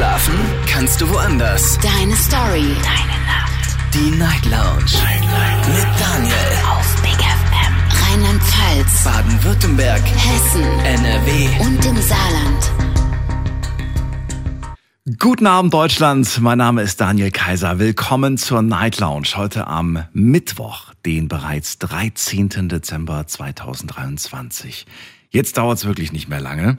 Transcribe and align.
Schlafen 0.00 0.34
kannst 0.66 0.98
du 1.02 1.10
woanders. 1.10 1.78
Deine 1.82 2.16
Story. 2.16 2.74
Deine 2.82 3.18
Nacht. 3.26 3.76
Die 3.92 4.10
Night 4.16 4.46
Lounge. 4.46 4.94
Night, 4.94 5.20
Night. 5.20 5.68
Mit 5.68 6.00
Daniel. 6.00 6.34
Auf 6.70 7.02
Big 7.02 7.18
FM. 7.20 7.74
Rheinland-Pfalz. 8.08 9.04
Baden-Württemberg. 9.04 10.00
Hessen. 10.00 10.62
NRW. 10.62 11.48
Und 11.60 11.84
im 11.84 11.96
Saarland. 12.00 12.72
Guten 15.18 15.46
Abend 15.46 15.74
Deutschland, 15.74 16.40
mein 16.40 16.56
Name 16.56 16.80
ist 16.80 16.98
Daniel 16.98 17.30
Kaiser. 17.30 17.78
Willkommen 17.78 18.38
zur 18.38 18.62
Night 18.62 19.00
Lounge 19.00 19.28
heute 19.36 19.66
am 19.66 20.06
Mittwoch, 20.14 20.94
den 21.04 21.28
bereits 21.28 21.78
13. 21.78 22.70
Dezember 22.70 23.26
2023. 23.26 24.86
Jetzt 25.28 25.58
dauert 25.58 25.76
es 25.76 25.84
wirklich 25.84 26.10
nicht 26.10 26.30
mehr 26.30 26.40
lange 26.40 26.78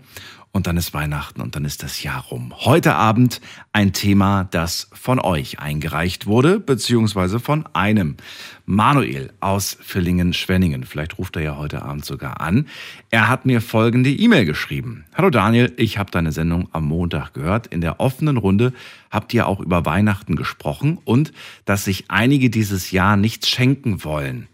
und 0.51 0.67
dann 0.67 0.77
ist 0.77 0.93
Weihnachten 0.93 1.41
und 1.41 1.55
dann 1.55 1.65
ist 1.65 1.83
das 1.83 2.03
Jahr 2.03 2.23
rum. 2.23 2.53
Heute 2.57 2.95
Abend 2.95 3.39
ein 3.71 3.93
Thema, 3.93 4.43
das 4.43 4.89
von 4.93 5.19
euch 5.19 5.59
eingereicht 5.59 6.25
wurde, 6.25 6.59
beziehungsweise 6.59 7.39
von 7.39 7.65
einem. 7.73 8.17
Manuel 8.65 9.33
aus 9.41 9.77
Villingen-Schwenningen. 9.81 10.85
Vielleicht 10.85 11.17
ruft 11.17 11.35
er 11.35 11.41
ja 11.41 11.57
heute 11.57 11.81
Abend 11.81 12.05
sogar 12.05 12.39
an. 12.39 12.67
Er 13.09 13.27
hat 13.27 13.45
mir 13.45 13.59
folgende 13.59 14.09
E-Mail 14.09 14.45
geschrieben. 14.45 15.03
Hallo 15.13 15.29
Daniel, 15.29 15.73
ich 15.75 15.97
habe 15.97 16.11
deine 16.11 16.31
Sendung 16.31 16.69
am 16.71 16.85
Montag 16.85 17.33
gehört. 17.33 17.67
In 17.67 17.81
der 17.81 17.99
offenen 17.99 18.37
Runde 18.37 18.71
habt 19.09 19.33
ihr 19.33 19.47
auch 19.47 19.59
über 19.59 19.85
Weihnachten 19.85 20.35
gesprochen 20.35 20.99
und 21.03 21.33
dass 21.65 21.83
sich 21.83 22.05
einige 22.09 22.49
dieses 22.49 22.91
Jahr 22.91 23.17
nichts 23.17 23.49
schenken 23.49 24.05
wollen. 24.05 24.47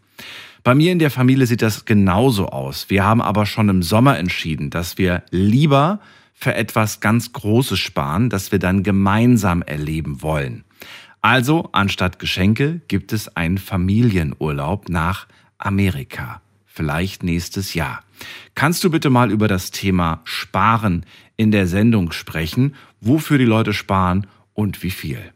Bei 0.68 0.76
mir 0.76 0.92
in 0.92 1.00
der 1.00 1.12
Familie 1.12 1.48
sieht 1.48 1.62
das 1.62 1.86
genauso 1.86 2.50
aus. 2.50 2.90
Wir 2.90 3.06
haben 3.06 3.22
aber 3.22 3.46
schon 3.46 3.70
im 3.70 3.82
Sommer 3.82 4.18
entschieden, 4.18 4.70
dass 4.70 4.98
wir 4.98 5.24
lieber 5.30 6.02
für 6.34 6.56
etwas 6.56 7.00
ganz 7.00 7.32
Großes 7.32 7.80
sparen, 7.80 8.30
das 8.30 8.52
wir 8.52 8.60
dann 8.60 8.84
gemeinsam 8.84 9.62
erleben 9.62 10.22
wollen. 10.22 10.66
Also, 11.22 11.70
anstatt 11.72 12.20
Geschenke 12.20 12.82
gibt 12.90 13.14
es 13.14 13.34
einen 13.38 13.60
Familienurlaub 13.60 14.90
nach 14.90 15.28
Amerika. 15.58 16.42
Vielleicht 16.66 17.24
nächstes 17.24 17.74
Jahr. 17.74 18.04
Kannst 18.54 18.84
du 18.84 18.92
bitte 18.92 19.10
mal 19.10 19.32
über 19.32 19.48
das 19.48 19.72
Thema 19.72 20.20
Sparen 20.26 21.06
in 21.38 21.52
der 21.52 21.68
Sendung 21.68 22.12
sprechen, 22.12 22.76
wofür 23.00 23.38
die 23.38 23.46
Leute 23.46 23.72
sparen 23.72 24.28
und 24.54 24.84
wie 24.84 24.92
viel? 24.92 25.32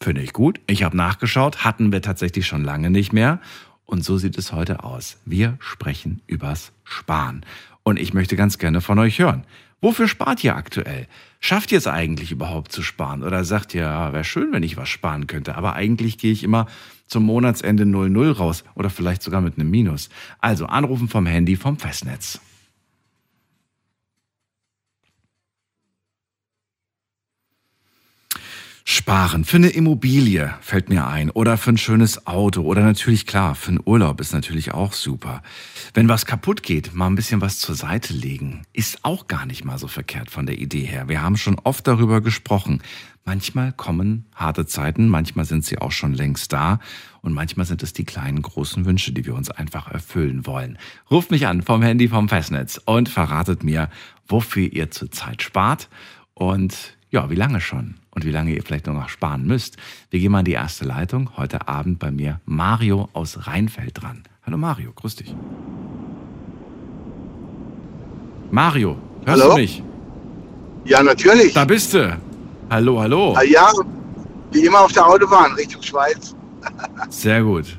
Finde 0.00 0.22
ich 0.22 0.32
gut. 0.32 0.60
Ich 0.66 0.82
habe 0.82 0.96
nachgeschaut, 0.96 1.64
hatten 1.64 1.92
wir 1.92 2.02
tatsächlich 2.02 2.48
schon 2.48 2.64
lange 2.64 2.90
nicht 2.90 3.12
mehr. 3.12 3.38
Und 3.86 4.04
so 4.04 4.18
sieht 4.18 4.38
es 4.38 4.52
heute 4.52 4.84
aus. 4.84 5.18
Wir 5.24 5.56
sprechen 5.60 6.22
übers 6.26 6.72
Sparen. 6.84 7.44
Und 7.82 7.98
ich 7.98 8.14
möchte 8.14 8.36
ganz 8.36 8.58
gerne 8.58 8.80
von 8.80 8.98
euch 8.98 9.18
hören. 9.18 9.44
Wofür 9.80 10.08
spart 10.08 10.42
ihr 10.42 10.56
aktuell? 10.56 11.06
Schafft 11.40 11.70
ihr 11.70 11.76
es 11.76 11.86
eigentlich 11.86 12.32
überhaupt 12.32 12.72
zu 12.72 12.82
sparen? 12.82 13.22
Oder 13.22 13.44
sagt 13.44 13.74
ihr, 13.74 13.82
ja, 13.82 14.14
wäre 14.14 14.24
schön, 14.24 14.52
wenn 14.52 14.62
ich 14.62 14.78
was 14.78 14.88
sparen 14.88 15.26
könnte, 15.26 15.56
aber 15.56 15.74
eigentlich 15.74 16.16
gehe 16.16 16.32
ich 16.32 16.42
immer 16.42 16.66
zum 17.06 17.24
Monatsende 17.24 17.84
00 17.84 18.32
raus 18.32 18.64
oder 18.74 18.88
vielleicht 18.88 19.22
sogar 19.22 19.42
mit 19.42 19.58
einem 19.58 19.70
Minus. 19.70 20.08
Also 20.40 20.64
anrufen 20.64 21.08
vom 21.08 21.26
Handy 21.26 21.56
vom 21.56 21.76
Festnetz. 21.76 22.40
Sparen 28.86 29.46
für 29.46 29.56
eine 29.56 29.70
Immobilie 29.70 30.54
fällt 30.60 30.90
mir 30.90 31.06
ein 31.06 31.30
oder 31.30 31.56
für 31.56 31.70
ein 31.70 31.78
schönes 31.78 32.26
Auto 32.26 32.60
oder 32.60 32.82
natürlich 32.82 33.24
klar, 33.24 33.54
für 33.54 33.70
einen 33.70 33.80
Urlaub 33.82 34.20
ist 34.20 34.34
natürlich 34.34 34.74
auch 34.74 34.92
super. 34.92 35.42
Wenn 35.94 36.10
was 36.10 36.26
kaputt 36.26 36.62
geht, 36.62 36.92
mal 36.92 37.06
ein 37.06 37.14
bisschen 37.14 37.40
was 37.40 37.58
zur 37.60 37.76
Seite 37.76 38.12
legen, 38.12 38.66
ist 38.74 39.02
auch 39.02 39.26
gar 39.26 39.46
nicht 39.46 39.64
mal 39.64 39.78
so 39.78 39.88
verkehrt 39.88 40.30
von 40.30 40.44
der 40.44 40.58
Idee 40.58 40.84
her. 40.84 41.08
Wir 41.08 41.22
haben 41.22 41.38
schon 41.38 41.58
oft 41.64 41.86
darüber 41.86 42.20
gesprochen. 42.20 42.82
Manchmal 43.24 43.72
kommen 43.72 44.26
harte 44.34 44.66
Zeiten, 44.66 45.08
manchmal 45.08 45.46
sind 45.46 45.64
sie 45.64 45.78
auch 45.78 45.92
schon 45.92 46.12
längst 46.12 46.52
da 46.52 46.78
und 47.22 47.32
manchmal 47.32 47.64
sind 47.64 47.82
es 47.82 47.94
die 47.94 48.04
kleinen 48.04 48.42
großen 48.42 48.84
Wünsche, 48.84 49.12
die 49.12 49.24
wir 49.24 49.34
uns 49.34 49.50
einfach 49.50 49.90
erfüllen 49.90 50.46
wollen. 50.46 50.76
Ruft 51.10 51.30
mich 51.30 51.46
an 51.46 51.62
vom 51.62 51.80
Handy 51.80 52.08
vom 52.08 52.28
Festnetz 52.28 52.78
und 52.84 53.08
verratet 53.08 53.64
mir, 53.64 53.88
wofür 54.28 54.70
ihr 54.70 54.90
zurzeit 54.90 55.40
spart 55.40 55.88
und 56.34 56.93
ja, 57.14 57.30
wie 57.30 57.36
lange 57.36 57.60
schon? 57.60 57.94
Und 58.10 58.24
wie 58.24 58.32
lange 58.32 58.50
ihr 58.52 58.62
vielleicht 58.64 58.88
noch 58.88 59.08
sparen 59.08 59.46
müsst. 59.46 59.76
Wir 60.10 60.18
gehen 60.18 60.32
mal 60.32 60.40
in 60.40 60.46
die 60.46 60.52
erste 60.52 60.84
Leitung. 60.84 61.30
Heute 61.36 61.68
Abend 61.68 62.00
bei 62.00 62.10
mir 62.10 62.40
Mario 62.44 63.08
aus 63.12 63.46
Rheinfeld 63.46 64.02
dran. 64.02 64.24
Hallo 64.44 64.58
Mario, 64.58 64.92
grüß 64.92 65.14
dich. 65.16 65.34
Mario, 68.50 68.96
hörst 69.24 69.42
Hallo? 69.42 69.54
du 69.54 69.60
mich? 69.60 69.82
Ja, 70.86 71.04
natürlich. 71.04 71.54
Da 71.54 71.64
bist 71.64 71.94
du. 71.94 72.18
Hallo, 72.68 73.00
hallo. 73.00 73.34
Ah, 73.36 73.44
ja, 73.44 73.70
wie 74.50 74.66
immer 74.66 74.80
auf 74.80 74.92
der 74.92 75.06
Autobahn 75.06 75.52
Richtung 75.52 75.82
Schweiz. 75.82 76.34
Sehr 77.10 77.44
gut. 77.44 77.78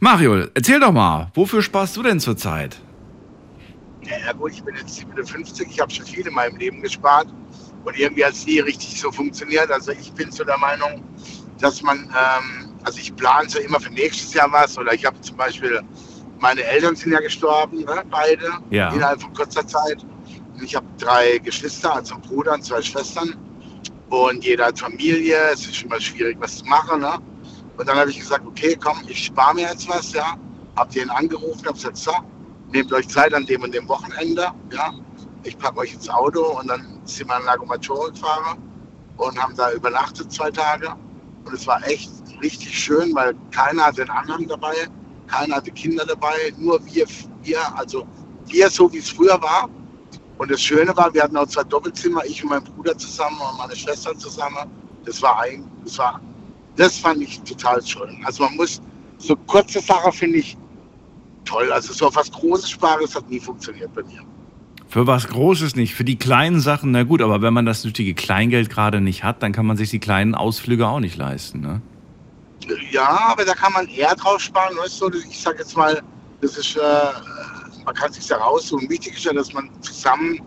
Mario, 0.00 0.46
erzähl 0.54 0.80
doch 0.80 0.92
mal, 0.92 1.30
wofür 1.34 1.60
sparst 1.60 1.98
du 1.98 2.02
denn 2.02 2.18
zurzeit? 2.18 2.80
Ja, 4.04 4.26
ja 4.26 4.32
gut, 4.32 4.52
ich 4.52 4.62
bin 4.62 4.74
jetzt 4.74 4.94
57, 4.96 5.68
ich 5.70 5.80
habe 5.80 5.92
schon 5.92 6.06
viel 6.06 6.26
in 6.26 6.32
meinem 6.32 6.56
Leben 6.56 6.80
gespart 6.80 7.28
und 7.84 7.98
irgendwie 7.98 8.24
hat 8.24 8.32
es 8.32 8.46
nie 8.46 8.60
richtig 8.60 9.00
so 9.00 9.10
funktioniert. 9.10 9.70
Also 9.70 9.92
ich 9.92 10.12
bin 10.12 10.30
so 10.30 10.44
der 10.44 10.58
Meinung, 10.58 11.02
dass 11.60 11.82
man, 11.82 11.98
ähm, 11.98 12.70
also 12.84 12.98
ich 12.98 13.14
plane 13.16 13.48
so 13.48 13.58
immer 13.58 13.80
für 13.80 13.90
nächstes 13.92 14.34
Jahr 14.34 14.50
was 14.52 14.76
oder 14.78 14.92
ich 14.94 15.04
habe 15.04 15.20
zum 15.20 15.36
Beispiel, 15.36 15.80
meine 16.38 16.62
Eltern 16.62 16.96
sind 16.96 17.12
ja 17.12 17.20
gestorben, 17.20 17.78
ne, 17.78 18.02
beide, 18.10 18.50
Ja. 18.70 18.92
innerhalb 18.92 19.20
von 19.20 19.32
kurzer 19.34 19.66
Zeit. 19.66 20.04
Und 20.54 20.62
ich 20.62 20.74
habe 20.74 20.86
drei 20.98 21.38
Geschwister, 21.38 21.94
also 21.94 22.14
einen 22.14 22.22
Bruder 22.22 22.54
und 22.54 22.64
zwei 22.64 22.82
Schwestern 22.82 23.34
und 24.10 24.44
jeder 24.44 24.66
hat 24.66 24.78
Familie, 24.78 25.36
es 25.52 25.66
ist 25.66 25.82
immer 25.84 26.00
schwierig, 26.00 26.36
was 26.40 26.58
zu 26.58 26.64
machen. 26.66 27.00
Ne? 27.00 27.18
Und 27.76 27.88
dann 27.88 27.96
habe 27.96 28.10
ich 28.10 28.18
gesagt, 28.18 28.44
okay, 28.46 28.76
komm, 28.82 28.98
ich 29.06 29.26
spare 29.26 29.54
mir 29.54 29.62
jetzt 29.68 29.88
was, 29.88 30.12
ja. 30.12 30.34
Hab 30.76 30.90
den 30.90 31.08
angerufen, 31.10 31.64
hab 31.66 31.74
gesagt, 31.74 31.96
so, 31.96 32.12
nehmt 32.72 32.92
euch 32.92 33.08
Zeit 33.08 33.32
an 33.34 33.46
dem 33.46 33.62
und 33.62 33.72
dem 33.74 33.88
Wochenende, 33.88 34.48
ja. 34.72 34.92
Ich 35.42 35.56
packe 35.56 35.78
euch 35.78 35.94
ins 35.94 36.08
Auto 36.08 36.58
und 36.58 36.68
dann 36.68 37.00
sind 37.04 37.28
wir 37.28 37.38
in 37.38 37.46
Lago 37.46 37.64
Maggiore 37.64 38.12
gefahren 38.12 38.58
und 39.16 39.42
haben 39.42 39.56
da 39.56 39.72
übernachtet 39.72 40.30
zwei 40.32 40.50
Tage. 40.50 40.94
Und 41.44 41.54
es 41.54 41.66
war 41.66 41.82
echt 41.86 42.10
richtig 42.42 42.78
schön, 42.78 43.14
weil 43.14 43.34
keiner 43.50 43.86
hatte 43.86 44.02
den 44.02 44.10
Anhang 44.10 44.46
dabei, 44.46 44.74
keiner 45.26 45.56
hatte 45.56 45.70
Kinder 45.70 46.04
dabei, 46.04 46.52
nur 46.58 46.84
wir, 46.86 47.06
wir, 47.42 47.78
also 47.78 48.06
wir 48.46 48.68
so 48.68 48.92
wie 48.92 48.98
es 48.98 49.10
früher 49.10 49.40
war. 49.40 49.68
Und 50.38 50.50
das 50.50 50.60
Schöne 50.60 50.94
war, 50.96 51.12
wir 51.12 51.22
hatten 51.22 51.36
auch 51.36 51.46
zwei 51.46 51.64
Doppelzimmer, 51.64 52.24
ich 52.24 52.42
und 52.42 52.50
mein 52.50 52.64
Bruder 52.64 52.96
zusammen 52.96 53.38
und 53.40 53.58
meine 53.58 53.76
Schwester 53.76 54.16
zusammen. 54.18 54.70
Das 55.04 55.20
war 55.22 55.40
ein, 55.40 55.70
das 55.84 55.98
war, 55.98 56.20
das 56.76 56.98
fand 56.98 57.22
ich 57.22 57.40
total 57.42 57.84
schön. 57.84 58.22
Also 58.24 58.44
man 58.44 58.56
muss, 58.56 58.80
so 59.18 59.36
kurze 59.46 59.80
Sachen 59.80 60.12
finde 60.12 60.38
ich 60.38 60.56
toll. 61.44 61.70
Also 61.72 61.92
so 61.92 62.14
was 62.14 62.30
Großes 62.30 62.70
sparen, 62.70 63.06
hat 63.14 63.28
nie 63.28 63.40
funktioniert 63.40 63.92
bei 63.94 64.02
mir. 64.02 64.22
Für 64.90 65.06
was 65.06 65.28
Großes 65.28 65.76
nicht, 65.76 65.94
für 65.94 66.02
die 66.02 66.18
kleinen 66.18 66.58
Sachen, 66.58 66.90
na 66.90 67.04
gut, 67.04 67.22
aber 67.22 67.40
wenn 67.42 67.54
man 67.54 67.64
das 67.64 67.84
nötige 67.84 68.12
Kleingeld 68.12 68.70
gerade 68.70 69.00
nicht 69.00 69.22
hat, 69.22 69.40
dann 69.40 69.52
kann 69.52 69.64
man 69.64 69.76
sich 69.76 69.88
die 69.90 70.00
kleinen 70.00 70.34
Ausflüge 70.34 70.88
auch 70.88 70.98
nicht 70.98 71.16
leisten, 71.16 71.60
ne? 71.60 71.80
Ja, 72.90 73.08
aber 73.28 73.44
da 73.44 73.54
kann 73.54 73.72
man 73.72 73.86
eher 73.86 74.16
drauf 74.16 74.40
sparen. 74.40 74.76
Weißt 74.76 75.00
du, 75.00 75.10
ich 75.10 75.40
sag 75.40 75.60
jetzt 75.60 75.76
mal, 75.76 76.02
das 76.40 76.58
ist, 76.58 76.76
äh, 76.76 76.80
man 77.84 77.94
kann 77.94 78.12
sich 78.12 78.26
da 78.26 78.38
raussuchen. 78.38 78.90
Wichtig 78.90 79.14
ist 79.14 79.24
ja, 79.24 79.32
dass 79.32 79.52
man 79.52 79.70
zusammen, 79.80 80.40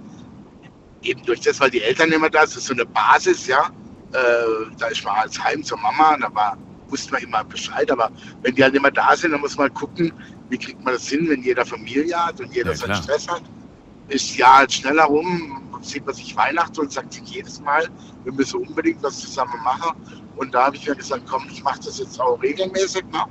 eben 1.04 1.24
durch 1.24 1.40
das, 1.40 1.62
weil 1.62 1.70
die 1.72 1.82
Eltern 1.82 2.12
immer 2.12 2.30
da 2.30 2.46
sind, 2.46 2.58
das 2.58 2.64
ist 2.64 2.68
so 2.68 2.74
eine 2.74 2.86
Basis, 2.86 3.48
ja. 3.48 3.70
Äh, 4.12 4.76
da 4.78 4.88
ist 4.88 5.06
man 5.06 5.16
als 5.16 5.42
Heim 5.42 5.64
zur 5.64 5.80
Mama, 5.80 6.18
da 6.20 6.34
war, 6.36 6.58
wusste 6.90 7.14
man 7.14 7.24
immer 7.24 7.46
Bescheid. 7.46 7.90
Aber 7.90 8.12
wenn 8.42 8.56
die 8.56 8.64
halt 8.64 8.76
immer 8.76 8.92
da 8.92 9.16
sind, 9.16 9.32
dann 9.32 9.40
muss 9.40 9.58
man 9.58 9.74
gucken, 9.74 10.12
wie 10.50 10.58
kriegt 10.58 10.84
man 10.84 10.96
das 10.96 11.08
hin, 11.08 11.30
wenn 11.30 11.42
jeder 11.42 11.66
Familie 11.66 12.14
hat 12.18 12.42
und 12.42 12.54
jeder 12.54 12.72
Ja, 12.72 12.76
seinen. 12.78 12.96
Stress 12.96 13.26
hat. 13.30 13.42
Ist 14.10 14.38
halt 14.44 14.72
schneller 14.72 15.06
rum, 15.06 15.62
sieht 15.82 16.06
man 16.06 16.16
sich 16.16 16.36
Weihnachten 16.36 16.80
und 16.80 16.92
sagt 16.92 17.14
sich 17.14 17.24
jedes 17.24 17.60
Mal, 17.62 17.88
wir 18.24 18.34
müssen 18.34 18.66
unbedingt 18.68 19.02
was 19.04 19.20
zusammen 19.20 19.62
machen. 19.64 19.96
Und 20.36 20.54
da 20.54 20.66
habe 20.66 20.76
ich 20.76 20.88
mir 20.88 20.96
gesagt, 20.96 21.24
komm, 21.30 21.44
ich 21.52 21.64
mache 21.64 21.80
das 21.86 22.00
jetzt 22.00 22.20
auch 22.20 22.42
regelmäßig 22.42 23.04
ne? 23.12 23.24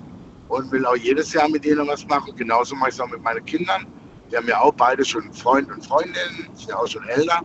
und 0.48 0.70
will 0.70 0.84
auch 0.86 0.96
jedes 0.96 1.32
Jahr 1.32 1.48
mit 1.48 1.64
denen 1.64 1.86
was 1.86 2.06
machen. 2.06 2.34
Genauso 2.36 2.74
mache 2.76 2.90
ich 2.90 2.94
es 2.94 3.00
auch 3.00 3.08
mit 3.08 3.22
meinen 3.22 3.44
Kindern. 3.44 3.86
Die 4.30 4.36
haben 4.36 4.48
ja 4.48 4.60
auch 4.60 4.72
beide 4.72 5.04
schon 5.04 5.32
Freund 5.32 5.70
und 5.70 5.84
Freundinnen, 5.84 6.48
sind 6.54 6.68
ja 6.68 6.76
auch 6.76 6.86
schon 6.86 7.06
älter. 7.08 7.42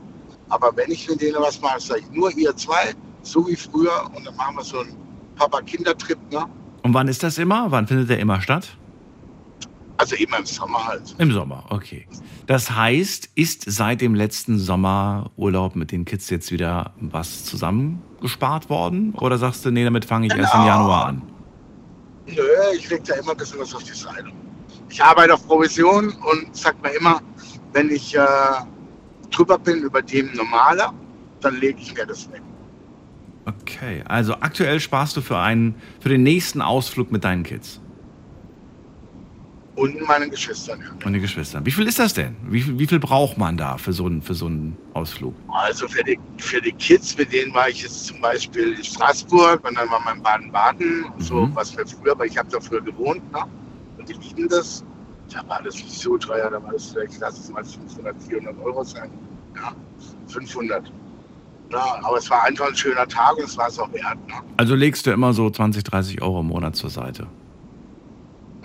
Aber 0.50 0.76
wenn 0.76 0.92
ich 0.92 1.10
mit 1.10 1.22
denen 1.22 1.42
was 1.42 1.60
mache, 1.62 1.80
sage 1.80 2.02
ich 2.02 2.10
nur 2.12 2.32
ihr 2.32 2.56
zwei, 2.56 2.94
so 3.24 3.46
wie 3.48 3.56
früher. 3.56 4.10
Und 4.16 4.26
dann 4.26 4.36
machen 4.36 4.56
wir 4.56 4.64
so 4.64 4.80
einen 4.80 4.96
Papa-Kinder-Trip. 5.36 6.18
Ne? 6.32 6.46
Und 6.84 6.94
wann 6.94 7.08
ist 7.08 7.24
das 7.24 7.38
immer? 7.38 7.72
Wann 7.72 7.88
findet 7.88 8.10
der 8.10 8.20
immer 8.20 8.42
statt? 8.42 8.78
Also 9.98 10.16
immer 10.16 10.38
im 10.38 10.46
Sommer 10.46 10.86
halt. 10.86 11.16
Im 11.18 11.32
Sommer, 11.32 11.66
okay. 11.70 12.08
Das 12.48 12.72
heißt, 12.72 13.30
ist 13.36 13.70
seit 13.70 14.00
dem 14.00 14.16
letzten 14.16 14.58
Sommerurlaub 14.58 15.76
mit 15.76 15.92
den 15.92 16.06
Kids 16.06 16.30
jetzt 16.30 16.50
wieder 16.50 16.94
was 17.02 17.44
zusammengespart 17.44 18.70
worden? 18.70 19.14
Oder 19.16 19.38
sagst 19.38 19.66
du, 19.66 19.72
nee, 19.72 19.84
damit 19.84 20.06
fange 20.06 20.28
ich 20.28 20.34
erst 20.34 20.54
im 20.54 20.62
Genau. 20.62 20.72
Januar 20.72 21.06
an? 21.08 21.22
Nö, 22.26 22.42
ich 22.74 22.90
leg 22.90 23.04
da 23.04 23.16
immer 23.16 23.32
ein 23.32 23.38
bisschen 23.38 23.60
was 23.60 23.76
auf 23.76 23.84
die 23.84 23.92
Seite. 23.92 24.30
Ich 24.90 25.04
arbeite 25.04 25.34
auf 25.34 25.46
Provision 25.46 26.08
und 26.08 26.56
sag 26.56 26.82
mir 26.82 26.92
immer, 26.92 27.20
wenn 27.74 27.90
ich 27.90 28.16
äh, 28.16 28.26
drüber 29.30 29.60
bin 29.60 29.80
über 29.80 30.02
dem 30.02 30.34
Normale, 30.34 30.88
dann 31.42 31.56
lege 31.60 31.80
ich 31.82 31.94
mir 31.94 32.06
das 32.06 32.32
weg. 32.32 32.42
Okay, 33.46 34.04
also 34.08 34.36
aktuell 34.40 34.80
sparst 34.80 35.18
du 35.18 35.22
für 35.22 35.38
einen, 35.38 35.76
für 36.00 36.10
den 36.10 36.24
nächsten 36.24 36.62
Ausflug 36.62 37.12
mit 37.12 37.26
deinen 37.26 37.44
Kids 37.44 37.82
Und 39.78 40.02
meinen 40.08 40.30
Geschwistern. 40.32 40.80
Ja. 40.82 41.06
und 41.06 41.14
den 41.14 41.22
Geschwistern. 41.22 41.66
Wie 41.66 41.72
viel 41.72 41.88
ist 41.88 42.00
das 42.00 42.14
denn? 42.14 42.36
Wie 42.50 42.62
viel, 42.62 42.78
wie 42.80 42.88
viel 42.88 43.00
braucht 43.00 43.38
man 43.38 43.56
da 43.58 43.78
für 43.78 43.94
so 43.94 44.08
einen, 44.08 44.22
für 44.24 44.34
so 44.34 44.48
einen 44.48 44.76
Ausflug? 44.94 45.36
Also 45.50 45.88
für 45.88 46.04
die, 46.04 46.20
für 46.38 46.60
die 46.62 46.72
Kids, 46.74 47.16
mit 47.18 47.32
denen 47.32 47.54
war 47.54 47.70
ich 47.70 47.84
jetzt 47.84 48.08
zum 48.08 48.20
Beispiel 48.20 48.74
in 48.74 48.84
Straßburg 48.84 49.64
und 49.68 49.78
dann 49.78 49.90
war 49.92 50.00
man 50.02 50.18
in 50.18 50.24
Baden-Baden, 50.24 51.06
so 51.20 51.46
Mhm. 51.46 51.56
was 51.56 51.78
wir 51.78 51.86
früher, 51.86 52.18
weil 52.18 52.28
ich 52.28 52.38
habe 52.38 52.50
da 52.50 52.60
früher 52.60 52.82
gewohnt, 52.82 53.32
ne? 53.32 53.44
und 54.00 54.10
die 54.10 54.14
lieben 54.14 54.50
das. 54.50 54.84
Da 55.32 55.48
war 55.48 55.62
das 55.62 55.76
nicht 55.76 55.92
so 55.92 56.18
teuer, 56.18 56.50
da 56.50 56.62
war 56.64 56.72
das 56.72 56.88
vielleicht, 56.92 57.20
lass 57.20 57.38
es 57.38 57.50
mal 57.52 57.64
500, 57.64 58.16
400 58.24 58.58
Euro 58.64 58.84
sein. 58.84 59.10
Ja, 59.56 59.74
500. 60.28 60.92
Ja, 61.72 62.00
aber 62.02 62.18
es 62.18 62.30
war 62.30 62.44
einfach 62.46 62.68
ein 62.68 62.76
schöner 62.76 63.08
Tag 63.08 63.36
und 63.38 63.44
es 63.44 63.58
war 63.58 63.68
es 63.68 63.78
auch 63.78 63.92
wert. 63.94 64.18
Ne? 64.28 64.34
Also 64.56 64.74
legst 64.74 65.06
du 65.06 65.12
immer 65.12 65.34
so 65.34 65.50
20, 65.50 65.84
30 65.84 66.22
Euro 66.22 66.40
im 66.40 66.48
Monat 66.48 66.76
zur 66.78 66.90
Seite. 66.90 67.28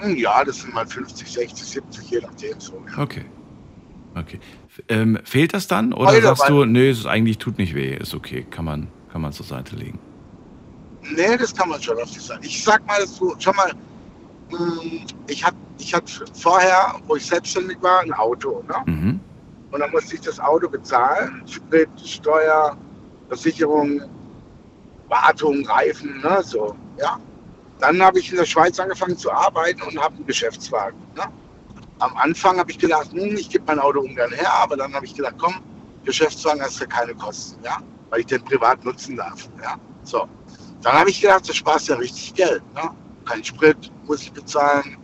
Ja, 0.04 0.44
das 0.44 0.60
sind 0.60 0.74
mal 0.74 0.86
50, 0.86 1.30
60, 1.30 1.64
70, 1.64 2.10
je 2.10 2.20
nachdem 2.20 2.60
so. 2.60 2.82
Ja. 2.88 3.02
Okay. 3.02 3.24
Okay. 4.14 4.40
Ähm, 4.88 5.18
fehlt 5.24 5.54
das 5.54 5.68
dann 5.68 5.92
oder 5.92 6.10
Heute, 6.10 6.22
sagst 6.22 6.48
du, 6.48 6.64
nee, 6.64 6.90
es 6.90 7.06
eigentlich 7.06 7.38
tut 7.38 7.58
nicht 7.58 7.74
weh, 7.74 7.94
ist 7.94 8.14
okay, 8.14 8.44
kann 8.50 8.64
man, 8.64 8.88
kann 9.10 9.22
man 9.22 9.32
zur 9.32 9.46
Seite 9.46 9.76
legen. 9.76 9.98
Nee, 11.14 11.36
das 11.36 11.54
kann 11.54 11.68
man 11.68 11.80
schon 11.80 11.96
auf 11.98 12.10
die 12.10 12.18
Seite. 12.18 12.44
Ich 12.44 12.62
sag 12.62 12.86
mal 12.86 13.06
so, 13.06 13.34
schon 13.38 13.56
mal, 13.56 13.70
hm, 14.50 15.06
ich 15.28 15.44
hatte 15.44 15.56
ich 15.82 15.94
hatte 15.94 16.24
vorher, 16.34 16.94
wo 17.06 17.16
ich 17.16 17.26
selbstständig 17.26 17.76
war, 17.80 18.00
ein 18.00 18.12
Auto. 18.12 18.62
Ne? 18.68 18.92
Mhm. 18.92 19.20
Und 19.70 19.80
dann 19.80 19.90
musste 19.90 20.14
ich 20.14 20.20
das 20.20 20.38
Auto 20.38 20.68
bezahlen. 20.68 21.42
Sprit, 21.46 21.88
Steuer, 22.04 22.76
Versicherung, 23.28 24.02
Wartung, 25.08 25.66
Reifen, 25.66 26.20
ne? 26.20 26.40
so. 26.42 26.76
Ja. 26.98 27.18
Dann 27.82 28.00
habe 28.00 28.20
ich 28.20 28.30
in 28.30 28.36
der 28.36 28.44
Schweiz 28.44 28.78
angefangen 28.78 29.18
zu 29.18 29.32
arbeiten 29.32 29.82
und 29.82 30.00
habe 30.00 30.14
einen 30.14 30.24
Geschäftswagen. 30.24 30.96
Ne? 31.16 31.24
Am 31.98 32.16
Anfang 32.16 32.56
habe 32.56 32.70
ich 32.70 32.78
gedacht, 32.78 33.10
hm, 33.12 33.36
ich 33.36 33.50
gebe 33.50 33.64
mein 33.66 33.80
Auto 33.80 33.98
ungern 33.98 34.30
her, 34.30 34.52
aber 34.54 34.76
dann 34.76 34.94
habe 34.94 35.04
ich 35.04 35.16
gedacht, 35.16 35.34
komm, 35.36 35.56
Geschäftswagen 36.04 36.62
hast 36.62 36.78
ja 36.78 36.86
keine 36.86 37.12
Kosten, 37.16 37.60
ja, 37.64 37.78
weil 38.10 38.20
ich 38.20 38.26
den 38.26 38.44
privat 38.44 38.84
nutzen 38.84 39.16
darf. 39.16 39.48
Ja. 39.60 39.74
So. 40.04 40.28
Dann 40.82 40.92
habe 40.92 41.10
ich 41.10 41.20
gedacht, 41.20 41.48
das 41.48 41.56
sparst 41.56 41.88
ja 41.88 41.96
richtig 41.96 42.32
Geld. 42.34 42.62
Ne? 42.72 42.88
Kein 43.24 43.42
Sprit 43.42 43.90
muss 44.04 44.22
ich 44.22 44.32
bezahlen, 44.32 44.96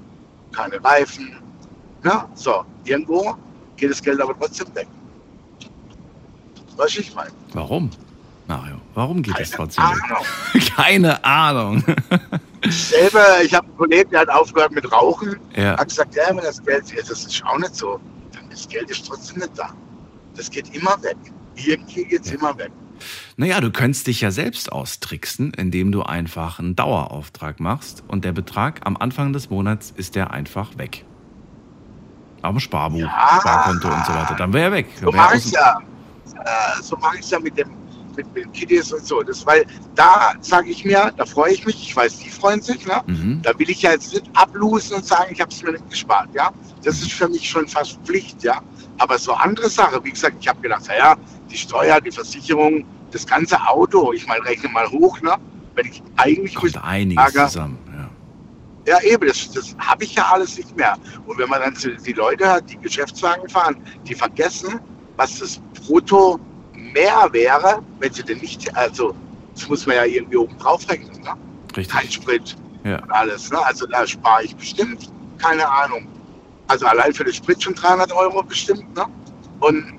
keine 0.52 0.82
Reifen. 0.84 1.36
Ne? 2.04 2.28
So, 2.34 2.64
irgendwo 2.84 3.34
geht 3.74 3.90
das 3.90 4.00
Geld 4.00 4.20
aber 4.20 4.38
trotzdem 4.38 4.72
weg. 4.76 4.86
Du, 6.76 6.84
ich 6.84 7.12
meine? 7.12 7.32
Warum? 7.54 7.90
Mario, 8.48 8.76
warum 8.94 9.22
geht 9.22 9.38
das 9.38 9.50
Keine 9.50 9.56
trotzdem? 9.68 9.84
weg? 9.84 10.02
Ahnung. 10.10 10.24
Keine 10.76 11.24
Ahnung. 11.24 11.84
Selber, 12.70 13.42
ich 13.44 13.54
habe 13.54 13.66
einen 13.66 13.76
Kollegen, 13.76 14.10
der 14.10 14.20
hat 14.20 14.30
aufgehört 14.30 14.72
mit 14.72 14.90
Rauchen. 14.90 15.36
ja. 15.54 15.76
Hat 15.78 15.88
gesagt, 15.88 16.14
ja, 16.16 16.22
wenn 16.30 16.38
das 16.38 16.62
Geld, 16.64 16.90
ja, 16.90 16.98
das 17.06 17.10
ist 17.24 17.44
auch 17.44 17.58
nicht 17.58 17.76
so. 17.76 18.00
Dann 18.32 18.48
das 18.50 18.66
Geld 18.68 18.90
ist 18.90 19.06
trotzdem 19.06 19.38
nicht 19.38 19.50
da. 19.56 19.70
Das 20.34 20.50
geht 20.50 20.74
immer 20.74 21.00
weg. 21.02 21.16
Irgendwie 21.56 22.04
geht 22.04 22.24
es 22.24 22.32
immer 22.32 22.56
weg. 22.58 22.70
Naja, 23.36 23.60
du 23.60 23.70
könntest 23.70 24.06
dich 24.08 24.22
ja 24.22 24.30
selbst 24.30 24.72
austricksen, 24.72 25.52
indem 25.54 25.92
du 25.92 26.02
einfach 26.02 26.58
einen 26.58 26.74
Dauerauftrag 26.74 27.60
machst 27.60 28.02
und 28.08 28.24
der 28.24 28.32
Betrag 28.32 28.80
am 28.84 28.96
Anfang 28.96 29.32
des 29.32 29.50
Monats 29.50 29.92
ist 29.94 30.14
der 30.16 30.32
einfach 30.32 30.76
weg. 30.78 31.04
Dem 32.42 32.58
Sparbuch, 32.60 32.98
Ja. 33.00 33.38
Sparkonto 33.40 33.88
und 33.88 34.06
so 34.06 34.12
weiter. 34.14 34.34
Dann 34.36 34.52
wäre 34.52 34.64
er 34.66 34.72
weg. 34.72 34.86
So 34.98 35.06
Dann 35.06 35.16
mache 35.16 35.36
ich 35.36 35.50
ja. 35.50 35.78
Äh, 36.44 36.82
so 36.82 36.96
mache 36.96 37.18
ich 37.18 37.30
ja 37.30 37.38
mit 37.40 37.56
dem 37.58 37.68
mit, 38.18 38.34
mit 38.34 38.52
Kiddies 38.52 38.92
und 38.92 39.06
so. 39.06 39.22
Das, 39.22 39.46
weil 39.46 39.64
da 39.94 40.34
sage 40.40 40.68
ich 40.68 40.84
mir, 40.84 41.12
da 41.16 41.24
freue 41.24 41.52
ich 41.52 41.64
mich. 41.64 41.80
Ich 41.80 41.96
weiß, 41.96 42.18
die 42.18 42.28
freuen 42.28 42.60
sich. 42.60 42.86
Ne? 42.86 43.00
Mhm. 43.06 43.40
Da 43.42 43.58
will 43.58 43.70
ich 43.70 43.82
ja 43.82 43.92
jetzt 43.92 44.12
nicht 44.12 44.26
ablosen 44.34 44.96
und 44.96 45.06
sagen, 45.06 45.32
ich 45.32 45.40
habe 45.40 45.50
es 45.50 45.62
mir 45.62 45.72
nicht 45.72 45.88
gespart. 45.88 46.28
Ja, 46.34 46.50
das 46.84 46.96
ist 47.00 47.12
für 47.12 47.28
mich 47.28 47.48
schon 47.48 47.66
fast 47.66 47.98
Pflicht. 48.04 48.42
Ja, 48.42 48.60
aber 48.98 49.18
so 49.18 49.32
andere 49.32 49.70
Sache, 49.70 50.02
wie 50.04 50.10
gesagt, 50.10 50.36
ich 50.40 50.48
habe 50.48 50.60
gedacht, 50.60 50.86
naja, 50.88 51.16
die 51.50 51.56
Steuer, 51.56 52.00
die 52.00 52.10
Versicherung, 52.10 52.84
das 53.10 53.26
ganze 53.26 53.58
Auto, 53.66 54.12
ich 54.12 54.26
meine, 54.26 54.44
rechne 54.44 54.68
mal 54.68 54.86
hoch, 54.90 55.20
ne? 55.22 55.34
Wenn 55.74 55.86
ich 55.86 56.02
eigentlich 56.16 56.54
Kommt 56.56 56.84
einiges 56.84 57.24
Ärger. 57.24 57.46
zusammen. 57.48 57.78
Ja. 58.84 58.98
ja 58.98 59.12
eben, 59.12 59.28
das, 59.28 59.50
das 59.52 59.76
habe 59.78 60.04
ich 60.04 60.16
ja 60.16 60.26
alles 60.32 60.58
nicht 60.58 60.76
mehr. 60.76 60.96
Und 61.26 61.38
wenn 61.38 61.48
man 61.48 61.60
dann 61.60 61.74
die 62.04 62.12
Leute 62.12 62.44
hört, 62.46 62.68
die 62.68 62.78
Geschäftswagen 62.78 63.48
fahren, 63.48 63.76
die 64.04 64.14
vergessen, 64.14 64.80
was 65.16 65.38
das 65.38 65.60
Brutto 65.86 66.38
mehr 66.98 67.28
wäre, 67.32 67.82
wenn 68.00 68.12
sie 68.12 68.22
denn 68.22 68.38
nicht, 68.38 68.74
also 68.76 69.14
das 69.54 69.68
muss 69.68 69.86
man 69.86 69.96
ja 69.96 70.04
irgendwie 70.04 70.36
oben 70.36 70.56
drauf 70.58 70.88
rechnen, 70.88 71.20
ne? 71.22 71.34
Richtig. 71.76 71.88
Kein 71.96 72.10
Sprit 72.10 72.56
Ja. 72.84 73.02
und 73.02 73.10
alles, 73.10 73.50
ne? 73.50 73.58
Also 73.64 73.86
da 73.86 74.06
spare 74.06 74.44
ich 74.44 74.54
bestimmt, 74.56 75.10
keine 75.38 75.68
Ahnung. 75.68 76.06
Also 76.68 76.86
allein 76.86 77.12
für 77.14 77.24
den 77.24 77.32
Sprit 77.34 77.62
schon 77.62 77.74
300 77.74 78.12
Euro 78.12 78.42
bestimmt, 78.42 78.94
ne? 78.96 79.04
Und 79.60 79.94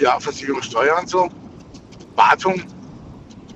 ja, 0.00 0.18
Versicherung, 0.20 0.62
Steuer 0.62 0.98
und 1.00 1.08
so. 1.08 1.28
Wartung, 2.16 2.62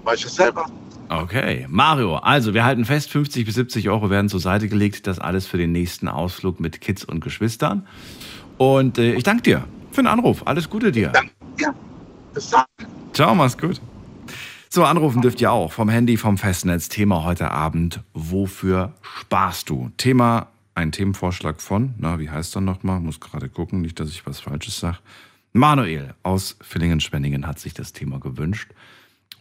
weiß 0.04 0.24
ich 0.24 0.30
selber. 0.30 0.66
Okay, 1.10 1.66
Mario, 1.70 2.16
also 2.16 2.52
wir 2.54 2.64
halten 2.64 2.84
fest, 2.84 3.10
50 3.10 3.46
bis 3.46 3.54
70 3.54 3.88
Euro 3.88 4.10
werden 4.10 4.28
zur 4.28 4.40
Seite 4.40 4.68
gelegt. 4.68 5.06
Das 5.06 5.18
alles 5.18 5.46
für 5.46 5.56
den 5.56 5.72
nächsten 5.72 6.06
Ausflug 6.08 6.60
mit 6.60 6.80
Kids 6.80 7.04
und 7.04 7.20
Geschwistern. 7.20 7.86
Und 8.58 8.98
äh, 8.98 9.14
ich 9.14 9.22
danke 9.22 9.42
dir 9.42 9.64
für 9.90 10.02
den 10.02 10.06
Anruf. 10.08 10.46
Alles 10.46 10.68
Gute 10.68 10.92
dir. 10.92 11.08
Dann, 11.08 11.30
ja, 11.58 11.72
bis 12.38 12.50
dann. 12.50 12.64
Ciao, 13.12 13.34
mach's 13.34 13.58
gut. 13.58 13.80
So, 14.70 14.84
anrufen 14.84 15.22
dürft 15.22 15.40
ihr 15.40 15.50
auch 15.50 15.72
vom 15.72 15.88
Handy, 15.88 16.16
vom 16.16 16.38
Festnetz. 16.38 16.88
Thema 16.88 17.24
heute 17.24 17.50
Abend, 17.50 18.00
wofür 18.14 18.92
sparst 19.02 19.70
du? 19.70 19.90
Thema, 19.96 20.46
ein 20.76 20.92
Themenvorschlag 20.92 21.60
von, 21.60 21.94
na, 21.98 22.20
wie 22.20 22.30
heißt 22.30 22.54
er 22.56 22.60
nochmal? 22.60 23.00
Muss 23.00 23.18
gerade 23.18 23.48
gucken, 23.48 23.80
nicht, 23.80 23.98
dass 23.98 24.10
ich 24.10 24.24
was 24.24 24.38
Falsches 24.38 24.78
sage. 24.78 24.98
Manuel 25.52 26.14
aus 26.22 26.56
Villingen-Schwenningen 26.60 27.44
hat 27.44 27.58
sich 27.58 27.74
das 27.74 27.92
Thema 27.92 28.20
gewünscht. 28.20 28.70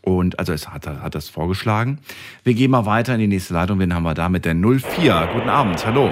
Und 0.02 0.40
also 0.40 0.54
es 0.54 0.70
hat, 0.70 0.88
hat 0.88 1.14
das 1.14 1.30
vorgeschlagen. 1.30 2.00
Wir 2.44 2.56
gehen 2.56 2.72
mal 2.72 2.88
weiter 2.88 3.14
in 3.14 3.20
die 3.20 3.28
nächste 3.28 3.54
Leitung. 3.54 3.78
Wen 3.78 3.94
haben 3.94 4.04
wir 4.04 4.16
da 4.16 4.28
mit 4.28 4.46
der 4.46 4.56
04? 4.56 5.30
Guten 5.34 5.50
Abend, 5.50 5.86
hallo. 5.86 6.10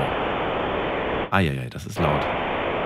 Eieiei, 1.32 1.68
das 1.70 1.88
ist 1.88 1.98
laut. 1.98 2.22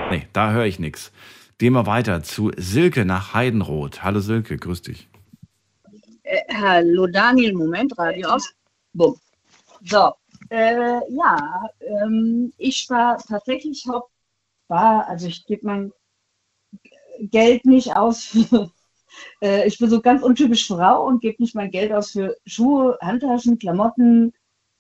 Nee, 0.10 0.28
da 0.32 0.52
höre 0.52 0.66
ich 0.66 0.80
nichts. 0.80 1.12
Gehen 1.60 1.74
wir 1.74 1.86
weiter 1.86 2.24
zu 2.24 2.54
Silke 2.56 3.04
nach 3.04 3.34
Heidenroth. 3.34 4.02
Hallo 4.02 4.22
Silke, 4.22 4.56
grüß 4.56 4.82
dich. 4.82 5.10
Äh, 6.24 6.38
hallo 6.54 7.06
Daniel, 7.06 7.54
Moment, 7.54 7.98
Radio 7.98 8.30
aus. 8.30 8.50
Bumm. 8.94 9.20
So, 9.84 10.14
äh, 10.52 11.02
ja, 11.10 11.70
ähm, 11.82 12.54
ich 12.58 12.90
war 12.90 13.18
tatsächlich 13.18 13.86
Haupt, 13.90 14.10
war, 14.70 15.06
also 15.10 15.28
ich 15.28 15.46
gebe 15.48 15.66
mein 15.66 15.92
Geld 17.20 17.66
nicht 17.66 17.94
aus 17.94 18.24
für, 18.24 18.72
äh, 19.42 19.68
ich 19.68 19.78
bin 19.80 19.90
so 19.90 20.00
ganz 20.00 20.24
untypisch 20.24 20.66
Frau 20.66 21.06
und 21.06 21.20
gebe 21.20 21.44
nicht 21.44 21.56
mein 21.56 21.72
Geld 21.72 21.92
aus 21.92 22.12
für 22.12 22.38
Schuhe, 22.46 22.98
Handtaschen, 23.02 23.60
Klamotten, 23.60 24.32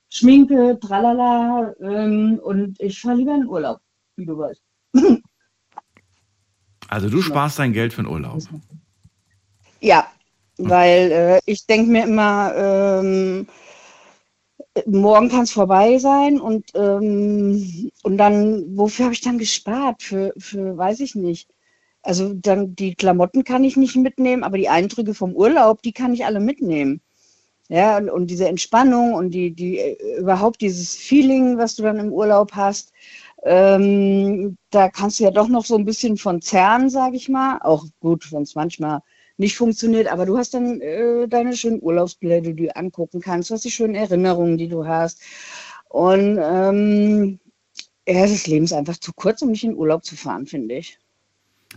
Schminke, 0.07 0.79
tralala, 0.79 1.75
ähm, 1.81 2.39
und 2.41 2.79
ich 2.79 3.01
fahre 3.01 3.17
lieber 3.17 3.35
in 3.35 3.41
den 3.41 3.49
Urlaub, 3.49 3.81
wie 4.15 4.25
du 4.25 4.37
weißt. 4.37 4.63
Also 6.89 7.09
du 7.09 7.21
sparst 7.21 7.59
dein 7.59 7.73
Geld 7.73 7.93
für 7.93 8.01
den 8.01 8.11
Urlaub. 8.11 8.41
Ja, 9.79 10.07
weil 10.57 11.11
äh, 11.11 11.39
ich 11.45 11.65
denke 11.65 11.91
mir 11.91 12.03
immer, 12.03 12.53
ähm, 12.55 13.47
morgen 14.85 15.29
kann 15.29 15.43
es 15.43 15.51
vorbei 15.51 15.99
sein 15.99 16.39
und, 16.39 16.71
ähm, 16.75 17.91
und 18.03 18.17
dann, 18.17 18.75
wofür 18.75 19.05
habe 19.05 19.13
ich 19.13 19.21
dann 19.21 19.37
gespart? 19.37 20.01
Für, 20.03 20.33
für, 20.37 20.77
weiß 20.77 20.99
ich 21.01 21.15
nicht. 21.15 21.49
Also 22.01 22.33
dann 22.33 22.75
die 22.75 22.95
Klamotten 22.95 23.43
kann 23.43 23.63
ich 23.63 23.77
nicht 23.77 23.95
mitnehmen, 23.95 24.43
aber 24.43 24.57
die 24.57 24.69
Eindrücke 24.69 25.13
vom 25.13 25.33
Urlaub, 25.33 25.81
die 25.81 25.91
kann 25.93 26.13
ich 26.13 26.25
alle 26.25 26.39
mitnehmen. 26.39 27.01
Ja, 27.67 27.97
und, 27.97 28.09
und 28.09 28.27
diese 28.27 28.47
Entspannung 28.47 29.13
und 29.13 29.29
die, 29.29 29.51
die 29.51 29.77
äh, 29.77 30.19
überhaupt 30.19 30.59
dieses 30.61 30.95
Feeling, 30.95 31.59
was 31.59 31.75
du 31.75 31.83
dann 31.83 31.99
im 31.99 32.11
Urlaub 32.11 32.53
hast, 32.53 32.91
ähm, 33.43 34.57
da 34.69 34.89
kannst 34.89 35.19
du 35.19 35.23
ja 35.23 35.31
doch 35.31 35.47
noch 35.47 35.65
so 35.65 35.75
ein 35.77 35.85
bisschen 35.85 36.17
von 36.17 36.41
zerren, 36.41 36.89
sage 36.89 37.15
ich 37.15 37.29
mal. 37.29 37.59
Auch 37.61 37.85
gut, 37.99 38.31
wenn 38.31 38.43
es 38.43 38.55
manchmal 38.55 39.01
nicht 39.37 39.55
funktioniert, 39.55 40.07
aber 40.07 40.25
du 40.25 40.37
hast 40.37 40.53
dann 40.53 40.81
äh, 40.81 41.27
deine 41.27 41.55
schönen 41.55 41.81
Urlaubsbilder, 41.81 42.41
die 42.41 42.55
du 42.55 42.75
angucken 42.75 43.21
kannst, 43.21 43.49
du 43.49 43.53
hast 43.53 43.63
die 43.63 43.71
schönen 43.71 43.95
Erinnerungen, 43.95 44.57
die 44.57 44.67
du 44.67 44.85
hast. 44.85 45.21
Und 45.87 46.37
ähm, 46.41 47.39
ja, 48.07 48.27
das 48.27 48.47
Leben 48.47 48.65
ist 48.65 48.73
einfach 48.73 48.97
zu 48.97 49.13
kurz, 49.13 49.41
um 49.41 49.51
nicht 49.51 49.63
in 49.63 49.75
Urlaub 49.75 50.03
zu 50.03 50.17
fahren, 50.17 50.45
finde 50.45 50.75
ich. 50.75 50.99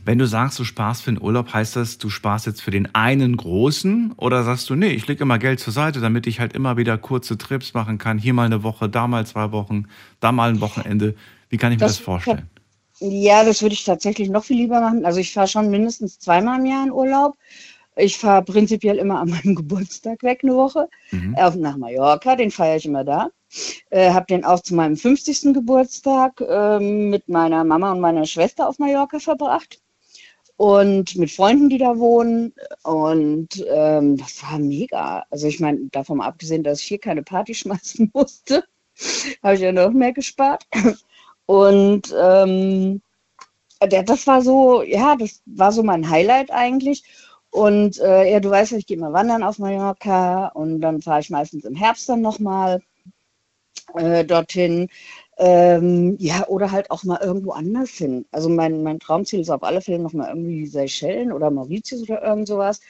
Wenn 0.04 0.18
du 0.18 0.26
sagst, 0.26 0.58
du 0.58 0.64
sparst 0.64 1.02
für 1.02 1.12
den 1.12 1.22
Urlaub, 1.22 1.52
heißt 1.52 1.76
das, 1.76 1.98
du 1.98 2.08
sparst 2.08 2.46
jetzt 2.46 2.62
für 2.62 2.70
den 2.70 2.94
einen 2.94 3.36
großen 3.36 4.12
oder 4.16 4.42
sagst 4.42 4.68
du, 4.70 4.74
nee, 4.74 4.88
ich 4.88 5.06
lege 5.06 5.22
immer 5.22 5.38
Geld 5.38 5.60
zur 5.60 5.72
Seite, 5.72 6.00
damit 6.00 6.26
ich 6.26 6.40
halt 6.40 6.54
immer 6.54 6.76
wieder 6.76 6.96
kurze 6.98 7.36
Trips 7.38 7.74
machen 7.74 7.98
kann. 7.98 8.18
Hier 8.18 8.32
mal 8.32 8.46
eine 8.46 8.62
Woche, 8.62 8.88
da 8.88 9.06
mal 9.06 9.26
zwei 9.26 9.52
Wochen, 9.52 9.84
da 10.18 10.32
mal 10.32 10.48
ein 10.48 10.60
Wochenende. 10.60 11.14
Wie 11.52 11.58
kann 11.58 11.70
ich 11.70 11.78
mir 11.78 11.84
das, 11.86 11.96
Das- 11.96 12.04
vorstellen? 12.04 12.48
Ja, 13.00 13.44
das 13.44 13.60
würde 13.62 13.74
ich 13.74 13.84
tatsächlich 13.84 14.30
noch 14.30 14.44
viel 14.44 14.56
lieber 14.56 14.80
machen. 14.80 15.04
Also 15.04 15.20
ich 15.20 15.32
fahre 15.32 15.48
schon 15.48 15.68
mindestens 15.70 16.18
zweimal 16.18 16.58
im 16.60 16.66
Jahr 16.66 16.84
in 16.84 16.92
Urlaub. 16.92 17.36
Ich 17.96 18.16
fahre 18.16 18.42
prinzipiell 18.42 18.96
immer 18.96 19.20
an 19.20 19.28
meinem 19.30 19.54
Geburtstag 19.56 20.22
weg 20.22 20.40
eine 20.42 20.54
Woche 20.54 20.88
Mhm. 21.10 21.34
auf, 21.36 21.54
nach 21.56 21.76
Mallorca, 21.76 22.36
den 22.36 22.50
feiere 22.50 22.76
ich 22.76 22.86
immer 22.86 23.04
da. 23.04 23.28
Äh, 23.90 24.10
habe 24.12 24.24
den 24.30 24.46
auch 24.46 24.60
zu 24.60 24.74
meinem 24.74 24.96
50. 24.96 25.52
Geburtstag 25.52 26.40
ähm, 26.48 27.10
mit 27.10 27.28
meiner 27.28 27.64
Mama 27.64 27.92
und 27.92 28.00
meiner 28.00 28.24
Schwester 28.24 28.66
auf 28.66 28.78
Mallorca 28.78 29.18
verbracht 29.18 29.78
und 30.56 31.16
mit 31.16 31.30
Freunden, 31.30 31.68
die 31.68 31.76
da 31.78 31.98
wohnen. 31.98 32.54
Und 32.84 33.62
ähm, 33.68 34.16
das 34.16 34.42
war 34.42 34.58
mega. 34.58 35.24
Also 35.28 35.48
ich 35.48 35.60
meine, 35.60 35.80
davon 35.90 36.22
abgesehen, 36.22 36.62
dass 36.62 36.80
ich 36.80 36.86
hier 36.86 36.98
keine 36.98 37.22
Party 37.22 37.54
schmeißen 37.62 38.10
musste, 38.14 38.64
habe 39.42 39.54
ich 39.56 39.60
ja 39.60 39.72
noch 39.72 39.90
mehr 39.90 40.12
gespart. 40.12 40.64
Und 41.46 42.14
ähm, 42.18 43.02
das 43.80 44.26
war 44.26 44.42
so, 44.42 44.82
ja, 44.82 45.16
das 45.16 45.42
war 45.46 45.72
so 45.72 45.82
mein 45.82 46.08
Highlight 46.08 46.50
eigentlich. 46.50 47.04
Und 47.50 47.98
äh, 48.00 48.32
ja, 48.32 48.40
du 48.40 48.50
weißt 48.50 48.72
ja, 48.72 48.78
ich 48.78 48.86
gehe 48.86 48.96
mal 48.98 49.12
wandern 49.12 49.42
auf 49.42 49.58
Mallorca 49.58 50.48
und 50.48 50.80
dann 50.80 51.02
fahre 51.02 51.20
ich 51.20 51.30
meistens 51.30 51.64
im 51.64 51.74
Herbst 51.74 52.08
dann 52.08 52.22
nochmal 52.22 52.80
äh, 53.94 54.24
dorthin. 54.24 54.88
Ähm, 55.38 56.16
ja, 56.18 56.46
oder 56.48 56.70
halt 56.70 56.90
auch 56.90 57.04
mal 57.04 57.20
irgendwo 57.22 57.52
anders 57.52 57.90
hin. 57.90 58.26
Also 58.30 58.48
mein, 58.48 58.82
mein 58.82 59.00
Traumziel 59.00 59.40
ist 59.40 59.50
auf 59.50 59.62
alle 59.62 59.80
Fälle 59.80 59.98
nochmal 59.98 60.28
irgendwie 60.28 60.66
Seychellen 60.66 61.32
oder 61.32 61.50
Mauritius 61.50 62.02
oder 62.02 62.22
irgend 62.22 62.48
sowas. 62.48 62.80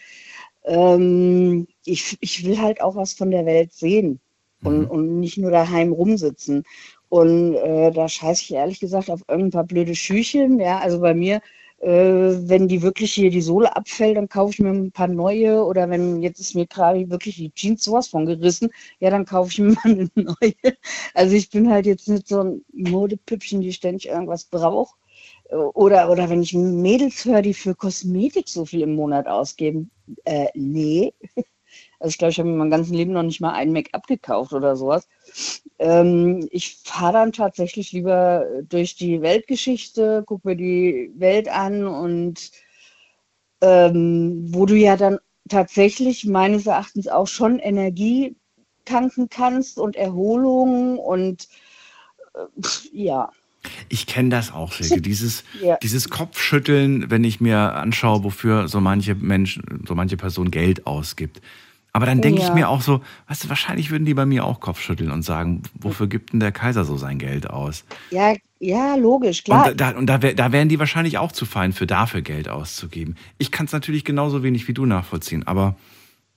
Ähm, 0.65 1.67
ich, 1.85 2.19
ich 2.21 2.45
will 2.45 2.61
halt 2.61 2.81
auch 2.83 2.95
was 2.97 3.15
von 3.15 3.31
der 3.31 3.47
Welt 3.47 3.73
sehen 3.73 4.21
und, 4.63 4.87
und 4.87 5.21
nicht 5.21 5.39
nur 5.39 5.51
daheim 5.51 5.93
rumsitzen. 5.93 6.65
Und 7.13 7.57
äh, 7.57 7.91
da 7.91 8.09
scheiße 8.09 8.43
ich 8.43 8.55
ehrlich 8.55 8.81
gesagt 8.81 9.11
auf 9.11 9.21
irgendein 9.29 9.51
paar 9.51 9.65
blöde 9.65 9.95
Schüchen. 9.95 10.59
Ja, 10.59 10.79
also 10.79 10.99
bei 11.01 11.13
mir, 11.13 11.43
äh, 11.81 11.91
wenn 11.91 12.69
die 12.69 12.81
wirklich 12.81 13.13
hier 13.13 13.31
die 13.31 13.43
Sohle 13.43 13.77
abfällt, 13.77 14.17
dann 14.17 14.31
kaufe 14.31 14.53
ich 14.55 14.61
mir 14.61 14.71
ein 14.71 14.93
paar 14.93 15.09
neue. 15.09 15.63
Oder 15.63 15.91
wenn 15.91 16.23
jetzt 16.23 16.41
ist 16.41 16.55
mir 16.55 16.67
gerade 16.67 17.11
wirklich 17.11 17.37
die 17.37 17.53
Jeans 17.53 17.85
sowas 17.85 18.09
von 18.09 18.25
gerissen, 18.25 18.71
ja, 18.99 19.11
dann 19.11 19.27
kaufe 19.27 19.51
ich 19.51 19.59
mir 19.61 19.73
mal 19.75 19.81
eine 19.85 20.09
neue. 20.15 20.77
Also 21.13 21.37
ich 21.37 21.51
bin 21.51 21.71
halt 21.71 21.85
jetzt 21.85 22.09
nicht 22.09 22.29
so 22.29 22.41
ein 22.43 22.65
Modepüppchen, 22.73 23.61
die 23.61 23.75
ständig 23.75 24.09
irgendwas 24.09 24.45
braucht. 24.47 24.97
Oder, 25.75 26.11
oder 26.11 26.31
wenn 26.31 26.43
ich 26.43 26.55
Mädels 26.55 27.27
höre, 27.27 27.43
die 27.43 27.53
für 27.53 27.75
Kosmetik 27.75 28.49
so 28.49 28.65
viel 28.65 28.81
im 28.81 28.95
Monat 28.95 29.27
ausgeben. 29.27 29.91
Äh, 30.25 30.47
nee. 30.55 31.13
Also 32.03 32.11
ich 32.11 32.19
glaube, 32.19 32.33
ich 32.33 32.39
habe 32.41 32.49
mir 32.49 32.57
mein 32.57 32.71
ganzes 32.71 32.93
Leben 32.93 33.13
noch 33.13 33.23
nicht 33.23 33.41
mal 33.41 33.53
ein 33.53 33.71
Make-up 33.71 34.09
gekauft 34.09 34.53
oder 34.53 34.75
sowas. 34.75 35.09
Ähm, 35.79 36.49
ich 36.51 36.79
fahre 36.83 37.13
dann 37.13 37.33
tatsächlich 37.33 37.93
lieber 37.93 38.45
durch 38.69 38.97
die 38.97 39.23
Weltgeschichte, 39.23 40.25
gucke 40.27 40.49
mir 40.49 40.57
die 40.57 41.13
Welt 41.15 41.49
an 41.49 41.87
und 41.87 42.51
ähm, 43.61 44.53
wo 44.53 44.67
du 44.67 44.75
ja 44.75 44.97
dann 44.97 45.19
tatsächlich 45.49 46.25
meines 46.25 46.67
Erachtens 46.67 47.07
auch 47.07 47.29
schon 47.29 47.61
Energie 47.61 48.35
tanken 48.85 49.29
kannst 49.29 49.79
und 49.79 49.95
Erholung 49.95 50.99
und 50.99 51.47
äh, 52.35 52.63
ja. 52.93 53.31
Ich 53.89 54.09
kenne 54.09 54.31
das 54.31 54.53
auch, 54.53 54.73
Silke. 54.73 55.01
Dieses, 55.03 55.45
Ja. 55.63 55.77
dieses 55.81 56.09
Kopfschütteln, 56.09 57.13
wenn 57.13 57.23
ich 57.23 57.41
mir 57.41 57.75
anschaue, 57.75 58.25
wofür 58.25 58.67
so 58.67 58.81
manche 58.81 59.15
Menschen, 59.15 59.85
so 59.87 59.95
manche 59.95 60.17
Person 60.17 60.51
Geld 60.51 60.85
ausgibt. 60.85 61.41
Aber 61.95 62.07
dann 62.07 62.23
denke 62.23 62.41
ich 62.41 62.49
Ja. 62.49 62.55
mir 62.55 62.69
auch 62.71 62.81
so, 62.81 63.03
weißt 63.29 63.45
du, 63.45 63.49
wahrscheinlich 63.51 63.91
würden 63.91 64.07
die 64.07 64.15
bei 64.15 64.25
mir 64.25 64.45
auch 64.47 64.61
Kopfschütteln 64.61 65.11
und 65.11 65.23
sagen, 65.23 65.63
wofür 65.75 66.07
gibt 66.07 66.33
denn 66.33 66.41
der 66.41 66.51
Kaiser 66.53 66.85
so 66.87 66.97
sein 66.97 67.19
Geld 67.19 67.51
aus? 67.51 67.85
Ja, 68.11 68.35
ja, 68.61 68.95
logisch, 68.97 69.45
klar. 69.45 69.69
Und 69.71 69.81
da, 69.81 69.91
und 69.91 70.07
da, 70.07 70.17
da 70.19 70.53
wären 70.53 70.71
die 70.71 70.79
wahrscheinlich 70.79 71.19
auch 71.19 71.33
zu 71.33 71.45
fein 71.45 71.73
für 71.75 71.87
dafür 71.87 72.23
Geld 72.23 72.49
auszugeben. 72.49 73.17
Ich 73.37 73.51
kann 73.51 73.67
es 73.67 73.73
natürlich 73.73 74.05
genauso 74.05 74.43
wenig 74.43 74.69
wie 74.69 74.73
du 74.75 74.87
nachvollziehen, 74.87 75.47
aber 75.47 75.77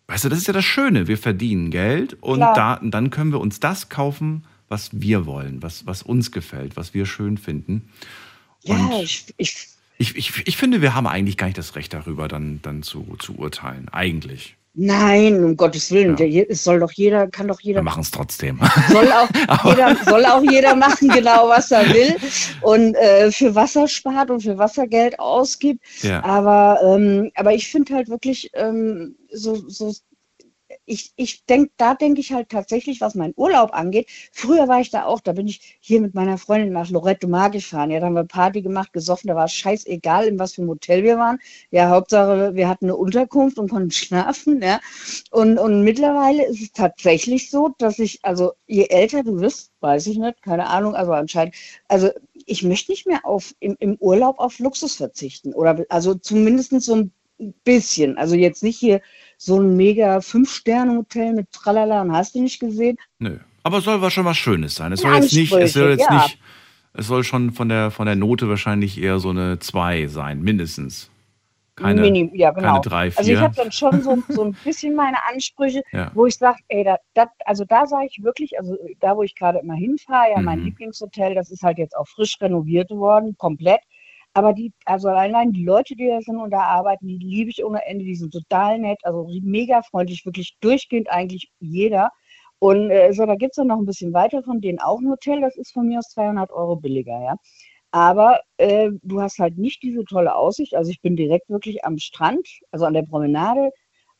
weißt 0.07 0.25
du, 0.25 0.29
das 0.29 0.39
ist 0.39 0.47
ja 0.47 0.53
das 0.53 0.65
Schöne. 0.65 1.07
Wir 1.07 1.17
verdienen 1.17 1.71
Geld 1.71 2.17
und 2.21 2.41
da, 2.41 2.79
dann 2.83 3.09
können 3.09 3.31
wir 3.31 3.39
uns 3.39 3.59
das 3.62 3.88
kaufen, 3.88 4.43
was 4.67 4.89
wir 4.91 5.25
wollen, 5.25 5.63
was, 5.63 5.85
was 5.88 6.01
uns 6.03 6.31
gefällt, 6.33 6.75
was 6.75 6.93
wir 6.93 7.05
schön 7.05 7.38
finden. 7.38 7.88
ja, 8.63 8.75
und- 8.75 9.03
ich, 9.03 9.33
ich, 9.38 9.67
Ich, 9.97 10.15
ich, 10.17 10.45
ich 10.47 10.57
finde, 10.57 10.81
wir 10.81 10.93
haben 10.95 11.07
eigentlich 11.07 11.38
gar 11.38 11.45
nicht 11.47 11.57
das 11.57 11.77
Recht 11.77 11.93
darüber, 11.93 12.27
dann, 12.27 12.59
dann 12.62 12.83
zu, 12.83 13.15
zu 13.19 13.38
urteilen. 13.38 13.88
Eigentlich. 13.88 14.57
Nein, 14.75 15.44
um 15.44 15.55
Gottes 15.58 15.91
Willen, 15.91 16.17
Ja. 16.17 16.25
der, 16.27 16.50
es 16.51 16.63
soll 16.63 16.79
doch 16.79 16.91
jeder, 16.91 17.27
kann 17.27 17.48
doch 17.48 17.60
Wir 17.60 17.67
jeder 17.67 17.82
machen 17.82 18.01
es 18.01 18.12
trotzdem. 18.12 18.60
soll 18.91 19.12
auch, 19.12 19.29
jeder, 19.65 19.96
soll 20.05 20.25
auch 20.25 20.44
jeder 20.44 20.75
machen, 20.75 21.10
genau 21.10 21.48
was 21.50 21.72
er 21.72 21.91
will 21.94 22.15
und 22.62 22.96
äh, 22.96 23.32
für 23.32 23.55
Wasser 23.55 23.88
spart 23.88 24.29
und 24.32 24.41
für 24.41 24.58
Wassergeld 24.58 25.20
ausgibt. 25.20 25.84
ja. 26.03 26.24
Aber, 26.24 26.79
ähm, 26.84 27.32
aber 27.36 27.53
ich 27.53 27.67
finde 27.70 27.96
halt 27.96 28.10
wirklich 28.10 28.51
ähm, 28.53 29.15
so, 29.32 29.55
so 29.67 29.94
ich, 30.86 31.13
ich 31.15 31.46
denke, 31.46 31.72
da 31.77 31.96
denke 31.96 32.22
ich 32.22 32.32
halt 32.32 32.50
tatsächlich, 32.50 33.01
was 33.01 33.15
meinen 33.15 33.34
Urlaub 33.36 33.74
angeht. 33.74 34.08
Früher 34.32 34.68
war 34.68 34.82
ich 34.82 34.89
da 34.89 35.06
auch, 35.06 35.20
da 35.20 35.34
bin 35.34 35.48
ich 35.48 35.77
hier 35.80 36.01
mit 36.01 36.13
meiner 36.13 36.38
Freundin 36.38 36.74
nach 36.74 36.89
Lorette 36.89 37.27
Mar 37.27 37.50
gefahren. 37.50 37.92
Ja, 37.92 38.00
da 38.00 38.08
haben 38.08 38.15
wir 38.15 38.24
Party 38.24 38.62
gemacht, 38.62 38.94
gesoffen, 38.94 39.27
da 39.27 39.36
war 39.36 39.46
es 39.46 39.54
scheißegal, 39.54 40.27
in 40.27 40.39
was 40.39 40.54
für 40.54 40.62
einem 40.62 40.70
Hotel 40.70 41.04
wir 41.04 41.18
waren. 41.18 41.39
Ja, 41.72 41.89
Hauptsache, 41.89 42.56
wir 42.56 42.70
hatten 42.70 42.86
eine 42.86 42.96
Unterkunft 42.96 43.58
und 43.58 43.70
konnten 43.70 43.92
schlafen, 43.92 44.62
ja. 44.62 44.80
Und, 45.32 45.58
und 45.58 45.84
mittlerweile 45.84 46.46
ist 46.46 46.62
es 46.62 46.72
tatsächlich 46.72 47.50
so, 47.50 47.74
dass 47.77 48.00
ich, 48.00 48.20
also 48.24 48.54
je 48.68 48.86
älter 48.86 49.24
du 49.24 49.39
wirst, 49.39 49.72
weiß 49.82 50.08
ich 50.08 50.18
nicht, 50.18 50.42
keine 50.42 50.68
Ahnung, 50.68 50.96
also 50.96 51.12
anscheinend, 51.13 51.56
also 51.88 52.10
ich 52.46 52.63
möchte 52.63 52.92
nicht 52.92 53.08
mehr 53.08 53.25
auf, 53.25 53.56
im, 53.60 53.75
im 53.80 53.96
Urlaub 54.00 54.39
auf 54.39 54.60
Luxus 54.60 54.96
verzichten. 54.96 55.54
Oder 55.54 55.86
also 55.89 56.13
zumindest 56.15 56.80
so 56.82 56.96
ein 56.96 57.12
bisschen. 57.63 58.18
Also 58.18 58.36
jetzt 58.36 58.63
nicht 58.63 58.77
hier 58.77 59.01
so 59.38 59.60
ein 59.60 59.75
mega 59.75 60.22
Fünf-Sterne-Hotel 60.22 61.34
mit 61.34 61.51
Tralala 61.51 62.01
und 62.01 62.12
hast 62.12 62.36
du 62.36 62.42
nicht 62.42 62.60
gesehen. 62.60 62.98
Nö. 63.20 63.38
Aber 63.63 63.80
es 63.80 63.84
soll 63.84 64.01
was 64.01 64.13
schon 64.13 64.25
was 64.25 64.38
Schönes 64.38 64.75
sein. 64.75 64.92
Es 64.92 65.01
soll 65.01 65.15
jetzt 65.15 65.34
nicht, 65.34 65.51
es 65.51 65.74
soll 65.74 65.89
jetzt 65.89 66.08
ja. 66.10 66.13
nicht, 66.24 66.39
es 66.94 67.08
soll 67.08 67.24
schon 67.24 67.51
von 67.51 67.68
der, 67.68 67.89
von 67.92 68.06
der 68.06 68.15
Note 68.15 68.48
wahrscheinlich 68.48 69.01
eher 69.01 69.20
so 69.20 69.30
eine 69.32 69.60
2 69.60 70.08
sein, 70.08 70.42
mindestens. 70.42 71.10
Keine, 71.75 72.00
Minim, 72.00 72.30
ja, 72.34 72.51
genau. 72.51 72.68
keine 72.80 72.82
3, 72.82 73.12
4. 73.12 73.20
Also 73.20 73.32
ich 73.34 73.39
habe 73.39 73.56
dann 73.56 73.72
schon 73.72 74.01
so, 74.01 74.18
so 74.30 74.44
ein 74.46 74.56
bisschen 74.63 74.96
meine 74.96 75.18
Ansprüche, 75.30 75.82
Ja. 75.92 76.10
wo 76.13 76.25
ich 76.25 76.36
sage, 76.38 76.60
ey, 76.70 76.86
da, 76.86 76.98
dat, 77.15 77.30
also 77.44 77.65
da 77.65 77.86
sage 77.86 78.08
ich 78.10 78.24
wirklich, 78.24 78.58
also 78.58 78.77
da, 79.01 79.18
wo 79.18 79.24
ich 79.24 79.36
gerade 79.36 79.60
immer 79.60 79.74
hinfahre, 79.74 80.32
ja, 80.36 80.42
mein 80.42 80.60
Mhm. 80.60 80.65
Lieblingshotel, 80.65 81.36
das 81.36 81.51
ist 81.51 81.63
halt 81.63 81.77
jetzt 81.77 81.98
auch 81.98 82.08
frisch 82.08 82.38
renoviert 82.39 82.92
worden, 82.92 83.36
komplett. 83.38 83.82
Aber 84.36 84.54
die, 84.54 84.74
also 84.86 85.08
allein 85.08 85.54
die 85.54 85.63
Leute, 85.63 85.96
die 85.96 86.08
da 86.10 86.20
sind 86.22 86.38
und 86.38 86.51
da 86.51 86.60
arbeiten, 86.60 87.08
die 87.08 87.18
liebe 87.18 87.50
ich 87.50 87.63
ohne 87.63 87.86
Ende, 87.86 88.04
die 88.04 88.15
sind 88.15 88.34
total 88.34 88.80
nett, 88.80 89.00
also 89.04 89.25
mega 89.44 89.82
freundlich, 89.84 90.25
wirklich 90.25 90.58
durchgehend 90.60 91.10
eigentlich 91.10 91.50
jeder. 91.60 92.10
Und 92.60 92.89
äh, 92.92 93.13
so, 93.13 93.25
da 93.25 93.36
gibt 93.36 93.51
es 93.54 93.56
dann 93.56 93.68
noch 93.68 93.77
ein 93.77 93.86
bisschen 93.86 94.13
weiter 94.13 94.44
von 94.44 94.60
denen 94.60 94.80
auch 94.80 95.00
ein 95.00 95.10
Hotel, 95.10 95.39
das 95.42 95.56
ist 95.56 95.72
von 95.74 95.88
mir 95.88 96.00
aus 96.00 96.10
200 96.10 96.51
Euro 96.51 96.75
billiger, 96.75 97.22
ja. 97.22 97.36
Aber 97.92 98.42
äh, 98.58 98.92
du 99.04 99.22
hast 99.22 99.39
halt 99.39 99.58
nicht 99.58 99.82
diese 99.84 100.04
tolle 100.06 100.36
Aussicht. 100.36 100.75
Also 100.75 100.92
ich 100.92 101.01
bin 101.01 101.15
direkt 101.15 101.50
wirklich 101.50 101.86
am 101.86 101.98
Strand, 101.98 102.48
also 102.72 102.86
an 102.86 102.94
der 102.94 103.04
Promenade, 103.04 103.72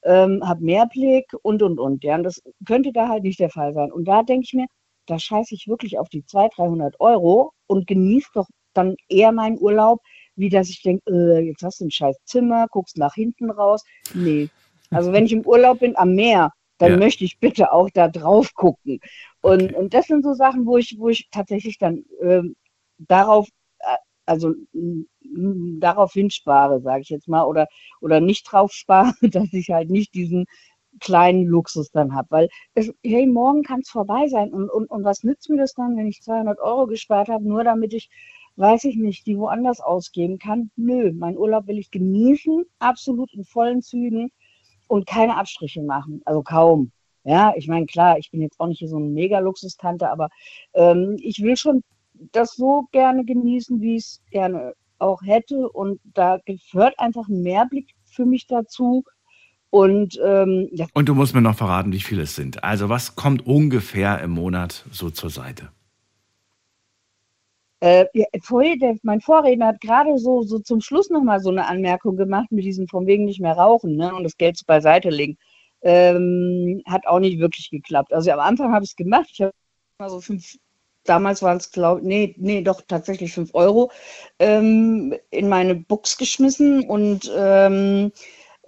ähm, 0.04 0.42
habe 0.48 0.64
Meerblick 0.64 1.26
und, 1.44 1.62
und, 1.64 1.80
und. 1.80 2.04
Ja, 2.06 2.16
und 2.16 2.24
das 2.24 2.42
könnte 2.66 2.94
da 2.94 3.10
halt 3.10 3.24
nicht 3.24 3.40
der 3.40 3.50
Fall 3.50 3.74
sein. 3.74 3.92
Und 3.92 4.06
da 4.08 4.24
denke 4.24 4.46
ich 4.46 4.54
mir, 4.54 4.68
da 5.08 5.20
scheiße 5.20 5.56
ich 5.56 5.68
wirklich 5.68 6.00
auf 6.00 6.10
die 6.10 6.26
200, 6.26 6.58
300 6.58 7.00
Euro 7.02 7.52
und 7.68 7.88
genieße 7.88 8.30
doch 8.34 8.48
dann 8.77 8.96
eher 9.10 9.32
meinen 9.32 9.58
Urlaub, 9.60 10.01
wie 10.36 10.50
dass 10.50 10.70
ich 10.70 10.82
denke, 10.82 11.10
äh, 11.12 11.39
jetzt 11.48 11.63
hast 11.63 11.79
du 11.82 11.86
ein 11.86 11.91
scheiß 11.91 12.17
Zimmer, 12.25 12.67
guckst 12.70 12.98
nach 12.98 13.13
hinten 13.15 13.50
raus. 13.51 13.84
Nee. 14.13 14.50
Also 14.91 15.12
wenn 15.12 15.25
ich 15.25 15.34
im 15.34 15.46
Urlaub 15.46 15.79
bin 15.79 15.96
am 15.98 16.13
Meer, 16.15 16.51
dann 16.77 16.91
Ja. 16.91 16.98
möchte 16.98 17.24
ich 17.24 17.39
bitte 17.39 17.72
auch 17.72 17.89
da 17.94 18.08
drauf 18.08 18.53
gucken. 18.53 19.00
Und, 19.41 19.62
Okay. 19.62 19.75
und 19.75 19.94
das 19.94 20.08
sind 20.08 20.24
so 20.24 20.34
Sachen, 20.34 20.65
wo 20.65 20.77
ich, 20.77 20.96
wo 21.00 21.10
ich 21.10 21.29
tatsächlich 21.32 21.77
dann 21.77 22.03
ähm, 22.22 22.55
darauf, 22.98 23.48
äh, 23.79 23.96
also 24.25 24.53
m, 24.74 25.08
m, 25.24 25.79
darauf 25.79 26.13
hinspare, 26.13 26.82
sage 26.82 27.01
ich 27.01 27.10
jetzt 27.10 27.27
mal, 27.27 27.44
oder, 27.46 27.67
oder 28.01 28.20
nicht 28.20 28.44
drauf 28.51 28.72
spare, 28.74 29.13
dass 29.22 29.53
ich 29.53 29.70
halt 29.70 29.89
nicht 29.89 30.13
diesen 30.13 30.46
kleinen 31.00 31.46
Luxus 31.46 31.91
dann 31.91 32.15
habe. 32.15 32.27
Weil, 32.32 32.50
es, 32.74 32.91
hey, 33.03 33.27
morgen 33.27 33.63
kann 33.63 33.82
es 33.82 33.89
vorbei 33.89 34.27
sein. 34.27 34.53
Und, 34.53 34.70
und, 34.70 34.89
und 34.89 35.03
was 35.03 35.24
nützt 35.24 35.50
mir 35.50 35.58
das 35.58 35.74
dann, 35.74 35.98
wenn 35.98 36.08
ich 36.08 36.22
200 36.22 36.60
Euro 36.60 36.88
gespart 36.88 37.27
habe, 37.29 37.48
nur 37.48 37.63
damit 37.63 37.94
ich, 37.94 38.10
weiß 38.58 38.86
ich 38.86 38.96
nicht, 38.96 39.26
die 39.28 39.38
woanders 39.38 39.82
ausgeben 39.82 40.40
kann? 40.40 40.72
Nö, 40.76 41.12
mein 41.14 41.38
Urlaub 41.38 41.68
will 41.68 41.78
ich 41.78 41.92
genießen, 41.92 42.64
absolut 42.80 43.34
in 43.34 43.44
vollen 43.44 43.82
Zügen 43.82 44.32
und 44.88 45.06
keine 45.06 45.38
Abstriche 45.38 45.82
machen. 45.82 46.22
Also 46.26 46.42
kaum. 46.42 46.92
Ja, 47.24 47.54
ich 47.56 47.68
meine, 47.68 47.88
klar, 47.88 48.20
ich 48.20 48.30
bin 48.30 48.42
jetzt 48.42 48.60
auch 48.60 48.68
nicht 48.68 48.88
so 48.88 48.98
eine 48.98 49.08
Mega-Luxustante, 49.08 50.10
aber 50.10 50.30
ähm, 50.74 51.18
ich 51.20 51.42
will 51.42 51.58
schon 51.58 51.82
das 52.32 52.56
so 52.56 52.88
gerne 52.92 53.26
genießen, 53.26 53.82
wie 53.82 53.96
ich 53.96 54.04
es 54.04 54.22
gerne 54.30 54.74
auch 55.00 55.22
hätte. 55.24 55.70
Und 55.70 56.00
da 56.04 56.40
gehört 56.46 57.00
einfach 57.00 57.28
ein 57.28 57.42
Mehrblick 57.42 57.96
für 58.06 58.26
mich 58.26 58.48
dazu. 58.48 59.04
Und 59.72 60.20
ähm, 60.24 60.70
ja, 60.72 60.86
Und 60.94 61.10
du 61.10 61.16
musst 61.16 61.34
mir 61.34 61.42
noch 61.42 61.58
verraten, 61.58 61.92
wie 61.92 62.00
viele 62.00 62.22
es 62.22 62.36
sind. 62.36 62.64
Also 62.64 62.90
was 62.90 63.16
kommt 63.16 63.46
ungefähr 63.46 64.22
im 64.22 64.32
Monat 64.32 64.86
so 64.92 65.10
zur 65.10 65.30
Seite? 65.30 65.70
Äh, 67.82 68.05
vorher, 68.41 68.77
der, 68.77 68.96
mein 69.03 69.22
Vorredner 69.22 69.67
hat 69.67 69.82
gerade 69.82 70.17
so, 70.17 70.44
so 70.44 70.60
zum 70.60 70.82
Schluss 70.82 71.10
nochmal 71.10 71.39
so 71.39 71.50
eine 71.50 71.67
Anmerkung 71.67 72.15
gemacht 72.15 72.51
mit 72.51 72.65
diesem 72.65 72.88
von 72.88 73.05
wegen 73.05 73.25
nicht 73.25 73.41
mehr 73.41 73.53
rauchen 73.53 73.96
ne, 73.96 74.13
und 74.15 74.24
das 74.24 74.38
Geld 74.38 74.60
beiseite 74.65 75.10
legen. 75.10 75.38
Ähm, 75.82 76.82
hat 76.88 77.05
auch 77.05 77.20
nicht 77.20 77.39
wirklich 77.39 77.70
geklappt. 77.70 78.13
Also 78.13 78.32
am 78.32 78.39
Anfang 78.39 78.74
habe 78.74 78.86
ich 78.86 78.91
es 78.91 78.96
gemacht. 78.96 79.27
Ich 79.32 79.41
habe 79.41 79.53
mal 80.00 80.10
so 80.10 80.22
fünf, 80.22 80.55
damals 81.03 81.41
waren 81.44 81.58
es, 81.58 81.72
glaube 81.72 82.01
nee, 82.03 82.36
nee, 82.38 82.62
doch 82.62 82.82
tatsächlich 82.88 83.34
fünf 83.34 83.53
Euro 83.53 83.91
ähm, 84.39 85.13
in 85.29 85.50
meine 85.50 85.75
Box 85.75 86.17
geschmissen 86.17 86.88
und 86.89 87.32
ähm, 87.36 88.12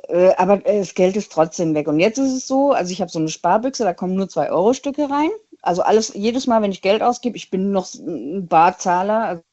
äh, 0.09 0.33
aber 0.37 0.57
das 0.57 0.93
Geld 0.93 1.17
ist 1.17 1.31
trotzdem 1.31 1.73
weg. 1.75 1.87
Und 1.87 1.99
jetzt 1.99 2.17
ist 2.17 2.33
es 2.33 2.47
so, 2.47 2.71
also 2.71 2.91
ich 2.91 3.01
habe 3.01 3.11
so 3.11 3.19
eine 3.19 3.29
Sparbüchse, 3.29 3.83
da 3.83 3.93
kommen 3.93 4.15
nur 4.15 4.29
zwei 4.29 4.51
Euro 4.51 4.73
Stücke 4.73 5.09
rein. 5.09 5.29
Also 5.61 5.81
alles, 5.81 6.13
jedes 6.13 6.47
Mal, 6.47 6.61
wenn 6.61 6.71
ich 6.71 6.81
Geld 6.81 7.01
ausgebe, 7.01 7.35
ich 7.37 7.49
bin 7.49 7.71
noch 7.71 7.93
ein 7.95 8.47
Barzahler. 8.47 9.23
Also 9.25 9.43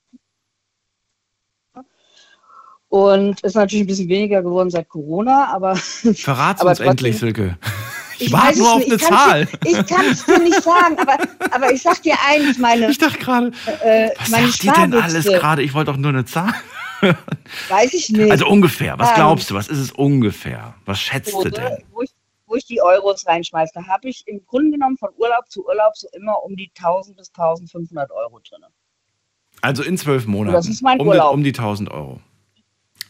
und 2.88 3.40
ist 3.40 3.54
natürlich 3.56 3.84
ein 3.84 3.88
bisschen 3.88 4.08
weniger 4.08 4.42
geworden 4.42 4.70
seit 4.70 4.88
Corona, 4.88 5.52
aber. 5.52 5.75
Verrat's 6.14 6.61
aber 6.61 6.70
uns 6.70 6.78
trotzdem- 6.78 6.87
endlich, 6.90 7.18
Silke. 7.18 7.58
Ich, 8.16 8.28
Ich 8.28 8.32
warte 8.32 8.46
weiß 8.50 8.58
nur 8.58 8.73
auf 8.75 8.78
nicht, 8.78 8.90
eine 8.92 8.99
Zahl. 9.00 9.46
Dir, 9.46 9.58
ich 9.80 9.87
kann 9.88 10.06
es 10.06 10.25
dir 10.25 10.38
nicht 10.38 10.62
sagen, 10.62 10.96
aber, 11.00 11.18
aber 11.50 11.73
ich 11.73 11.82
sag 11.82 12.00
dir 12.02 12.14
eins, 12.25 12.58
meine, 12.58 12.88
Ich 12.88 12.96
dachte 12.99 13.18
gerade, 13.18 13.50
äh, 13.82 14.11
was 14.16 14.28
meine 14.28 14.46
sagt 14.46 14.62
ihr 14.62 14.73
denn 14.73 14.94
alles 14.94 15.25
Sparbüchse, 15.25 15.32
gerade? 15.40 15.62
Ich 15.64 15.75
wollte 15.75 15.90
doch 15.90 15.99
nur 15.99 16.11
eine 16.11 16.25
Zahl. 16.25 16.54
weiß 17.70 17.92
ich 17.92 18.11
nicht. 18.11 18.30
Also 18.30 18.46
ungefähr. 18.46 18.96
Was 19.00 19.08
Ähm, 19.08 19.14
glaubst 19.16 19.50
du? 19.50 19.54
Was 19.56 19.66
ist 19.66 19.78
es 19.80 19.90
ungefähr? 19.90 20.75
Was 20.84 21.00
schätzt 21.00 21.32
du 21.32 21.38
Hose, 21.38 21.50
denn? 21.50 21.78
wo 21.92 22.02
ich, 22.02 22.11
wo 22.54 22.58
ich 22.58 22.66
die 22.66 22.80
Euros 22.80 23.26
reinschmeiße, 23.26 23.73
da 23.75 23.84
habe 23.88 24.08
ich 24.08 24.23
im 24.26 24.44
Grunde 24.46 24.70
genommen 24.70 24.96
von 24.96 25.11
Urlaub 25.18 25.50
zu 25.50 25.66
Urlaub 25.66 25.96
so 25.96 26.06
immer 26.12 26.40
um 26.44 26.54
die 26.54 26.70
1000 26.78 27.16
bis 27.16 27.28
1500 27.30 28.11
Euro 28.12 28.38
drin. 28.49 28.62
Also 29.61 29.82
in 29.82 29.99
zwölf 29.99 30.26
Monaten. 30.26 30.54
Das 30.54 30.68
ist 30.68 30.80
mein 30.82 31.00
um, 31.00 31.08
Urlaub. 31.08 31.30
Die, 31.30 31.34
um 31.34 31.42
die 31.42 31.50
1000 31.50 31.90
Euro. 31.90 32.20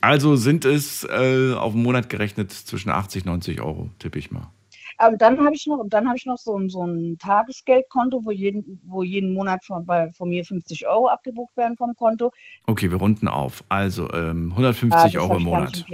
Also 0.00 0.36
sind 0.36 0.64
es 0.64 1.04
äh, 1.04 1.52
auf 1.54 1.72
den 1.72 1.82
Monat 1.82 2.08
gerechnet 2.08 2.52
zwischen 2.52 2.88
80 2.90 3.26
90 3.26 3.60
Euro, 3.60 3.90
tippe 3.98 4.18
ich 4.18 4.30
mal. 4.30 4.50
Aber 4.96 5.16
dann 5.18 5.38
habe 5.44 5.54
ich 5.54 5.66
noch, 5.66 5.78
und 5.78 5.92
dann 5.92 6.06
habe 6.06 6.16
ich 6.16 6.24
noch 6.24 6.38
so, 6.38 6.56
ein- 6.56 6.70
so 6.70 6.86
ein 6.86 7.18
Tagesgeldkonto, 7.18 8.24
wo 8.24 8.30
jeden, 8.30 8.80
wo 8.86 9.02
jeden 9.02 9.34
Monat 9.34 9.62
von, 9.64 9.84
bei, 9.84 10.10
von 10.12 10.28
mir 10.30 10.44
50 10.44 10.86
Euro 10.86 11.08
abgebucht 11.08 11.54
werden 11.56 11.76
vom 11.76 11.94
Konto. 11.96 12.32
Okay, 12.66 12.90
wir 12.90 12.96
runden 12.98 13.28
auf. 13.28 13.62
Also 13.68 14.10
ähm, 14.12 14.48
Ah, 14.52 14.56
150 14.56 15.12
das 15.12 15.22
Euro 15.22 15.30
hab 15.32 15.36
im 15.38 15.42
Monat. 15.44 15.84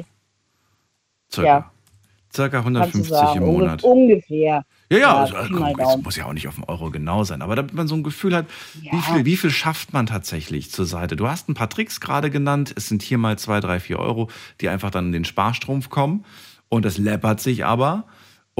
Circa. 1.33 1.47
Ja. 1.49 1.73
Circa 2.33 2.63
Kannst 2.63 2.67
du 2.77 2.81
150 2.81 3.09
sagen, 3.09 3.39
im 3.39 3.43
unge- 3.45 3.47
Monat. 3.59 3.83
ungefähr. 3.85 4.65
Ja, 4.93 4.99
ja, 4.99 5.17
also, 5.17 5.35
komm, 5.53 6.03
muss 6.03 6.17
ja 6.17 6.27
auch 6.27 6.33
nicht 6.33 6.47
auf 6.49 6.55
den 6.57 6.65
Euro 6.65 6.91
genau 6.91 7.23
sein, 7.25 7.43
aber 7.43 7.57
damit 7.57 7.75
man 7.75 7.87
so 7.89 7.95
ein 7.95 8.03
Gefühl 8.03 8.35
hat, 8.35 8.47
wie, 8.81 8.87
Ja. 8.89 9.01
viel, 9.03 9.25
wie 9.25 9.37
viel 9.37 9.51
schafft 9.51 9.93
man 9.93 10.07
tatsächlich 10.07 10.71
zur 10.71 10.85
Seite? 10.87 11.17
Du 11.17 11.29
hast 11.29 11.49
ein 11.49 11.55
paar 11.55 11.69
Tricks 11.71 12.01
gerade 12.01 12.31
genannt, 12.31 12.73
es 12.77 12.89
sind 12.89 13.03
hier 13.03 13.19
mal 13.19 13.39
zwei, 13.39 13.61
drei, 13.61 13.81
vier 13.81 13.99
Euro, 13.99 14.29
die 14.61 14.69
einfach 14.69 14.91
dann 14.91 15.07
in 15.07 15.13
den 15.13 15.25
Sparstrumpf 15.25 15.91
kommen 15.91 16.25
und 16.69 16.85
das 16.85 16.99
läppert 16.99 17.41
sich 17.41 17.65
aber 17.65 18.05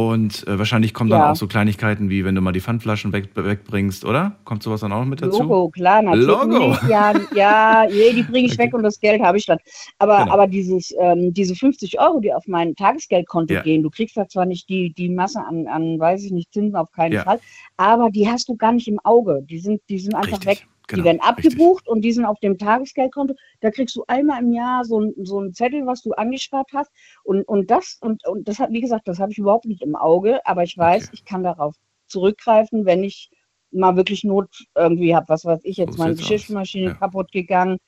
und 0.09 0.47
äh, 0.49 0.59
wahrscheinlich 0.59 0.95
kommen 0.95 1.11
dann 1.11 1.21
Ja. 1.21 1.31
auch 1.31 1.37
so 1.37 1.47
Kleinigkeiten 1.47 2.09
wie, 2.11 2.25
wenn 2.25 2.35
du 2.35 2.41
mal 2.41 2.53
die 2.53 2.61
Pfandflaschen 2.61 3.13
weg, 3.13 3.31
wegbringst, 3.35 4.05
oder? 4.05 4.37
Kommt 4.45 4.63
sowas 4.63 4.81
dann 4.81 4.93
auch 4.93 5.01
noch 5.01 5.07
mit 5.07 5.21
dazu? 5.23 5.43
Logo, 5.43 5.69
klar, 5.71 6.03
natürlich. 6.03 6.27
Logo. 6.27 6.77
Ja, 6.89 7.13
ja, 7.35 7.85
nee, 7.91 8.13
die 8.13 8.23
bringe 8.23 8.47
ich 8.47 8.53
Okay. 8.59 8.65
weg 8.67 8.75
und 8.75 8.83
das 8.83 8.99
Geld 8.99 9.23
habe 9.23 9.39
ich 9.39 9.47
dann. 9.47 9.59
Aber, 9.99 10.19
Genau. 10.19 10.33
aber 10.33 10.47
dieses, 10.47 10.95
ähm, 10.99 11.33
diese 11.35 11.55
50 11.55 12.01
Euro, 12.01 12.21
die 12.21 12.33
auf 12.33 12.47
mein 12.47 12.75
Tagesgeldkonto 12.75 13.55
Ja. 13.55 13.63
gehen, 13.63 13.83
du 13.83 13.91
kriegst 13.91 14.17
da 14.17 14.27
zwar 14.29 14.47
nicht 14.47 14.69
die, 14.69 14.93
die 14.93 15.09
Masse 15.09 15.41
an, 15.45 15.67
an, 15.67 15.99
weiß 15.99 16.25
ich 16.25 16.33
nicht, 16.33 16.53
Zinsen 16.53 16.77
auf 16.77 16.91
keinen 16.93 17.13
Ja. 17.13 17.25
Fall, 17.25 17.41
aber 17.77 18.11
die 18.11 18.29
hast 18.29 18.49
du 18.49 18.57
gar 18.57 18.73
nicht 18.73 18.89
im 18.89 18.99
Auge. 19.05 19.43
Die 19.49 19.59
sind, 19.59 19.81
die 19.89 19.99
sind 19.99 20.15
einfach 20.15 20.39
Richtig, 20.39 20.47
weg. 20.47 20.67
Genau, 20.91 21.03
die 21.03 21.05
werden 21.07 21.21
richtig. 21.21 21.53
abgebucht 21.53 21.89
und 21.89 22.03
die 22.03 22.13
sind 22.13 22.25
auf 22.27 22.39
dem 22.41 22.59
Tagesgeldkonto. 22.59 23.35
Da 23.61 23.71
kriegst 23.71 23.97
du 23.97 24.05
einmal 24.09 24.43
im 24.43 24.53
Jahr 24.53 24.85
so, 24.85 25.01
ein, 25.01 25.15
so 25.23 25.39
einen 25.39 25.55
Zettel, 25.55 25.87
was 25.87 26.03
du 26.03 26.13
angespart 26.13 26.69
hast. 26.75 26.91
Und, 27.25 27.43
und 27.49 27.71
das, 27.71 27.99
und, 28.01 28.27
und 28.27 28.47
das 28.49 28.59
hat, 28.59 28.71
wie 28.73 28.81
gesagt, 28.81 29.09
das 29.09 29.19
habe 29.19 29.33
ich 29.33 29.39
überhaupt 29.39 29.65
nicht 29.67 29.83
im 29.83 29.97
Auge, 29.97 30.41
aber 30.47 30.63
ich 30.63 30.77
weiß, 30.77 31.05
Okay. 31.05 31.11
ich 31.15 31.25
kann 31.25 31.43
darauf 31.43 31.75
zurückgreifen, 32.07 32.85
wenn 32.87 33.05
ich 33.05 33.31
mal 33.73 33.97
wirklich 33.97 34.25
Not 34.25 34.49
irgendwie 34.77 35.15
habe. 35.15 35.29
Was 35.29 35.45
weiß 35.45 35.61
ich, 35.65 35.77
jetzt 35.77 35.97
meine. 35.99 36.15
Geschirrspülmaschine 36.17 36.87
Ja. 36.89 36.95
kaputt 36.95 37.31
gegangen. 37.33 37.79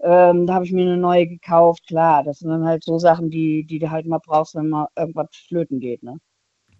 Ähm, 0.00 0.46
da 0.46 0.54
habe 0.54 0.64
ich 0.64 0.72
mir 0.72 0.82
eine 0.82 0.96
neue 0.96 1.26
gekauft. 1.26 1.86
Klar, 1.86 2.24
das 2.24 2.38
sind 2.40 2.50
dann 2.50 2.64
halt 2.64 2.82
so 2.84 2.98
Sachen, 2.98 3.30
die, 3.30 3.64
die 3.64 3.78
du 3.78 3.90
halt 3.90 4.06
mal 4.06 4.18
brauchst, 4.24 4.54
wenn 4.54 4.68
mal 4.68 4.88
irgendwas 4.96 5.28
flöten 5.48 5.80
geht. 5.80 6.02
Ne? 6.02 6.18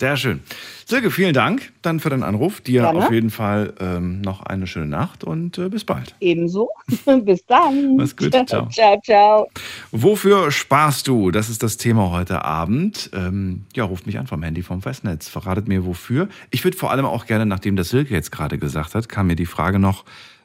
Sehr 0.01 0.17
schön. 0.17 0.41
Silke, 0.85 1.11
vielen 1.11 1.33
Dank 1.33 1.73
dann 1.81 2.01
für 2.01 2.11
deinen 2.11 2.25
Anruf. 2.25 2.61
Dir 2.61 2.83
Gerne. 2.83 2.99
auf 2.99 3.13
jeden 3.13 3.31
Fall 3.31 3.73
ähm, 3.79 4.21
noch 4.21 4.43
eine 4.43 4.67
schöne 4.67 4.87
Nacht 4.87 5.23
und 5.23 5.59
äh, 5.59 5.69
bis 5.69 5.85
bald. 5.85 6.17
Ebenso. 6.21 6.71
Bis 7.25 7.47
dann. 7.47 7.97
Mach's 7.97 8.17
gut. 8.17 8.33
Ciao. 8.33 8.69
ciao. 8.69 9.01
ciao. 9.01 9.49
Wofür 9.93 10.51
sparst 10.51 11.07
du? 11.07 11.31
Das 11.31 11.49
ist 11.49 11.63
das 11.63 11.77
Thema 11.77 12.11
heute 12.11 12.45
Abend. 12.45 13.11
Ähm, 13.15 13.65
ja, 13.75 13.85
ruft 13.85 14.07
mich 14.07 14.19
an 14.19 14.27
vom 14.27 14.43
Handy 14.43 14.63
vom 14.63 14.83
Festnetz. 14.83 15.29
Verratet 15.29 15.69
mir 15.69 15.87
wofür. 15.87 16.29
Ich 16.51 16.65
würde 16.65 16.77
vor 16.77 16.91
allem 16.91 17.05
auch 17.05 17.27
gerne, 17.27 17.47
nachdem 17.47 17.77
das 17.77 17.91
Silke 17.91 18.13
jetzt 18.13 18.33
gerade 18.33 18.59
gesagt 18.59 18.95
hat, 18.97 19.09
kam 19.09 19.29
mir 19.29 19.37
die 19.37 19.47
Frage 19.47 19.79
noch, 19.79 20.05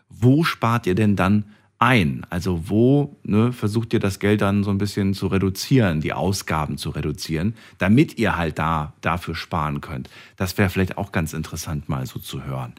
wo 0.10 0.44
spart 0.44 0.86
ihr 0.86 0.96
denn 0.96 1.16
dann 1.16 1.46
ein? 1.80 2.26
Also 2.30 2.70
wo 2.70 3.18
ne, 3.24 3.54
versucht 3.54 3.94
ihr 3.94 4.00
das 4.00 4.20
Geld 4.20 4.42
dann 4.42 4.64
so 4.64 4.72
ein 4.72 4.78
bisschen 4.78 5.14
zu 5.14 5.28
reduzieren, 5.28 6.02
die 6.02 6.14
Ausgaben 6.14 6.78
zu 6.78 6.90
reduzieren, 6.90 7.56
damit 7.78 8.18
ihr 8.18 8.38
halt 8.38 8.60
da 8.60 8.94
dafür 9.02 9.36
sparen 9.36 9.82
könnt? 9.82 10.10
Das 10.36 10.58
wäre 10.58 10.70
vielleicht 10.70 10.98
auch 10.98 11.12
ganz 11.12 11.34
interessant 11.34 11.90
mal 11.90 12.06
so 12.06 12.20
zu 12.20 12.44
hören. 12.44 12.74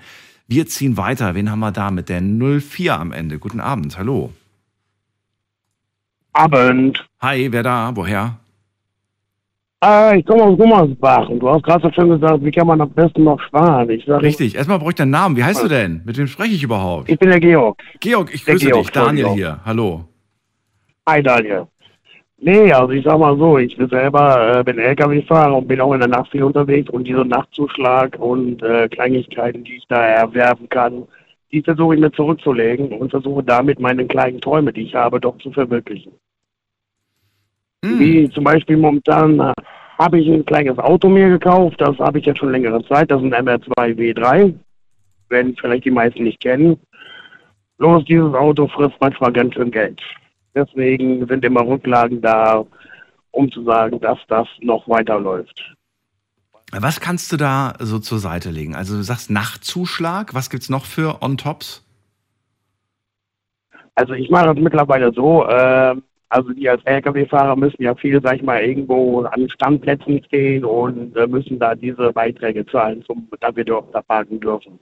Wir 0.46 0.66
ziehen 0.66 0.96
weiter. 0.96 1.34
Wen 1.34 1.50
haben 1.50 1.60
wir 1.60 1.72
da 1.72 1.90
mit 1.90 2.08
der 2.08 2.22
04 2.22 2.98
am 2.98 3.12
Ende? 3.12 3.38
Guten 3.38 3.60
Abend. 3.60 3.98
Hallo. 3.98 4.32
Abend. 6.32 7.06
Hi, 7.20 7.52
wer 7.52 7.62
da? 7.62 7.94
Woher? 7.94 8.38
Äh, 9.84 10.18
ich 10.18 10.26
komme 10.26 10.42
aus 10.42 10.58
Gummersbach 10.58 11.28
und 11.28 11.38
du 11.38 11.48
hast 11.48 11.62
gerade 11.62 11.86
so 11.86 11.92
schön 11.92 12.08
gesagt, 12.08 12.44
wie 12.44 12.50
kann 12.50 12.66
man 12.66 12.80
am 12.80 12.90
besten 12.90 13.24
noch 13.24 13.40
sparen? 13.40 13.88
Ich 13.90 14.04
sage, 14.04 14.22
Richtig. 14.24 14.56
Erstmal 14.56 14.78
brauche 14.78 14.90
ich 14.90 14.96
deinen 14.96 15.10
Namen. 15.12 15.36
Wie 15.36 15.44
heißt 15.44 15.62
du 15.62 15.68
denn? 15.68 16.02
Mit 16.04 16.18
wem 16.18 16.26
spreche 16.26 16.54
ich 16.54 16.62
überhaupt? 16.64 17.08
ich 17.08 17.18
bin 17.18 17.30
der 17.30 17.38
Georg. 17.38 17.80
Georg, 18.00 18.34
ich 18.34 18.44
Der 18.44 18.54
grüße 18.54 18.66
Georg, 18.66 18.82
dich. 18.82 18.90
Daniel 18.92 19.26
Entschuldigung. 19.26 19.36
hier. 19.36 19.60
Hallo. 19.64 20.04
Hi 21.08 21.22
Daniel. 21.22 21.66
Nee, 22.40 22.72
also 22.72 22.92
ich 22.92 23.04
sag 23.04 23.18
mal 23.18 23.36
so, 23.36 23.58
ich 23.58 23.76
bin 23.76 23.88
selber 23.88 24.58
äh, 24.58 24.64
bin 24.64 24.78
LKW-Fahrer 24.78 25.56
und 25.56 25.66
bin 25.68 25.80
auch 25.80 25.92
in 25.92 26.00
der 26.00 26.08
Nacht 26.08 26.30
viel 26.30 26.44
unterwegs 26.44 26.88
und 26.90 27.04
dieser 27.06 27.24
Nachtzuschlag 27.24 28.16
und 28.18 28.62
äh, 28.62 28.88
Kleinigkeiten, 28.88 29.64
die 29.64 29.76
ich 29.76 29.86
da 29.88 30.00
erwerben 30.04 30.68
kann, 30.68 31.04
die 31.50 31.62
versuche 31.62 31.94
ich 31.94 32.00
mir 32.00 32.12
zurückzulegen 32.12 32.88
und 32.88 33.10
versuche 33.10 33.42
damit 33.42 33.80
meine 33.80 34.06
kleinen 34.06 34.40
Träume, 34.40 34.72
die 34.72 34.82
ich 34.82 34.94
habe, 34.94 35.18
doch 35.20 35.36
zu 35.38 35.50
verwirklichen. 35.50 36.12
Hm. 37.84 37.98
Wie 37.98 38.30
zum 38.30 38.44
Beispiel 38.44 38.76
momentan 38.76 39.38
äh, 39.40 39.52
habe 39.98 40.20
ich 40.20 40.28
ein 40.28 40.44
kleines 40.44 40.78
Auto 40.78 41.08
mir 41.08 41.28
gekauft, 41.28 41.80
das 41.80 41.98
habe 41.98 42.18
ich 42.18 42.26
jetzt 42.26 42.38
schon 42.38 42.52
längere 42.52 42.84
Zeit, 42.86 43.10
das 43.10 43.22
ist 43.22 43.32
ein 43.32 43.46
MR2 43.46 43.94
W3, 43.94 44.54
werden 45.28 45.56
vielleicht 45.60 45.84
die 45.84 45.90
meisten 45.90 46.24
nicht 46.24 46.40
kennen. 46.40 46.78
Bloß 47.78 48.04
dieses 48.04 48.34
Auto 48.34 48.66
frisst 48.68 48.96
manchmal 49.00 49.32
ganz 49.32 49.54
schön 49.54 49.70
Geld. 49.70 50.00
Deswegen 50.54 51.26
sind 51.26 51.44
immer 51.44 51.64
Rücklagen 51.66 52.20
da, 52.20 52.64
um 53.30 53.50
zu 53.52 53.62
sagen, 53.64 54.00
dass 54.00 54.18
das 54.28 54.48
noch 54.60 54.88
weiterläuft. 54.88 55.76
Was 56.72 57.00
kannst 57.00 57.32
du 57.32 57.36
da 57.36 57.74
so 57.78 57.98
zur 57.98 58.18
Seite 58.18 58.50
legen? 58.50 58.74
Also 58.74 58.96
du 58.96 59.02
sagst 59.02 59.30
Nachtzuschlag. 59.30 60.34
Was 60.34 60.50
gibt's 60.50 60.68
noch 60.68 60.84
für 60.84 61.22
On-Tops? 61.22 61.84
Also 63.94 64.12
ich 64.12 64.28
mache 64.30 64.46
das 64.46 64.56
mittlerweile 64.56 65.12
so, 65.12 65.46
äh, 65.46 65.96
also 66.30 66.52
die 66.52 66.68
als 66.68 66.84
Lkw-Fahrer 66.84 67.56
müssen 67.56 67.82
ja 67.82 67.94
viel, 67.94 68.20
sag 68.22 68.36
ich 68.36 68.42
mal, 68.42 68.62
irgendwo 68.62 69.22
an 69.22 69.48
Standplätzen 69.48 70.22
stehen 70.24 70.64
und 70.64 71.16
äh, 71.16 71.26
müssen 71.26 71.58
da 71.58 71.74
diese 71.74 72.12
Beiträge 72.12 72.66
zahlen, 72.66 73.02
zum, 73.04 73.28
damit 73.40 73.56
wir 73.56 73.64
dort 73.64 73.94
da 73.94 74.02
parken 74.02 74.38
dürfen. 74.40 74.78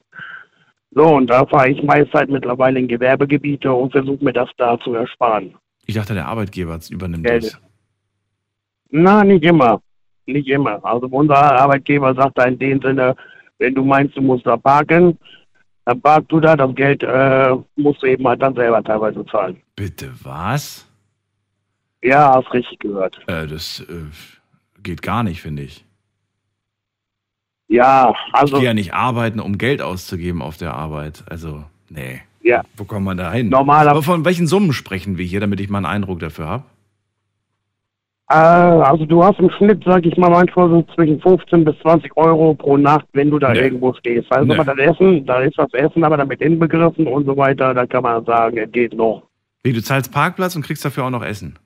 So, 0.91 1.05
und 1.05 1.29
da 1.29 1.47
fahre 1.47 1.71
ich 1.71 1.83
meist 1.83 2.13
halt 2.15 2.31
mittlerweile 2.31 2.79
in 2.79 2.89
Gewerbegebiete 2.89 3.73
und 3.73 3.93
versuche 3.93 4.25
mir 4.25 4.33
das 4.33 4.49
da 4.57 4.79
zu 4.81 4.95
ersparen. 4.95 5.55
Ich 5.85 5.95
dachte, 5.95 6.15
der 6.15 6.27
Arbeitgeber 6.27 6.79
übernimmt 6.91 7.27
Geld. 7.27 7.45
das. 7.45 7.61
Na, 8.91 9.23
nicht 9.23 9.45
immer. 9.45 9.81
Nicht 10.27 10.49
immer. 10.49 10.85
Also 10.85 11.07
unser 11.07 11.37
Arbeitgeber 11.37 12.15
sagt 12.15 12.39
da 12.39 12.45
in 12.45 12.59
dem 12.59 12.81
Sinne, 12.81 13.15
wenn 13.59 13.75
du 13.75 13.85
meinst, 13.85 14.17
du 14.17 14.23
musst 14.23 14.47
da 14.47 14.57
parken, 14.57 15.19
dann 15.85 16.01
park 16.01 16.29
du 16.29 16.41
da, 16.41 16.57
das 16.57 16.75
Geld 16.75 17.03
äh, 17.05 17.55
musst 17.77 18.03
du 18.03 18.07
eben 18.07 18.27
halt 18.27 18.43
dann 18.43 18.55
selber 18.55 18.83
teilweise 18.83 19.25
zahlen. 19.27 19.63
Bitte 19.77 20.11
was? 20.23 20.86
Ja, 22.07 22.35
hast 22.35 22.53
richtig 22.53 22.79
gehört. 22.79 23.19
Äh, 23.27 23.47
das 23.47 23.81
äh, 23.89 24.83
geht 24.83 25.03
gar 25.03 25.23
nicht, 25.23 25.41
finde 25.43 25.63
ich. 25.63 25.85
Ja, 27.69 28.15
Ich 28.29 28.35
also 28.35 28.57
gehe 28.59 28.67
ja 28.67 28.75
nicht 28.75 28.95
arbeiten, 28.95 29.41
um 29.41 29.59
Geld 29.59 29.83
auszugeben 29.83 30.41
auf 30.41 30.57
der 30.57 30.75
Arbeit. 30.75 31.25
Also, 31.29 31.65
nee. 31.89 32.21
Ja. 32.43 32.63
Wo 32.77 32.85
kommt 32.85 33.05
man 33.05 33.17
da 33.17 33.33
hin? 33.33 33.53
Aber 33.53 33.59
normaler, 33.65 34.03
von 34.03 34.25
welchen 34.25 34.47
Summen 34.47 34.73
sprechen 34.73 35.19
wir 35.19 35.25
hier, 35.25 35.41
damit 35.41 35.59
ich 35.61 35.69
mal 35.69 35.79
einen 35.79 35.87
Eindruck 35.87 36.21
dafür 36.21 36.47
habe? 36.47 36.65
Äh, 38.31 38.35
also 38.35 39.05
du 39.05 39.23
hast 39.25 39.39
im 39.41 39.51
Schnitt, 39.51 39.83
sag 39.85 40.05
ich 40.07 40.17
mal, 40.17 40.31
manchmal 40.31 40.69
so 40.69 40.83
zwischen 40.95 41.21
15 41.21 41.65
bis 41.65 41.77
20 41.81 42.17
Euro 42.17 42.55
pro 42.55 42.77
Nacht, 42.77 43.07
wenn 43.15 43.31
du 43.31 43.39
da 43.41 43.53
Nee. 43.53 43.61
irgendwo 43.61 43.93
stehst. 43.95 44.31
Also 44.33 44.47
Nee. 44.53 44.59
aber 44.59 44.75
das 44.75 44.95
Essen, 44.95 45.27
da 45.27 45.41
ist 45.41 45.59
das 45.59 45.73
Essen 45.75 46.05
aber 46.05 46.17
damit 46.17 46.41
inbegriffen 46.41 47.07
und 47.09 47.25
so 47.27 47.37
weiter, 47.37 47.75
da 47.75 47.85
kann 47.87 48.03
man 48.05 48.25
sagen, 48.25 48.59
es 48.59 48.71
geht 48.71 48.95
noch. 48.95 49.25
Wie, 49.65 49.73
du 49.73 49.83
zahlst 49.83 50.13
Parkplatz 50.13 50.55
und 50.55 50.63
kriegst 50.63 50.85
dafür 50.85 51.05
auch 51.05 51.11
noch 51.11 51.25
Essen. 51.25 51.59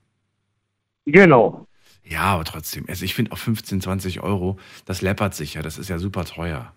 Genau. 1.06 1.66
Ja, 2.04 2.22
aber 2.22 2.44
trotzdem. 2.44 2.84
Also 2.88 3.04
ich 3.04 3.14
finde 3.14 3.32
auch 3.32 3.38
15, 3.38 3.80
20 3.80 4.22
Euro, 4.22 4.56
das 4.84 5.02
läppert 5.02 5.34
sich 5.34 5.54
ja. 5.54 5.62
Das 5.62 5.78
ist 5.78 5.88
ja 5.88 5.98
super 5.98 6.24
teuer. 6.24 6.72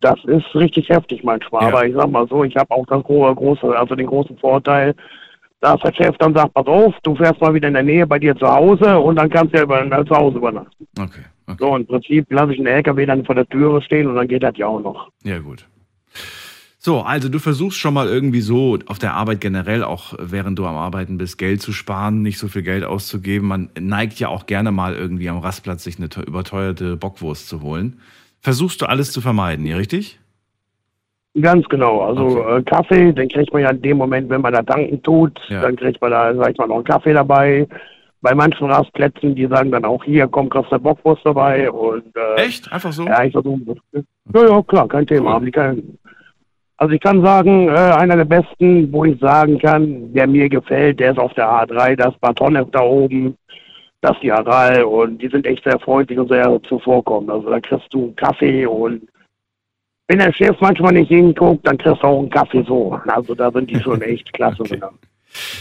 Das 0.00 0.22
ist 0.24 0.54
richtig 0.54 0.88
heftig 0.88 1.24
manchmal. 1.24 1.62
Ja. 1.62 1.68
Aber 1.68 1.86
ich 1.86 1.94
sag 1.94 2.10
mal 2.10 2.28
so, 2.28 2.44
ich 2.44 2.54
habe 2.56 2.70
auch 2.70 2.86
das 2.86 3.02
große, 3.02 3.76
also 3.76 3.94
den 3.94 4.06
großen 4.06 4.36
Vorteil, 4.38 4.94
dass 5.60 5.80
der 5.80 5.92
Chef 5.94 6.16
dann 6.18 6.34
sagt, 6.34 6.54
pass 6.54 6.66
auf, 6.66 6.94
du 7.02 7.16
fährst 7.16 7.40
mal 7.40 7.54
wieder 7.54 7.68
in 7.68 7.74
der 7.74 7.82
Nähe 7.82 8.06
bei 8.06 8.18
dir 8.18 8.36
zu 8.36 8.46
Hause 8.46 8.98
und 8.98 9.16
dann 9.16 9.30
kannst 9.30 9.54
du 9.54 9.58
ja 9.58 9.64
über, 9.64 9.84
äh, 9.84 10.04
zu 10.04 10.14
Hause 10.14 10.36
übernachten. 10.36 10.86
Okay, 10.98 11.24
okay. 11.46 11.56
So, 11.58 11.74
im 11.74 11.86
Prinzip 11.86 12.30
lasse 12.30 12.52
ich 12.52 12.58
einen 12.58 12.68
LKW 12.68 13.06
dann 13.06 13.24
vor 13.24 13.34
der 13.34 13.48
Türe 13.48 13.80
stehen 13.82 14.06
und 14.06 14.16
dann 14.16 14.28
geht 14.28 14.42
das 14.42 14.56
ja 14.56 14.66
auch 14.66 14.80
noch. 14.80 15.10
Ja, 15.24 15.38
gut. 15.38 15.66
So, 16.86 17.00
also 17.00 17.28
du 17.28 17.40
versuchst 17.40 17.78
schon 17.80 17.94
mal 17.94 18.06
irgendwie 18.06 18.40
so 18.40 18.78
auf 18.86 19.00
der 19.00 19.14
Arbeit 19.14 19.40
generell, 19.40 19.82
auch 19.82 20.14
während 20.20 20.56
du 20.56 20.66
am 20.66 20.76
Arbeiten 20.76 21.18
bist, 21.18 21.36
Geld 21.36 21.60
zu 21.60 21.72
sparen, 21.72 22.22
nicht 22.22 22.38
so 22.38 22.46
viel 22.46 22.62
Geld 22.62 22.84
auszugeben. 22.84 23.48
Man 23.48 23.70
neigt 23.76 24.20
ja 24.20 24.28
auch 24.28 24.46
gerne 24.46 24.70
mal 24.70 24.94
irgendwie 24.94 25.28
am 25.28 25.38
Rastplatz 25.38 25.82
sich 25.82 25.98
eine 25.98 26.08
te- 26.10 26.20
überteuerte 26.22 26.94
Bockwurst 26.96 27.48
zu 27.48 27.60
holen. 27.60 27.98
Versuchst 28.40 28.80
du 28.82 28.86
alles 28.86 29.10
zu 29.10 29.20
vermeiden, 29.20 29.66
ja, 29.66 29.74
richtig? 29.76 30.20
Ganz 31.40 31.68
genau. 31.68 32.02
Also 32.02 32.22
Okay. 32.40 32.58
äh, 32.58 32.62
Kaffee, 32.62 33.12
den 33.12 33.28
kriegt 33.30 33.52
man 33.52 33.62
ja 33.62 33.70
in 33.70 33.82
dem 33.82 33.96
Moment, 33.96 34.28
wenn 34.30 34.40
man 34.42 34.52
da 34.52 34.62
tanken 34.62 35.02
tut, 35.02 35.36
Ja. 35.48 35.62
dann 35.62 35.74
kriegt 35.74 36.00
man 36.00 36.12
da, 36.12 36.36
sag 36.36 36.52
ich 36.52 36.56
mal, 36.58 36.68
noch 36.68 36.76
einen 36.76 36.84
Kaffee 36.84 37.14
dabei. 37.14 37.66
Bei 38.20 38.32
manchen 38.32 38.70
Rastplätzen, 38.70 39.34
die 39.34 39.48
sagen 39.48 39.72
dann 39.72 39.84
auch, 39.84 40.04
hier, 40.04 40.28
komm, 40.28 40.48
kriegst 40.48 40.70
eine 40.72 40.78
Bockwurst 40.78 41.22
dabei 41.26 41.68
und 41.68 42.14
äh, 42.16 42.42
Echt? 42.44 42.70
Einfach 42.72 42.92
so? 42.92 43.06
Ja, 43.06 43.24
ich 43.24 43.32
versuche. 43.32 43.74
Ja, 43.92 44.46
ja, 44.48 44.62
klar, 44.62 44.86
kein 44.86 45.04
Thema. 45.04 45.30
Cool. 45.30 45.34
Aber 45.34 45.44
die 45.46 45.50
kann, 45.50 45.82
also 46.78 46.94
ich 46.94 47.00
kann 47.00 47.22
sagen, 47.22 47.68
äh, 47.68 47.72
einer 47.72 48.16
der 48.16 48.24
besten, 48.24 48.92
wo 48.92 49.04
ich 49.04 49.18
sagen 49.18 49.58
kann, 49.58 50.12
der 50.12 50.26
mir 50.26 50.48
gefällt, 50.48 51.00
der 51.00 51.12
ist 51.12 51.18
auf 51.18 51.32
der 51.34 51.48
A3, 51.48 51.96
das 51.96 52.14
Batonev 52.18 52.70
da 52.70 52.80
oben, 52.80 53.36
das 54.02 54.12
ist 54.16 54.22
die 54.22 54.32
Aral 54.32 54.84
und 54.84 55.18
die 55.22 55.28
sind 55.28 55.46
echt 55.46 55.64
sehr 55.64 55.78
freundlich 55.80 56.18
und 56.18 56.28
sehr 56.28 56.60
zuvorkommend. 56.68 57.30
Also 57.30 57.48
da 57.50 57.60
kriegst 57.60 57.92
du 57.92 58.04
einen 58.04 58.16
Kaffee 58.16 58.66
und 58.66 59.08
wenn 60.08 60.18
der 60.18 60.32
Chef 60.32 60.56
manchmal 60.60 60.92
nicht 60.92 61.08
hinguckt, 61.08 61.66
dann 61.66 61.78
kriegst 61.78 62.02
du 62.02 62.06
auch 62.06 62.20
einen 62.20 62.30
Kaffee 62.30 62.62
so. 62.66 63.00
Also 63.06 63.34
da 63.34 63.50
sind 63.50 63.70
die 63.70 63.80
schon 63.80 64.02
echt 64.02 64.32
klasse. 64.34 64.62
Okay. 64.62 64.80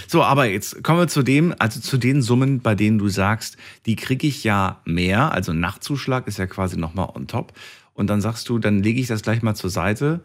So, 0.07 0.21
aber 0.21 0.45
jetzt 0.45 0.83
kommen 0.83 0.99
wir 0.99 1.07
zu 1.07 1.23
dem, 1.23 1.55
also 1.59 1.79
zu 1.79 1.97
den 1.97 2.21
Summen, 2.21 2.61
bei 2.61 2.75
denen 2.75 2.99
du 2.99 3.07
sagst, 3.07 3.57
die 3.85 3.95
kriege 3.95 4.27
ich 4.27 4.43
ja 4.43 4.81
mehr, 4.85 5.31
also 5.31 5.53
Nachtzuschlag 5.53 6.27
ist 6.27 6.37
ja 6.37 6.45
quasi 6.45 6.77
nochmal 6.77 7.09
on 7.13 7.27
top. 7.27 7.53
Und 7.93 8.09
dann 8.09 8.21
sagst 8.21 8.47
du, 8.49 8.59
dann 8.59 8.83
lege 8.83 8.99
ich 8.99 9.07
das 9.07 9.21
gleich 9.21 9.41
mal 9.41 9.55
zur 9.55 9.69
Seite 9.69 10.21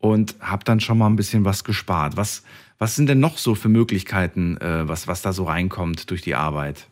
und 0.00 0.34
habe 0.40 0.64
dann 0.64 0.80
schon 0.80 0.98
mal 0.98 1.06
ein 1.06 1.16
bisschen 1.16 1.44
was 1.44 1.62
gespart. 1.62 2.16
Was, 2.16 2.42
was 2.78 2.96
sind 2.96 3.08
denn 3.08 3.20
noch 3.20 3.38
so 3.38 3.54
für 3.54 3.68
Möglichkeiten, 3.68 4.56
äh, 4.56 4.88
was, 4.88 5.06
was 5.06 5.22
da 5.22 5.32
so 5.32 5.44
reinkommt 5.44 6.10
durch 6.10 6.22
die 6.22 6.34
Arbeit? 6.34 6.88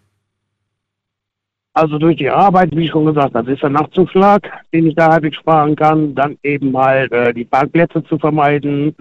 Also 1.73 1.99
durch 1.99 2.17
die 2.17 2.29
Arbeit, 2.29 2.75
wie 2.75 2.89
schon 2.89 3.07
gesagt, 3.07 3.35
das 3.35 3.47
ist 3.47 3.63
der 3.63 3.71
Nachtzuschlag, 3.71 4.51
den 4.73 4.89
ich 4.89 4.95
da 4.95 5.13
halbwegs 5.13 5.37
sparen 5.37 5.77
kann. 5.77 6.15
Dann 6.15 6.37
eben 6.43 6.77
halt 6.77 7.13
äh, 7.13 7.33
die 7.33 7.45
Parkplätze 7.45 8.03
zu 8.05 8.19
vermeiden. 8.19 8.95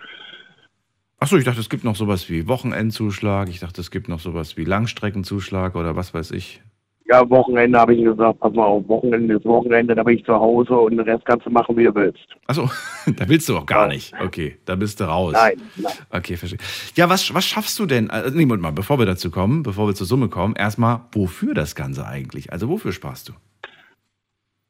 Achso, 1.19 1.37
ich 1.37 1.43
dachte, 1.43 1.59
es 1.59 1.69
gibt 1.69 1.83
noch 1.83 1.95
sowas 1.95 2.29
wie 2.29 2.47
Wochenendzuschlag. 2.47 3.49
Ich 3.49 3.59
dachte, 3.59 3.81
es 3.81 3.89
gibt 3.89 4.07
noch 4.07 4.19
sowas 4.19 4.55
wie 4.57 4.63
Langstreckenzuschlag 4.63 5.75
oder 5.75 5.95
was 5.95 6.13
weiß 6.13 6.31
ich. 6.31 6.61
Ja, 7.09 7.29
Wochenende 7.29 7.79
habe 7.79 7.95
ich 7.95 8.03
gesagt, 8.03 8.39
pass 8.39 8.53
mal 8.53 8.65
auf, 8.65 8.87
Wochenende 8.87 9.35
ist 9.35 9.45
Wochenende, 9.45 9.95
da 9.95 10.03
bin 10.03 10.17
ich 10.17 10.25
zu 10.25 10.33
Hause 10.33 10.73
und 10.75 10.91
den 10.91 10.99
Rest 11.01 11.25
kannst 11.25 11.45
du 11.45 11.49
machen, 11.49 11.77
wie 11.77 11.85
du 11.85 11.95
willst. 11.95 12.19
Achso, 12.47 12.69
da 13.17 13.29
willst 13.29 13.47
du 13.47 13.57
auch 13.57 13.65
gar 13.65 13.87
nicht. 13.87 14.13
Okay, 14.21 14.57
da 14.65 14.75
bist 14.75 14.99
du 14.99 15.05
raus. 15.05 15.33
Nein, 15.33 15.61
nein. 15.77 15.93
Okay, 16.09 16.35
verstehe. 16.35 16.59
Ja, 16.95 17.09
was, 17.09 17.33
was 17.33 17.45
schaffst 17.45 17.79
du 17.79 17.85
denn? 17.85 18.09
Also, 18.09 18.35
nee, 18.35 18.45
Moment 18.45 18.61
mal, 18.61 18.71
bevor 18.71 18.99
wir 18.99 19.05
dazu 19.05 19.31
kommen, 19.31 19.63
bevor 19.63 19.87
wir 19.87 19.95
zur 19.95 20.05
Summe 20.05 20.27
kommen, 20.27 20.55
erstmal, 20.55 21.01
wofür 21.13 21.53
das 21.53 21.75
Ganze 21.75 22.05
eigentlich? 22.05 22.51
Also, 22.51 22.67
wofür 22.67 22.91
sparst 22.91 23.29
du? 23.29 23.33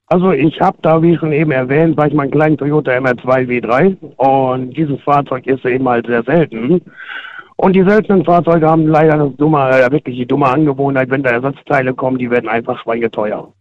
Also 0.09 0.31
ich 0.31 0.61
habe 0.61 0.77
da, 0.83 1.01
wie 1.01 1.17
schon 1.17 1.33
eben 1.33 1.51
erwähnt, 1.51 1.97
war 1.97 2.07
ich 2.07 2.13
meinen 2.13 2.31
kleinen 2.31 2.57
Toyota 2.57 2.91
MR2 2.91 3.45
W3 3.45 3.97
und 4.15 4.71
dieses 4.71 5.01
Fahrzeug 5.01 5.45
ist 5.47 5.65
eben 5.65 5.87
halt 5.87 6.07
sehr 6.07 6.23
selten. 6.23 6.81
Und 7.57 7.73
die 7.73 7.83
seltenen 7.83 8.23
Fahrzeuge 8.23 8.67
haben 8.67 8.87
leider 8.87 9.17
das 9.17 9.35
dumme, 9.35 9.69
äh, 9.69 9.91
wirklich 9.91 10.15
die 10.15 10.27
dumme 10.27 10.45
Angewohnheit, 10.45 11.09
wenn 11.09 11.23
da 11.23 11.31
Ersatzteile 11.31 11.93
kommen, 11.93 12.19
die 12.19 12.29
werden 12.29 12.47
einfach 12.47 12.79
schweineteuer. 12.81 13.51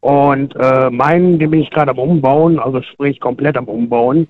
Und 0.00 0.54
äh, 0.56 0.90
meinen, 0.90 1.38
den 1.38 1.50
bin 1.50 1.60
ich 1.60 1.70
gerade 1.70 1.90
am 1.90 1.98
Umbauen, 1.98 2.58
also 2.58 2.80
sprich 2.82 3.18
komplett 3.20 3.56
am 3.56 3.66
Umbauen. 3.66 4.28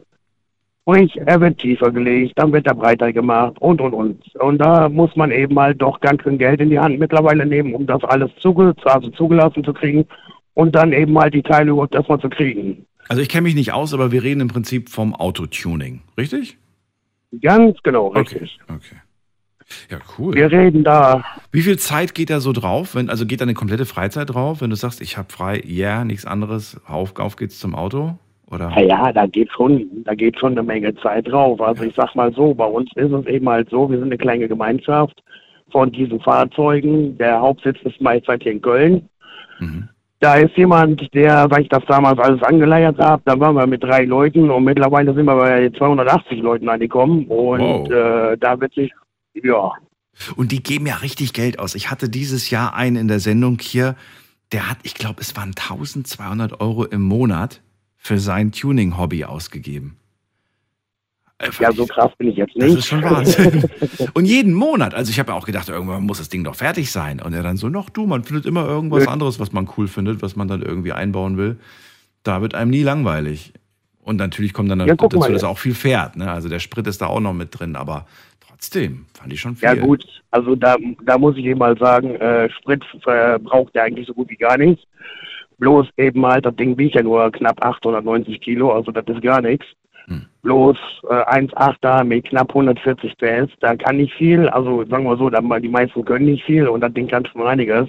Sprich, 0.83 1.17
er 1.25 1.41
wird 1.41 1.59
tiefer 1.59 1.93
gelegt, 1.93 2.33
dann 2.37 2.53
wird 2.53 2.67
er 2.67 2.75
breiter 2.75 3.13
gemacht 3.13 3.57
und 3.61 3.81
und 3.81 3.93
und. 3.93 4.35
Und 4.37 4.59
da 4.59 4.89
muss 4.89 5.15
man 5.15 5.31
eben 5.31 5.59
halt 5.59 5.81
doch 5.81 6.01
ganz 6.01 6.23
schön 6.23 6.39
Geld 6.39 6.61
in 6.61 6.71
die 6.71 6.79
Hand 6.79 6.99
mittlerweile 6.99 7.47
nehmen, 7.47 7.75
um 7.75 7.87
das 7.87 8.03
alles 8.05 8.31
zuge 8.41 8.75
also 8.85 9.11
zugelassen 9.11 9.63
zu 9.63 9.73
kriegen 9.73 10.07
und 10.55 10.75
dann 10.75 10.93
eben 10.93 11.19
halt 11.19 11.35
die 11.35 11.43
Teile 11.43 11.71
überhaupt 11.71 11.95
erstmal 11.95 12.21
zu 12.21 12.29
kriegen. 12.29 12.87
Also, 13.09 13.23
ich 13.23 13.29
kenne 13.29 13.43
mich 13.43 13.55
nicht 13.55 13.73
aus, 13.73 13.95
aber 13.95 14.11
wir 14.11 14.23
reden 14.23 14.41
im 14.41 14.49
Prinzip 14.49 14.89
vom 14.89 15.15
Autotuning, 15.15 16.01
richtig? 16.19 16.59
Ganz 17.41 17.79
genau, 17.83 18.09
richtig. 18.09 18.59
Okay. 18.69 18.97
Ja, 19.91 19.99
cool. 20.19 20.35
Wir 20.35 20.51
reden 20.51 20.85
da, 20.85 21.25
Wie 21.51 21.63
viel 21.63 21.79
Zeit 21.79 22.15
geht 22.15 22.29
da 22.29 22.41
so 22.41 22.53
drauf? 22.53 22.95
Wenn, 22.95 23.09
also 23.09 23.25
geht 23.25 23.41
da 23.41 23.45
eine 23.45 23.55
komplette 23.55 23.87
Freizeit 23.87 24.29
drauf, 24.29 24.61
wenn 24.61 24.69
du 24.69 24.77
sagst, 24.77 25.01
ich 25.01 25.17
habe 25.17 25.33
frei, 25.33 25.63
ja, 25.65 25.89
yeah, 25.89 26.05
nichts 26.05 26.27
anderes, 26.27 26.79
auf, 26.87 27.19
auf 27.19 27.37
geht's 27.37 27.59
zum 27.59 27.75
Auto? 27.75 28.19
Oder? 28.51 28.71
ja, 28.77 28.83
ja, 28.83 29.13
da 29.13 29.27
geht 29.27 29.51
schon, 29.51 29.89
da 30.05 30.15
geht 30.15 30.39
schon 30.39 30.53
eine 30.53 30.63
Menge 30.63 30.95
Zeit 30.97 31.27
drauf. 31.27 31.59
Also 31.61 31.85
ich 31.85 31.95
sag 31.95 32.15
mal 32.15 32.35
so, 32.35 32.53
bei 32.53 32.67
uns 32.67 32.91
ist 32.97 33.11
es 33.11 33.27
eben 33.27 33.49
halt 33.49 33.71
so, 33.71 33.91
wir 33.91 33.97
sind 33.97 34.09
eine 34.09 34.19
kleine 34.19 34.47
Gemeinschaft 34.47 35.23
von 35.71 35.91
diesen 35.91 36.21
Fahrzeugen. 36.21 37.17
Der 37.17 37.41
Hauptsitz 37.41 37.79
ist 37.85 37.99
meistens 38.03 38.43
hier 38.43 38.53
in 38.53 38.61
Köln. 38.61 39.09
Mhm. 39.59 39.89
Da 40.23 40.37
ist 40.37 40.57
jemand, 40.57 41.13
der, 41.15 41.51
weil 41.51 41.63
ich 41.63 41.69
das 41.69 41.83
damals 41.89 42.17
alles 42.21 42.41
angeleiert 42.45 42.97
habe, 42.99 43.21
da 43.25 43.41
waren 43.41 43.57
wir 43.57 43.67
mit 43.67 43.83
drei 43.83 44.05
Leuten 44.05 44.51
und 44.53 44.63
mittlerweile 44.63 45.13
sind 45.15 45.25
wir 45.25 45.35
bei 45.35 45.69
280 45.77 46.39
Leuten 46.41 46.69
angekommen 46.69 47.27
und 47.27 47.59
Wow. 47.59 47.91
äh, 47.91 48.37
da 48.39 48.61
wird 48.61 48.73
sich, 48.73 48.93
ja, 49.35 49.73
Und 50.37 50.53
die 50.53 50.63
geben 50.63 50.87
ja 50.87 50.95
richtig 50.95 51.33
Geld 51.33 51.59
aus. 51.59 51.75
Ich 51.75 51.91
hatte 51.91 52.09
dieses 52.09 52.51
Jahr 52.51 52.73
einen 52.77 52.95
in 52.95 53.09
der 53.09 53.19
Sendung 53.19 53.59
hier, 53.61 53.97
der 54.53 54.71
hat, 54.71 54.79
ich 54.85 54.95
glaube, 54.95 55.21
es 55.23 55.35
waren 55.37 55.55
1200 55.57 56.61
Euro 56.61 56.85
im 56.85 57.03
Monat 57.03 57.61
für 57.97 58.19
sein 58.19 58.53
Tuning-Hobby 58.53 59.25
ausgegeben. 59.25 59.97
Ja, 61.61 61.73
so 61.73 61.87
krass 61.87 62.11
bin 62.19 62.29
ich 62.29 62.37
jetzt 62.37 62.55
Das 62.57 62.65
nicht. 62.65 62.79
ist 62.79 62.87
schon 62.87 63.03
Wahnsinn. 63.03 63.65
Und 64.15 64.25
jeden 64.27 64.55
Monat. 64.55 64.95
Also 64.95 65.11
ich 65.11 65.19
habe 65.19 65.33
ja 65.33 65.39
auch 65.39 65.47
gedacht, 65.47 65.69
irgendwann 65.69 66.03
muss 66.05 66.19
das 66.19 66.29
Ding 66.29 66.45
doch 66.45 66.55
fertig 66.55 66.91
sein. 66.91 67.21
Und 67.21 67.33
er 67.35 67.43
dann 67.43 67.57
so, 67.57 67.69
noch 67.69 67.91
du, 67.91 68.07
man 68.07 68.25
findet 68.25 68.47
immer 68.47 68.67
irgendwas 68.67 69.07
anderes, 69.09 69.41
was 69.41 69.53
man 69.53 69.69
cool 69.77 69.89
findet, 69.89 70.23
was 70.23 70.37
man 70.37 70.49
dann 70.49 70.63
irgendwie 70.63 70.93
einbauen 70.93 71.37
will. 71.37 71.57
Da 72.23 72.41
wird 72.43 72.55
einem 72.55 72.71
nie 72.71 72.83
langweilig. 72.83 73.53
Und 74.05 74.17
natürlich 74.17 74.53
kommt 74.53 74.71
dann 74.71 74.81
Ja, 74.81 74.95
dazu, 74.95 75.19
mal 75.19 75.33
dass 75.33 75.43
er 75.43 75.49
auch 75.49 75.59
viel 75.59 75.75
fährt. 75.75 76.17
Ne? 76.17 76.31
Also 76.31 76.49
der 76.49 76.59
Sprit 76.59 76.87
ist 76.87 77.01
da 77.01 77.07
auch 77.07 77.21
noch 77.21 77.33
mit 77.33 77.59
drin. 77.59 77.77
Aber 77.77 78.07
trotzdem 78.47 79.07
fand 79.15 79.33
ich 79.33 79.41
schon 79.41 79.57
viel. 79.57 79.69
Ja 79.69 79.75
gut, 79.75 80.05
also 80.31 80.55
da, 80.57 80.77
da 81.05 81.19
muss 81.19 81.37
ich 81.37 81.45
eben 81.45 81.59
mal 81.59 81.77
sagen, 81.79 82.15
äh, 82.17 82.49
Sprit 82.51 82.85
verbraucht 83.03 83.75
er 83.75 83.85
eigentlich 83.85 84.07
so 84.07 84.15
gut 84.15 84.31
wie 84.31 84.37
gar 84.37 84.57
nicht. 84.59 84.87
Bloß 85.59 85.87
eben 85.97 86.25
halt, 86.27 86.45
das 86.45 86.57
Ding 86.57 86.77
wiegt 86.77 86.97
ja 86.97 87.03
nur 87.03 87.31
knapp 87.31 87.65
890 87.65 88.41
Kilo, 88.41 88.73
also 88.73 88.91
das 88.91 89.05
ist 89.07 89.23
gar 89.23 89.41
nichts. 89.41 89.65
Hm. 90.07 90.27
Bloß 90.43 90.77
äh, 91.09 91.15
1,8er 91.15 92.05
mit 92.05 92.25
knapp 92.27 92.49
140 92.51 93.17
PS, 93.19 93.51
da 93.61 93.77
kann 93.77 93.97
nicht 93.99 94.13
viel, 94.15 94.49
also 94.49 94.85
sagen 94.87 95.05
wir 95.05 95.17
so, 95.17 95.31
da, 95.31 95.41
die 95.59 95.69
meisten 95.69 96.05
können 96.05 96.27
nicht 96.27 96.45
viel 96.45 96.67
und 96.69 96.81
das 96.81 96.93
Ding 96.93 97.07
kann 97.09 97.25
schon 97.27 97.47
einiges. 97.47 97.89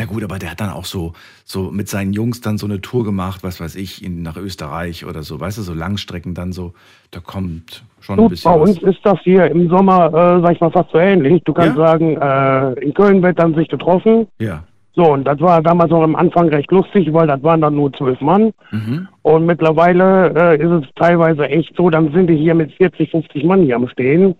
Na 0.00 0.04
gut, 0.04 0.22
aber 0.22 0.38
der 0.38 0.52
hat 0.52 0.60
dann 0.60 0.70
auch 0.70 0.84
so, 0.84 1.12
so 1.44 1.72
mit 1.72 1.88
seinen 1.88 2.12
Jungs 2.12 2.40
dann 2.40 2.56
so 2.56 2.66
eine 2.66 2.80
Tour 2.80 3.02
gemacht, 3.04 3.42
was 3.42 3.60
weiß 3.60 3.74
ich, 3.74 4.04
in, 4.04 4.22
nach 4.22 4.36
Österreich 4.36 5.04
oder 5.04 5.24
so. 5.24 5.40
Weißt 5.40 5.58
du, 5.58 5.62
so 5.62 5.74
Langstrecken 5.74 6.34
dann 6.34 6.52
so. 6.52 6.72
Da 7.10 7.18
kommt 7.18 7.82
schon 8.00 8.14
ein 8.16 8.22
Gut, 8.22 8.30
bisschen 8.30 8.52
bei 8.52 8.60
was. 8.60 8.68
uns 8.70 8.82
ist 8.84 9.00
das 9.04 9.18
hier 9.24 9.46
im 9.50 9.68
Sommer, 9.68 10.06
äh, 10.06 10.40
sag 10.40 10.52
ich 10.52 10.60
mal, 10.60 10.70
fast 10.70 10.92
so 10.92 10.98
ähnlich. 10.98 11.42
Du 11.44 11.52
kannst 11.52 11.76
Ja? 11.76 11.84
sagen, 11.88 12.16
äh, 12.16 12.80
in 12.80 12.94
Köln 12.94 13.20
wird 13.24 13.40
dann 13.40 13.56
sich 13.56 13.66
getroffen. 13.66 14.28
Ja. 14.38 14.62
So, 14.98 15.12
und 15.12 15.22
das 15.22 15.38
war 15.38 15.62
damals 15.62 15.92
noch 15.92 16.02
am 16.02 16.16
Anfang 16.16 16.48
recht 16.48 16.72
lustig, 16.72 17.12
weil 17.12 17.28
das 17.28 17.40
waren 17.44 17.60
dann 17.60 17.76
nur 17.76 17.92
zwölf 17.92 18.20
Mann. 18.20 18.52
Mhm. 18.72 19.06
Und 19.22 19.46
mittlerweile 19.46 20.34
äh, 20.34 20.56
ist 20.56 20.70
es 20.72 20.92
teilweise 20.96 21.48
echt 21.48 21.76
so, 21.76 21.88
dann 21.88 22.10
sind 22.10 22.26
wir 22.26 22.34
hier 22.34 22.56
mit 22.56 22.72
40, 22.72 23.08
50 23.08 23.44
Mann 23.44 23.62
hier 23.62 23.76
am 23.76 23.86
Stehen. 23.86 24.34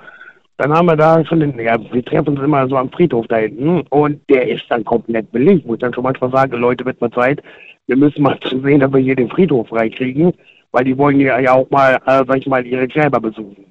Dann 0.57 0.73
haben 0.73 0.87
wir 0.87 0.97
da 0.97 1.25
schon 1.25 1.39
den, 1.39 1.57
ja, 1.61 1.77
wir 1.93 2.05
treffen 2.05 2.31
uns 2.31 2.41
immer 2.41 2.67
so 2.67 2.77
am 2.77 2.91
Friedhof 2.91 3.29
da 3.29 3.37
hinten 3.37 3.83
und 3.91 4.21
der 4.29 4.49
ist 4.49 4.65
dann 4.69 4.83
komplett 4.85 5.31
belegt, 5.31 5.63
wo 5.65 5.75
ich 5.75 5.81
dann 5.81 5.95
schon 5.95 6.03
manchmal 6.03 6.33
sage, 6.33 6.57
Leute, 6.57 6.85
wird 6.85 7.01
mal 7.01 7.13
Zeit, 7.13 7.41
wir 7.87 7.97
müssen 7.97 8.23
mal 8.23 8.37
sehen, 8.65 8.81
dass 8.81 8.93
wir 8.93 8.99
hier 8.99 9.15
den 9.15 9.31
Friedhof 9.31 9.69
freikriegen, 9.69 10.33
weil 10.73 10.83
die 10.83 10.99
wollen 10.99 11.21
ja, 11.21 11.39
ja 11.39 11.53
auch 11.53 11.71
mal, 11.71 12.01
äh, 12.05 12.25
sag 12.27 12.39
ich 12.39 12.49
mal, 12.49 12.67
ihre 12.67 12.89
Gräber 12.89 13.21
besuchen. 13.21 13.65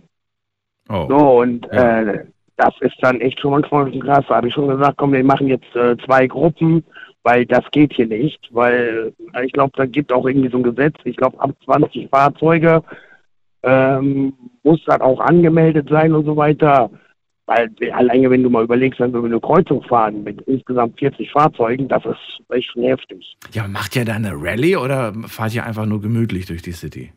Oh. 0.87 1.05
So, 1.09 1.39
und 1.41 1.67
Ja. 1.73 1.99
äh, 2.03 2.25
das 2.57 2.73
ist 2.81 2.95
dann 3.01 3.21
echt 3.21 3.39
schon 3.39 3.51
manchmal 3.51 3.91
krass. 3.99 4.25
Da 4.27 4.35
habe 4.35 4.47
ich 4.47 4.53
schon 4.53 4.67
gesagt, 4.67 4.97
komm, 4.97 5.13
wir 5.13 5.23
machen 5.23 5.47
jetzt 5.47 5.75
äh, 5.75 5.95
zwei 6.05 6.27
Gruppen, 6.27 6.83
weil 7.23 7.45
das 7.45 7.63
geht 7.71 7.93
hier 7.93 8.07
nicht. 8.07 8.39
Weil 8.51 9.13
äh, 9.33 9.45
ich 9.45 9.53
glaube, 9.53 9.71
da 9.75 9.85
gibt 9.85 10.11
auch 10.11 10.25
irgendwie 10.25 10.49
so 10.49 10.57
ein 10.57 10.63
Gesetz. 10.63 10.95
Ich 11.03 11.15
glaube, 11.15 11.39
ab 11.39 11.51
20 11.65 12.09
Fahrzeuge 12.09 12.83
ähm, 13.63 14.33
muss 14.63 14.83
das 14.85 15.01
auch 15.01 15.19
angemeldet 15.19 15.87
sein 15.89 16.13
und 16.13 16.25
so 16.25 16.35
weiter. 16.35 16.89
Weil 17.45 17.69
alleine, 17.93 18.29
wenn 18.29 18.43
du 18.43 18.49
mal 18.49 18.63
überlegst, 18.63 18.99
wenn 18.99 19.13
wir 19.13 19.23
eine 19.23 19.39
Kreuzung 19.39 19.81
fahren 19.83 20.23
mit 20.23 20.41
insgesamt 20.41 20.99
40 20.99 21.31
Fahrzeugen, 21.31 21.87
das 21.87 22.03
ist 22.05 22.41
echt 22.49 22.71
schon 22.71 22.83
heftig. 22.83 23.37
Ja, 23.53 23.67
macht 23.67 23.95
ihr 23.95 24.03
da 24.03 24.15
eine 24.15 24.33
Rallye 24.33 24.75
oder 24.77 25.13
fahrt 25.27 25.53
ihr 25.55 25.65
einfach 25.65 25.85
nur 25.85 26.01
gemütlich 26.01 26.47
durch 26.47 26.61
die 26.61 26.73
City? 26.73 27.13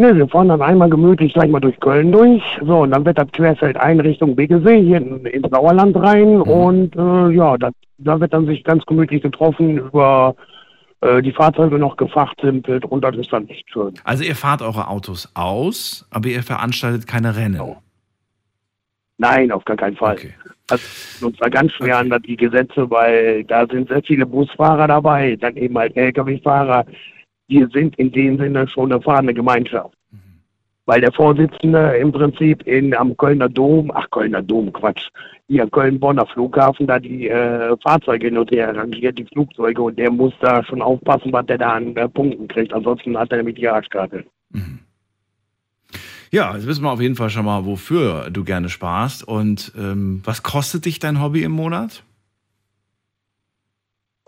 Ne, 0.00 0.16
wir 0.16 0.28
fahren 0.28 0.48
dann 0.48 0.62
einmal 0.62 0.88
gemütlich 0.88 1.34
gleich 1.34 1.50
mal 1.50 1.58
durch 1.58 1.78
Köln 1.80 2.12
durch. 2.12 2.40
So, 2.64 2.82
und 2.82 2.92
dann 2.92 3.04
wird 3.04 3.18
das 3.18 3.32
Querfeld 3.32 3.76
ein 3.76 3.98
Richtung 3.98 4.36
Begesee 4.36 4.80
hier 4.80 4.98
in, 4.98 5.26
ins 5.26 5.50
Sauerland 5.50 5.96
rein. 5.96 6.36
Mhm. 6.36 6.42
Und 6.42 6.96
äh, 6.96 7.34
ja, 7.34 7.58
da, 7.58 7.70
da 7.98 8.20
wird 8.20 8.32
dann 8.32 8.46
sich 8.46 8.62
ganz 8.62 8.86
gemütlich 8.86 9.22
getroffen 9.22 9.78
über 9.78 10.36
äh, 11.00 11.20
die 11.20 11.32
Fahrzeuge 11.32 11.78
noch 11.78 11.96
gefachsimpelt 11.96 12.84
und 12.84 13.02
das 13.02 13.16
ist 13.16 13.32
dann 13.32 13.48
echt 13.48 13.68
schön. 13.72 13.94
Also 14.04 14.22
ihr 14.22 14.36
fahrt 14.36 14.62
eure 14.62 14.86
Autos 14.86 15.28
aus, 15.34 16.06
aber 16.10 16.28
ihr 16.28 16.44
veranstaltet 16.44 17.08
keine 17.08 17.36
Rennen. 17.36 17.60
Nein, 19.16 19.50
auf 19.50 19.64
gar 19.64 19.76
keinen 19.76 19.96
Fall. 19.96 20.14
Okay. 20.14 20.34
Das 20.68 20.80
ist 20.80 21.24
uns 21.24 21.36
da 21.38 21.48
ganz 21.48 21.72
schwer 21.72 21.98
an 21.98 22.14
die 22.24 22.36
Gesetze, 22.36 22.88
weil 22.88 23.42
da 23.44 23.66
sind 23.66 23.88
sehr 23.88 24.02
viele 24.02 24.26
Busfahrer 24.26 24.86
dabei, 24.86 25.36
dann 25.40 25.56
eben 25.56 25.76
halt 25.76 25.96
Lkw-Fahrer. 25.96 26.84
Die 27.48 27.66
sind 27.72 27.96
in 27.96 28.12
dem 28.12 28.38
Sinne 28.38 28.68
schon 28.68 28.92
eine 28.92 29.00
fahrende 29.00 29.34
Gemeinschaft. 29.34 29.94
Weil 30.86 31.02
der 31.02 31.12
Vorsitzende 31.12 31.96
im 31.96 32.12
Prinzip 32.12 32.62
in, 32.66 32.94
am 32.94 33.14
Kölner 33.16 33.48
Dom, 33.48 33.90
ach 33.94 34.08
Kölner 34.10 34.42
Dom, 34.42 34.72
Quatsch, 34.72 35.08
hier 35.46 35.68
Köln-Bonner 35.68 36.26
Flughafen, 36.26 36.86
da 36.86 36.98
die 36.98 37.28
äh, 37.28 37.76
Fahrzeuge 37.82 38.26
hin 38.28 38.38
und 38.38 38.50
her 38.50 38.74
rangiert, 38.74 39.18
die 39.18 39.26
Flugzeuge, 39.26 39.82
und 39.82 39.98
der 39.98 40.10
muss 40.10 40.32
da 40.40 40.64
schon 40.64 40.80
aufpassen, 40.80 41.32
was 41.32 41.44
der 41.46 41.58
da 41.58 41.74
an 41.74 41.94
äh, 41.96 42.08
Punkten 42.08 42.48
kriegt. 42.48 42.72
Ansonsten 42.72 43.18
hat 43.18 43.30
er 43.32 43.38
nämlich 43.38 43.56
die 43.56 43.68
Arschkarte. 43.68 44.24
Ja, 46.30 46.54
jetzt 46.54 46.66
wissen 46.66 46.84
wir 46.84 46.90
auf 46.90 47.00
jeden 47.00 47.16
Fall 47.16 47.30
schon 47.30 47.46
mal, 47.46 47.64
wofür 47.64 48.28
du 48.30 48.44
gerne 48.44 48.68
sparst. 48.68 49.26
Und 49.26 49.72
ähm, 49.78 50.20
was 50.24 50.42
kostet 50.42 50.84
dich 50.84 50.98
dein 50.98 51.22
Hobby 51.22 51.42
im 51.42 51.52
Monat? 51.52 52.02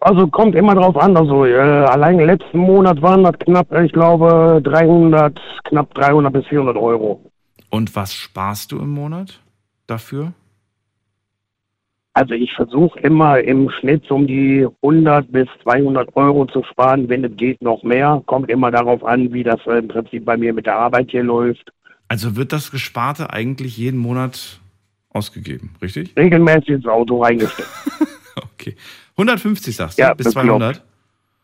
Also 0.00 0.26
kommt 0.26 0.54
immer 0.54 0.74
drauf 0.74 0.96
an. 0.96 1.16
Also 1.16 1.44
äh, 1.44 1.58
allein 1.58 2.18
letzten 2.18 2.58
Monat 2.58 3.00
waren 3.02 3.22
das 3.22 3.38
knapp, 3.38 3.70
ich 3.80 3.92
glaube, 3.92 4.60
300, 4.64 5.38
knapp 5.64 5.94
300 5.94 6.32
bis 6.32 6.46
400 6.46 6.76
Euro. 6.76 7.30
Und 7.68 7.94
was 7.94 8.14
sparst 8.14 8.72
du 8.72 8.78
im 8.78 8.90
Monat 8.90 9.40
dafür? 9.86 10.32
Also 12.14 12.34
ich 12.34 12.52
versuche 12.54 12.98
immer 13.00 13.38
im 13.38 13.70
Schnitt 13.70 14.10
um 14.10 14.26
die 14.26 14.66
100 14.82 15.30
bis 15.30 15.46
200 15.62 16.16
Euro 16.16 16.46
zu 16.46 16.64
sparen, 16.64 17.08
wenn 17.08 17.24
es 17.24 17.36
geht 17.36 17.62
noch 17.62 17.82
mehr. 17.82 18.22
Kommt 18.26 18.50
immer 18.50 18.70
darauf 18.70 19.04
an, 19.04 19.32
wie 19.32 19.44
das 19.44 19.60
im 19.66 19.88
Prinzip 19.88 20.24
bei 20.24 20.36
mir 20.36 20.52
mit 20.52 20.66
der 20.66 20.76
Arbeit 20.76 21.10
hier 21.10 21.22
läuft. 21.22 21.70
Also 22.08 22.34
wird 22.36 22.52
das 22.52 22.72
Gesparte 22.72 23.32
eigentlich 23.32 23.76
jeden 23.76 23.98
Monat 23.98 24.60
ausgegeben, 25.10 25.76
richtig? 25.80 26.16
Regelmäßig 26.16 26.70
ins 26.70 26.86
Auto 26.86 27.22
reingesteckt. 27.22 27.68
Okay. 28.60 28.76
150 29.20 29.76
sagst 29.76 29.98
du? 29.98 30.02
Ja, 30.02 30.14
bis 30.14 30.34
bekloppt. 30.34 30.48
200 30.48 30.84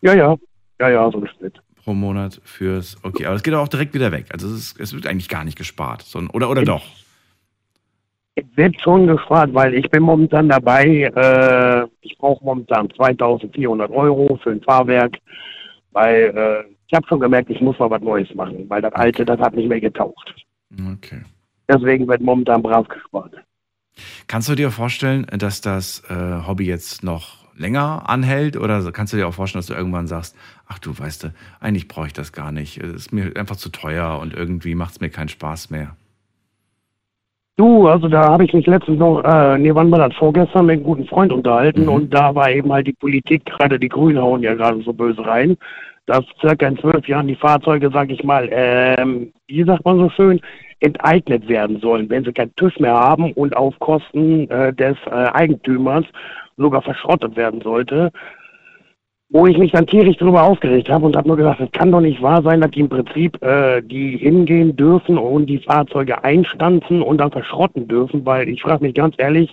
ja, 0.03 0.15
ja, 0.15 0.37
ja, 0.81 0.89
ja, 0.89 1.11
so 1.11 1.19
im 1.19 1.27
Schnitt. 1.27 1.61
pro 1.83 1.95
Monat 1.95 2.41
fürs. 2.45 2.97
Okay, 3.03 3.27
aber 3.27 3.35
das 3.35 3.43
geht 3.43 3.55
auch 3.55 3.69
direkt 3.69 3.95
wieder 3.95 4.13
weg. 4.13 4.27
Also 4.33 4.49
es, 4.49 4.73
ist, 4.73 4.81
es 4.81 4.95
wird 4.95 5.07
eigentlich 5.07 5.29
gar 5.29 5.45
nicht 5.45 5.57
gespart. 5.57 6.03
Sondern, 6.03 6.35
oder, 6.35 6.51
oder 6.51 6.65
doch? 6.65 6.85
Es 8.35 8.45
wird 8.55 8.79
schon 8.81 9.07
gespart, 9.07 9.55
weil 9.55 9.75
ich 9.75 9.89
bin 9.91 10.03
momentan 10.03 10.49
dabei, 10.49 11.11
äh, 11.15 11.87
ich 12.03 12.19
brauche 12.19 12.45
momentan 12.45 12.91
2400 12.91 13.91
Euro 13.91 14.39
für 14.43 14.51
ein 14.51 14.61
Fahrwerk, 14.61 15.17
weil 15.93 16.35
äh, 16.37 16.75
ich 16.87 16.95
habe 16.95 17.07
schon 17.09 17.21
gemerkt, 17.21 17.49
ich 17.51 17.61
muss 17.61 17.79
mal 17.79 17.91
was 17.91 18.03
Neues 18.03 18.33
machen, 18.35 18.67
weil 18.69 18.83
das 18.83 18.93
alte, 18.93 19.25
das 19.25 19.41
hat 19.41 19.55
nicht 19.55 19.69
mehr 19.69 19.81
getaucht. 19.81 20.35
Okay. 20.93 21.23
Deswegen 21.69 22.07
wird 22.07 22.21
momentan 22.21 22.63
brav 22.63 22.87
gespart. 22.89 23.33
Kannst 24.27 24.49
du 24.51 24.55
dir 24.55 24.71
vorstellen, 24.71 25.27
dass 25.39 25.63
das 25.63 26.03
äh, 26.11 26.47
Hobby 26.47 26.67
jetzt 26.67 27.03
noch 27.03 27.46
länger 27.57 28.09
anhält? 28.09 28.57
Oder 28.57 28.91
kannst 28.93 29.13
du 29.13 29.17
dir 29.17 29.27
auch 29.27 29.35
vorstellen, 29.35 29.61
dass 29.61 29.67
du 29.67 29.75
irgendwann 29.75 30.07
sagst, 30.07 30.37
ach 30.67 30.79
du, 30.79 30.99
weißt 30.99 31.25
du, 31.25 31.35
eigentlich 31.61 31.89
brauche 31.89 32.07
ich 32.07 32.13
das 32.13 32.33
gar 32.33 32.53
nicht. 32.53 32.79
Es 32.79 32.93
ist 32.93 33.13
mir 33.13 33.33
einfach 33.37 33.57
zu 33.57 33.71
teuer 33.71 34.19
und 34.21 34.35
irgendwie 34.35 34.75
macht 34.75 34.93
es 34.93 35.01
mir 35.01 35.11
keinen 35.11 35.29
Spaß 35.29 35.71
mehr. 35.71 35.97
Du, 37.59 37.89
also 37.89 38.09
da 38.09 38.25
habe 38.33 38.45
ich 38.45 38.53
mich 38.53 38.67
letztens 38.67 38.99
noch, 38.99 39.23
äh, 39.23 39.57
nee, 39.57 39.75
wann 39.75 39.91
war 39.91 40.07
das, 40.07 40.15
vorgestern 40.19 40.67
mit 40.67 40.75
einem 40.75 40.85
guten 40.85 41.07
Freund 41.07 41.33
unterhalten 41.33 41.85
Mhm. 41.85 41.89
und 41.89 42.15
da 42.15 42.35
war 42.35 42.51
eben 42.51 42.71
halt 42.71 42.87
die 42.87 42.93
Politik, 42.93 43.47
gerade 43.47 43.79
die 43.79 43.89
Grünen 43.89 44.21
hauen 44.21 44.43
ja 44.43 44.53
gerade 44.55 44.83
so 44.83 44.93
böse 44.93 45.25
rein, 45.25 45.57
dass 46.05 46.23
circa 46.39 46.67
in 46.69 46.77
zwölf 46.79 47.09
Jahren 47.09 47.29
die 47.29 47.35
Fahrzeuge, 47.35 47.91
sag 47.91 48.11
ich 48.11 48.23
mal, 48.23 48.49
ähm, 48.53 49.33
wie 49.47 49.65
sagt 49.65 49.87
man 49.87 49.99
so 49.99 50.11
schön, 50.11 50.39
enteignet 50.81 51.49
werden 51.49 51.81
sollen, 51.81 52.11
wenn 52.11 52.25
sie 52.25 52.33
keinen 52.33 52.55
TÜV 52.57 52.79
mehr 52.79 52.93
haben 52.93 53.33
und 53.33 53.57
auf 53.57 53.79
Kosten 53.79 54.51
äh, 54.51 54.75
des 54.75 54.97
äh, 55.07 55.11
Eigentümers 55.11 56.05
sogar 56.57 56.83
verschrottet 56.83 57.37
werden 57.37 57.61
sollte. 57.63 58.11
Wo 59.29 59.45
ich 59.47 59.59
mich 59.59 59.73
dann 59.73 59.89
tierisch 59.89 60.17
darüber 60.19 60.45
aufgeregt 60.45 60.89
habe 60.89 61.05
und 61.05 61.17
habe 61.17 61.27
nur 61.27 61.37
gesagt, 61.37 61.61
es 61.61 61.73
kann 61.73 61.91
doch 61.91 62.01
nicht 62.01 62.23
wahr 62.23 62.43
sein, 62.43 62.61
dass 62.61 62.71
die 62.71 62.81
im 62.81 62.89
Prinzip 62.89 63.43
äh, 63.43 63.83
die 63.83 64.17
hingehen 64.19 64.77
dürfen 64.77 65.19
und 65.19 65.47
die 65.47 65.59
Fahrzeuge 65.59 66.23
einstanzen 66.23 67.03
und 67.03 67.19
dann 67.19 67.33
verschrotten 67.33 67.89
dürfen, 67.89 68.25
weil 68.25 68.49
ich 68.49 68.63
frage 68.63 68.85
mich 68.85 68.95
ganz 68.95 69.17
ehrlich, 69.19 69.53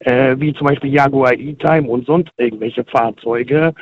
äh, 0.00 0.34
wie 0.40 0.52
zum 0.54 0.66
Beispiel 0.66 0.92
Jaguar 0.92 1.34
E-Time 1.34 1.88
und 1.88 2.04
sonst 2.04 2.30
irgendwelche 2.36 2.84
Fahrzeuge, 2.84 3.74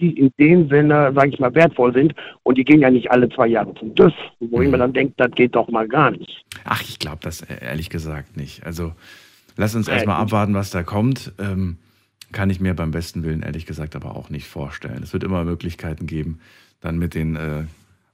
die 0.00 0.18
in 0.18 0.32
dem 0.40 0.68
Sinne, 0.68 1.12
sage 1.14 1.28
ich 1.30 1.38
mal, 1.38 1.54
wertvoll 1.54 1.92
sind 1.94 2.12
und 2.42 2.58
die 2.58 2.64
gehen 2.64 2.80
ja 2.80 2.90
nicht 2.90 3.12
alle 3.12 3.28
zwei 3.28 3.46
Jahre 3.46 3.72
zum 3.76 3.94
TÜV, 3.94 4.12
wo 4.40 4.60
ich 4.60 4.68
mir 4.68 4.78
dann 4.78 4.92
denke, 4.92 5.14
das 5.16 5.30
geht 5.30 5.54
doch 5.54 5.68
mal 5.68 5.86
gar 5.86 6.10
nicht. 6.10 6.44
Ach, 6.64 6.82
ich 6.82 6.98
glaube 6.98 7.18
das 7.22 7.42
äh, 7.42 7.64
ehrlich 7.64 7.90
gesagt 7.90 8.36
nicht. 8.36 8.66
Also 8.66 8.92
lass 9.56 9.76
uns 9.76 9.86
Ja, 9.86 9.94
erstmal 9.94 10.20
abwarten, 10.20 10.54
was 10.54 10.70
da 10.70 10.82
kommt. 10.82 11.32
Ähm, 11.38 11.78
kann 12.34 12.50
ich 12.50 12.60
mir 12.60 12.74
beim 12.74 12.90
besten 12.90 13.22
Willen 13.22 13.42
ehrlich 13.42 13.64
gesagt 13.64 13.96
aber 13.96 14.14
auch 14.16 14.28
nicht 14.28 14.46
vorstellen. 14.46 15.02
Es 15.02 15.12
wird 15.14 15.24
immer 15.24 15.44
Möglichkeiten 15.44 16.06
geben, 16.06 16.40
dann 16.80 16.98
mit 16.98 17.14
den 17.14 17.36
äh, 17.36 17.62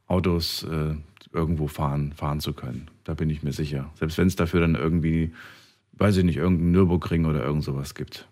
Autos 0.07 0.63
äh, 0.63 0.95
irgendwo 1.33 1.67
fahren, 1.67 2.13
fahren 2.13 2.39
zu 2.39 2.53
können. 2.53 2.89
Da 3.05 3.15
bin 3.15 3.31
ich 3.31 3.43
mir 3.43 3.53
sicher. 3.53 3.91
Selbst 3.95 4.19
wenn 4.19 4.29
es 4.29 4.37
dafür 4.37 4.61
dann 4.61 4.75
irgendwie, 4.75 5.33
weiß 5.95 6.19
ich 6.19 6.25
nicht, 6.25 6.37
irgendeinen 6.37 6.73
Nürburgring 6.73 7.25
oder 7.25 7.45
irgend 7.45 7.65
sowas 7.65 7.95
gibt. 7.95 8.29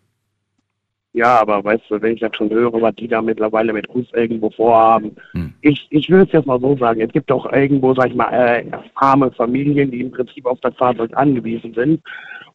Ja, 1.15 1.41
aber 1.41 1.65
weißt 1.65 1.85
du, 1.89 2.01
wenn 2.03 2.15
ich 2.15 2.21
das 2.21 2.37
schon 2.37 2.51
höre, 2.51 2.81
was 2.81 2.95
die 2.97 3.09
da 3.09 3.23
mittlerweile 3.23 3.73
mit 3.73 3.89
uns 3.89 4.07
irgendwo 4.13 4.51
vorhaben, 4.51 5.17
Hm. 5.33 5.55
ich, 5.63 5.87
ich 5.91 6.09
will 6.11 6.21
es 6.21 6.33
jetzt 6.33 6.47
mal 6.47 6.61
so 6.61 6.77
sagen, 6.77 7.01
es 7.01 7.13
gibt 7.13 7.33
auch 7.33 7.51
irgendwo, 7.51 7.95
sag 7.95 8.11
ich 8.11 8.15
mal, 8.15 8.31
äh, 8.31 8.65
arme 8.95 9.33
Familien, 9.33 9.91
die 9.91 10.03
im 10.03 10.11
Prinzip 10.11 10.45
auf 10.45 10.61
das 10.61 10.77
Fahrzeug 10.77 11.17
angewiesen 11.17 11.73
sind. 11.75 12.03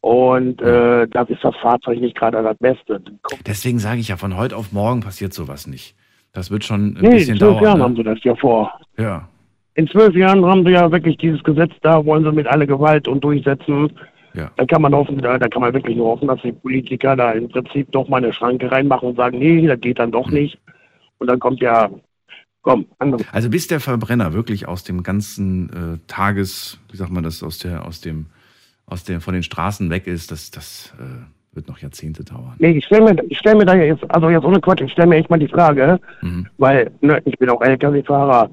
Und 0.04 0.62
äh, 0.62 1.08
da 1.08 1.22
ist 1.22 1.42
das 1.46 1.56
Fahrzeug 1.62 2.02
nicht 2.02 2.18
gerade 2.18 2.44
das 2.44 2.58
Beste. 2.58 3.02
Deswegen 3.48 3.80
sage 3.80 4.02
ich 4.02 4.10
ja, 4.10 4.18
von 4.18 4.36
heute 4.36 4.58
auf 4.58 4.74
morgen 4.74 5.00
passiert 5.00 5.34
sowas 5.34 5.66
nicht. 5.66 5.96
Das 6.34 6.52
wird 6.52 6.66
schon 6.66 6.88
ein 6.88 6.98
Nee, 7.00 7.08
in 7.08 7.12
bisschen 7.13 7.38
zwölf 7.38 7.54
Jahren 7.62 7.80
dauern. 7.80 7.82
haben 7.84 7.96
sie 7.96 8.04
das 8.04 8.22
ja 8.24 8.36
vor. 8.36 8.70
Ne? 8.98 9.04
Ja. 9.06 9.30
In 9.76 9.88
zwölf 9.88 10.13
Jahren 10.13 10.46
haben 10.46 10.66
sie 10.66 10.72
ja 10.72 10.92
wirklich 10.92 11.16
dieses 11.18 11.42
Gesetz 11.44 11.72
da, 11.84 12.06
wollen 12.06 12.26
sie 12.26 12.34
mit 12.34 12.48
aller 12.48 12.66
Gewalt 12.68 13.08
und 13.08 13.24
durchsetzen. 13.24 13.94
Ja. 14.34 14.52
Da 14.58 14.66
kann 14.66 14.82
man 14.82 14.94
hoffen, 14.94 15.20
da, 15.20 15.38
da 15.38 15.48
kann 15.48 15.62
man 15.62 15.74
wirklich 15.74 15.96
nur 15.96 16.08
hoffen, 16.08 16.28
dass 16.28 16.42
die 16.42 16.52
Politiker 16.52 17.16
da 17.16 17.32
im 17.32 17.48
Prinzip 17.48 17.89
doch 17.94 18.10
mal 18.10 18.18
eine 18.18 18.34
Schranke 18.34 18.70
reinmachen 18.70 19.08
und 19.10 19.16
sagen, 19.16 19.39
nee, 19.39 19.66
das 19.66 19.80
geht 19.80 20.00
dann 20.00 20.12
doch 20.12 20.28
Hm. 20.28 20.34
nicht. 20.34 20.60
Und 21.20 21.28
dann 21.28 21.39
kommt 21.39 21.62
ja, 21.62 21.89
komm, 22.62 22.88
andere. 23.00 23.24
Also 23.32 23.50
bis 23.50 23.68
der 23.68 23.80
Verbrenner 23.80 24.34
wirklich 24.34 24.68
aus 24.68 24.84
dem 24.84 25.02
ganzen 25.02 25.70
äh, 25.70 25.98
Tages, 26.08 26.78
wie 26.92 26.98
sagt 26.98 27.12
man 27.13 27.24
das, 27.24 27.42
aus 27.42 27.58
der, 27.60 27.86
aus 27.86 28.02
dem, 28.02 28.26
aus 28.86 29.04
dem, 29.04 29.22
von 29.22 29.34
den 29.34 29.43
Straßen 29.43 29.89
weg 29.89 30.08
ist, 30.08 30.32
das, 30.32 30.52
das 30.52 30.93
äh, 31.00 31.56
wird 31.56 31.67
noch 31.67 31.80
Jahrzehnte 31.80 32.24
dauern. 32.24 32.56
Nee, 32.60 32.72
ich 32.78 32.86
stelle 32.86 33.13
mir, 33.13 33.24
ich 33.30 33.38
stell 33.38 33.56
mir 33.56 33.65
da 33.65 33.76
jetzt, 33.76 34.04
also 34.10 34.30
jetzt 34.30 34.43
ohne 34.43 34.60
Quatsch, 34.60 34.82
ich 34.82 34.91
stelle 34.91 35.08
mir 35.08 35.17
echt 35.17 35.30
mal 35.30 35.39
die 35.39 35.48
Frage, 35.48 36.00
Mhm. 36.22 36.48
weil 36.58 36.91
ne, 37.02 37.22
ich 37.26 37.38
bin 37.38 37.50
auch 37.50 37.62
LKW-Fahrer, 37.62 38.50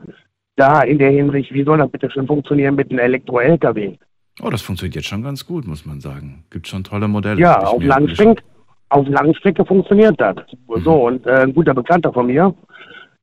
da 0.56 0.82
in 0.82 0.98
der 0.98 1.10
Hinsicht, 1.10 1.52
wie 1.52 1.64
soll 1.64 1.78
das 1.78 1.90
bitte 1.90 2.10
schon 2.10 2.26
funktionieren 2.26 2.74
mit 2.74 2.90
einem 2.90 2.98
Elektro-LKW? 3.00 3.96
Oh, 4.42 4.50
das 4.50 4.62
funktioniert 4.62 4.96
jetzt 4.96 5.08
schon 5.08 5.22
ganz 5.22 5.46
gut, 5.46 5.66
muss 5.66 5.84
man 5.86 6.00
sagen. 6.00 6.44
Gibt 6.50 6.68
schon 6.68 6.84
tolle 6.84 7.08
Modelle. 7.08 7.40
Ja, 7.40 7.58
auf 7.60 7.82
Langstrecke, 7.82 8.42
auf 8.90 9.06
Langstrecke 9.08 9.64
funktioniert 9.64 10.20
das. 10.20 10.36
Mhm. 10.68 10.80
So, 10.82 11.06
und 11.06 11.26
äh, 11.26 11.42
ein 11.42 11.54
guter 11.54 11.74
Bekannter 11.74 12.12
von 12.12 12.26
mir, 12.26 12.54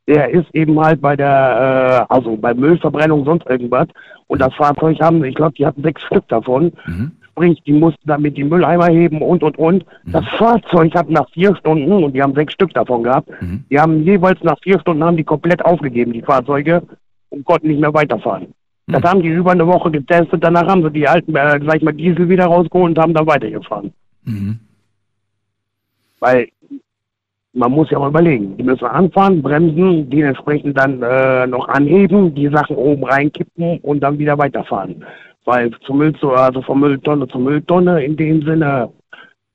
der 0.08 0.30
ist 0.30 0.48
eben 0.54 0.80
halt 0.80 1.02
bei 1.02 1.16
der, 1.16 2.08
äh, 2.10 2.14
also 2.14 2.36
bei 2.38 2.54
Müllverbrennung, 2.54 3.26
sonst 3.26 3.46
irgendwas. 3.48 3.88
Und 4.28 4.42
das 4.42 4.54
Fahrzeug 4.56 5.00
haben, 5.00 5.24
ich 5.24 5.36
glaube, 5.36 5.54
die 5.54 5.66
hatten 5.66 5.82
sechs 5.84 6.02
Stück 6.04 6.28
davon. 6.28 6.74
Mhm. 6.86 7.12
Sprich, 7.32 7.62
die 7.64 7.74
mussten 7.74 8.06
damit 8.06 8.36
die 8.36 8.44
Mülleimer 8.44 8.88
heben 8.88 9.22
und, 9.22 9.44
und, 9.44 9.58
und. 9.58 9.86
Das 10.06 10.26
Fahrzeug 10.38 10.94
hat 10.96 11.10
nach 11.10 11.30
vier 11.30 11.56
Stunden, 11.56 12.04
und 12.04 12.14
die 12.14 12.22
haben 12.22 12.34
sechs 12.34 12.54
Stück 12.54 12.74
davon 12.74 13.04
gehabt, 13.04 13.30
Mhm. 13.42 13.64
die 13.70 13.80
haben 13.80 14.04
jeweils 14.04 14.42
nach 14.44 14.58
vier 14.62 14.80
Stunden 14.80 15.04
haben 15.04 15.18
die 15.18 15.24
komplett 15.24 15.64
aufgegeben, 15.64 16.14
die 16.14 16.22
Fahrzeuge, 16.22 16.82
und 17.30 17.46
konnten 17.46 17.68
nicht 17.68 17.80
mehr 17.80 17.94
weiterfahren. 17.94 18.54
Das 18.90 19.04
haben 19.04 19.22
die 19.22 19.28
über 19.28 19.52
eine 19.52 19.68
Woche 19.68 19.92
getestet. 19.92 20.42
Danach 20.42 20.66
haben 20.66 20.82
sie 20.82 20.92
die 20.92 21.08
alten, 21.08 21.36
äh, 21.36 21.60
sag 21.66 21.76
ich 21.76 21.84
mal, 21.84 21.92
Diesel 21.92 22.30
wieder 22.30 22.46
rausgeholt 22.46 22.98
und 22.98 23.04
haben 23.04 23.14
dann 23.14 23.28
weitergefahren. 23.28 23.92
Mhm. 24.24 24.60
Weil 26.20 26.48
man 27.58 27.72
muss 27.72 27.90
ja 27.90 27.98
mal 27.98 28.10
überlegen, 28.10 28.56
die 28.56 28.64
müssen 28.64 28.86
anfahren, 28.86 29.42
bremsen, 29.42 30.10
die 30.10 30.22
entsprechend 30.22 30.78
dann 30.78 31.02
äh, 31.02 31.48
noch 31.48 31.68
anheben, 31.68 32.34
die 32.36 32.50
Sachen 32.50 32.76
oben 32.76 33.04
reinkippen 33.04 33.80
und 33.80 34.00
dann 34.02 34.20
wieder 34.20 34.38
weiterfahren. 34.38 35.04
Weil 35.44 35.72
zum 35.86 35.98
Müll 35.98 36.14
also 36.36 36.62
von 36.62 36.80
Mülltonne 36.80 37.28
zu 37.28 37.40
Mülltonne 37.40 38.04
in 38.04 38.16
dem 38.16 38.44
Sinne, 38.44 38.92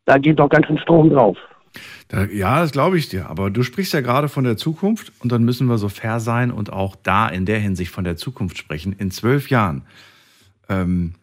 da 0.04 0.18
geht 0.18 0.40
doch 0.40 0.48
ganz 0.48 0.66
schön 0.66 0.78
Strom 0.78 1.10
drauf. 1.10 1.36
Da, 2.08 2.24
ja, 2.24 2.60
das 2.60 2.72
glaube 2.72 2.98
ich 2.98 3.08
dir. 3.08 3.30
Aber 3.30 3.50
du 3.50 3.62
sprichst 3.62 3.94
ja 3.94 4.00
gerade 4.00 4.28
von 4.28 4.44
der 4.44 4.56
Zukunft 4.56 5.12
und 5.20 5.30
dann 5.30 5.44
müssen 5.44 5.68
wir 5.68 5.78
so 5.78 5.88
fair 5.88 6.18
sein 6.18 6.50
und 6.50 6.72
auch 6.72 6.96
da 6.96 7.28
in 7.28 7.46
der 7.46 7.60
Hinsicht 7.60 7.92
von 7.92 8.04
der 8.04 8.16
Zukunft 8.16 8.58
sprechen. 8.58 8.94
In 8.98 9.10
zwölf 9.10 9.48
Jahren. 9.48 9.82
Ähm, 10.68 11.14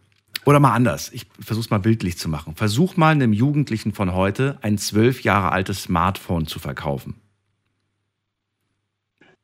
oder 0.50 0.60
mal 0.60 0.74
anders. 0.74 1.12
Ich 1.14 1.28
versuche 1.40 1.66
es 1.66 1.70
mal 1.70 1.80
bildlich 1.80 2.18
zu 2.18 2.28
machen. 2.30 2.56
Versuch 2.56 2.98
mal 2.98 3.12
einem 3.12 3.34
Jugendlichen 3.34 3.94
von 3.94 4.14
heute 4.14 4.58
ein 4.62 4.78
zwölf 4.78 5.22
Jahre 5.24 5.52
altes 5.52 5.84
Smartphone 5.84 6.48
zu 6.48 6.60
verkaufen. 6.60 7.16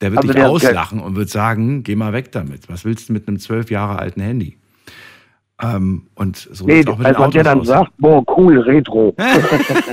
Der 0.02 0.12
wird 0.12 0.20
Also 0.20 0.34
dich 0.34 0.42
der- 0.42 0.50
auslachen 0.50 1.00
und 1.00 1.16
wird 1.16 1.30
sagen, 1.30 1.84
geh 1.84 1.96
mal 1.96 2.12
weg 2.14 2.32
damit. 2.32 2.68
Was 2.70 2.84
willst 2.86 3.10
du 3.10 3.14
mit 3.14 3.28
einem 3.28 3.40
zwölf 3.40 3.72
Jahre 3.72 3.98
alten 4.00 4.22
Handy? 4.22 4.58
Ähm, 5.62 6.08
und 6.16 6.36
so 6.52 6.66
Nee, 6.66 6.86
auch 6.86 6.98
mit 6.98 7.08
den 7.08 7.16
also 7.16 7.28
der 7.32 7.42
Autos 7.42 7.44
dann 7.44 7.60
aus. 7.62 7.68
sagt, 7.68 7.92
boah, 7.98 8.24
cool, 8.38 8.60
Retro. 8.60 9.16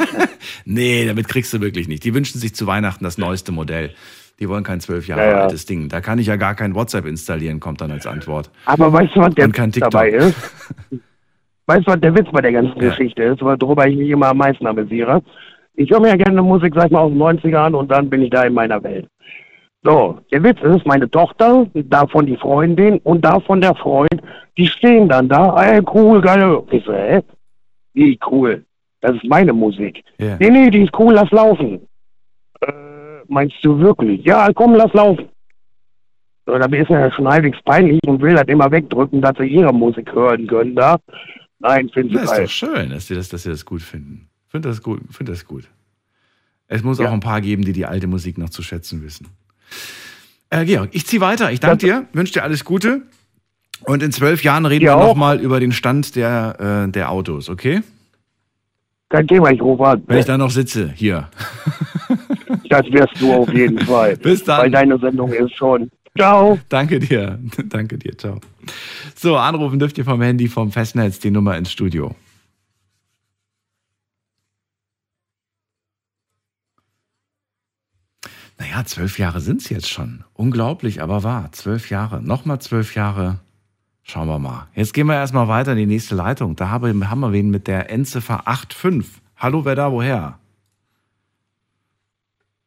Nee, 0.64 1.06
damit 1.06 1.28
kriegst 1.28 1.52
du 1.52 1.60
wirklich 1.60 1.86
nicht. 1.88 2.02
Die 2.04 2.14
wünschen 2.14 2.40
sich 2.40 2.54
zu 2.54 2.66
Weihnachten 2.66 3.04
das 3.04 3.16
neueste 3.18 3.52
Modell. 3.52 3.94
Die 4.38 4.48
wollen 4.48 4.64
kein 4.64 4.80
zwölf 4.80 5.06
Jahre 5.06 5.30
Ja, 5.30 5.42
altes 5.42 5.66
Ding. 5.66 5.88
Da 5.88 6.00
kann 6.00 6.18
ich 6.18 6.26
ja 6.26 6.36
gar 6.36 6.54
kein 6.54 6.74
WhatsApp 6.74 7.06
installieren, 7.06 7.60
kommt 7.60 7.80
dann 7.80 7.90
als 7.90 8.06
Antwort. 8.06 8.50
Aber 8.66 8.92
weißt 8.92 9.14
du, 9.14 9.20
was 9.20 9.34
der 9.34 9.48
Witz 9.48 9.78
dabei 9.78 10.10
ist? 10.10 10.36
Weißt 11.66 11.86
du, 11.86 11.92
was 11.92 12.00
der 12.00 12.14
Witz 12.16 12.28
bei 12.32 12.40
der 12.40 12.52
ganzen. 12.52 12.78
Geschichte 12.78 13.22
ist, 13.22 13.40
worüber 13.40 13.86
ich 13.86 13.96
mich 13.96 14.10
immer 14.10 14.30
am 14.30 14.38
meisten 14.38 14.66
amüsiere? 14.66 15.22
Ich 15.74 15.90
höre 15.90 16.00
mir 16.00 16.08
ja 16.08 16.16
gerne 16.16 16.42
Musik, 16.42 16.74
sag 16.74 16.86
ich 16.86 16.90
mal, 16.90 17.00
aus 17.00 17.12
den 17.12 17.22
90ern 17.22 17.74
und 17.74 17.90
dann 17.90 18.10
bin 18.10 18.22
ich 18.22 18.30
da 18.30 18.42
in 18.42 18.52
meiner 18.52 18.82
Welt. 18.82 19.06
So, 19.84 20.18
der 20.30 20.42
Witz 20.42 20.60
ist, 20.62 20.86
meine 20.86 21.10
Tochter, 21.10 21.66
davon 21.74 22.26
die 22.26 22.36
Freundin 22.36 22.98
und 22.98 23.24
davon 23.24 23.60
der 23.60 23.74
Freund, 23.74 24.22
die 24.56 24.66
stehen 24.66 25.08
dann 25.08 25.28
da, 25.28 25.56
ey, 25.62 25.80
cool, 25.92 26.20
geil. 26.20 26.62
Ich 26.70 26.84
so, 26.84 26.92
hä? 26.92 27.20
Wie 27.94 28.18
cool? 28.30 28.64
Das 29.00 29.16
ist 29.16 29.24
meine 29.24 29.52
Musik. 29.52 30.04
Ja. 30.18 30.36
Nee, 30.38 30.50
nee, 30.50 30.70
die 30.70 30.82
ist 30.82 30.96
cool, 30.98 31.14
lass 31.14 31.30
laufen. 31.30 31.80
Meinst 33.28 33.56
du 33.62 33.78
wirklich? 33.78 34.24
Ja, 34.24 34.48
komm, 34.54 34.74
lass 34.74 34.92
laufen. 34.92 35.28
So, 36.46 36.58
da 36.58 36.66
ist 36.66 36.90
ja 36.90 37.12
schon 37.12 37.28
halbwegs 37.28 37.58
peinlich 37.64 38.00
und 38.06 38.20
will 38.20 38.34
das 38.34 38.46
immer 38.48 38.70
wegdrücken, 38.70 39.20
dass 39.22 39.36
sie 39.38 39.44
ihre 39.46 39.72
Musik 39.72 40.12
hören 40.12 40.46
können 40.46 40.74
da. 40.74 40.98
Nein, 41.60 41.88
finde 41.90 42.14
ich 42.16 42.22
ist 42.22 42.30
geil. 42.30 42.44
doch 42.44 42.50
schön, 42.50 42.90
dass 42.90 43.06
sie 43.06 43.14
das, 43.14 43.28
dass 43.28 43.44
sie 43.44 43.50
das 43.50 43.64
gut 43.64 43.82
finden. 43.82 44.28
Find 44.48 44.64
das 44.64 44.82
gut. 44.82 45.00
Find 45.10 45.28
das 45.28 45.46
gut. 45.46 45.68
Es 46.66 46.82
muss 46.82 46.98
Ja. 46.98 47.08
auch 47.08 47.12
ein 47.12 47.20
paar 47.20 47.40
geben, 47.40 47.64
die 47.64 47.72
die 47.72 47.86
alte 47.86 48.06
Musik 48.08 48.38
noch 48.38 48.50
zu 48.50 48.62
schätzen 48.62 49.02
wissen. 49.02 49.28
Äh, 50.50 50.64
Georg, 50.64 50.88
ich 50.92 51.06
ziehe 51.06 51.20
weiter. 51.22 51.52
Ich 51.52 51.60
danke 51.60 51.78
dir, 51.86 52.06
wünsche 52.12 52.32
dir 52.32 52.42
alles 52.42 52.64
Gute. 52.64 53.02
Und 53.84 54.02
in 54.02 54.12
zwölf 54.12 54.42
Jahren 54.42 54.66
reden 54.66 54.80
Dir 54.84 54.96
wir 54.96 55.04
nochmal 55.06 55.40
über 55.40 55.60
den 55.60 55.72
Stand 55.72 56.14
der, 56.16 56.84
äh, 56.88 56.90
der 56.90 57.10
Autos, 57.10 57.48
okay? 57.48 57.82
Kein 59.08 59.26
Thema, 59.28 59.50
ich 59.50 59.60
rufe 59.60 59.84
an. 59.84 60.02
Wenn 60.06 60.18
ich 60.18 60.24
da 60.24 60.38
noch 60.38 60.50
sitze, 60.50 60.90
hier. 60.94 61.28
Das 62.72 62.86
wirst 62.90 63.20
du 63.20 63.30
auf 63.34 63.52
jeden 63.52 63.78
Fall. 63.86 64.16
Bis 64.16 64.44
dann. 64.44 64.62
Weil 64.62 64.70
deine 64.70 64.98
Sendung 64.98 65.30
ist 65.30 65.54
schon. 65.54 65.90
Ciao. 66.16 66.58
Danke 66.70 66.98
dir. 67.00 67.38
Danke 67.66 67.98
dir. 67.98 68.16
Ciao. 68.16 68.40
So, 69.14 69.36
anrufen 69.36 69.78
dürft 69.78 69.98
ihr 69.98 70.04
vom 70.06 70.22
Handy 70.22 70.48
vom 70.48 70.72
Festnetz 70.72 71.18
die 71.18 71.30
Nummer 71.30 71.56
ins 71.58 71.70
Studio. 71.70 72.14
Naja, 78.58 78.84
zwölf 78.86 79.18
Jahre 79.18 79.40
sind 79.40 79.60
es 79.60 79.68
jetzt 79.68 79.90
schon. 79.90 80.24
Unglaublich, 80.32 81.02
aber 81.02 81.22
wahr. 81.22 81.50
Zwölf 81.52 81.90
Jahre. 81.90 82.22
Nochmal 82.22 82.60
zwölf 82.60 82.94
Jahre. 82.94 83.40
Schauen 84.02 84.28
wir 84.28 84.38
mal. 84.38 84.68
Jetzt 84.74 84.94
gehen 84.94 85.08
wir 85.08 85.14
erstmal 85.14 85.48
weiter 85.48 85.72
in 85.72 85.78
die 85.78 85.86
nächste 85.86 86.14
Leitung. 86.14 86.56
Da 86.56 86.70
haben 86.70 86.98
wir 86.98 87.32
wen 87.32 87.50
mit 87.50 87.66
der 87.66 87.90
Endziffer 87.90 88.44
85. 88.46 89.20
Hallo, 89.36 89.64
wer 89.64 89.74
da, 89.74 89.92
woher? 89.92 90.38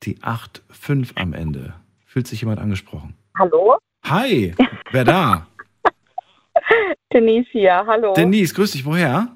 Die 0.05 0.17
85 0.21 1.17
am 1.17 1.33
Ende. 1.33 1.73
Fühlt 2.05 2.27
sich 2.27 2.41
jemand 2.41 2.59
angesprochen? 2.59 3.15
Hallo? 3.37 3.77
Hi, 4.03 4.53
wer 4.91 5.03
da? 5.03 5.47
Denise 7.13 7.47
hier, 7.51 7.83
hallo. 7.87 8.13
Denise, 8.13 8.53
grüß 8.53 8.73
dich, 8.73 8.85
woher? 8.85 9.29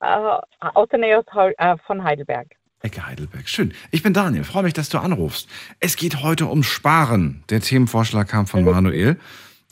Äh, 0.00 0.38
aus 0.74 0.88
der 0.90 0.98
Nähe 0.98 1.24
äh, 1.56 1.76
von 1.86 2.04
Heidelberg. 2.04 2.48
Ecke 2.82 3.06
Heidelberg. 3.06 3.48
Schön. 3.48 3.72
Ich 3.90 4.02
bin 4.02 4.12
Daniel, 4.12 4.44
freue 4.44 4.64
mich, 4.64 4.74
dass 4.74 4.90
du 4.90 4.98
anrufst. 4.98 5.48
Es 5.80 5.96
geht 5.96 6.22
heute 6.22 6.46
um 6.46 6.62
Sparen. 6.62 7.42
Der 7.48 7.60
Themenvorschlag 7.60 8.28
kam 8.28 8.46
von 8.46 8.64
Manuel. 8.64 9.18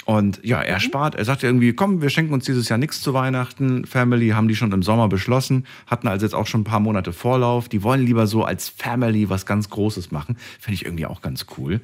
Und 0.09 0.40
ja, 0.42 0.62
er 0.62 0.81
spart. 0.81 1.16
Er 1.16 1.27
sagte 1.27 1.47
irgendwie, 1.47 1.75
komm, 1.75 2.01
wir 2.01 2.09
schenken 2.09 2.33
uns 2.33 2.47
dieses 2.47 2.71
Jahr 2.71 2.79
nichts 2.79 3.03
zu 3.03 3.12
Weihnachten. 3.12 3.85
Family 3.85 4.31
haben 4.31 4.49
die 4.49 4.57
schon 4.57 4.73
im 4.73 4.83
Sommer 4.83 5.07
beschlossen, 5.07 5.66
hatten 5.87 6.09
also 6.09 6.25
jetzt 6.25 6.33
auch 6.33 6.47
schon 6.47 6.62
ein 6.62 6.64
paar 6.64 6.81
Monate 6.81 7.12
Vorlauf. 7.12 7.68
Die 7.68 7.83
wollen 7.83 8.07
lieber 8.07 8.27
so 8.27 8.42
als 8.42 8.71
Family 8.71 9.29
was 9.29 9.44
ganz 9.44 9.68
Großes 9.68 10.11
machen. 10.11 10.38
Finde 10.59 10.77
ich 10.77 10.87
irgendwie 10.87 11.05
auch 11.05 11.21
ganz 11.21 11.44
cool. 11.59 11.83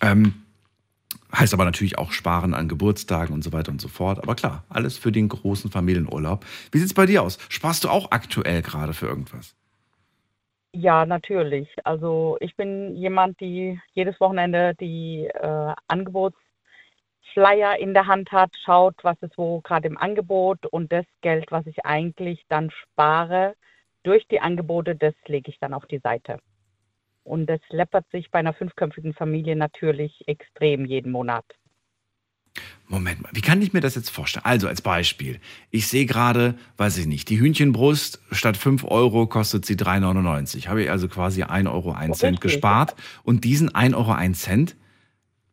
Ähm, 0.00 0.34
heißt 1.32 1.54
aber 1.54 1.64
natürlich 1.64 1.98
auch 1.98 2.10
Sparen 2.10 2.52
an 2.52 2.66
Geburtstagen 2.66 3.32
und 3.32 3.44
so 3.44 3.52
weiter 3.52 3.70
und 3.70 3.80
so 3.80 3.86
fort. 3.86 4.20
Aber 4.20 4.34
klar, 4.34 4.64
alles 4.68 4.98
für 4.98 5.12
den 5.12 5.28
großen 5.28 5.70
Familienurlaub. 5.70 6.44
Wie 6.72 6.78
sieht's 6.78 6.94
bei 6.94 7.06
dir 7.06 7.22
aus? 7.22 7.38
Sparst 7.48 7.84
du 7.84 7.90
auch 7.90 8.10
aktuell 8.10 8.62
gerade 8.62 8.92
für 8.92 9.06
irgendwas? 9.06 9.54
Ja, 10.74 11.06
natürlich. 11.06 11.68
Also 11.84 12.38
ich 12.40 12.56
bin 12.56 12.96
jemand, 12.96 13.38
die 13.38 13.78
jedes 13.92 14.18
Wochenende 14.18 14.74
die 14.80 15.28
äh, 15.32 15.74
Angebotsflyer 17.34 17.78
in 17.78 17.94
der 17.94 18.06
Hand 18.06 18.32
hat, 18.32 18.50
schaut, 18.64 18.96
was 19.02 19.16
ist 19.20 19.36
wo 19.36 19.60
gerade 19.60 19.88
im 19.88 19.98
Angebot 19.98 20.66
und 20.66 20.92
das 20.92 21.06
Geld, 21.20 21.46
was 21.50 21.66
ich 21.66 21.84
eigentlich 21.84 22.44
dann 22.48 22.70
spare 22.70 23.54
durch 24.02 24.26
die 24.28 24.40
Angebote, 24.40 24.96
das 24.96 25.14
lege 25.26 25.50
ich 25.50 25.58
dann 25.60 25.74
auf 25.74 25.86
die 25.86 26.00
Seite. 26.00 26.38
Und 27.24 27.46
das 27.46 27.60
läppert 27.68 28.04
sich 28.10 28.30
bei 28.30 28.40
einer 28.40 28.52
fünfköpfigen 28.52 29.14
Familie 29.14 29.54
natürlich 29.54 30.26
extrem 30.26 30.84
jeden 30.86 31.12
Monat. 31.12 31.44
Moment 32.88 33.22
mal, 33.22 33.30
wie 33.32 33.40
kann 33.40 33.62
ich 33.62 33.72
mir 33.72 33.80
das 33.80 33.94
jetzt 33.94 34.10
vorstellen? 34.10 34.44
Also 34.44 34.66
als 34.66 34.82
Beispiel, 34.82 35.40
ich 35.70 35.86
sehe 35.86 36.04
gerade, 36.04 36.56
weiß 36.76 36.98
ich 36.98 37.06
nicht, 37.06 37.30
die 37.30 37.40
Hühnchenbrust 37.40 38.20
statt 38.32 38.56
5 38.56 38.84
Euro 38.84 39.26
kostet 39.26 39.64
sie 39.64 39.76
3,99. 39.76 40.66
Habe 40.66 40.82
ich 40.82 40.90
also 40.90 41.08
quasi 41.08 41.44
1 41.44 41.68
Euro 41.68 41.92
1 41.92 42.18
Cent 42.18 42.40
gespart 42.40 42.96
und 43.22 43.44
diesen 43.44 43.74
1 43.74 43.94
Euro 43.94 44.12
1 44.12 44.38
Cent 44.38 44.76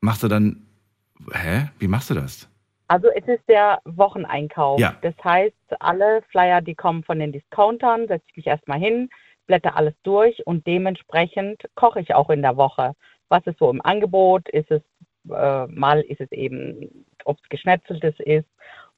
machst 0.01 0.23
du 0.23 0.27
dann, 0.27 0.65
hä, 1.31 1.69
wie 1.79 1.87
machst 1.87 2.09
du 2.09 2.13
das? 2.13 2.49
Also 2.87 3.09
es 3.09 3.27
ist 3.27 3.47
der 3.47 3.79
Wocheneinkauf. 3.85 4.79
Ja. 4.79 4.95
Das 5.01 5.13
heißt, 5.23 5.55
alle 5.79 6.23
Flyer, 6.31 6.61
die 6.61 6.75
kommen 6.75 7.03
von 7.03 7.19
den 7.19 7.31
Discountern, 7.31 8.07
setze 8.07 8.25
ich 8.29 8.37
mich 8.37 8.47
erstmal 8.47 8.79
hin, 8.79 9.09
blätter 9.45 9.75
alles 9.75 9.93
durch 10.03 10.45
und 10.47 10.65
dementsprechend 10.65 11.61
koche 11.75 11.99
ich 12.01 12.15
auch 12.15 12.29
in 12.29 12.41
der 12.41 12.57
Woche. 12.57 12.93
Was 13.27 13.45
ist 13.45 13.59
so 13.59 13.69
im 13.69 13.81
Angebot? 13.85 14.49
Ist 14.49 14.71
es 14.71 14.81
äh, 15.29 15.67
mal 15.67 16.01
ist 16.01 16.21
es 16.21 16.31
eben, 16.31 17.05
ob 17.25 17.37
es 17.41 17.49
geschnetzeltes 17.49 18.15
ist 18.19 18.47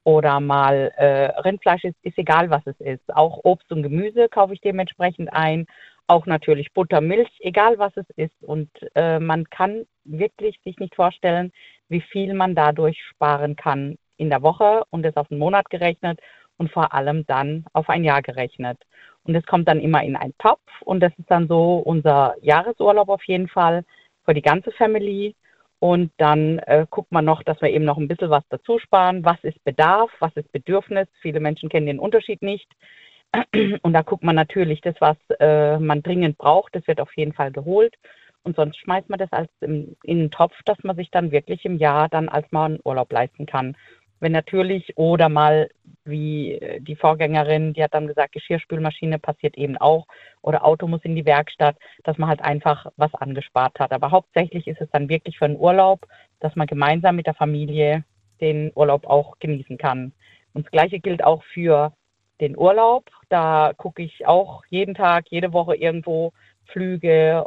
oder 0.04 0.40
mal 0.40 0.92
äh, 0.96 1.40
Rindfleisch 1.42 1.84
ist, 1.84 1.96
ist 2.02 2.18
egal 2.18 2.50
was 2.50 2.66
es 2.66 2.80
ist. 2.80 3.14
Auch 3.14 3.40
Obst 3.44 3.72
und 3.72 3.84
Gemüse 3.84 4.30
kaufe 4.30 4.54
ich 4.54 4.62
dementsprechend 4.62 5.32
ein. 5.34 5.68
Auch 6.12 6.26
natürlich 6.26 6.74
Butter, 6.74 7.00
Milch, 7.00 7.30
egal 7.40 7.80
was 7.80 7.96
es 7.96 8.10
ist. 8.18 8.44
Und 8.44 8.70
äh, 8.96 9.18
man 9.18 9.50
kann 9.50 9.86
wirklich 10.04 10.60
sich 10.66 10.78
nicht 10.78 10.94
vorstellen, 10.94 11.54
wie 11.88 12.02
viel 12.02 12.34
man 12.34 12.54
dadurch 12.54 13.02
sparen 13.12 13.56
kann 13.56 13.96
in 14.18 14.30
der 14.30 14.42
Woche 14.42 14.84
und 14.90 15.04
das 15.04 15.16
auf 15.16 15.32
einen 15.32 15.40
Monat 15.40 15.70
gerechnet 15.70 16.20
und 16.58 16.70
vor 16.70 16.94
allem 16.94 17.26
dann 17.28 17.64
auf 17.72 17.88
ein 17.88 18.04
Jahr 18.04 18.22
gerechnet. 18.22 18.78
Und 19.24 19.36
es 19.36 19.46
kommt 19.46 19.70
dann 19.70 19.80
immer 19.80 20.04
in 20.04 20.18
einen 20.18 20.38
Topf 20.38 20.60
und 20.82 21.00
das 21.00 21.14
ist 21.18 21.32
dann 21.32 21.48
so 21.48 21.78
unser 21.78 22.36
Jahresurlaub 22.42 23.08
auf 23.08 23.24
jeden 23.24 23.48
Fall 23.48 23.86
für 24.26 24.34
die 24.34 24.42
ganze 24.42 24.72
Family. 24.74 25.34
Und 25.80 26.12
dann 26.18 26.60
äh, 26.60 26.86
guckt 26.90 27.14
man 27.14 27.24
noch, 27.24 27.42
dass 27.42 27.62
wir 27.62 27.70
eben 27.70 27.86
noch 27.86 27.98
ein 27.98 28.10
bisschen 28.10 28.30
was 28.30 28.44
dazu 28.50 28.80
sparen. 28.80 29.24
Was 29.24 29.42
ist 29.44 29.64
Bedarf? 29.64 30.12
Was 30.20 30.36
ist 30.36 30.52
Bedürfnis? 30.52 31.08
Viele 31.22 31.40
Menschen 31.40 31.70
kennen 31.70 31.88
den 31.88 32.00
Unterschied 32.00 32.42
nicht. 32.42 32.68
Und 33.82 33.94
da 33.94 34.02
guckt 34.02 34.24
man 34.24 34.36
natürlich, 34.36 34.82
das, 34.82 34.96
was 35.00 35.18
äh, 35.40 35.78
man 35.80 36.04
dringend 36.04 36.38
braucht, 36.38 36.76
das 36.76 36.88
wird 36.88 37.00
auf 37.00 37.16
jeden 37.16 37.34
Fall 37.34 37.52
geholt. 37.52 37.96
Und 38.44 38.56
sonst 38.56 38.78
schmeißt 38.78 39.10
man 39.10 39.20
das 39.20 39.32
als 39.32 39.50
im, 39.62 39.96
in 40.04 40.20
einen 40.20 40.32
Topf, 40.32 40.56
dass 40.66 40.84
man 40.84 40.96
sich 40.96 41.12
dann 41.12 41.32
wirklich 41.32 41.64
im 41.66 41.78
Jahr 41.78 42.10
dann 42.10 42.28
als 42.28 42.52
mal 42.52 42.66
einen 42.66 42.80
Urlaub 42.84 43.12
leisten 43.12 43.46
kann. 43.46 43.78
Wenn 44.20 44.32
natürlich, 44.32 44.98
oder 44.98 45.30
mal 45.30 45.70
wie 46.06 46.54
äh, 46.54 46.82
die 46.82 46.96
Vorgängerin, 46.96 47.74
die 47.74 47.84
hat 47.84 47.94
dann 47.94 48.08
gesagt, 48.08 48.34
Geschirrspülmaschine 48.34 49.20
passiert 49.20 49.58
eben 49.58 49.78
auch, 49.78 50.08
oder 50.42 50.66
Auto 50.66 50.88
muss 50.88 51.04
in 51.04 51.16
die 51.16 51.26
Werkstatt, 51.26 51.78
dass 52.04 52.18
man 52.18 52.30
halt 52.30 52.42
einfach 52.42 52.88
was 52.98 53.14
angespart 53.16 53.80
hat. 53.80 53.92
Aber 53.92 54.12
hauptsächlich 54.12 54.68
ist 54.68 54.82
es 54.82 54.90
dann 54.92 55.10
wirklich 55.10 55.38
für 55.38 55.46
einen 55.46 55.58
Urlaub, 55.58 56.08
dass 56.40 56.56
man 56.56 56.68
gemeinsam 56.68 57.16
mit 57.16 57.28
der 57.28 57.36
Familie 57.36 58.04
den 58.42 58.72
Urlaub 58.76 59.06
auch 59.06 59.38
genießen 59.40 59.78
kann. 59.78 60.14
Und 60.54 60.66
das 60.66 60.72
Gleiche 60.72 61.00
gilt 61.00 61.24
auch 61.24 61.44
für 61.44 61.94
den 62.42 62.58
Urlaub. 62.58 63.10
Da 63.30 63.72
gucke 63.78 64.02
ich 64.02 64.28
auch 64.28 64.66
jeden 64.70 64.96
Tag, 64.96 65.28
jede 65.30 65.54
Woche 65.54 65.76
irgendwo 65.76 66.34
Flüge, 66.66 67.46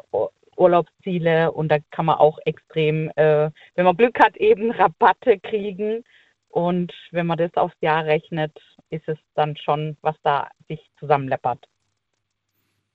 Urlaubsziele 0.57 1.53
und 1.53 1.69
da 1.69 1.79
kann 1.91 2.07
man 2.07 2.17
auch 2.17 2.39
extrem, 2.45 3.11
äh, 3.17 3.51
wenn 3.75 3.85
man 3.85 3.97
Glück 3.97 4.19
hat, 4.21 4.37
eben 4.37 4.71
Rabatte 4.71 5.39
kriegen. 5.41 6.05
Und 6.49 6.93
wenn 7.11 7.27
man 7.27 7.39
das 7.39 7.53
aufs 7.55 7.77
Jahr 7.81 8.05
rechnet, 8.05 8.57
ist 8.91 9.09
es 9.09 9.19
dann 9.35 9.57
schon, 9.57 9.97
was 10.03 10.15
da 10.23 10.49
sich 10.69 10.81
zusammenleppert. 11.01 11.67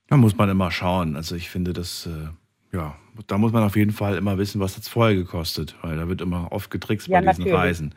Da 0.08 0.16
muss 0.16 0.36
man 0.36 0.48
immer 0.48 0.70
schauen. 0.70 1.14
Also 1.14 1.36
ich 1.36 1.50
finde, 1.50 1.74
das, 1.74 2.06
äh, 2.06 2.28
ja, 2.72 2.96
da 3.26 3.38
muss 3.38 3.52
man 3.52 3.62
auf 3.62 3.76
jeden 3.76 3.92
Fall 3.92 4.16
immer 4.16 4.38
wissen, 4.38 4.60
was 4.60 4.76
hat 4.76 4.82
es 4.82 4.88
vorher 4.88 5.14
gekostet, 5.14 5.76
weil 5.82 5.96
da 5.96 6.08
wird 6.08 6.20
immer 6.20 6.52
oft 6.52 6.70
getrickst 6.70 7.08
Ja, 7.08 7.20
bei 7.20 7.26
diesen 7.26 7.44
natürlich. 7.44 7.58
Reisen. 7.58 7.94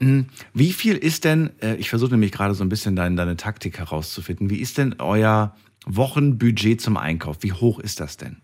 Hm, 0.00 0.26
Wie 0.54 0.72
viel 0.72 0.96
ist 0.96 1.24
denn, 1.24 1.50
äh, 1.60 1.76
ich 1.76 1.90
versuche 1.90 2.12
nämlich 2.12 2.32
gerade 2.32 2.54
so 2.54 2.64
ein 2.64 2.68
bisschen 2.68 2.96
deine, 2.96 3.16
deine 3.16 3.36
Taktik 3.36 3.78
herauszufinden, 3.78 4.50
wie 4.50 4.58
ist 4.58 4.78
denn 4.78 4.96
euer 4.98 5.54
Wochenbudget 5.86 6.80
zum 6.80 6.96
Einkauf? 6.96 7.38
Wie 7.42 7.52
hoch 7.52 7.78
ist 7.78 8.00
das 8.00 8.16
denn? 8.16 8.38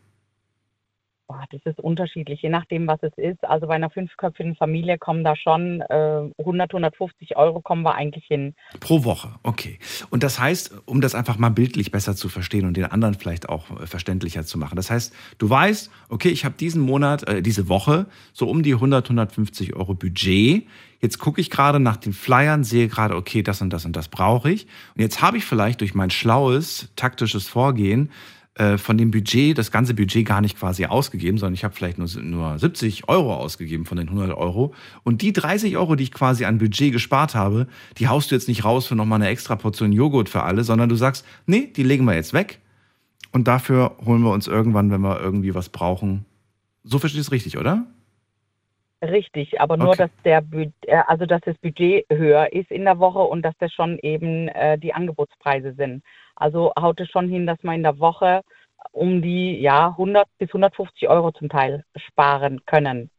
Boah, 1.33 1.47
das 1.51 1.63
ist 1.65 1.81
unterschiedlich, 1.81 2.43
je 2.43 2.51
nachdem, 2.51 2.87
was 2.87 2.99
es 3.03 3.13
ist. 3.17 3.43
Also 3.43 3.67
bei 3.67 3.75
einer 3.75 3.89
fünfköpfigen 3.89 4.55
Familie 4.55 4.99
kommen 4.99 5.25
da 5.25 5.35
schon 5.35 5.81
äh, 5.81 6.31
100, 6.39 6.75
150 6.75 7.39
Euro 7.39 7.63
kommen 7.63 7.85
wir 7.85 7.95
eigentlich 7.95 8.27
hin. 8.27 8.55
Pro 8.81 9.05
Woche, 9.05 9.29
okay. 9.43 9.79
Und 10.11 10.23
das 10.23 10.39
heißt, 10.39 10.83
um 10.85 11.01
das 11.01 11.15
einfach 11.15 11.39
mal 11.39 11.49
bildlich 11.49 11.91
besser 11.91 12.15
zu 12.17 12.29
verstehen 12.29 12.67
und 12.67 12.77
den 12.77 12.85
anderen 12.85 13.15
vielleicht 13.15 13.49
auch 13.49 13.71
äh, 13.81 13.87
verständlicher 13.87 14.45
zu 14.45 14.59
machen. 14.59 14.77
Das 14.77 14.91
heißt, 14.91 15.15
du 15.39 15.49
weißt, 15.49 15.91
okay, 16.11 16.29
ich 16.29 16.45
habe 16.45 16.55
diesen 16.55 16.83
Monat, 16.83 17.27
äh, 17.27 17.41
diese 17.41 17.67
Woche 17.67 18.05
so 18.35 18.47
um 18.47 18.63
die 18.63 18.75
100, 18.75 19.07
150 19.07 19.75
Euro 19.75 19.95
Budget. 19.95 20.67
Jetzt 21.01 21.19
gucke 21.19 21.41
ich 21.41 21.49
gerade 21.49 21.81
nach 21.81 21.97
den 21.97 22.13
Flyern, 22.13 22.63
sehe 22.63 22.89
gerade, 22.89 23.17
okay, 23.17 23.43
das 23.43 23.63
und 23.63 23.73
das 23.73 23.87
und 23.87 23.97
das 23.97 24.09
brauche 24.09 24.51
ich. 24.51 24.67
Und 24.95 25.01
jetzt 25.01 25.23
habe 25.23 25.39
ich 25.39 25.47
vielleicht 25.47 25.81
durch 25.81 25.95
mein 25.95 26.11
schlaues, 26.11 26.93
taktisches 26.95 27.49
Vorgehen 27.49 28.11
äh, 28.55 28.77
von 28.77 28.99
dem 28.99 29.11
Budget, 29.11 29.57
das 29.57 29.71
ganze 29.71 29.95
Budget 29.95 30.27
gar 30.27 30.41
nicht 30.43 30.59
quasi 30.59 30.85
ausgegeben, 30.85 31.39
sondern 31.39 31.55
ich 31.55 31.65
habe 31.65 31.75
vielleicht 31.75 31.99
nur, 31.99 32.09
nur 32.23 32.59
70 32.59 33.09
Euro 33.09 33.35
ausgegeben 33.35 33.87
von 33.87 33.97
den 33.97 34.09
100 34.09 34.37
Euro. 34.37 34.75
Und 35.05 35.23
die 35.23 35.33
30 35.33 35.77
Euro, 35.79 35.97
die 35.97 36.05
ich 36.05 36.13
quasi 36.13 36.45
an 36.45 36.59
Budget 36.59 36.93
gespart 36.93 37.35
habe, 37.35 37.67
die 37.99 38.09
haust 38.09 38.31
du 38.31 38.35
jetzt 38.35 38.49
nicht 38.49 38.65
raus 38.65 38.87
für 38.87 38.95
nochmal 38.95 39.21
eine 39.21 39.31
extra 39.31 39.57
Portion 39.57 39.93
Joghurt 39.93 40.29
für 40.29 40.43
alle, 40.43 40.65
sondern 40.65 40.89
du 40.91 40.97
sagst, 40.97 41.27
nee, 41.47 41.73
die 41.75 41.83
legen 41.83 42.05
wir 42.05 42.15
jetzt 42.15 42.35
weg. 42.35 42.59
Und 43.33 43.49
dafür 43.49 43.97
holen 44.05 44.23
wir 44.23 44.33
uns 44.33 44.47
irgendwann, 44.47 44.91
wenn 44.91 45.01
wir 45.01 45.19
irgendwie 45.19 45.55
was 45.55 45.71
brauchen. 45.71 46.27
So 46.85 46.99
verstehst 46.99 47.27
du 47.27 47.29
es 47.29 47.33
richtig, 47.33 47.57
oder? 47.57 47.87
Richtig, 49.03 49.61
aber 49.61 49.77
nur, 49.77 49.89
Okay. 49.89 50.03
dass 50.05 50.11
der 50.25 50.45
äh, 50.87 51.03
also 51.09 51.27
dass 51.27 51.41
das 51.41 51.57
Budget 51.59 52.07
höher 52.09 52.53
ist 52.53 52.71
in 52.71 52.85
der 52.85 52.99
Woche 52.99 53.19
und 53.19 53.43
dass 53.43 53.55
das 53.59 53.73
schon 53.73 53.99
eben 53.99 54.49
äh, 54.49 54.79
die 54.79 54.93
Angebotspreise 54.95 55.75
sind. 55.75 56.05
Also 56.37 56.73
haut 56.79 56.99
es 57.01 57.09
schon 57.11 57.29
hin, 57.29 57.47
dass 57.47 57.63
man 57.63 57.77
in 57.77 57.83
der 57.83 57.99
Woche 57.99 58.43
um 58.91 59.23
die 59.23 59.61
ja 59.61 59.89
100 59.89 60.27
bis 60.39 60.49
150 60.51 61.09
Euro 61.09 61.31
zum 61.33 61.49
Teil 61.49 61.85
sparen 61.97 62.61
können. 62.67 63.11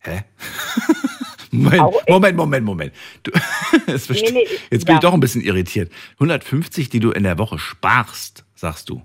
Hä? 0.00 0.22
Moment, 1.50 1.80
Auch. 1.80 2.02
Moment, 2.08 2.36
Moment, 2.36 2.64
Moment. 2.66 2.92
Du, 3.22 3.30
verste- 3.86 4.12
Nee, 4.24 4.30
nee, 4.32 4.46
Jetzt 4.70 4.84
bin 4.84 4.92
ja. 4.92 4.98
ich 4.98 5.00
doch 5.00 5.14
ein 5.14 5.20
bisschen 5.20 5.40
irritiert. 5.42 5.90
150, 6.14 6.90
die 6.90 7.00
du 7.00 7.10
in 7.10 7.22
der 7.22 7.38
Woche 7.38 7.58
sparst, 7.58 8.44
sagst 8.54 8.90
du. 8.90 9.02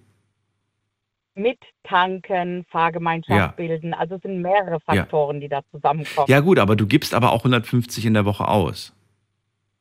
Mit 1.35 1.57
Tanken, 1.83 2.65
Fahrgemeinschaft 2.69 3.39
Ja. 3.39 3.47
bilden, 3.47 3.93
also 3.93 4.15
es 4.15 4.21
sind 4.21 4.41
mehrere 4.41 4.79
Faktoren, 4.81 5.39
die 5.39 5.47
da 5.49 5.61
zusammenkommen. 5.71 6.27
Ja 6.29 6.41
gut, 6.41 6.59
aber 6.59 6.75
du 6.75 6.85
gibst 6.85 7.13
aber 7.13 7.31
auch 7.31 7.39
150 7.45 8.05
in 8.05 8.13
der 8.13 8.25
Woche 8.25 8.47
aus. 8.47 8.93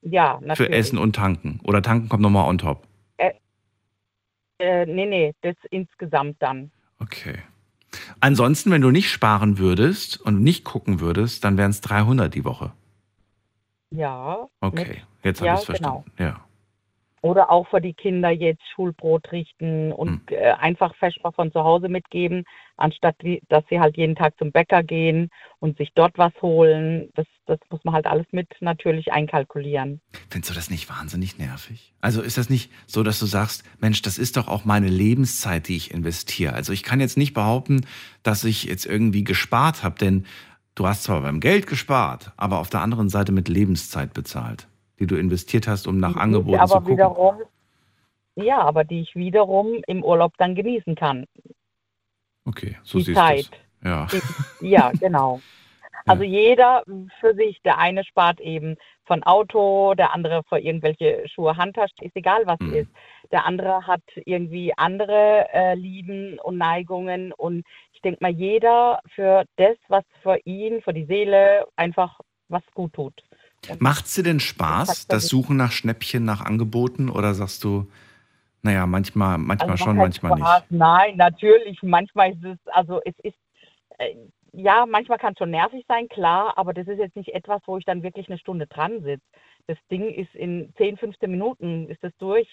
Ja, 0.00 0.38
natürlich. 0.40 0.56
Für 0.56 0.70
Essen 0.70 0.98
und 0.98 1.14
Tanken. 1.16 1.60
Oder 1.64 1.82
Tanken 1.82 2.08
kommt 2.08 2.22
nochmal 2.22 2.48
on 2.48 2.58
top. 2.58 2.86
Äh, 4.62 4.86
nee, 4.86 5.06
nee, 5.06 5.34
das 5.40 5.56
insgesamt 5.70 6.36
dann. 6.38 6.70
Okay. 7.00 7.38
Ansonsten, 8.20 8.70
wenn 8.70 8.80
du 8.80 8.92
nicht 8.92 9.10
sparen 9.10 9.58
würdest 9.58 10.20
und 10.20 10.40
nicht 10.40 10.62
gucken 10.62 11.00
würdest, 11.00 11.42
dann 11.42 11.58
wären 11.58 11.72
es 11.72 11.80
300 11.80 12.32
die 12.32 12.44
Woche. 12.44 12.72
Ja. 13.90 14.48
Okay, 14.60 15.02
Mit, 15.16 15.24
jetzt 15.24 15.40
habe 15.40 15.48
ja, 15.48 15.54
ich 15.54 15.60
es 15.60 15.66
verstanden. 15.66 16.04
Ja. 16.16 16.44
Oder 17.22 17.50
auch 17.50 17.68
für 17.68 17.80
die 17.80 17.94
Kinder 17.94 18.30
jetzt 18.30 18.62
Schulbrot 18.74 19.32
richten 19.32 19.92
und 19.92 20.28
Hm. 20.28 20.36
äh, 20.36 20.52
einfach 20.52 20.94
Feschbar 20.96 21.32
von 21.32 21.52
zu 21.52 21.62
Hause 21.64 21.88
mitgeben, 21.88 22.44
anstatt 22.76 23.14
die, 23.22 23.40
dass 23.48 23.64
sie 23.70 23.80
halt 23.80 23.96
jeden 23.96 24.16
Tag 24.16 24.34
zum 24.38 24.50
Bäcker 24.52 24.82
gehen 24.82 25.30
und 25.60 25.78
sich 25.78 25.90
dort 25.94 26.18
was 26.18 26.32
holen. 26.42 27.08
Das, 27.14 27.26
das 27.46 27.58
muss 27.70 27.82
man 27.84 27.94
halt 27.94 28.06
alles 28.06 28.26
mit 28.32 28.48
natürlich 28.60 29.12
einkalkulieren. 29.12 30.00
Findest 30.28 30.50
du 30.50 30.54
das 30.54 30.68
nicht 30.68 30.90
wahnsinnig 30.90 31.38
nervig? 31.38 31.94
Also 32.00 32.22
ist 32.22 32.38
das 32.38 32.50
nicht 32.50 32.72
so, 32.86 33.02
dass 33.04 33.20
du 33.20 33.26
sagst, 33.26 33.64
Mensch, 33.80 34.02
das 34.02 34.18
ist 34.18 34.36
doch 34.36 34.48
auch 34.48 34.64
meine 34.64 34.88
Lebenszeit, 34.88 35.68
die 35.68 35.76
ich 35.76 35.92
investiere. 35.92 36.54
Also 36.54 36.72
ich 36.72 36.82
kann 36.82 37.00
jetzt 37.00 37.16
nicht 37.16 37.34
behaupten, 37.34 37.86
dass 38.24 38.42
ich 38.42 38.64
jetzt 38.64 38.84
irgendwie 38.84 39.22
gespart 39.22 39.84
habe, 39.84 39.96
denn 39.98 40.26
du 40.74 40.88
hast 40.88 41.04
zwar 41.04 41.20
beim 41.20 41.38
Geld 41.38 41.68
gespart, 41.68 42.32
aber 42.36 42.58
auf 42.58 42.68
der 42.70 42.80
anderen 42.80 43.08
Seite 43.08 43.30
mit 43.30 43.48
Lebenszeit 43.48 44.12
bezahlt, 44.12 44.66
die 45.02 45.06
du 45.08 45.16
investiert 45.16 45.66
hast, 45.66 45.88
um 45.88 45.98
nach 45.98 46.14
Die 46.14 46.20
Angeboten 46.20 46.60
aber 46.60 46.68
zu 46.68 46.74
gucken. 46.78 46.92
wiederum, 46.92 47.36
ja, 48.36 48.60
aber 48.60 48.84
die 48.84 49.00
ich 49.00 49.16
wiederum 49.16 49.82
im 49.88 50.04
Urlaub 50.04 50.32
dann 50.38 50.54
genießen 50.54 50.94
kann. 50.94 51.26
Okay, 52.44 52.76
so 52.84 52.98
die 52.98 53.04
siehst 53.04 53.16
du 53.16 53.20
Zeit. 53.20 53.38
es. 53.40 53.50
Ja. 53.84 54.06
Ja, 54.60 54.92
genau. 55.00 55.40
Also 56.06 56.22
jeder 56.22 56.82
für 57.20 57.34
sich, 57.34 57.60
der 57.62 57.78
eine 57.78 58.04
spart 58.04 58.40
eben 58.40 58.76
von 59.04 59.22
Auto, 59.24 59.94
der 59.94 60.12
andere 60.14 60.42
für 60.48 60.58
irgendwelche 60.58 61.24
Schuhe, 61.28 61.56
Handtaschen, 61.56 61.98
ist 62.06 62.16
egal 62.16 62.46
was 62.46 62.60
Mhm. 62.60 62.74
ist. 62.74 62.90
Der 63.32 63.44
andere 63.44 63.86
hat 63.86 64.02
irgendwie 64.24 64.72
andere 64.76 65.46
äh, 65.52 65.74
Lieben 65.74 66.38
und 66.40 66.58
Neigungen 66.58 67.32
und 67.32 67.64
ich 67.92 68.00
denke 68.02 68.18
mal, 68.22 68.32
jeder 68.32 69.00
für 69.14 69.44
das, 69.56 69.76
was 69.88 70.04
für 70.22 70.38
ihn, 70.44 70.80
für 70.82 70.92
die 70.92 71.06
Seele 71.06 71.66
einfach 71.76 72.20
was 72.48 72.62
gut 72.74 72.92
tut. 72.92 73.22
Und 73.68 73.80
Macht's 73.80 74.14
dir 74.14 74.22
denn 74.22 74.40
Spaß, 74.40 75.06
das 75.06 75.28
Suchen 75.28 75.56
nach 75.56 75.72
Schnäppchen, 75.72 76.24
nach 76.24 76.40
Angeboten? 76.40 77.08
Oder 77.08 77.34
sagst 77.34 77.62
du, 77.64 77.86
naja, 78.62 78.86
manchmal, 78.86 79.38
manchmal 79.38 79.72
Also 79.72 79.84
schon, 79.84 79.96
manchmal 79.96 80.38
Spaß? 80.38 80.60
nicht? 80.62 80.70
Nein, 80.70 81.16
natürlich. 81.16 81.82
Manchmal 81.82 82.32
ist 82.32 82.44
es, 82.44 82.58
also 82.66 83.00
es 83.04 83.14
ist, 83.22 83.38
äh, 83.98 84.14
ja, 84.52 84.84
manchmal 84.86 85.18
kann 85.18 85.32
es 85.32 85.38
schon 85.38 85.50
nervig 85.50 85.84
sein, 85.88 86.08
klar, 86.08 86.58
aber 86.58 86.74
das 86.74 86.86
ist 86.86 86.98
jetzt 86.98 87.16
nicht 87.16 87.34
etwas, 87.34 87.62
wo 87.66 87.78
ich 87.78 87.84
dann 87.84 88.02
wirklich 88.02 88.28
eine 88.28 88.38
Stunde 88.38 88.66
dran 88.66 89.02
sitze. 89.02 89.22
Das 89.66 89.78
Ding 89.90 90.12
ist 90.12 90.34
in 90.34 90.72
10, 90.76 90.96
15 90.96 91.30
Minuten, 91.30 91.88
ist 91.88 92.02
das 92.02 92.12
durch. 92.18 92.48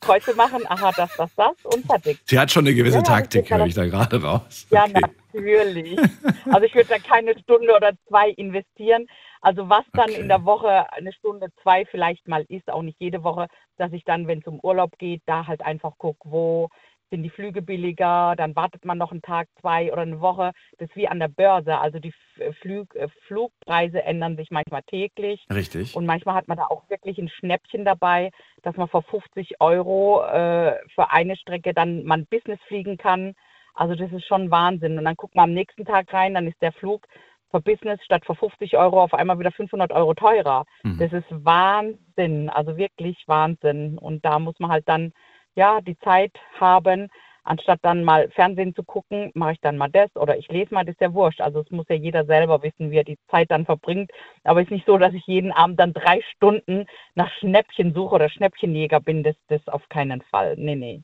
Kreuze 0.00 0.34
machen, 0.34 0.66
aha, 0.66 0.92
das, 0.92 1.10
das, 1.16 1.30
das 1.36 1.56
und 1.64 1.86
fertig. 1.86 2.18
Sie 2.24 2.38
hat 2.38 2.50
schon 2.50 2.66
eine 2.66 2.74
gewisse 2.74 2.98
Ja, 2.98 3.02
Taktik, 3.02 3.50
höre 3.50 3.66
ich 3.66 3.74
da 3.74 3.84
gerade 3.86 4.22
raus. 4.22 4.66
Ja, 4.70 4.84
Okay. 4.84 5.02
natürlich. 5.34 5.98
Also 6.52 6.64
ich 6.66 6.74
würde 6.74 6.88
da 6.88 6.98
keine 6.98 7.38
Stunde 7.38 7.74
oder 7.76 7.92
zwei 8.08 8.30
investieren. 8.30 9.06
Also 9.42 9.68
was 9.68 9.84
dann 9.94 10.10
Okay. 10.10 10.20
in 10.20 10.28
der 10.28 10.44
Woche 10.44 10.90
eine 10.92 11.12
Stunde, 11.12 11.48
zwei 11.62 11.84
vielleicht 11.86 12.26
mal 12.26 12.44
ist, 12.48 12.68
auch 12.70 12.82
nicht 12.82 12.96
jede 12.98 13.22
Woche, 13.22 13.46
dass 13.76 13.92
ich 13.92 14.04
dann, 14.04 14.26
wenn 14.26 14.40
es 14.40 14.46
um 14.46 14.58
Urlaub 14.62 14.96
geht, 14.98 15.22
da 15.26 15.46
halt 15.46 15.60
einfach 15.62 15.96
gucke, 15.98 16.18
wo 16.30 16.68
sind 17.10 17.22
die 17.24 17.30
Flüge 17.30 17.60
billiger, 17.60 18.34
dann 18.36 18.54
wartet 18.56 18.84
man 18.84 18.96
noch 18.96 19.10
einen 19.10 19.22
Tag, 19.22 19.48
zwei 19.60 19.92
oder 19.92 20.02
eine 20.02 20.20
Woche. 20.20 20.52
Das 20.78 20.88
ist 20.88 20.96
wie 20.96 21.08
an 21.08 21.18
der 21.18 21.28
Börse. 21.28 21.78
Also 21.78 21.98
die 21.98 22.12
F- 22.38 22.56
Flug, 22.60 22.94
äh, 22.94 23.08
Flugpreise 23.26 24.02
ändern 24.02 24.36
sich 24.36 24.50
manchmal 24.50 24.82
täglich. 24.84 25.44
Richtig. 25.52 25.96
Und 25.96 26.06
manchmal 26.06 26.36
hat 26.36 26.48
man 26.48 26.56
da 26.56 26.66
auch 26.66 26.88
wirklich 26.88 27.18
ein 27.18 27.28
Schnäppchen 27.28 27.84
dabei, 27.84 28.30
dass 28.62 28.76
man 28.76 28.88
für 28.88 29.02
50 29.02 29.60
Euro 29.60 30.22
äh, 30.24 30.78
für 30.94 31.10
eine 31.10 31.36
Strecke 31.36 31.74
dann 31.74 32.04
man 32.04 32.26
Business 32.26 32.60
fliegen 32.68 32.96
kann. 32.96 33.34
Also 33.74 33.94
das 33.94 34.12
ist 34.12 34.26
schon 34.26 34.50
Wahnsinn. 34.50 34.98
Und 34.98 35.04
dann 35.04 35.16
guckt 35.16 35.34
man 35.34 35.44
am 35.50 35.54
nächsten 35.54 35.84
Tag 35.84 36.12
rein, 36.12 36.34
dann 36.34 36.46
ist 36.46 36.60
der 36.62 36.72
Flug 36.72 37.06
für 37.50 37.60
Business 37.60 37.98
statt 38.04 38.24
für 38.24 38.36
50 38.36 38.76
Euro 38.76 39.02
auf 39.02 39.12
einmal 39.14 39.38
wieder 39.40 39.50
500 39.50 39.90
Euro 39.92 40.14
teurer. 40.14 40.64
Mhm. 40.84 40.98
Das 40.98 41.12
ist 41.12 41.26
Wahnsinn, 41.30 42.48
also 42.50 42.76
wirklich 42.76 43.24
Wahnsinn. 43.26 43.98
Und 43.98 44.24
da 44.24 44.38
muss 44.38 44.58
man 44.60 44.70
halt 44.70 44.88
dann 44.88 45.12
ja 45.54 45.80
die 45.80 45.98
Zeit 45.98 46.32
haben, 46.58 47.08
anstatt 47.44 47.80
dann 47.82 48.04
mal 48.04 48.30
Fernsehen 48.30 48.74
zu 48.74 48.82
gucken, 48.82 49.30
mache 49.34 49.52
ich 49.52 49.60
dann 49.60 49.76
mal 49.76 49.90
das 49.90 50.14
oder 50.14 50.38
ich 50.38 50.48
lese 50.48 50.72
mal, 50.74 50.84
das 50.84 50.94
ist 50.94 51.00
ja 51.00 51.12
wurscht. 51.12 51.40
Also 51.40 51.60
es 51.60 51.70
muss 51.70 51.86
ja 51.88 51.96
jeder 51.96 52.24
selber 52.24 52.62
wissen, 52.62 52.90
wie 52.90 52.96
er 52.96 53.04
die 53.04 53.18
Zeit 53.30 53.50
dann 53.50 53.64
verbringt. 53.64 54.10
Aber 54.44 54.60
es 54.60 54.66
ist 54.66 54.72
nicht 54.72 54.86
so, 54.86 54.98
dass 54.98 55.14
ich 55.14 55.26
jeden 55.26 55.52
Abend 55.52 55.80
dann 55.80 55.92
drei 55.92 56.20
Stunden 56.34 56.86
nach 57.14 57.30
Schnäppchen 57.38 57.94
suche 57.94 58.14
oder 58.14 58.28
Schnäppchenjäger 58.28 59.00
bin. 59.00 59.22
Das, 59.22 59.36
das 59.48 59.66
auf 59.68 59.88
keinen 59.88 60.22
Fall. 60.22 60.56
Nee, 60.56 60.76
nee. 60.76 61.02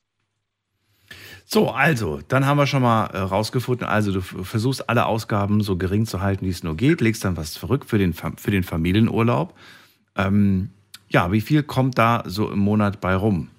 So, 1.45 1.71
also, 1.71 2.21
dann 2.27 2.47
haben 2.47 2.57
wir 2.57 2.67
schon 2.67 2.83
mal 2.83 3.07
äh, 3.07 3.19
rausgefunden, 3.19 3.87
also 3.87 4.13
du 4.13 4.21
versuchst 4.21 4.89
alle 4.89 5.07
Ausgaben 5.07 5.61
so 5.61 5.77
gering 5.77 6.05
zu 6.05 6.21
halten, 6.21 6.45
wie 6.45 6.51
es 6.51 6.65
nur 6.65 6.77
geht, 6.77 7.01
legst 7.01 7.25
dann 7.25 7.37
was 7.37 7.53
zurück 7.53 7.85
für 7.87 7.99
den, 7.99 8.13
für 8.13 8.51
den 8.51 8.65
Familienurlaub. 8.65 9.55
Ähm, 10.17 10.71
ja, 11.09 11.31
wie 11.31 11.41
viel 11.41 11.63
kommt 11.63 11.99
da 11.99 12.25
so 12.27 12.51
im 12.51 12.59
Monat 12.59 13.01
bei 13.01 13.15
rum? 13.15 13.51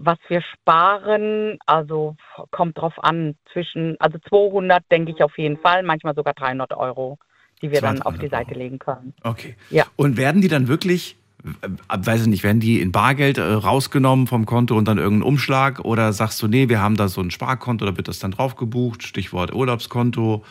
Was 0.00 0.18
wir 0.28 0.42
sparen, 0.42 1.58
also 1.66 2.16
kommt 2.50 2.78
drauf 2.78 2.94
an, 2.98 3.36
zwischen, 3.52 3.96
also 3.98 4.18
200 4.28 4.82
denke 4.90 5.12
ich 5.12 5.22
auf 5.22 5.36
jeden 5.38 5.58
Fall, 5.58 5.82
manchmal 5.82 6.14
sogar 6.14 6.34
300 6.34 6.72
Euro. 6.74 7.18
die 7.62 7.70
wir 7.70 7.80
200, 7.80 7.98
dann 7.98 8.06
auf 8.06 8.18
die 8.18 8.28
300 8.28 8.30
Seite 8.30 8.58
legen 8.58 8.78
können. 8.78 9.14
Okay. 9.24 9.56
Ja. 9.70 9.86
Und 9.96 10.16
werden 10.16 10.40
die 10.40 10.48
dann 10.48 10.68
wirklich, 10.68 11.16
äh, 11.62 11.68
weiß 11.88 12.22
ich 12.22 12.26
nicht, 12.28 12.44
werden 12.44 12.60
die 12.60 12.80
in 12.80 12.92
Bargeld 12.92 13.38
äh, 13.38 13.42
rausgenommen 13.42 14.26
vom 14.26 14.46
Konto 14.46 14.76
und 14.76 14.86
dann 14.86 14.98
irgendein 14.98 15.26
Umschlag? 15.28 15.80
Oder 15.80 16.12
sagst 16.12 16.40
du, 16.42 16.48
nee, 16.48 16.68
wir 16.68 16.80
haben 16.80 16.96
da 16.96 17.08
so 17.08 17.20
ein 17.20 17.30
Sparkonto, 17.30 17.84
da 17.84 17.96
wird 17.96 18.08
das 18.08 18.20
dann 18.20 18.30
drauf 18.30 18.54
gebucht, 18.56 19.02
Stichwort 19.02 19.52
Urlaubskonto? 19.52 20.44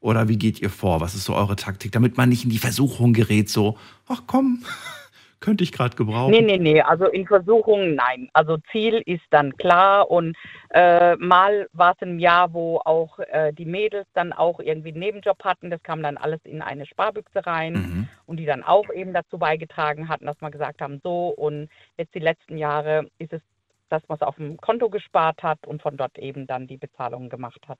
Oder 0.00 0.28
wie 0.28 0.36
geht 0.36 0.60
ihr 0.60 0.70
vor? 0.70 1.00
Was 1.00 1.14
ist 1.14 1.24
so 1.24 1.34
eure 1.34 1.56
Taktik, 1.56 1.92
damit 1.92 2.16
man 2.16 2.28
nicht 2.28 2.44
in 2.44 2.50
die 2.50 2.58
Versuchung 2.58 3.12
gerät, 3.12 3.48
so, 3.48 3.76
ach 4.08 4.22
komm, 4.26 4.64
könnte 5.40 5.64
ich 5.64 5.72
gerade 5.72 5.96
gebrauchen? 5.96 6.30
Nee, 6.30 6.40
nee, 6.40 6.58
nee, 6.58 6.80
also 6.80 7.06
in 7.06 7.26
Versuchung 7.26 7.94
nein. 7.94 8.28
Also 8.32 8.58
Ziel 8.72 9.02
ist 9.06 9.22
dann 9.30 9.56
klar 9.56 10.10
und 10.10 10.36
äh, 10.70 11.16
mal 11.16 11.68
war 11.72 11.92
es 11.92 12.02
ein 12.02 12.18
Jahr, 12.18 12.52
wo 12.52 12.78
auch 12.84 13.18
äh, 13.18 13.52
die 13.52 13.64
Mädels 13.64 14.06
dann 14.14 14.32
auch 14.32 14.60
irgendwie 14.60 14.90
einen 14.90 15.00
Nebenjob 15.00 15.42
hatten. 15.44 15.70
Das 15.70 15.82
kam 15.82 16.02
dann 16.02 16.16
alles 16.16 16.40
in 16.44 16.62
eine 16.62 16.86
Sparbüchse 16.86 17.46
rein 17.46 17.72
Mhm. 17.74 18.08
und 18.26 18.38
die 18.38 18.46
dann 18.46 18.62
auch 18.62 18.90
eben 18.92 19.12
dazu 19.12 19.38
beigetragen 19.38 20.08
hatten, 20.08 20.26
dass 20.26 20.40
wir 20.40 20.50
gesagt 20.50 20.80
haben, 20.80 21.00
so 21.02 21.28
und 21.28 21.68
jetzt 21.96 22.14
die 22.14 22.18
letzten 22.18 22.56
Jahre 22.58 23.08
ist 23.18 23.32
es, 23.32 23.42
dass 23.88 24.02
man 24.08 24.16
es 24.16 24.22
auf 24.22 24.36
dem 24.36 24.56
Konto 24.58 24.90
gespart 24.90 25.42
hat 25.42 25.66
und 25.66 25.82
von 25.82 25.96
dort 25.96 26.18
eben 26.18 26.46
dann 26.46 26.66
die 26.66 26.76
Bezahlungen 26.76 27.28
gemacht 27.28 27.60
hat. 27.68 27.78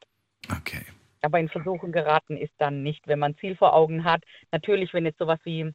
Okay. 0.50 0.82
Aber 1.22 1.40
in 1.40 1.48
Versuchung 1.48 1.92
geraten 1.92 2.36
ist 2.36 2.52
dann 2.58 2.82
nicht, 2.82 3.06
wenn 3.08 3.18
man 3.18 3.32
ein 3.32 3.38
Ziel 3.38 3.56
vor 3.56 3.74
Augen 3.74 4.04
hat. 4.04 4.22
Natürlich, 4.52 4.94
wenn 4.94 5.04
jetzt 5.04 5.18
sowas 5.18 5.40
wie 5.44 5.72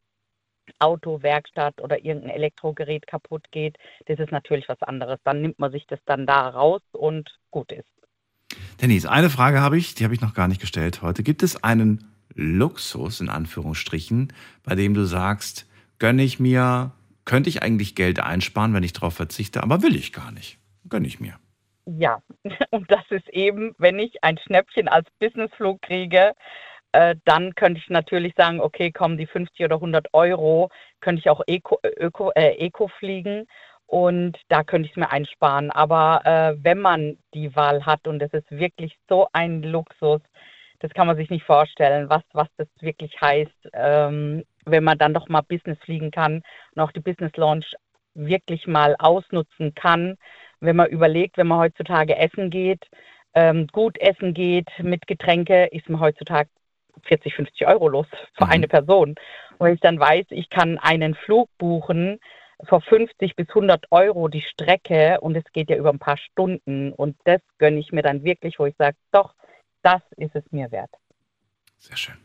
Auto, 0.78 1.22
Werkstatt 1.22 1.80
oder 1.80 2.04
irgendein 2.04 2.30
Elektrogerät 2.30 3.06
kaputt 3.06 3.50
geht, 3.50 3.76
das 4.06 4.18
ist 4.18 4.32
natürlich 4.32 4.68
was 4.68 4.82
anderes. 4.82 5.18
Dann 5.24 5.40
nimmt 5.42 5.58
man 5.58 5.72
sich 5.72 5.86
das 5.86 6.00
dann 6.06 6.26
da 6.26 6.48
raus 6.48 6.82
und 6.92 7.38
gut 7.50 7.72
ist. 7.72 7.88
Denise, 8.80 9.10
eine 9.10 9.30
Frage 9.30 9.60
habe 9.60 9.78
ich, 9.78 9.94
die 9.94 10.04
habe 10.04 10.14
ich 10.14 10.20
noch 10.20 10.34
gar 10.34 10.48
nicht 10.48 10.60
gestellt 10.60 11.02
heute. 11.02 11.22
Gibt 11.22 11.42
es 11.42 11.62
einen 11.62 12.10
Luxus, 12.34 13.20
in 13.20 13.28
Anführungsstrichen, 13.28 14.32
bei 14.64 14.74
dem 14.74 14.94
du 14.94 15.04
sagst, 15.04 15.66
gönne 15.98 16.22
ich 16.22 16.40
mir, 16.40 16.92
könnte 17.24 17.48
ich 17.48 17.62
eigentlich 17.62 17.94
Geld 17.94 18.20
einsparen, 18.20 18.74
wenn 18.74 18.82
ich 18.82 18.92
darauf 18.92 19.14
verzichte, 19.14 19.62
aber 19.62 19.82
will 19.82 19.96
ich 19.96 20.12
gar 20.12 20.32
nicht. 20.32 20.58
Gönne 20.88 21.06
ich 21.06 21.20
mir. 21.20 21.38
Ja, 21.86 22.22
und 22.70 22.90
das 22.90 23.04
ist 23.10 23.28
eben, 23.28 23.74
wenn 23.78 23.98
ich 23.98 24.22
ein 24.22 24.38
Schnäppchen 24.38 24.88
als 24.88 25.08
Businessflug 25.18 25.82
kriege, 25.82 26.32
äh, 26.94 27.16
dann 27.24 27.56
könnte 27.56 27.80
ich 27.80 27.90
natürlich 27.90 28.34
sagen, 28.36 28.60
okay, 28.60 28.92
komm, 28.92 29.18
die 29.18 29.26
50 29.26 29.64
oder 29.64 29.76
100 29.76 30.14
Euro 30.14 30.70
könnte 31.00 31.18
ich 31.18 31.28
auch 31.28 31.40
Eco, 31.48 31.78
Öko, 31.98 32.30
äh, 32.36 32.52
Eco 32.64 32.86
fliegen 32.86 33.46
und 33.86 34.38
da 34.48 34.62
könnte 34.62 34.86
ich 34.86 34.92
es 34.92 34.96
mir 34.96 35.10
einsparen. 35.10 35.72
Aber 35.72 36.20
äh, 36.24 36.56
wenn 36.62 36.78
man 36.78 37.18
die 37.34 37.54
Wahl 37.56 37.84
hat 37.84 38.06
und 38.06 38.20
das 38.20 38.32
ist 38.32 38.48
wirklich 38.48 38.96
so 39.08 39.26
ein 39.32 39.62
Luxus, 39.64 40.20
das 40.78 40.92
kann 40.92 41.08
man 41.08 41.16
sich 41.16 41.30
nicht 41.30 41.44
vorstellen, 41.44 42.08
was, 42.10 42.22
was 42.32 42.48
das 42.58 42.68
wirklich 42.80 43.20
heißt, 43.20 43.70
ähm, 43.72 44.44
wenn 44.64 44.84
man 44.84 44.98
dann 44.98 45.14
doch 45.14 45.28
mal 45.28 45.42
Business 45.42 45.78
fliegen 45.80 46.12
kann 46.12 46.42
und 46.74 46.82
auch 46.82 46.92
die 46.92 47.00
Business 47.00 47.32
Launch 47.36 47.74
wirklich 48.14 48.68
mal 48.68 48.94
ausnutzen 49.00 49.74
kann, 49.74 50.16
wenn 50.60 50.76
man 50.76 50.90
überlegt, 50.90 51.38
wenn 51.38 51.48
man 51.48 51.58
heutzutage 51.58 52.16
essen 52.16 52.50
geht, 52.50 52.86
ähm, 53.34 53.66
gut 53.72 53.98
essen 53.98 54.32
geht 54.32 54.68
mit 54.80 55.08
Getränke, 55.08 55.64
ist 55.72 55.88
man 55.88 56.00
heutzutage 56.00 56.48
40, 57.04 57.34
50 57.34 57.66
Euro 57.66 57.88
los 57.88 58.06
für 58.36 58.44
Mhm. 58.44 58.50
eine 58.50 58.68
Person. 58.68 59.08
Und 59.58 59.66
wenn 59.66 59.74
ich 59.74 59.80
dann 59.80 59.98
weiß, 60.00 60.26
ich 60.30 60.48
kann 60.50 60.78
einen 60.78 61.14
Flug 61.14 61.48
buchen 61.58 62.18
für 62.68 62.80
50 62.80 63.36
bis 63.36 63.48
100 63.48 63.86
Euro 63.90 64.28
die 64.28 64.42
Strecke 64.42 65.20
und 65.20 65.36
es 65.36 65.44
geht 65.52 65.70
ja 65.70 65.76
über 65.76 65.90
ein 65.90 65.98
paar 65.98 66.16
Stunden 66.16 66.92
und 66.92 67.16
das 67.24 67.40
gönne 67.58 67.78
ich 67.78 67.92
mir 67.92 68.02
dann 68.02 68.24
wirklich, 68.24 68.58
wo 68.58 68.66
ich 68.66 68.74
sage, 68.78 68.96
doch, 69.12 69.34
das 69.82 70.00
ist 70.16 70.34
es 70.34 70.44
mir 70.50 70.70
wert. 70.70 70.90
Sehr 71.78 71.96
schön. 71.96 72.16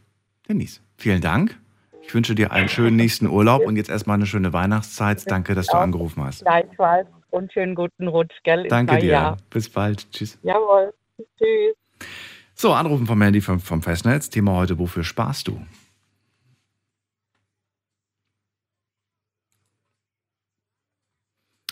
Denise, 0.48 0.82
vielen 0.98 1.22
Dank. 1.22 1.60
Ich 2.02 2.16
wünsche 2.16 2.34
dir 2.34 2.52
einen 2.52 2.70
schönen 2.70 2.96
nächsten 2.96 3.28
Urlaub 3.28 3.62
und 3.68 3.76
jetzt 3.76 3.90
erstmal 3.90 4.16
eine 4.16 4.26
schöne 4.26 4.54
Weihnachtszeit. 4.54 5.30
Danke, 5.30 5.54
dass 5.54 5.68
du 5.68 5.78
angerufen 5.78 6.24
hast. 6.24 6.42
Gleichfalls 6.42 7.08
und 7.30 7.52
schönen 7.54 7.76
guten 7.76 8.08
Rutsch, 8.08 8.36
gell? 8.44 8.68
Danke 8.68 8.98
dir. 8.98 9.12
Jahr. 9.12 9.38
Bis 9.50 9.70
bald. 9.70 10.10
Tschüss. 10.12 10.40
Jawohl. 10.42 10.94
Tschüss. 11.38 11.76
So, 12.62 12.74
Anrufen 12.74 13.08
vom 13.08 13.22
Handy 13.22 13.40
vom, 13.40 13.62
vom 13.62 13.82
Festnetz. 13.82 14.30
Thema 14.30 14.52
heute, 14.52 14.78
wofür 14.78 15.06
sparst 15.06 15.48
du? 15.48 15.66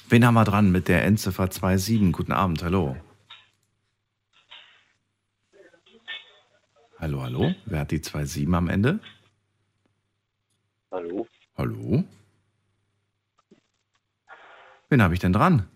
Wen 0.08 0.26
haben 0.26 0.36
wir 0.36 0.46
dran 0.46 0.72
mit 0.72 0.88
der 0.88 1.04
Endziffer 1.04 1.52
27? 1.52 2.14
Guten 2.14 2.32
Abend, 2.32 2.64
hallo. 2.64 2.96
Hallo, 7.00 7.22
hallo. 7.22 7.54
Wer 7.66 7.82
hat 7.82 7.92
die 7.92 7.98
27 7.98 8.48
am 8.54 8.70
Ende? 8.70 9.02
Hallo? 10.90 11.28
Hallo? 11.58 12.06
Wen 14.88 15.02
habe 15.02 15.14
ich 15.14 15.20
denn 15.20 15.34
dran? 15.34 15.68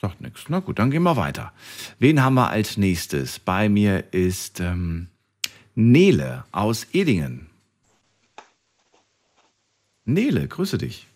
Sagt 0.00 0.20
nichts. 0.20 0.44
Na 0.48 0.60
gut, 0.60 0.78
dann 0.78 0.90
gehen 0.90 1.02
wir 1.02 1.16
weiter. 1.16 1.52
Wen 1.98 2.22
haben 2.22 2.34
wir 2.34 2.48
als 2.48 2.76
nächstes? 2.76 3.38
Bei 3.38 3.68
mir 3.68 4.12
ist 4.14 4.60
ähm, 4.60 5.08
Nele 5.74 6.44
aus 6.52 6.86
Edingen. 6.92 7.48
Nele, 10.04 10.48
grüße 10.48 10.78
dich. 10.78 11.06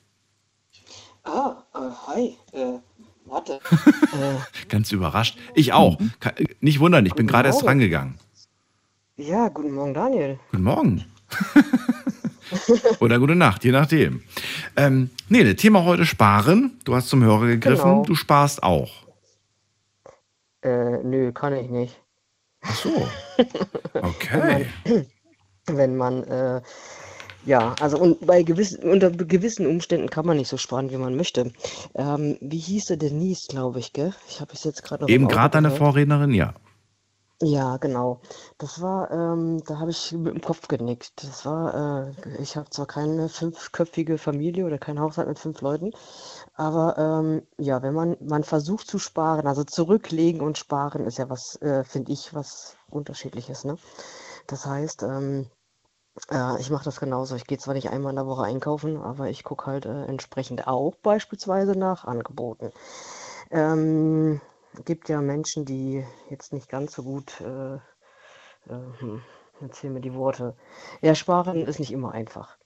Ah, 1.24 1.56
äh, 1.74 1.78
hi. 2.06 2.36
Äh, 2.52 2.78
warte. 3.24 3.54
äh, 4.12 4.66
Ganz 4.68 4.92
überrascht. 4.92 5.38
Ich 5.54 5.72
auch. 5.72 5.98
Ka- 6.20 6.34
Nicht 6.60 6.80
wundern, 6.80 7.06
ich 7.06 7.14
bin 7.14 7.26
gerade 7.26 7.48
erst 7.48 7.64
rangegangen. 7.64 8.18
ja, 9.16 9.48
guten 9.48 9.72
Morgen, 9.72 9.94
Daniel. 9.94 10.38
Guten 10.50 10.62
Morgen. 10.64 11.04
Oder 13.00 13.18
gute 13.18 13.34
Nacht, 13.34 13.64
je 13.64 13.72
nachdem. 13.72 14.22
Ähm, 14.76 15.10
Nele, 15.28 15.56
Thema 15.56 15.84
heute 15.84 16.06
Sparen. 16.06 16.78
Du 16.84 16.94
hast 16.94 17.08
zum 17.08 17.22
Hörer 17.22 17.46
gegriffen. 17.46 17.84
Genau. 17.84 18.04
Du 18.04 18.14
sparst 18.14 18.62
auch. 18.62 18.90
Äh, 20.62 21.02
nö, 21.02 21.32
kann 21.32 21.54
ich 21.54 21.68
nicht. 21.70 22.00
Ach 22.62 22.74
so. 22.74 23.08
Okay. 23.94 24.66
Wenn 25.66 25.96
man, 25.96 26.24
äh, 26.24 26.60
ja, 27.46 27.74
also 27.80 27.96
und 27.98 28.26
bei 28.26 28.42
gewissen, 28.42 28.82
unter 28.82 29.10
gewissen 29.10 29.66
Umständen 29.66 30.10
kann 30.10 30.26
man 30.26 30.36
nicht 30.36 30.48
so 30.48 30.56
sparen, 30.56 30.90
wie 30.90 30.96
man 30.96 31.16
möchte. 31.16 31.52
Ähm, 31.94 32.36
wie 32.40 32.58
hieß 32.58 32.86
der 32.86 32.96
Denise, 32.96 33.46
glaube 33.48 33.78
ich, 33.78 33.92
gell? 33.92 34.12
Ich 34.28 34.40
habe 34.40 34.52
es 34.52 34.64
jetzt 34.64 34.82
gerade 34.82 35.04
noch 35.04 35.08
Eben 35.08 35.28
gerade 35.28 35.52
deine. 35.52 35.70
Vorrednerin, 35.70 36.32
ja. 36.32 36.54
Ja, 37.46 37.76
genau. 37.78 38.20
Das 38.58 38.80
war, 38.80 39.10
ähm, 39.10 39.62
da 39.66 39.78
habe 39.78 39.90
ich 39.90 40.12
mit 40.12 40.32
dem 40.34 40.40
Kopf 40.40 40.66
genickt. 40.68 41.22
Das 41.22 41.44
war, 41.44 42.08
äh, 42.08 42.42
ich 42.42 42.56
habe 42.56 42.70
zwar 42.70 42.86
keine 42.86 43.28
fünfköpfige 43.28 44.18
Familie 44.18 44.64
oder 44.64 44.78
keinen 44.78 45.00
Haushalt 45.00 45.28
mit 45.28 45.38
fünf 45.38 45.60
Leuten, 45.60 45.90
aber 46.54 46.96
ähm, 46.98 47.42
ja, 47.58 47.82
wenn 47.82 47.94
man, 47.94 48.16
man 48.20 48.44
versucht 48.44 48.86
zu 48.88 48.98
sparen, 48.98 49.46
also 49.48 49.64
zurücklegen 49.64 50.40
und 50.42 50.58
sparen 50.58 51.06
ist 51.06 51.18
ja 51.18 51.28
was, 51.30 51.60
äh, 51.62 51.84
finde 51.84 52.12
ich, 52.12 52.34
was 52.34 52.76
Unterschiedliches, 52.90 53.64
ne? 53.64 53.76
Das 54.48 54.66
heißt, 54.66 55.02
ähm, 55.04 55.50
äh, 56.30 56.60
ich 56.60 56.70
mache 56.70 56.84
das 56.84 57.00
genauso. 57.00 57.36
Ich 57.36 57.46
gehe 57.46 57.58
zwar 57.58 57.74
nicht 57.74 57.90
einmal 57.90 58.10
in 58.12 58.16
der 58.16 58.26
Woche 58.26 58.44
einkaufen, 58.44 58.98
aber 59.02 59.30
ich 59.30 59.44
gucke 59.44 59.66
halt 59.66 59.86
äh, 59.86 60.04
entsprechend 60.06 60.66
auch 60.68 60.94
beispielsweise 60.96 61.72
nach 61.78 62.04
Angeboten. 62.04 62.72
Ähm, 63.50 64.40
gibt 64.84 65.08
ja 65.08 65.20
Menschen, 65.20 65.64
die 65.64 66.04
jetzt 66.30 66.52
nicht 66.52 66.68
ganz 66.68 66.92
so 66.94 67.02
gut, 67.02 67.40
äh, 67.40 67.74
äh, 67.74 67.80
hm, 68.98 69.22
erzähl 69.60 69.90
mir 69.90 70.00
die 70.00 70.14
Worte. 70.14 70.56
Ja, 71.00 71.14
sparen 71.14 71.66
ist 71.66 71.78
nicht 71.78 71.92
immer 71.92 72.12
einfach. 72.12 72.56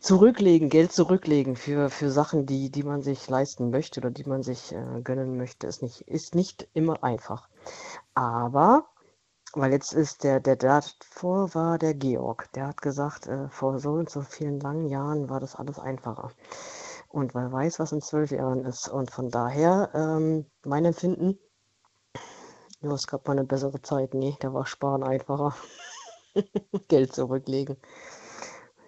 Zurücklegen, 0.00 0.68
Geld 0.68 0.92
zurücklegen 0.92 1.56
für, 1.56 1.90
für 1.90 2.10
Sachen, 2.10 2.44
die, 2.44 2.70
die 2.70 2.82
man 2.82 3.02
sich 3.02 3.28
leisten 3.28 3.70
möchte 3.70 4.00
oder 4.00 4.10
die 4.10 4.24
man 4.24 4.42
sich 4.42 4.72
äh, 4.72 5.00
gönnen 5.02 5.36
möchte, 5.36 5.66
ist 5.66 5.82
nicht, 5.82 6.02
ist 6.02 6.34
nicht 6.34 6.68
immer 6.74 7.04
einfach. 7.04 7.48
Aber, 8.14 8.86
weil 9.54 9.72
jetzt 9.72 9.92
ist 9.92 10.24
der, 10.24 10.40
der 10.40 10.56
davor 10.56 11.54
war 11.54 11.78
der 11.78 11.94
Georg, 11.94 12.52
der 12.54 12.66
hat 12.66 12.82
gesagt, 12.82 13.28
äh, 13.28 13.48
vor 13.48 13.78
so 13.78 13.92
und 13.92 14.10
so 14.10 14.22
vielen 14.22 14.60
langen 14.60 14.88
Jahren 14.88 15.30
war 15.30 15.40
das 15.40 15.54
alles 15.54 15.78
einfacher. 15.78 16.32
Und 17.08 17.34
wer 17.34 17.52
weiß, 17.52 17.78
was 17.78 17.92
in 17.92 18.02
zwölf 18.02 18.30
Jahren 18.32 18.64
ist. 18.64 18.88
Und 18.88 19.10
von 19.10 19.30
daher, 19.30 19.90
ähm, 19.94 20.46
mein 20.64 20.84
Empfinden, 20.84 21.38
ja, 22.82 22.92
es 22.92 23.06
gab 23.06 23.26
mal 23.26 23.32
eine 23.32 23.44
bessere 23.44 23.80
Zeit. 23.82 24.14
Nee, 24.14 24.36
da 24.40 24.52
war 24.52 24.66
Sparen 24.66 25.02
einfacher. 25.02 25.54
Geld 26.88 27.14
zurücklegen. 27.14 27.76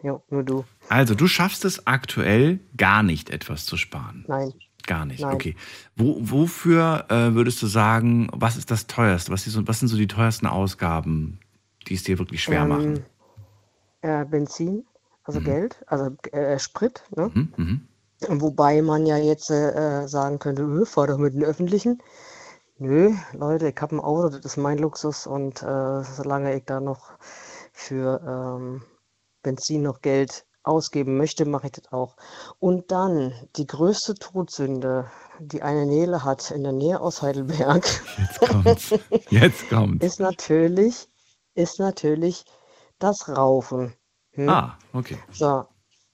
Ja, 0.03 0.21
nur 0.31 0.45
du. 0.45 0.65
Also, 0.89 1.15
du 1.15 1.27
schaffst 1.27 1.65
es 1.65 1.87
aktuell 1.87 2.61
gar 2.77 3.03
nicht, 3.03 3.31
etwas 3.31 3.67
zu 3.67 3.77
sparen. 3.77 4.25
Nein. 4.29 4.53
Gar 4.87 5.07
nicht, 5.07 5.21
Nein. 5.21 5.35
okay. 5.35 5.57
Wo, 5.97 6.17
wofür 6.21 7.07
äh, 7.11 7.35
würdest 7.35 7.61
du 7.63 7.67
sagen, 7.67 8.29
was 8.33 8.57
ist 8.57 8.71
das 8.71 8.87
teuerste? 8.87 9.33
Was, 9.33 9.47
ist, 9.47 9.67
was 9.67 9.81
sind 9.81 9.89
so 9.89 9.97
die 9.97 10.07
teuersten 10.07 10.47
Ausgaben, 10.47 11.41
die 11.89 11.95
es 11.95 12.05
dir 12.05 12.19
wirklich 12.19 12.43
schwer 12.43 12.65
machen? 12.65 13.05
Ähm, 14.03 14.23
äh, 14.23 14.25
Benzin, 14.25 14.87
also 15.25 15.41
Mhm. 15.41 15.45
Geld, 15.45 15.85
also 15.87 16.17
äh, 16.33 16.59
Sprit, 16.59 17.03
ne? 17.15 17.31
Mhm, 17.35 17.53
mhm. 17.57 17.89
Wobei 18.41 18.83
man 18.83 19.07
ja 19.07 19.17
jetzt 19.17 19.51
äh, 19.51 20.07
sagen 20.07 20.39
könnte, 20.39 20.63
äh, 20.63 20.87
fahr 20.87 21.07
doch 21.07 21.19
mit 21.19 21.35
den 21.35 21.45
Öffentlichen. 21.45 22.03
Nö, 22.81 23.13
Leute, 23.33 23.71
ich 23.71 23.81
habe 23.81 23.97
ein 23.97 24.01
Auto, 24.01 24.29
das 24.29 24.45
ist 24.45 24.57
mein 24.57 24.79
Luxus 24.79 25.27
und 25.27 25.63
äh, 25.65 26.05
solange 26.05 26.57
ich 26.57 26.65
da 26.65 26.79
noch 26.79 27.19
für 27.73 28.21
ähm, 28.25 28.83
Benzin 29.43 29.83
noch 29.83 30.01
Geld 30.01 30.47
ausgeben 30.63 31.17
möchte, 31.17 31.45
mache 31.45 31.67
ich 31.67 31.73
das 31.73 31.91
auch. 31.91 32.17
Und 32.61 32.93
dann 32.93 33.33
die 33.57 33.67
größte 33.67 34.15
Todsünde, 34.15 35.11
die 35.41 35.63
eine 35.63 35.87
Nele 35.87 36.23
hat 36.23 36.53
in 36.53 36.63
der 36.63 36.73
Nähe 36.73 37.01
aus 37.01 37.21
Heidelberg, 37.21 37.85
Jetzt 38.17 38.41
kommt's. 38.41 38.95
Jetzt 39.29 39.69
kommt's. 39.69 40.07
ist 40.07 40.21
natürlich, 40.21 41.09
ist 41.55 41.81
natürlich 41.81 42.45
das 43.01 43.29
Rauchen. 43.29 43.93
Hm? 44.35 44.49
Ah, 44.49 44.79
okay. 44.93 45.19
So, 45.33 45.65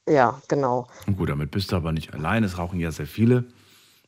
ja, 0.08 0.40
genau. 0.48 0.86
Und 1.06 1.18
gut, 1.18 1.28
damit 1.28 1.50
bist 1.50 1.72
du 1.72 1.76
aber 1.76 1.92
nicht 1.92 2.14
allein. 2.14 2.42
Es 2.42 2.56
rauchen 2.56 2.80
ja 2.80 2.90
sehr 2.90 3.06
viele. 3.06 3.44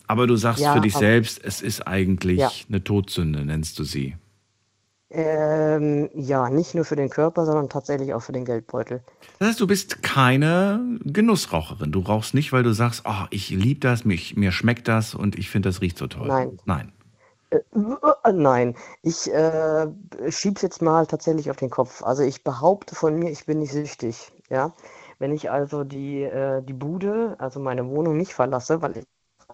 Aber 0.06 0.26
du 0.26 0.36
sagst 0.36 0.62
Ja, 0.62 0.72
für 0.72 0.80
dich 0.80 0.94
selbst, 0.96 1.40
es 1.44 1.62
ist 1.62 1.86
eigentlich 1.86 2.38
Ja. 2.38 2.50
eine 2.68 2.82
Todsünde, 2.84 3.44
nennst 3.44 3.78
du 3.78 3.84
sie. 3.84 4.16
Ähm, 5.10 6.10
ja, 6.14 6.48
nicht 6.50 6.74
nur 6.74 6.84
für 6.84 6.94
den 6.96 7.10
Körper, 7.10 7.44
sondern 7.44 7.68
tatsächlich 7.68 8.14
auch 8.14 8.20
für 8.22 8.32
den 8.32 8.44
Geldbeutel. 8.44 9.02
Das 9.38 9.48
heißt, 9.50 9.60
du 9.60 9.66
bist 9.66 10.02
keine 10.02 10.98
Genussraucherin. 11.04 11.92
Du 11.92 12.00
rauchst 12.00 12.34
nicht, 12.34 12.52
weil 12.52 12.62
du 12.62 12.72
sagst, 12.72 13.02
oh, 13.06 13.26
ich 13.30 13.50
liebe 13.50 13.80
das, 13.80 14.04
mich, 14.04 14.36
mir 14.36 14.52
schmeckt 14.52 14.88
das 14.88 15.14
und 15.14 15.38
ich 15.38 15.50
finde, 15.50 15.68
das 15.68 15.80
riecht 15.82 15.98
so 15.98 16.06
toll. 16.06 16.28
Nein. 16.28 16.58
Nein. 16.64 16.92
Äh, 17.50 17.60
Nein, 18.32 18.76
ich 19.02 19.32
äh, 19.32 19.86
schieb's 20.30 20.62
jetzt 20.62 20.82
mal 20.82 21.06
tatsächlich 21.06 21.50
auf 21.50 21.56
den 21.56 21.70
Kopf. 21.70 22.02
Also 22.02 22.22
ich 22.22 22.42
behaupte 22.44 22.94
von 22.94 23.16
mir, 23.18 23.30
ich 23.30 23.46
bin 23.46 23.58
nicht 23.60 23.72
süchtig. 23.72 24.32
Ja, 24.50 24.74
wenn 25.18 25.32
ich 25.32 25.50
also 25.50 25.84
die 25.84 26.22
äh, 26.24 26.62
die 26.62 26.72
Bude, 26.72 27.36
also 27.38 27.60
meine 27.60 27.86
Wohnung 27.88 28.16
nicht 28.16 28.34
verlasse, 28.34 28.82
weil 28.82 28.98
ich 28.98 29.04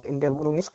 in 0.04 0.20
der 0.20 0.34
Wohnung 0.34 0.54
nicht 0.54 0.72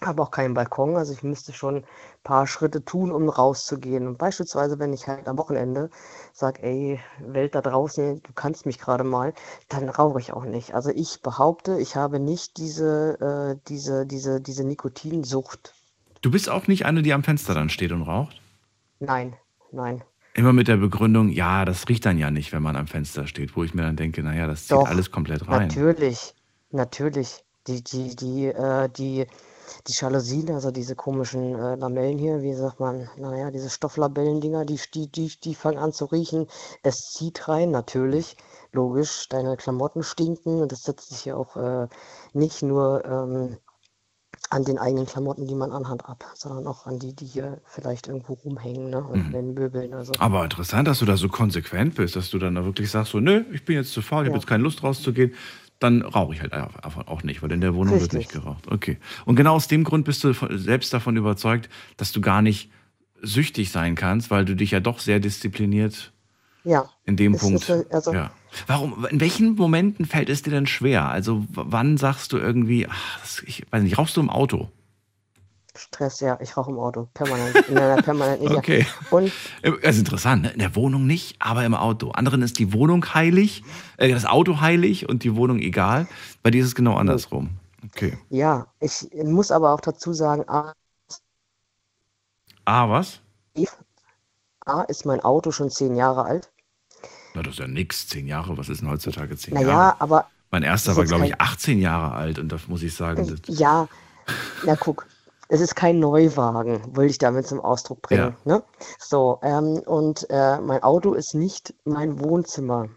habe 0.00 0.22
auch 0.22 0.30
keinen 0.30 0.54
Balkon, 0.54 0.96
also 0.96 1.12
ich 1.12 1.22
müsste 1.22 1.52
schon 1.52 1.76
ein 1.76 1.84
paar 2.22 2.46
Schritte 2.46 2.84
tun, 2.84 3.12
um 3.12 3.28
rauszugehen. 3.28 4.06
Und 4.06 4.18
beispielsweise, 4.18 4.78
wenn 4.78 4.92
ich 4.92 5.06
halt 5.06 5.28
am 5.28 5.38
Wochenende 5.38 5.90
sage, 6.32 6.62
ey, 6.62 7.00
Welt 7.20 7.54
da 7.54 7.60
draußen, 7.60 8.22
du 8.22 8.32
kannst 8.34 8.66
mich 8.66 8.78
gerade 8.78 9.04
mal, 9.04 9.32
dann 9.68 9.88
rauche 9.88 10.20
ich 10.20 10.32
auch 10.32 10.44
nicht. 10.44 10.74
Also 10.74 10.90
ich 10.90 11.20
behaupte, 11.22 11.78
ich 11.78 11.96
habe 11.96 12.18
nicht 12.18 12.56
diese, 12.58 13.54
äh, 13.56 13.60
diese, 13.68 14.06
diese, 14.06 14.40
diese 14.40 14.64
Nikotinsucht. 14.64 15.74
Du 16.22 16.30
bist 16.30 16.48
auch 16.48 16.66
nicht 16.66 16.86
eine, 16.86 17.02
die 17.02 17.12
am 17.12 17.22
Fenster 17.22 17.54
dann 17.54 17.68
steht 17.68 17.92
und 17.92 18.02
raucht? 18.02 18.40
Nein, 18.98 19.36
nein. 19.72 20.02
Immer 20.36 20.52
mit 20.52 20.66
der 20.66 20.78
Begründung, 20.78 21.28
ja, 21.28 21.64
das 21.64 21.88
riecht 21.88 22.04
dann 22.06 22.18
ja 22.18 22.30
nicht, 22.30 22.52
wenn 22.52 22.62
man 22.62 22.74
am 22.74 22.88
Fenster 22.88 23.28
steht, 23.28 23.54
wo 23.56 23.62
ich 23.62 23.72
mir 23.72 23.82
dann 23.82 23.94
denke, 23.94 24.22
naja, 24.22 24.48
das 24.48 24.66
zieht 24.66 24.72
Doch, 24.72 24.88
alles 24.88 25.12
komplett 25.12 25.46
rein. 25.46 25.68
Natürlich, 25.68 26.34
natürlich. 26.72 27.44
Die, 27.66 27.82
die, 27.82 28.14
die, 28.14 28.46
äh, 28.46 28.88
die, 28.88 29.26
die 29.86 29.92
Jalousien, 29.92 30.50
also 30.50 30.70
diese 30.70 30.94
komischen 30.94 31.54
äh, 31.54 31.76
Lamellen 31.76 32.18
hier, 32.18 32.42
wie 32.42 32.52
sagt 32.54 32.80
man, 32.80 33.08
naja, 33.16 33.50
diese 33.50 33.70
Stofflabellendinger, 33.70 34.64
die, 34.64 34.78
die, 34.92 35.08
die, 35.10 35.32
die 35.42 35.54
fangen 35.54 35.78
an 35.78 35.92
zu 35.92 36.04
riechen. 36.06 36.46
Es 36.82 37.12
zieht 37.12 37.48
rein, 37.48 37.70
natürlich. 37.70 38.36
Logisch, 38.72 39.28
deine 39.28 39.56
Klamotten 39.56 40.02
stinken 40.02 40.60
und 40.60 40.72
das 40.72 40.82
setzt 40.82 41.08
sich 41.10 41.24
ja 41.24 41.36
auch 41.36 41.56
äh, 41.56 41.88
nicht 42.32 42.62
nur 42.62 43.04
ähm, 43.04 43.56
an 44.50 44.64
den 44.64 44.78
eigenen 44.78 45.06
Klamotten, 45.06 45.46
die 45.46 45.54
man 45.54 45.72
anhat, 45.72 46.04
ab, 46.06 46.24
sondern 46.34 46.66
auch 46.66 46.86
an 46.86 46.98
die, 46.98 47.14
die 47.14 47.24
hier 47.26 47.60
vielleicht 47.64 48.08
irgendwo 48.08 48.34
rumhängen, 48.34 48.90
ne? 48.90 49.02
Und 49.02 49.20
Mhm. 49.20 49.26
in 49.26 49.32
den 49.32 49.54
Möbeln. 49.54 49.94
Also. 49.94 50.12
Aber 50.18 50.44
interessant, 50.44 50.86
dass 50.88 50.98
du 50.98 51.06
da 51.06 51.16
so 51.16 51.28
konsequent 51.28 51.94
bist, 51.94 52.16
dass 52.16 52.30
du 52.30 52.38
dann 52.38 52.54
da 52.54 52.64
wirklich 52.64 52.90
sagst, 52.90 53.12
so, 53.12 53.20
nö, 53.20 53.44
ich 53.52 53.64
bin 53.64 53.76
jetzt 53.76 53.92
zu 53.92 54.02
faul, 54.02 54.22
ich 54.22 54.26
habe 54.26 54.36
Ja. 54.36 54.40
jetzt 54.40 54.46
keine 54.46 54.62
Lust 54.62 54.82
rauszugehen. 54.82 55.34
Dann 55.84 56.00
rauche 56.02 56.32
ich 56.34 56.40
halt 56.40 56.52
einfach 56.54 57.06
auch 57.08 57.22
nicht, 57.24 57.42
weil 57.42 57.52
in 57.52 57.60
der 57.60 57.74
Wohnung 57.74 57.92
wird 57.94 58.04
Richtig. 58.14 58.18
nicht 58.20 58.32
geraucht. 58.32 58.66
Okay. 58.70 58.96
Und 59.26 59.36
genau 59.36 59.54
aus 59.54 59.68
dem 59.68 59.84
Grund 59.84 60.06
bist 60.06 60.24
du 60.24 60.32
selbst 60.56 60.94
davon 60.94 61.16
überzeugt, 61.18 61.68
dass 61.98 62.10
du 62.12 62.20
gar 62.22 62.40
nicht 62.40 62.70
süchtig 63.20 63.70
sein 63.70 63.94
kannst, 63.94 64.30
weil 64.30 64.44
du 64.46 64.56
dich 64.56 64.70
ja 64.70 64.80
doch 64.80 64.98
sehr 64.98 65.20
diszipliniert 65.20 66.12
Ja. 66.64 66.88
in 67.04 67.16
dem 67.16 67.36
Punkt. 67.36 67.68
ist, 67.68 67.92
also- 67.92 68.14
ja. 68.14 68.30
Warum, 68.66 69.04
in 69.10 69.20
welchen 69.20 69.56
Momenten 69.56 70.06
fällt 70.06 70.28
es 70.30 70.42
dir 70.42 70.50
denn 70.52 70.66
schwer? 70.66 71.08
Also 71.08 71.44
wann 71.50 71.96
sagst 71.98 72.32
du 72.32 72.38
irgendwie, 72.38 72.86
ach, 72.88 73.42
ich 73.46 73.64
weiß 73.70 73.82
nicht, 73.82 73.98
rauchst 73.98 74.16
du 74.16 74.20
im 74.20 74.30
Auto? 74.30 74.70
Stress, 75.76 76.20
ja, 76.20 76.38
ich 76.40 76.56
rauche 76.56 76.70
im 76.70 76.78
Auto, 76.78 77.08
permanent, 77.14 77.56
in 77.68 77.76
einer 77.78 78.00
permanenten 78.00 78.46
Jacke. 78.52 78.58
Okay. 78.58 78.86
Und 79.10 79.32
Das 79.82 79.94
ist 79.96 79.98
interessant, 80.00 80.42
ne? 80.42 80.50
in 80.50 80.60
der 80.60 80.76
Wohnung 80.76 81.06
nicht, 81.06 81.36
aber 81.40 81.64
im 81.64 81.74
Auto. 81.74 82.10
Anderen 82.12 82.42
ist 82.42 82.58
die 82.58 82.72
Wohnung 82.72 83.04
heilig, 83.12 83.64
äh, 83.96 84.08
das 84.08 84.24
Auto 84.24 84.60
heilig 84.60 85.08
und 85.08 85.24
die 85.24 85.34
Wohnung 85.34 85.58
egal. 85.58 86.06
Bei 86.42 86.50
dir 86.50 86.60
ist 86.62 86.68
es 86.68 86.74
genau 86.74 86.96
andersrum. 86.96 87.50
Okay. 87.86 88.16
ja, 88.30 88.66
ich 88.80 89.06
muss 89.24 89.50
aber 89.50 89.72
auch 89.74 89.80
dazu 89.80 90.12
sagen, 90.12 90.48
A, 90.48 90.72
Ah, 92.64 92.88
was? 92.88 93.20
A 94.64 94.82
ist 94.82 95.04
mein 95.04 95.20
Auto 95.20 95.50
schon 95.52 95.70
zehn 95.70 95.94
Jahre 95.96 96.24
alt. 96.24 96.50
Na, 97.34 97.42
das 97.42 97.54
ist 97.54 97.58
ja 97.58 97.66
nix. 97.66 98.08
Zehn 98.08 98.26
Jahre, 98.26 98.56
was 98.56 98.68
ist 98.70 98.80
denn 98.80 98.88
heutzutage 98.88 99.36
zehn 99.36 99.52
Naja, 99.54 99.68
Jahre? 99.68 100.00
aber 100.00 100.26
Mein 100.50 100.62
erster 100.62 100.96
war, 100.96 101.04
glaube 101.04 101.24
ich, 101.26 101.32
kein- 101.32 101.40
18 101.40 101.80
Jahre 101.80 102.12
alt 102.14 102.38
und 102.38 102.48
da 102.50 102.56
muss 102.68 102.82
ich 102.82 102.94
sagen, 102.94 103.26
das, 103.28 103.58
ja, 103.58 103.86
na 104.64 104.76
guck, 104.76 105.06
es 105.48 105.60
ist 105.60 105.74
kein 105.76 105.98
Neuwagen, 105.98 106.96
will 106.96 107.06
ich 107.06 107.18
damit 107.18 107.46
zum 107.46 107.60
Ausdruck 107.60 108.02
bringen. 108.02 108.36
Ne? 108.44 108.62
So, 108.98 109.38
ähm, 109.42 109.82
und 109.84 110.26
äh, 110.30 110.58
mein 110.60 110.82
Auto 110.82 111.14
ist 111.14 111.34
nicht 111.34 111.74
mein 111.84 112.20
Wohnzimmer 112.20 112.88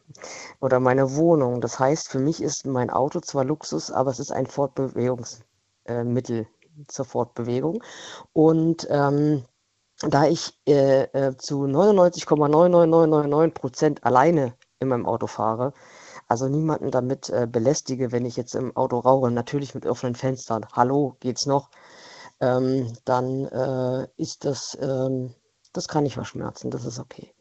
oder 0.60 0.80
meine 0.80 1.16
Wohnung. 1.16 1.62
Das 1.62 1.80
heißt, 1.80 2.10
für 2.10 2.20
mich 2.20 2.42
ist 2.42 2.66
mein 2.66 2.90
Auto 2.90 3.20
zwar 3.20 3.44
Luxus, 3.44 3.92
aber 3.92 4.12
es 4.12 4.20
ist 4.20 4.32
ein 4.32 4.48
Fortbewegungsmittel 4.48 6.42
äh, 6.42 6.46
zur 6.88 7.06
Fortbewegung. 7.06 7.84
Und 8.34 8.88
ähm, 8.90 9.44
da 10.02 10.26
ich 10.26 10.58
äh, 10.68 11.04
äh, 11.04 11.36
zu 11.38 11.66
99,99999 11.66 13.54
Prozent 13.54 14.04
alleine 14.04 14.54
in 14.80 14.90
meinem 14.90 15.06
Auto 15.06 15.28
fahre, 15.28 15.74
also 16.28 16.48
niemanden 16.48 16.92
damit 16.92 17.30
äh, 17.30 17.48
belästige, 17.50 18.12
wenn 18.12 18.26
ich 18.26 18.36
jetzt 18.36 18.54
im 18.54 18.76
Auto 18.76 19.00
rauche, 19.00 19.32
natürlich 19.32 19.74
mit 19.74 19.86
offenen 19.86 20.16
Fenstern, 20.16 20.66
hallo, 20.74 21.16
geht's 21.20 21.46
noch, 21.46 21.70
ähm, 22.40 22.94
dann 23.06 23.46
äh, 23.46 24.08
ist 24.18 24.46
das, 24.46 24.78
ähm, 24.82 25.34
das 25.74 25.88
kann 25.88 26.06
ich 26.06 26.14
verschmerzen, 26.14 26.72
das 26.72 26.86
ist 26.86 27.00
okay. 27.00 27.34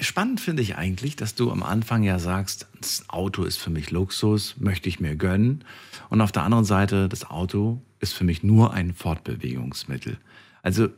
Spannend 0.00 0.40
finde 0.40 0.62
ich 0.62 0.76
eigentlich, 0.76 1.16
dass 1.16 1.34
du 1.34 1.50
am 1.50 1.64
Anfang 1.64 2.04
ja 2.04 2.20
sagst, 2.20 2.68
das 2.80 3.08
Auto 3.08 3.42
ist 3.42 3.58
für 3.58 3.70
mich 3.70 3.90
Luxus, 3.90 4.54
möchte 4.58 4.88
ich 4.88 5.00
mir 5.00 5.16
gönnen. 5.16 5.64
Und 6.10 6.20
auf 6.20 6.30
der 6.30 6.44
anderen 6.44 6.64
Seite, 6.64 7.08
das 7.08 7.28
Auto 7.28 7.82
ist 7.98 8.12
für 8.12 8.22
mich 8.22 8.44
nur 8.44 8.72
ein 8.72 8.94
Fortbewegungsmittel. 8.94 10.18
Also 10.62 10.88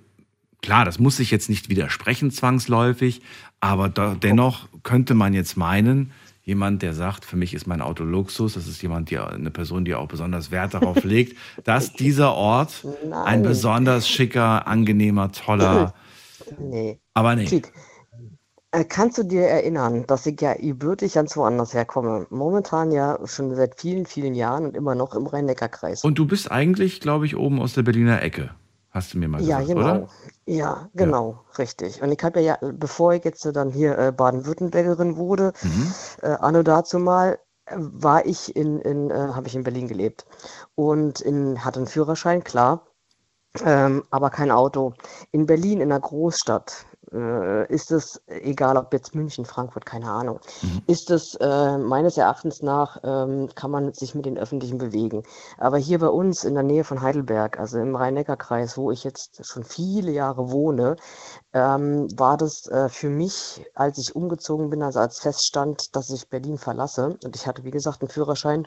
klar, 0.61 0.85
das 0.85 0.99
muss 0.99 1.17
sich 1.17 1.31
jetzt 1.31 1.49
nicht 1.49 1.71
widersprechen 1.71 2.31
zwangsläufig, 2.31 3.23
aber 3.61 3.89
dennoch 3.89 4.69
könnte 4.83 5.15
man 5.15 5.33
jetzt 5.33 5.57
meinen, 5.57 6.13
jemand, 6.47 6.81
der 6.83 6.95
sagt, 6.95 7.25
für 7.25 7.37
mich 7.37 7.53
ist 7.53 7.67
mein 7.67 7.83
Auto 7.83 8.05
Luxus, 8.05 8.55
das 8.55 8.67
ist 8.69 8.81
jemand, 8.81 9.11
die, 9.11 9.19
eine 9.19 9.51
Person, 9.51 9.85
die 9.85 9.95
auch 9.95 10.07
besonders 10.09 10.51
Wert 10.51 10.75
darauf 10.75 11.03
legt, 11.05 11.37
dass 11.65 11.93
dieser 11.93 12.33
Ort 12.35 12.85
ein 13.03 13.11
Nein. 13.11 13.43
besonders 13.43 14.09
schicker, 14.09 14.67
angenehmer, 14.67 15.33
toller, 15.33 15.93
Nee. 16.59 17.01
aber 17.13 17.35
nee. 17.35 17.47
Schick. 17.49 17.73
Äh, 18.71 18.85
kannst 18.85 19.19
du 19.19 19.25
dir 19.25 19.43
erinnern, 19.43 20.07
dass 20.07 20.27
ich 20.27 20.41
ja 20.41 20.55
gebürtig 20.55 21.15
ganz 21.15 21.37
woanders 21.37 21.75
herkomme? 21.75 22.27
Momentan 22.31 22.93
ja 22.93 23.19
schon 23.25 23.55
seit 23.55 23.81
vielen, 23.81 24.07
vielen 24.07 24.35
Jahren 24.35 24.67
und 24.67 24.77
immer 24.77 24.95
noch 24.95 25.15
im 25.15 25.27
Rhein-Neckar-Kreis. 25.27 26.05
Und 26.05 26.19
du 26.19 26.27
bist 26.27 26.51
eigentlich, 26.51 27.01
glaube 27.01 27.27
ich, 27.27 27.37
oben 27.37 27.61
aus 27.61 27.75
der 27.75 27.83
Berliner 27.83 28.23
Ecke. 28.23 28.51
Hast 28.91 29.15
du 29.15 29.19
mir 29.19 29.29
mal 29.29 29.43
Ja, 29.43 29.61
gesagt, 29.61 29.69
genau. 29.81 29.81
oder? 29.81 30.09
Ja, 30.49 30.89
genau, 30.95 31.41
richtig. 31.59 32.03
Und 32.03 32.13
ich 32.13 32.23
habe 32.23 32.41
ja, 32.41 32.57
ja, 32.63 32.71
bevor 32.73 33.13
ich 33.15 33.25
jetzt 33.25 33.45
dann 33.57 33.71
hier 33.71 33.99
äh, 33.99 34.13
Baden-Württembergerin 34.13 35.17
wurde, 35.17 35.53
Mhm. 35.63 35.93
äh, 36.23 36.29
anno 36.29 36.63
dazu 36.63 36.99
mal, 36.99 37.39
war 37.75 38.25
ich 38.27 38.55
in, 38.55 38.81
in 38.81 39.11
äh, 39.11 39.15
habe 39.15 39.49
ich 39.49 39.57
in 39.57 39.65
Berlin 39.65 39.89
gelebt 39.89 40.25
und 40.77 41.21
in, 41.21 41.65
hatte 41.65 41.81
einen 41.81 41.89
Führerschein, 41.89 42.45
klar, 42.45 42.87
ähm, 43.65 44.05
aber 44.11 44.31
kein 44.31 44.51
Auto. 44.53 44.95
In 45.33 45.47
Berlin, 45.47 45.81
in 45.81 45.93
einer 45.93 46.01
Großstadt, 46.01 46.87
äh, 47.13 47.73
ist 47.73 47.91
es, 47.91 48.23
egal 48.27 48.77
ob 48.77 48.93
jetzt 48.93 49.15
München, 49.15 49.45
Frankfurt, 49.45 49.87
keine 49.87 50.11
Ahnung, 50.11 50.41
ist 50.87 51.11
es 51.11 51.35
äh, 51.37 51.79
meines 51.79 52.17
Erachtens 52.17 52.63
nach, 52.63 52.99
ähm, 53.05 53.49
kann 53.55 53.71
man 53.71 53.93
sich 53.93 54.15
mit 54.15 54.27
den 54.27 54.39
Öffentlichen 54.39 54.79
bewegen. 54.79 55.23
Aber 55.59 55.79
hier 55.79 55.99
bei 55.99 56.09
uns 56.09 56.45
in 56.45 56.55
der 56.55 56.63
Nähe 56.63 56.85
von 56.85 57.01
Heidelberg, 57.01 57.59
also 57.59 57.79
im 57.79 57.95
Rhein-Neckar-Kreis, 57.95 58.77
wo 58.77 58.91
ich 58.91 59.05
jetzt 59.05 59.45
schon 59.45 59.65
viele 59.65 60.11
Jahre 60.11 60.51
wohne, 60.51 60.97
ähm, 61.53 62.09
war 62.17 62.37
das 62.37 62.67
äh, 62.69 62.89
für 62.89 63.11
mich, 63.11 63.65
als 63.75 63.99
ich 63.99 64.17
umgezogen 64.17 64.71
bin, 64.71 64.83
also 64.83 65.01
als 65.01 65.21
feststand, 65.21 65.97
dass 65.97 66.11
ich 66.11 66.29
Berlin 66.29 66.59
verlasse, 66.59 67.17
und 67.25 67.37
ich 67.37 67.47
hatte, 67.47 67.65
wie 67.65 67.71
gesagt, 67.71 68.03
einen 68.03 68.11
Führerschein, 68.11 68.67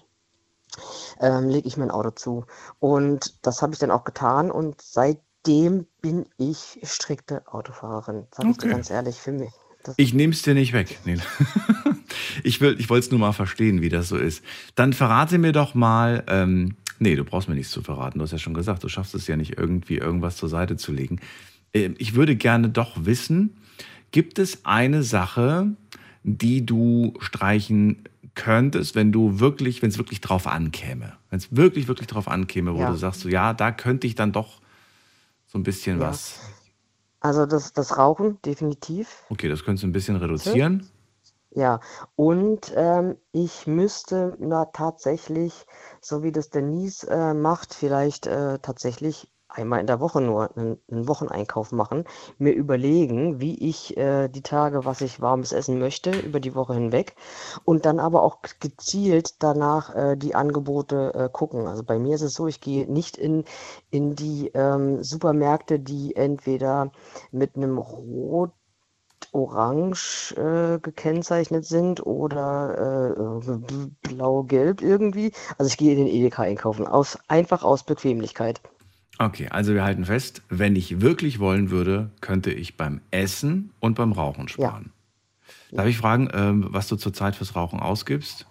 ähm, 1.20 1.50
lege 1.50 1.68
ich 1.68 1.78
mein 1.78 1.92
Auto 1.92 2.12
zu. 2.12 2.46
Und 2.80 3.46
das 3.46 3.62
habe 3.62 3.74
ich 3.74 3.80
dann 3.80 3.92
auch 3.92 4.04
getan 4.04 4.52
und 4.52 4.82
seitdem 5.50 5.86
bin 6.02 6.26
ich 6.38 6.80
strikte 6.84 7.41
Autofahrerin. 7.47 8.26
Sag 8.32 8.50
ich 8.50 8.58
dir 8.58 8.68
Okay. 8.68 8.70
ganz 8.70 8.89
ehrlich, 8.89 9.16
für 9.18 9.32
mich. 9.32 9.52
Das, 9.84 9.95
Ich 9.97 10.14
nehme 10.14 10.34
es 10.34 10.41
dir 10.41 10.54
nicht 10.54 10.74
weg, 10.74 11.00
Nele. 11.06 11.22
Ich, 12.43 12.62
will, 12.62 12.76
ich 12.80 12.89
wollte 12.89 13.06
es 13.06 13.12
nur 13.12 13.20
mal 13.20 13.34
verstehen, 13.34 13.82
wie 13.82 13.89
das 13.89 14.08
so 14.10 14.18
ist. 14.18 14.43
Dann 14.76 14.93
verrate 14.93 15.38
mir 15.38 15.52
doch 15.52 15.74
mal, 15.76 16.24
ähm, 16.28 16.76
Nee, 17.02 17.16
du 17.16 17.24
brauchst 17.24 17.47
mir 17.47 17.56
nichts 17.56 17.72
zu 17.72 17.82
verraten. 17.82 18.20
Du 18.20 18.24
hast 18.24 18.32
ja 18.32 18.38
schon 18.38 18.54
gesagt, 18.54 18.84
du 18.84 18.89
schaffst 18.89 19.16
es 19.16 19.26
ja 19.28 19.38
nicht 19.38 19.58
irgendwie 19.58 19.97
irgendwas 19.97 20.36
zur 20.36 20.50
Seite 20.50 20.76
zu 20.76 20.91
legen. 20.91 21.20
Ähm, 21.74 21.95
Ich 21.97 22.14
würde 22.16 22.36
gerne 22.36 22.70
doch 22.70 23.06
wissen, 23.06 23.58
gibt 24.12 24.38
es 24.39 24.66
eine 24.66 25.04
Sache, 25.04 25.76
die 26.24 26.66
du 26.66 27.14
streichen 27.20 28.04
könntest, 28.36 28.95
wenn 28.95 29.12
du 29.12 29.39
wirklich, 29.39 29.82
wenn 29.82 29.89
es 29.89 29.97
wirklich 29.97 30.22
drauf 30.22 30.47
ankäme? 30.47 31.14
Wenn 31.30 31.39
es 31.39 31.56
wirklich, 31.56 31.88
wirklich 31.88 32.08
drauf 32.08 32.28
ankäme, 32.28 32.74
wo 32.74 32.80
Ja. 32.80 32.91
du 32.91 32.95
sagst, 32.97 33.22
so, 33.22 33.30
ja, 33.30 33.54
da 33.54 33.72
könnte 33.72 34.08
ich 34.08 34.16
dann 34.16 34.32
doch 34.32 34.59
so 35.50 35.58
ein 35.58 35.64
bisschen 35.64 36.00
Ja. 36.00 36.10
was. 36.10 36.39
Also 37.22 37.45
das, 37.45 37.74
das 37.74 37.97
Rauchen, 37.97 38.41
definitiv. 38.43 39.26
Okay, 39.30 39.50
das 39.50 39.64
könntest 39.66 39.84
du 39.84 39.88
ein 39.88 39.91
bisschen 39.91 40.16
reduzieren. 40.16 40.88
Ja, 41.52 41.80
und 42.16 42.72
ähm, 42.76 43.18
ich 43.32 43.66
müsste 43.66 44.38
na 44.39 44.66
tatsächlich, 44.66 45.66
so 46.00 46.22
wie 46.22 46.32
das 46.32 46.50
Denise 46.50 47.04
äh, 47.10 47.34
macht, 47.34 47.74
vielleicht 47.74 48.28
äh, 48.28 48.60
tatsächlich 48.60 49.28
einmal 49.50 49.80
in 49.80 49.88
der 49.88 50.00
Woche 50.00 50.22
nur 50.22 50.56
einen, 50.56 50.80
einen 50.89 51.08
Wocheneinkauf 51.08 51.72
machen, 51.72 52.06
mir 52.38 52.54
überlegen, 52.54 53.41
wie 53.41 53.58
ich 53.70 53.97
äh, 53.97 54.30
die 54.30 54.41
Tage, 54.41 54.86
was 54.86 55.02
ich 55.02 55.22
warmes 55.22 55.52
essen 55.52 55.80
möchte, 55.80 56.12
über 56.12 56.39
die 56.39 56.56
Woche 56.56 56.76
hinweg 56.76 57.16
und 57.66 57.86
dann 57.86 58.00
aber 58.00 58.24
auch 58.24 58.39
gezielt 58.60 59.43
danach 59.43 59.95
äh, 59.95 60.16
die 60.16 60.36
Angebote 60.36 61.14
äh, 61.14 61.30
gucken. 61.32 61.68
Also 61.68 61.84
bei 61.84 62.00
mir 62.00 62.16
ist 62.16 62.22
es 62.22 62.34
so, 62.34 62.47
ich 62.47 62.62
gehe 62.62 62.91
nicht 62.91 63.18
in, 63.18 63.43
in 63.89 64.16
die 64.16 64.52
ähm, 64.54 65.04
Supermärkte, 65.04 65.80
die 65.80 66.16
entweder 66.16 66.91
mit 67.32 67.56
einem 67.56 67.78
Rot 67.78 68.52
orange 69.32 70.34
äh, 70.38 70.80
gekennzeichnet 70.80 71.66
sind 71.66 72.06
oder 72.06 73.41
äh, 73.41 74.08
blau-gelb 74.08 74.82
irgendwie. 74.82 75.34
Also 75.58 75.70
ich 75.70 75.78
gehe 75.78 75.91
in 75.91 75.97
den 76.00 76.08
Edeka 76.08 76.43
einkaufen, 76.43 76.88
aus, 76.88 77.18
einfach 77.28 77.64
aus 77.64 77.84
Bequemlichkeit. 77.84 78.62
Okay, 79.22 79.49
also 79.49 79.74
wir 79.74 79.84
halten 79.84 80.05
fest, 80.05 80.41
wenn 80.47 80.78
ich 80.78 81.01
wirklich 81.01 81.39
wollen 81.39 81.72
würde, 81.72 82.09
könnte 82.22 82.51
ich 82.51 82.78
beim 82.78 83.01
Essen 83.11 83.74
und 83.82 83.95
beim 83.95 84.13
Rauchen 84.13 84.47
sparen. 84.47 84.93
Darf 85.72 85.88
ich 85.88 85.97
fragen, 85.97 86.30
ähm, 86.34 86.67
was 86.70 86.88
du 86.88 86.95
zurzeit 86.95 87.36
fürs 87.36 87.55
Rauchen 87.55 87.80
ausgibst? 87.82 88.47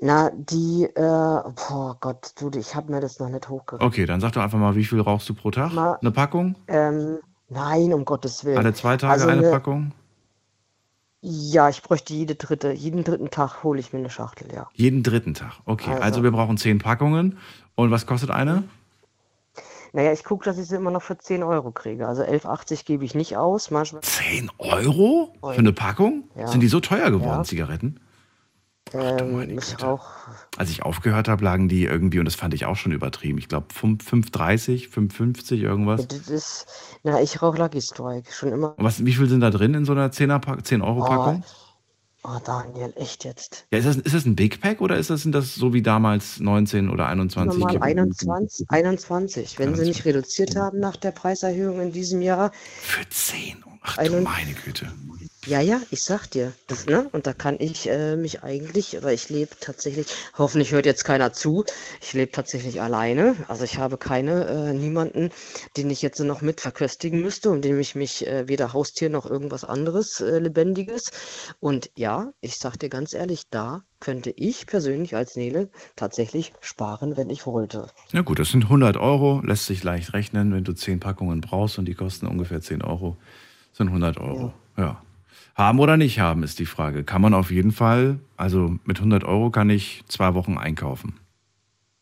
Na, 0.00 0.30
die, 0.30 0.84
äh, 0.84 0.92
boah 0.94 1.96
Gott, 2.00 2.32
du, 2.38 2.50
ich 2.56 2.74
habe 2.76 2.92
mir 2.92 3.00
das 3.00 3.18
noch 3.18 3.28
nicht 3.28 3.48
hochgerechnet. 3.48 3.86
Okay, 3.86 4.06
dann 4.06 4.20
sag 4.20 4.32
doch 4.32 4.42
einfach 4.42 4.58
mal, 4.58 4.76
wie 4.76 4.84
viel 4.84 5.00
rauchst 5.00 5.28
du 5.28 5.34
pro 5.34 5.50
Tag? 5.50 5.72
Mal- 5.72 5.98
Eine 6.00 6.10
Packung? 6.12 6.54
Ähm, 6.68 7.18
nein, 7.48 7.92
um 7.92 8.04
Gottes 8.04 8.44
Willen. 8.44 8.58
Alle 8.58 8.74
zwei 8.74 8.96
Tage 8.96 9.12
Also 9.14 9.26
eine 9.28 9.40
eine- 9.40 9.50
Packung? 9.50 9.92
Ja, 11.22 11.68
ich 11.68 11.82
bräuchte 11.82 12.14
jede 12.14 12.36
dritte, 12.36 12.70
jeden 12.72 13.02
dritten 13.02 13.30
Tag 13.30 13.64
hole 13.64 13.80
ich 13.80 13.92
mir 13.92 13.98
eine 13.98 14.10
Schachtel, 14.10 14.52
ja. 14.54 14.68
Jeden 14.74 15.02
dritten 15.02 15.34
Tag. 15.34 15.54
Okay, 15.64 15.90
also, 15.90 16.02
Also- 16.02 16.22
wir 16.22 16.30
brauchen 16.30 16.56
zehn 16.58 16.78
Packungen. 16.78 17.38
Und 17.74 17.90
was 17.90 18.06
kostet 18.06 18.30
eine? 18.30 18.64
Naja, 19.96 20.12
ich 20.12 20.24
gucke, 20.24 20.44
dass 20.44 20.58
ich 20.58 20.66
sie 20.68 20.76
immer 20.76 20.90
noch 20.90 21.00
für 21.00 21.16
10 21.16 21.42
Euro 21.42 21.70
kriege. 21.72 22.06
Also 22.06 22.22
11,80 22.22 22.84
gebe 22.84 23.02
ich 23.06 23.14
nicht 23.14 23.38
aus. 23.38 23.70
Manchmal 23.70 24.02
10 24.02 24.50
Euro 24.58 25.32
für 25.40 25.58
eine 25.58 25.72
Packung? 25.72 26.24
Ja. 26.34 26.48
Sind 26.48 26.60
die 26.60 26.68
so 26.68 26.80
teuer 26.80 27.10
geworden, 27.10 27.38
Ja. 27.38 27.44
Zigaretten? 27.44 27.98
ähm, 28.92 29.58
ich 29.58 29.82
rauche 29.82 30.04
Als 30.58 30.68
ich 30.68 30.82
aufgehört 30.82 31.28
habe, 31.28 31.42
lagen 31.42 31.68
die 31.70 31.84
irgendwie, 31.86 32.18
und 32.18 32.26
das 32.26 32.34
fand 32.34 32.52
ich 32.52 32.66
auch 32.66 32.76
schon 32.76 32.92
übertrieben. 32.92 33.38
Ich 33.38 33.48
glaube 33.48 33.68
5,30, 33.72 34.90
5,50 34.90 35.62
irgendwas. 35.62 36.06
Das 36.06 36.28
ist, 36.28 36.66
na, 37.02 37.22
ich 37.22 37.40
rauche 37.40 37.56
Lucky 37.56 37.80
Strike 37.80 38.30
schon 38.30 38.52
immer. 38.52 38.74
Und 38.78 38.84
was, 38.84 39.02
wie 39.06 39.14
viel 39.14 39.30
sind 39.30 39.40
da 39.40 39.48
drin 39.48 39.72
in 39.72 39.86
so 39.86 39.92
einer 39.92 40.10
10er 40.12 40.38
Pack- 40.40 40.66
10 40.66 40.82
Euro 40.82 41.06
Packung? 41.06 41.42
Oh, 42.28 42.40
Daniel, 42.44 42.92
echt 42.96 43.24
jetzt. 43.24 43.66
Ja, 43.70 43.78
ist, 43.78 43.86
das, 43.86 43.96
ist 43.98 44.14
das 44.14 44.24
ein 44.24 44.34
Big 44.34 44.60
Pack 44.60 44.80
oder 44.80 44.96
ist 44.96 45.10
das, 45.10 45.22
sind 45.22 45.32
das 45.32 45.54
so 45.54 45.72
wie 45.72 45.82
damals 45.82 46.40
19 46.40 46.90
oder 46.90 47.06
21? 47.06 47.60
Normal 47.60 47.74
Kilo? 47.74 47.84
21, 47.84 48.66
21. 48.68 49.58
Wenn 49.60 49.76
sie 49.76 49.84
nicht 49.84 50.04
reduziert 50.04 50.56
haben 50.56 50.80
nach 50.80 50.96
der 50.96 51.12
Preiserhöhung 51.12 51.80
in 51.80 51.92
diesem 51.92 52.22
Jahr. 52.22 52.50
Für 52.80 53.08
10? 53.08 53.62
Ach 53.80 53.96
du 53.98 54.20
meine 54.22 54.54
Güte. 54.64 54.92
Ja, 55.46 55.60
ja, 55.60 55.80
ich 55.92 56.02
sag 56.02 56.26
dir. 56.26 56.52
Das, 56.66 56.86
ne? 56.86 57.08
Und 57.12 57.28
da 57.28 57.32
kann 57.32 57.56
ich 57.60 57.88
äh, 57.88 58.16
mich 58.16 58.42
eigentlich, 58.42 58.96
oder 58.96 59.12
ich 59.12 59.28
lebe 59.28 59.54
tatsächlich, 59.60 60.08
hoffentlich 60.36 60.72
hört 60.72 60.86
jetzt 60.86 61.04
keiner 61.04 61.32
zu, 61.32 61.64
ich 62.02 62.12
lebe 62.14 62.32
tatsächlich 62.32 62.82
alleine. 62.82 63.36
Also 63.46 63.62
ich 63.62 63.78
habe 63.78 63.96
keine, 63.96 64.46
äh, 64.46 64.72
niemanden, 64.72 65.30
den 65.76 65.88
ich 65.88 66.02
jetzt 66.02 66.18
noch 66.18 66.40
mit 66.40 66.60
verköstigen 66.60 67.20
müsste, 67.20 67.50
um 67.50 67.62
den 67.62 67.78
ich 67.78 67.94
mich 67.94 68.26
äh, 68.26 68.48
weder 68.48 68.72
Haustier 68.72 69.08
noch 69.08 69.24
irgendwas 69.24 69.62
anderes 69.62 70.20
äh, 70.20 70.40
Lebendiges. 70.40 71.12
Und 71.60 71.92
ja, 71.94 72.32
ich 72.40 72.56
sag 72.56 72.76
dir 72.78 72.88
ganz 72.88 73.14
ehrlich, 73.14 73.42
da 73.48 73.82
könnte 74.00 74.30
ich 74.30 74.66
persönlich 74.66 75.14
als 75.14 75.36
Nele 75.36 75.70
tatsächlich 75.94 76.54
sparen, 76.60 77.16
wenn 77.16 77.30
ich 77.30 77.46
wollte. 77.46 77.86
Na 78.12 78.22
gut, 78.22 78.40
das 78.40 78.50
sind 78.50 78.64
100 78.64 78.96
Euro, 78.96 79.40
lässt 79.44 79.66
sich 79.66 79.84
leicht 79.84 80.12
rechnen, 80.12 80.52
wenn 80.52 80.64
du 80.64 80.72
10 80.72 80.98
Packungen 80.98 81.40
brauchst 81.40 81.78
und 81.78 81.84
die 81.84 81.94
kosten 81.94 82.26
ungefähr 82.26 82.60
10 82.60 82.82
Euro, 82.82 83.16
sind 83.72 83.86
100 83.86 84.18
Euro. 84.18 84.52
Ja. 84.76 85.00
Haben 85.56 85.80
oder 85.80 85.96
nicht 85.96 86.20
haben 86.20 86.42
ist 86.42 86.58
die 86.58 86.66
Frage. 86.66 87.02
Kann 87.02 87.22
man 87.22 87.32
auf 87.32 87.50
jeden 87.50 87.72
Fall, 87.72 88.18
also 88.36 88.76
mit 88.84 88.98
100 88.98 89.24
Euro 89.24 89.50
kann 89.50 89.70
ich 89.70 90.04
zwei 90.06 90.34
Wochen 90.34 90.58
einkaufen. 90.58 91.14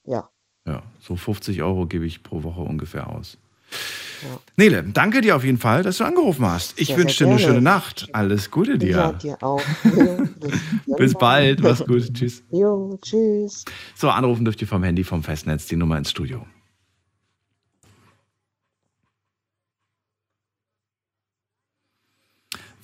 Ja. 0.04 0.28
Ja, 0.66 0.82
so 1.00 1.14
50 1.14 1.62
Euro 1.62 1.86
gebe 1.86 2.04
ich 2.04 2.24
pro 2.24 2.42
Woche 2.42 2.62
ungefähr 2.62 3.08
aus. 3.08 3.38
Ja. 4.22 4.38
Nele, 4.56 4.82
danke 4.82 5.20
dir 5.20 5.36
auf 5.36 5.44
jeden 5.44 5.58
Fall, 5.58 5.84
dass 5.84 5.98
du 5.98 6.04
angerufen 6.04 6.44
hast. 6.46 6.80
Ich 6.80 6.88
Sehr, 6.88 6.96
wünsche 6.96 7.24
dir 7.24 7.30
eine 7.30 7.38
schöne 7.38 7.60
Nacht. 7.60 8.08
Alles 8.12 8.50
Gute 8.50 8.76
dir. 8.76 8.96
Ja, 8.96 9.12
dir 9.12 9.40
auch. 9.40 9.62
Bis 10.98 11.14
bald, 11.14 11.62
mach's 11.62 11.84
gut. 11.84 12.12
Tschüss. 12.12 12.42
Jo, 12.50 12.98
tschüss. 13.02 13.64
So, 13.94 14.10
anrufen 14.10 14.44
dürft 14.44 14.62
ihr 14.62 14.68
vom 14.68 14.82
Handy 14.82 15.04
vom 15.04 15.22
Festnetz 15.22 15.66
die 15.66 15.76
Nummer 15.76 15.96
ins 15.96 16.10
Studio. 16.10 16.44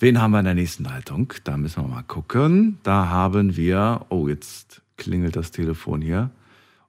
Wen 0.01 0.19
haben 0.19 0.31
wir 0.31 0.39
in 0.39 0.45
der 0.45 0.55
nächsten 0.55 0.83
Leitung? 0.83 1.31
Da 1.43 1.57
müssen 1.57 1.83
wir 1.83 1.87
mal 1.87 2.01
gucken. 2.01 2.79
Da 2.81 3.09
haben 3.09 3.55
wir, 3.55 4.07
oh, 4.09 4.27
jetzt 4.27 4.81
klingelt 4.97 5.35
das 5.35 5.51
Telefon 5.51 6.01
hier. 6.01 6.31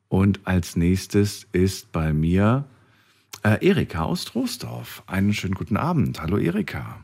Und 0.08 0.40
als 0.46 0.76
nächstes 0.76 1.46
ist 1.52 1.92
bei 1.92 2.14
mir 2.14 2.64
äh, 3.44 3.68
Erika 3.68 4.04
aus 4.04 4.24
Troisdorf. 4.24 5.02
Einen 5.06 5.34
schönen 5.34 5.52
guten 5.52 5.76
Abend. 5.76 6.22
Hallo 6.22 6.38
Erika. 6.38 7.00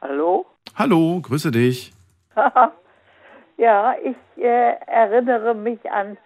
Hallo? 0.00 0.46
Hallo, 0.74 1.20
grüße 1.20 1.50
dich. 1.50 1.92
ja, 3.58 3.96
ich 4.02 4.42
äh, 4.42 4.76
erinnere 4.86 5.54
mich 5.54 5.90
an 5.90 6.16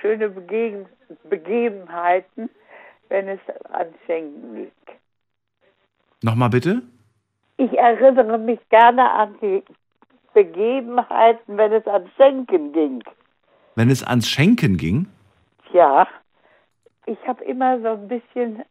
schöne 0.00 0.28
Begegen 0.28 0.86
Begebenheiten, 1.30 2.50
wenn 3.10 3.28
es 3.28 3.40
an 3.70 3.86
Schenken 4.06 4.56
ging. 4.56 4.72
Nochmal 6.22 6.50
bitte? 6.50 6.82
Ich 7.56 7.72
erinnere 7.76 8.38
mich 8.38 8.60
gerne 8.68 9.10
an 9.10 9.34
die 9.40 9.62
Begebenheiten, 10.34 11.56
wenn 11.56 11.72
es 11.72 11.86
an 11.86 12.10
Schenken 12.16 12.72
ging. 12.72 13.02
Wenn 13.74 13.90
es 13.90 14.02
ans 14.02 14.28
Schenken 14.28 14.76
ging, 14.76 15.06
Tja, 15.70 16.08
ich 17.04 17.18
habe 17.26 17.44
immer 17.44 17.80
so 17.80 17.88
ein 17.88 18.08
bisschen, 18.08 18.64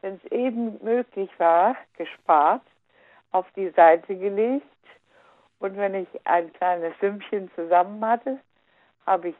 wenn 0.00 0.14
es 0.14 0.32
eben 0.32 0.82
möglich 0.82 1.30
war, 1.38 1.76
gespart, 1.96 2.62
auf 3.32 3.46
die 3.54 3.70
Seite 3.70 4.16
gelegt. 4.16 4.64
Und 5.58 5.76
wenn 5.76 5.94
ich 5.94 6.08
ein 6.24 6.52
kleines 6.54 6.94
Sümmchen 7.00 7.50
zusammen 7.54 8.04
hatte, 8.04 8.38
habe 9.04 9.28
ich 9.30 9.34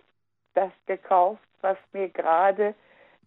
das 0.55 0.71
gekauft, 0.87 1.43
was 1.61 1.77
mir 1.93 2.09
gerade 2.09 2.75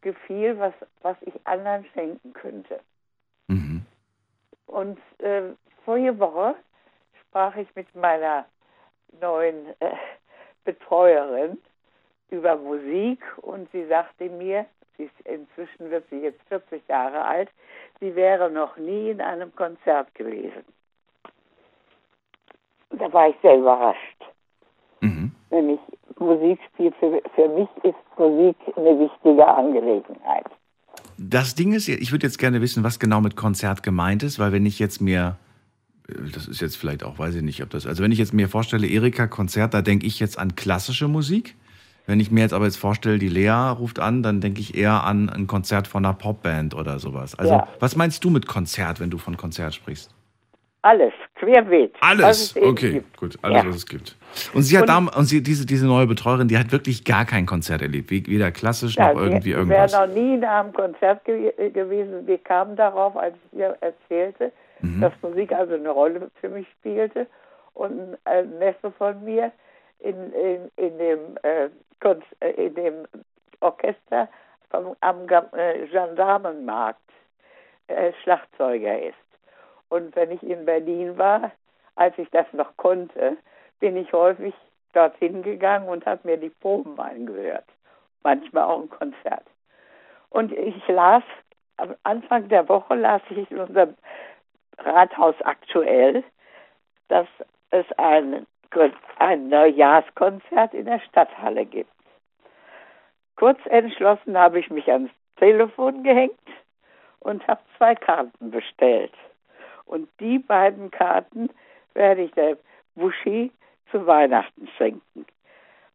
gefiel, 0.02 0.58
was, 0.60 0.74
was 1.02 1.18
ich 1.22 1.34
anderen 1.46 1.86
schenken 1.94 2.34
könnte. 2.34 2.80
Und 4.70 5.00
äh, 5.18 5.42
vorige 5.84 6.20
Woche 6.20 6.56
sprach 7.22 7.56
ich 7.56 7.68
mit 7.76 7.94
meiner 7.96 8.46
neuen 9.20 9.68
äh, 9.80 9.96
Betreuerin 10.64 11.58
über 12.30 12.56
Musik 12.56 13.20
und 13.38 13.70
sie 13.72 13.88
sagte 13.88 14.30
mir, 14.30 14.68
sie 14.96 15.06
ist, 15.06 15.20
inzwischen 15.22 15.90
wird 15.90 16.08
sie 16.12 16.20
jetzt 16.20 16.42
40 16.50 16.88
Jahre 16.88 17.26
alt, 17.26 17.50
sie 18.00 18.16
wäre 18.16 18.52
noch 18.52 18.78
nie 18.78 19.10
in 19.10 19.22
einem 19.22 19.56
Konzert 19.56 20.14
gewesen. 20.14 20.64
Und 22.92 23.02
da 23.02 23.12
war 23.12 23.30
ich 23.30 23.36
sehr 23.42 23.58
überrascht. 23.58 24.24
Wenn 25.50 25.72
ich 25.72 25.80
Musik 26.20 26.60
spiele, 26.68 26.92
für, 27.00 27.22
für 27.34 27.50
mich 27.50 27.70
ist 27.82 27.96
Musik 28.18 28.58
eine 28.76 29.00
wichtige 29.00 29.48
Angelegenheit. 29.48 30.46
Das 31.22 31.54
Ding 31.54 31.74
ist, 31.74 31.90
ich 31.90 32.12
würde 32.12 32.26
jetzt 32.26 32.40
gerne 32.40 32.62
wissen, 32.62 32.84
was 32.84 32.98
genau 32.98 33.20
mit 33.20 33.36
Konzert 33.36 33.84
gemeint 33.84 34.24
ist, 34.24 34.40
weil 34.40 34.54
wenn 34.54 34.66
ich 34.66 34.80
jetzt 34.80 35.02
mir, 35.02 35.38
äh, 36.08 36.14
das 36.34 36.48
ist 36.48 36.62
jetzt 36.62 36.78
vielleicht 36.78 37.04
auch, 37.04 37.20
weiß 37.20 37.36
ich 37.36 37.42
nicht, 37.42 37.62
ob 37.62 37.70
das, 37.72 37.86
also 37.86 38.02
wenn 38.02 38.12
ich 38.14 38.20
jetzt 38.20 38.34
mir 38.34 38.48
vorstelle, 38.48 38.88
Erika 38.88 39.28
Konzert, 39.28 39.74
da 39.74 39.82
denke 39.82 40.06
ich 40.06 40.20
jetzt 40.20 40.40
an 40.40 40.56
klassische 40.56 41.08
Musik. 41.10 41.56
Wenn 42.06 42.20
ich 42.20 42.32
mir 42.32 42.40
jetzt 42.42 42.54
aber 42.54 42.66
jetzt 42.66 42.78
vorstelle, 42.78 43.20
die 43.20 43.28
Lea 43.28 43.50
ruft 43.78 44.00
an, 44.00 44.24
dann 44.24 44.42
denke 44.42 44.62
ich 44.62 44.76
eher 44.76 45.04
an 45.04 45.30
ein 45.30 45.46
Konzert 45.46 45.88
von 45.88 46.04
einer 46.06 46.16
Popband 46.16 46.74
oder 46.74 46.98
sowas. 47.00 47.36
Also, 47.36 47.54
Ja. 47.54 47.68
was 47.80 47.96
meinst 47.96 48.24
du 48.24 48.30
mit 48.32 48.48
Konzert, 48.48 49.00
wenn 49.00 49.12
du 49.12 49.18
von 49.20 49.38
Konzert 49.38 49.76
sprichst? 49.76 50.16
Alles, 50.82 51.12
querbeet. 51.36 51.94
Alles, 52.00 52.56
okay, 52.56 53.04
gut, 53.18 53.38
alles, 53.42 53.64
Ja. 53.64 53.68
was 53.70 53.76
es 53.78 53.86
gibt. 53.86 54.16
Und 54.54 54.62
sie 54.62 54.78
hat 54.78 54.84
Und- 54.90 55.08
da, 55.12 55.18
und 55.20 55.26
sie, 55.26 55.44
diese, 55.44 55.66
diese 55.66 55.86
neue 55.86 56.08
Betreuerin, 56.08 56.48
die 56.48 56.58
hat 56.58 56.72
wirklich 56.72 57.04
gar 57.04 57.26
kein 57.26 57.46
Konzert 57.46 57.82
erlebt, 57.82 58.10
weder 58.12 58.52
klassisch 58.52 58.96
Ja, 58.96 59.12
noch 59.14 59.22
irgendwie 59.22 59.50
wir 59.50 59.58
irgendwas. 59.58 59.92
wären 59.92 60.10
noch 60.10 60.16
nie 60.16 60.38
nach 60.38 60.62
einem 60.64 60.72
Konzert 60.74 61.26
ge 61.26 61.52
gewesen. 61.72 62.26
Wir 62.28 62.38
kamen 62.38 62.78
darauf, 62.78 63.18
als 63.18 63.36
ich 63.52 63.60
ihr 63.60 63.76
erzählte, 63.82 64.54
Mhm. 64.82 65.02
dass 65.02 65.12
Musik 65.22 65.52
also 65.52 65.74
eine 65.74 65.90
Rolle 65.90 66.32
für 66.40 66.48
mich 66.50 66.68
spielte. 66.80 67.28
Und 67.74 68.18
ein 68.26 68.50
Neffe 68.60 68.92
von 68.98 69.22
mir 69.26 69.52
in, 70.00 70.16
in, 70.34 70.72
in, 70.78 70.98
dem, 70.98 71.20
äh, 71.44 71.66
äh, 72.40 72.66
in 72.68 72.76
dem 72.76 72.94
Orchester 73.60 74.30
vom, 74.70 74.96
am 75.02 75.28
äh, 75.54 75.86
Gendarmenmarkt 75.88 77.00
äh, 77.88 78.12
Schlagzeuger 78.24 79.02
ist. 79.02 79.16
Und 79.90 80.16
wenn 80.16 80.32
ich 80.32 80.44
in 80.44 80.66
Berlin 80.66 81.18
war, 81.18 81.52
als 81.96 82.18
ich 82.18 82.30
das 82.30 82.46
noch 82.54 82.78
konnte, 82.78 83.38
bin 83.80 83.98
ich 83.98 84.14
häufig 84.14 84.54
dorthin 84.94 85.44
gegangen 85.44 85.88
und 85.88 86.06
habe 86.06 86.28
mir 86.28 86.38
die 86.38 86.50
Proben 86.50 87.00
angehört. 87.00 87.66
Manchmal 88.24 88.64
auch 88.64 88.82
ein 88.82 88.90
Konzert. 88.90 89.46
Und 90.30 90.52
ich 90.52 90.88
las, 90.88 91.24
am 91.78 91.96
Anfang 92.04 92.50
der 92.50 92.68
Woche 92.70 92.96
las 92.96 93.22
ich 93.30 93.50
in 93.52 93.60
unserem 93.60 93.96
Rathaus 94.78 95.36
aktuell, 95.42 96.24
dass 97.08 97.28
es 97.72 97.86
ein, 97.98 98.46
ein 99.18 99.50
Neujahrskonzert 99.50 100.74
in 100.74 100.86
der 100.86 101.00
Stadthalle 101.00 101.66
gibt. 101.66 101.92
Kurz 103.36 103.60
entschlossen 103.66 104.38
habe 104.38 104.60
ich 104.60 104.70
mich 104.70 104.92
ans 104.92 105.12
Telefon 105.38 106.04
gehängt 106.04 106.34
und 107.20 107.48
habe 107.48 107.62
zwei 107.78 107.96
Karten 107.96 108.52
bestellt. 108.52 109.14
Und 109.90 110.08
die 110.20 110.38
beiden 110.38 110.92
Karten 110.92 111.50
werde 111.96 112.22
ich 112.22 112.32
der 112.34 112.58
Buschi 112.94 113.52
zu 113.90 114.06
Weihnachten 114.06 114.68
schenken. 114.78 115.26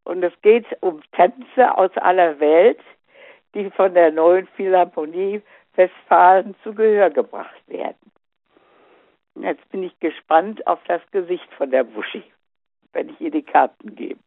Und 0.02 0.24
es 0.24 0.32
geht 0.42 0.66
um 0.80 1.00
Tänze 1.12 1.78
aus 1.78 1.96
aller 1.98 2.40
Welt, 2.40 2.80
die 3.54 3.70
von 3.70 3.94
der 3.94 4.10
neuen 4.10 4.48
Philharmonie 4.56 5.42
Westfalen 5.76 6.56
zu 6.64 6.74
Gehör 6.74 7.10
gebracht 7.10 7.62
werden. 7.68 8.10
Und 9.34 9.44
Jetzt 9.44 9.68
bin 9.70 9.84
ich 9.84 9.98
gespannt 10.00 10.66
auf 10.66 10.80
das 10.88 11.00
Gesicht 11.12 11.48
von 11.56 11.70
der 11.70 11.84
Buschi, 11.84 12.24
wenn 12.92 13.10
ich 13.10 13.20
ihr 13.20 13.30
die 13.30 13.42
Karten 13.42 13.94
gebe. 13.94 14.18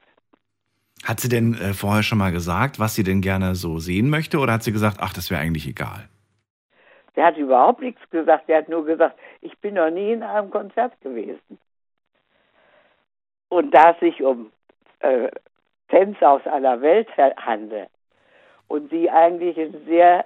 Hat 1.04 1.20
sie 1.20 1.30
denn 1.30 1.56
äh, 1.56 1.74
vorher 1.74 2.04
schon 2.04 2.18
mal 2.18 2.32
gesagt, 2.32 2.80
was 2.80 2.96
sie 2.96 3.04
denn 3.04 3.20
gerne 3.20 3.56
so 3.56 3.80
sehen 3.80 4.10
möchte, 4.10 4.40
oder 4.40 4.54
hat 4.54 4.64
sie 4.64 4.72
gesagt, 4.72 4.98
ach, 5.02 5.12
das 5.14 5.30
wäre 5.30 5.42
eigentlich 5.42 5.68
egal? 5.68 6.08
Der 7.18 7.26
hat 7.26 7.38
überhaupt 7.38 7.82
nichts 7.82 8.02
gesagt. 8.12 8.48
Der 8.48 8.60
hat 8.60 8.70
nur 8.70 8.86
gesagt, 8.86 9.18
ich 9.42 9.58
bin 9.60 9.76
noch 9.76 9.90
nie 9.90 10.14
in 10.14 10.24
einem 10.24 10.50
Konzert 10.50 11.00
gewesen. 11.02 11.58
Und 13.50 13.72
da 13.72 13.92
es 13.92 14.00
sich 14.00 14.22
um 14.22 14.52
äh, 15.00 15.30
Tänze 15.90 16.28
aus 16.28 16.46
aller 16.46 16.82
Welt 16.82 17.08
handelt 17.18 17.90
und 18.68 18.90
sie 18.90 19.10
eigentlich 19.10 19.58
ein 19.58 19.86
sehr 19.86 20.26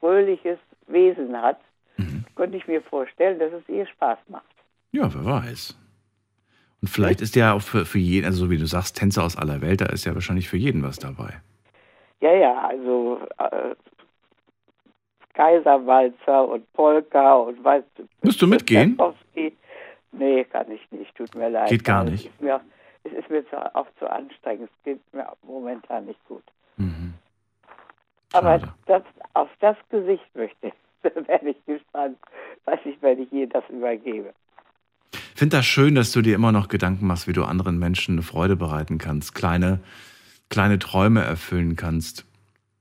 fröhliches 0.00 0.58
Wesen 0.86 1.40
hat, 1.40 1.58
konnte 2.34 2.56
ich 2.56 2.66
mir 2.66 2.82
vorstellen, 2.82 3.38
dass 3.38 3.52
es 3.52 3.68
ihr 3.68 3.86
Spaß 3.86 4.18
macht. 4.28 4.44
Ja, 4.92 5.12
wer 5.12 5.24
weiß. 5.24 5.78
Und 6.80 6.88
vielleicht 6.88 7.20
ist 7.20 7.34
ja 7.36 7.54
auch 7.54 7.62
für, 7.62 7.86
für 7.86 7.98
jeden, 7.98 8.26
also 8.26 8.44
so 8.44 8.50
wie 8.50 8.58
du 8.58 8.66
sagst, 8.66 8.98
Tänzer 8.98 9.24
aus 9.24 9.36
aller 9.36 9.60
Welt, 9.62 9.80
da 9.80 9.86
ist 9.86 10.04
ja 10.04 10.14
wahrscheinlich 10.14 10.48
für 10.48 10.56
jeden 10.56 10.82
was 10.82 10.98
dabei. 10.98 11.40
Ja, 12.20 12.32
ja, 12.32 12.68
also 12.68 13.20
äh, 13.38 13.74
Kaiserwalzer 15.34 16.48
und 16.48 16.72
Polka 16.72 17.34
und 17.34 17.62
weißt 17.62 17.86
du. 17.96 18.04
Müsst 18.22 18.40
du 18.40 18.46
mitgehen? 18.46 18.98
Nee, 20.12 20.44
kann 20.44 20.70
ich 20.70 20.80
nicht, 20.92 21.14
tut 21.16 21.34
mir 21.34 21.50
leid. 21.50 21.68
Geht 21.68 21.84
gar 21.84 22.04
nicht. 22.04 22.26
Es 22.26 22.32
ist 22.32 22.40
mir, 22.40 22.60
es 23.02 23.12
ist 23.12 23.30
mir 23.30 23.44
zu, 23.48 23.74
auch 23.74 23.86
zu 23.98 24.08
anstrengend, 24.10 24.70
es 24.70 24.84
geht 24.84 25.00
mir 25.12 25.26
momentan 25.42 26.06
nicht 26.06 26.24
gut. 26.26 26.44
Mhm. 26.76 27.14
Aber 28.32 28.60
das, 28.86 29.02
auf 29.34 29.48
das 29.60 29.76
Gesicht 29.90 30.24
möchte 30.34 30.68
ich, 30.68 30.72
da 31.02 31.10
werde 31.26 31.50
ich 31.50 31.66
gespannt, 31.66 32.18
weiß 32.64 32.80
ich, 32.84 32.96
wenn 33.00 33.22
ich 33.22 33.32
ihr 33.32 33.48
das 33.48 33.64
übergebe. 33.68 34.32
Ich 35.12 35.40
finde 35.40 35.56
das 35.56 35.66
schön, 35.66 35.96
dass 35.96 36.12
du 36.12 36.22
dir 36.22 36.36
immer 36.36 36.52
noch 36.52 36.68
Gedanken 36.68 37.06
machst, 37.06 37.26
wie 37.26 37.32
du 37.32 37.44
anderen 37.44 37.78
Menschen 37.78 38.14
eine 38.14 38.22
Freude 38.22 38.54
bereiten 38.56 38.98
kannst, 38.98 39.34
kleine, 39.34 39.80
kleine 40.48 40.78
Träume 40.78 41.22
erfüllen 41.22 41.74
kannst. 41.74 42.24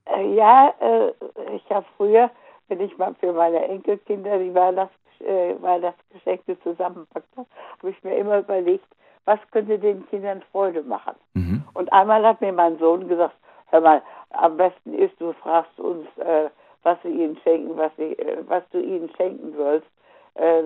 Äh, 0.06 0.36
ja, 0.36 0.74
äh, 0.80 1.56
ich 1.56 1.70
habe 1.72 1.86
früher, 1.98 2.30
wenn 2.74 2.88
ich 2.88 2.98
mal 2.98 3.14
für 3.20 3.34
meine 3.34 3.64
Enkelkinder 3.68 4.40
die 4.40 4.54
Weihnachts, 4.54 4.96
äh, 5.20 5.54
Weihnachtsgeschenke 5.62 6.60
zusammenpackt 6.62 7.30
habe, 7.38 7.48
habe 7.78 7.90
ich 7.92 8.04
mir 8.04 8.18
immer 8.18 8.40
überlegt, 8.40 8.88
was 9.26 9.40
könnte 9.52 9.78
den 9.78 10.08
Kindern 10.08 10.42
Freude 10.52 10.82
machen. 10.82 11.14
Mhm. 11.36 11.64
Und 11.76 11.94
einmal 11.94 12.26
hat 12.26 12.42
mir 12.42 12.52
mein 12.52 12.80
Sohn 12.80 13.08
gesagt, 13.08 13.36
hör 13.68 13.82
mal, 13.82 14.02
am 14.32 14.58
besten 14.58 14.94
ist, 14.96 15.14
du 15.22 15.34
fragst 15.34 15.80
uns, 15.80 16.06
äh, 16.18 16.50
was 16.82 16.98
sie 17.04 17.10
ihnen 17.10 17.38
schenken, 17.44 17.78
was, 17.78 17.92
sie, 17.96 18.18
äh, 18.18 18.44
was 18.48 18.64
du 18.72 18.82
ihnen 18.82 19.10
schenken 19.16 19.54
sollst. 19.56 19.88
Äh, 20.34 20.64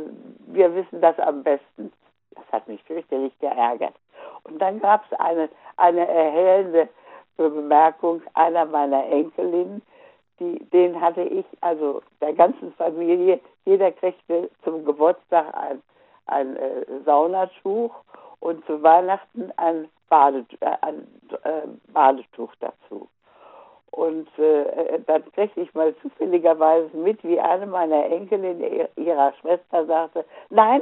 wir 0.48 0.74
wissen 0.74 1.02
das 1.02 1.20
am 1.20 1.44
besten. 1.44 1.92
Das 2.36 2.46
hat 2.54 2.68
mich 2.70 2.82
fürchterlich 2.84 3.38
geärgert. 3.40 3.96
Und 4.44 4.60
dann 4.60 4.80
gab 4.80 5.04
es 5.12 5.20
eine, 5.20 5.50
eine 5.76 6.08
erhellende 6.08 6.88
Bemerkung 7.36 8.22
einer 8.34 8.66
meiner 8.66 9.06
Enkelinnen, 9.08 9.82
die, 10.40 10.60
den 10.72 11.00
hatte 11.00 11.22
ich, 11.24 11.46
also 11.62 12.02
der 12.22 12.34
ganzen 12.34 12.72
Familie, 12.74 13.40
jeder 13.66 13.92
kriegte 13.92 14.50
zum 14.64 14.86
Geburtstag 14.86 15.54
ein, 15.56 15.82
ein 16.28 16.56
äh, 16.58 16.86
Saunatuch 17.06 17.94
und 18.40 18.66
zu 18.66 18.82
Weihnachten 18.84 19.52
ein, 19.58 19.90
Bade, 20.10 20.46
äh, 20.62 20.76
ein 20.82 21.08
äh, 21.44 21.68
Badetuch 21.92 22.54
dazu. 22.60 23.08
Und 23.92 24.28
äh, 24.38 25.00
dann 25.08 25.24
kriegte 25.32 25.62
ich 25.62 25.74
mal 25.74 25.96
zufälligerweise 26.04 26.96
mit, 26.96 27.24
wie 27.24 27.40
eine 27.40 27.66
meiner 27.66 28.06
Enkelin 28.06 28.60
ihr- 28.62 28.90
ihrer 28.96 29.34
Schwester 29.42 29.86
sagte, 29.86 30.24
nein, 30.50 30.82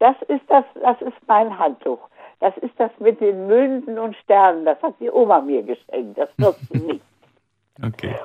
das 0.00 0.16
ist 0.28 0.42
das, 0.48 0.64
das 0.82 1.00
ist 1.02 1.16
mein 1.26 1.56
Handtuch. 1.58 2.00
Das 2.40 2.56
ist 2.58 2.74
das 2.78 2.90
mit 2.98 3.20
den 3.20 3.46
Münden 3.46 3.98
und 3.98 4.14
Sternen. 4.16 4.64
Das 4.66 4.82
hat 4.82 4.94
die 5.00 5.10
Oma 5.10 5.40
mir 5.40 5.62
geschenkt. 5.62 6.18
Das 6.18 6.28
wirst 6.38 6.60
du 6.70 6.78
nicht. 6.78 7.02
Okay. 7.86 8.16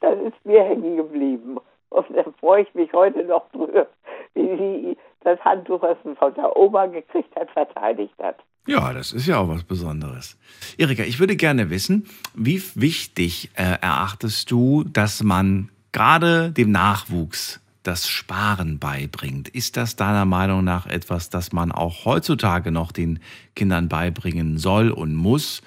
Das 0.00 0.18
ist 0.20 0.44
mir 0.44 0.62
hängen 0.62 0.96
geblieben. 0.96 1.58
Und 1.90 2.06
da 2.14 2.24
freue 2.38 2.62
ich 2.62 2.74
mich 2.74 2.92
heute 2.92 3.24
noch 3.24 3.50
drüber, 3.50 3.86
wie 4.34 4.56
sie 4.56 4.96
das 5.22 5.40
Handtuch, 5.40 5.82
was 5.82 5.96
sie 6.04 6.14
von 6.14 6.34
der 6.34 6.56
Oma 6.56 6.86
gekriegt 6.86 7.34
hat, 7.36 7.50
verteidigt 7.50 8.14
hat. 8.22 8.36
Ja, 8.66 8.92
das 8.92 9.12
ist 9.12 9.26
ja 9.26 9.38
auch 9.38 9.48
was 9.48 9.64
Besonderes. 9.64 10.38
Erika, 10.76 11.02
ich 11.02 11.18
würde 11.18 11.36
gerne 11.36 11.70
wissen, 11.70 12.06
wie 12.34 12.62
wichtig 12.74 13.50
äh, 13.54 13.78
erachtest 13.80 14.50
du, 14.50 14.84
dass 14.84 15.22
man 15.22 15.70
gerade 15.92 16.50
dem 16.52 16.70
Nachwuchs 16.70 17.60
das 17.82 18.06
Sparen 18.06 18.78
beibringt? 18.78 19.48
Ist 19.48 19.78
das 19.78 19.96
deiner 19.96 20.26
Meinung 20.26 20.64
nach 20.64 20.86
etwas, 20.86 21.30
das 21.30 21.52
man 21.52 21.72
auch 21.72 22.04
heutzutage 22.04 22.70
noch 22.70 22.92
den 22.92 23.20
Kindern 23.56 23.88
beibringen 23.88 24.58
soll 24.58 24.90
und 24.90 25.14
muss? 25.14 25.62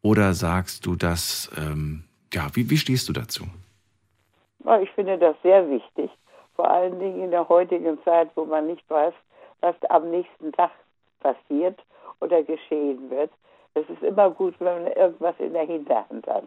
Oder 0.00 0.34
sagst 0.34 0.86
du 0.86 0.94
das, 0.94 1.50
ähm, 1.56 2.04
ja, 2.32 2.48
wie, 2.54 2.68
wie 2.70 2.76
stehst 2.76 3.08
du 3.08 3.12
dazu? 3.12 3.44
Ich 4.82 4.90
finde 4.90 5.18
das 5.18 5.36
sehr 5.42 5.68
wichtig, 5.70 6.10
vor 6.54 6.70
allen 6.70 6.98
Dingen 6.98 7.22
in 7.24 7.30
der 7.30 7.48
heutigen 7.48 8.02
Zeit, 8.02 8.30
wo 8.34 8.44
man 8.44 8.66
nicht 8.66 8.88
weiß, 8.90 9.14
was 9.60 9.74
am 9.88 10.10
nächsten 10.10 10.52
Tag 10.52 10.70
passiert 11.20 11.78
oder 12.20 12.42
geschehen 12.42 13.10
wird. 13.10 13.30
Es 13.74 13.88
ist 13.88 14.02
immer 14.02 14.30
gut, 14.30 14.54
wenn 14.58 14.82
man 14.82 14.92
irgendwas 14.92 15.34
in 15.38 15.52
der 15.52 15.64
Hinterhand 15.64 16.26
hat. 16.26 16.44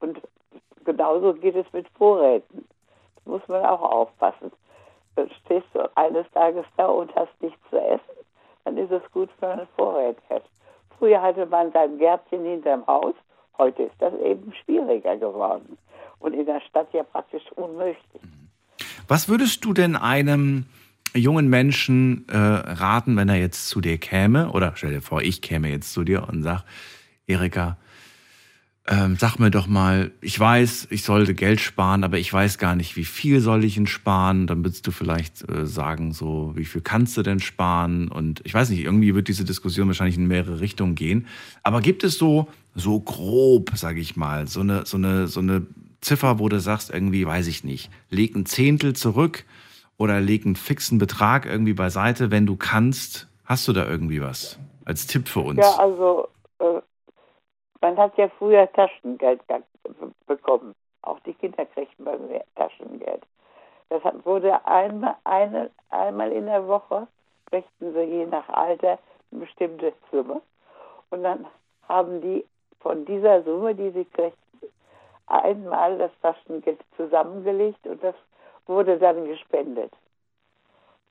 Und 0.00 0.20
genauso 0.84 1.34
geht 1.34 1.56
es 1.56 1.70
mit 1.72 1.88
Vorräten. 1.90 2.66
Da 3.24 3.30
muss 3.30 3.46
man 3.48 3.64
auch 3.64 3.82
aufpassen. 3.82 4.52
Stehst 5.44 5.66
du 5.74 5.90
eines 5.96 6.30
Tages 6.32 6.64
da 6.76 6.86
und 6.86 7.14
hast 7.14 7.32
nichts 7.40 7.60
zu 7.68 7.78
essen, 7.78 8.24
dann 8.64 8.76
ist 8.76 8.90
es 8.90 9.02
gut, 9.12 9.28
wenn 9.40 9.56
man 9.56 9.68
Vorräte 9.76 10.22
hat. 10.30 10.44
Früher 10.98 11.20
hatte 11.20 11.46
man 11.46 11.72
sein 11.72 11.98
Gärtchen 11.98 12.44
hinterm 12.44 12.86
Haus, 12.86 13.14
heute 13.60 13.84
ist 13.84 13.94
das 13.98 14.14
eben 14.24 14.52
schwieriger 14.64 15.16
geworden. 15.16 15.78
Und 16.18 16.34
in 16.34 16.46
der 16.46 16.60
Stadt 16.68 16.88
ja 16.92 17.02
praktisch 17.02 17.44
unmöglich. 17.56 17.96
Was 19.06 19.28
würdest 19.28 19.64
du 19.64 19.72
denn 19.72 19.96
einem 19.96 20.66
jungen 21.14 21.48
Menschen 21.48 22.26
äh, 22.28 22.36
raten, 22.36 23.16
wenn 23.16 23.28
er 23.28 23.36
jetzt 23.36 23.68
zu 23.68 23.80
dir 23.80 23.98
käme? 23.98 24.50
Oder 24.52 24.72
stell 24.76 24.90
dir 24.90 25.02
vor, 25.02 25.22
ich 25.22 25.42
käme 25.42 25.68
jetzt 25.68 25.92
zu 25.92 26.04
dir 26.04 26.28
und 26.28 26.42
sag, 26.42 26.64
Erika, 27.26 27.78
ähm, 28.86 29.16
sag 29.18 29.38
mir 29.38 29.50
doch 29.50 29.66
mal, 29.66 30.10
ich 30.20 30.38
weiß, 30.38 30.88
ich 30.90 31.04
sollte 31.04 31.34
Geld 31.34 31.60
sparen, 31.60 32.02
aber 32.02 32.18
ich 32.18 32.32
weiß 32.32 32.58
gar 32.58 32.74
nicht, 32.74 32.96
wie 32.96 33.04
viel 33.04 33.40
soll 33.40 33.64
ich 33.64 33.74
denn 33.74 33.86
sparen? 33.86 34.46
Dann 34.46 34.64
würdest 34.64 34.86
du 34.86 34.90
vielleicht 34.90 35.48
äh, 35.48 35.66
sagen, 35.66 36.12
so, 36.12 36.52
wie 36.56 36.64
viel 36.64 36.80
kannst 36.80 37.16
du 37.16 37.22
denn 37.22 37.40
sparen? 37.40 38.08
Und 38.08 38.40
ich 38.44 38.54
weiß 38.54 38.70
nicht, 38.70 38.82
irgendwie 38.82 39.14
wird 39.14 39.28
diese 39.28 39.44
Diskussion 39.44 39.86
wahrscheinlich 39.86 40.16
in 40.16 40.26
mehrere 40.26 40.60
Richtungen 40.60 40.94
gehen. 40.94 41.26
Aber 41.62 41.80
gibt 41.80 42.04
es 42.04 42.18
so, 42.18 42.48
so 42.74 43.00
grob, 43.00 43.70
sage 43.74 44.00
ich 44.00 44.16
mal, 44.16 44.46
so 44.46 44.60
eine, 44.60 44.86
so 44.86 44.96
eine, 44.96 45.26
so 45.26 45.40
eine 45.40 45.66
Ziffer, 46.00 46.38
wo 46.38 46.48
du 46.48 46.60
sagst, 46.60 46.92
irgendwie, 46.92 47.26
weiß 47.26 47.46
ich 47.46 47.64
nicht, 47.64 47.90
leg 48.08 48.34
ein 48.34 48.46
Zehntel 48.46 48.94
zurück 48.94 49.44
oder 49.98 50.20
leg 50.20 50.46
einen 50.46 50.56
fixen 50.56 50.98
Betrag 50.98 51.46
irgendwie 51.46 51.74
beiseite, 51.74 52.30
wenn 52.30 52.46
du 52.46 52.56
kannst. 52.56 53.28
Hast 53.44 53.66
du 53.68 53.72
da 53.72 53.86
irgendwie 53.86 54.22
was 54.22 54.58
als 54.84 55.06
Tipp 55.06 55.28
für 55.28 55.40
uns? 55.40 55.58
Ja, 55.58 55.74
also 55.76 56.28
äh, 56.60 56.80
man 57.80 57.96
hat 57.96 58.16
ja 58.16 58.30
früher 58.38 58.70
Taschengeld 58.72 59.40
ge- 59.48 59.62
bekommen. 60.26 60.74
Auch 61.02 61.18
die 61.20 61.34
Kinder 61.34 61.66
kriegten 61.66 62.04
bei 62.04 62.16
mir 62.16 62.44
Taschengeld. 62.54 63.22
Das 63.88 64.02
wurde 64.24 64.64
einmal, 64.66 65.16
eine, 65.24 65.70
einmal 65.88 66.30
in 66.30 66.46
der 66.46 66.66
Woche, 66.68 67.08
kriegten 67.46 67.92
sie 67.92 68.02
je 68.02 68.26
nach 68.26 68.48
Alter 68.48 68.98
eine 69.32 69.40
bestimmte 69.40 69.92
Summe. 70.12 70.40
Und 71.10 71.24
dann 71.24 71.46
haben 71.88 72.20
die 72.20 72.44
von 72.80 73.04
dieser 73.04 73.42
Summe, 73.42 73.74
die 73.74 73.90
sie 73.90 74.04
kriegten, 74.04 74.68
einmal 75.26 75.98
das 75.98 76.10
Taschengeld 76.22 76.80
zusammengelegt 76.96 77.86
und 77.86 78.02
das 78.02 78.14
wurde 78.66 78.98
dann 78.98 79.26
gespendet. 79.26 79.92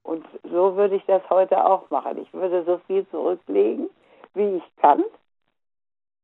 Und 0.04 0.26
so 0.44 0.76
würde 0.76 0.96
ich 0.96 1.06
das 1.06 1.22
heute 1.30 1.64
auch 1.64 1.90
machen. 1.90 2.18
Ich 2.22 2.34
würde 2.34 2.64
so 2.66 2.80
viel 2.88 3.08
zurücklegen, 3.10 3.90
wie 4.34 4.58
ich 4.58 4.64
kann. 4.82 5.04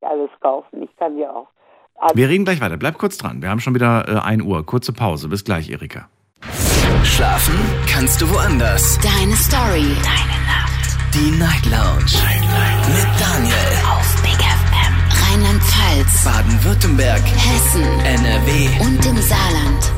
Alles 0.02 0.30
kaufen. 0.40 0.84
Ich 0.84 0.96
kann 0.98 1.18
ja 1.18 1.32
auch. 1.32 1.48
Wir 2.14 2.30
reden 2.30 2.46
gleich 2.46 2.62
weiter. 2.62 2.78
Bleib 2.78 2.98
kurz 2.98 3.18
dran. 3.18 3.42
Wir 3.42 3.50
haben 3.50 3.60
schon 3.60 3.74
wieder 3.74 4.08
äh, 4.08 4.20
1 4.20 4.44
Uhr. 4.44 4.66
Kurze 4.66 4.94
Pause. 4.94 5.30
Bis 5.30 5.44
gleich, 5.44 5.70
Erika. 5.70 6.10
Schlafen 7.04 7.56
kannst 7.88 8.22
du 8.22 8.30
woanders. 8.30 9.00
Deine 9.00 9.36
Story. 9.36 9.96
Deine 10.04 10.38
Nacht. 10.46 10.98
Die 11.14 11.32
Night 11.40 11.66
Lounge. 11.66 12.18
Mit 12.88 13.08
Daniel. 13.20 13.75
Rheinland-Pfalz. 15.96 16.24
Baden-Württemberg. 16.26 17.24
Hessen. 17.26 17.84
NRW. 17.84 18.68
Und 18.82 19.06
im 19.06 19.18
Saarland. 19.18 19.94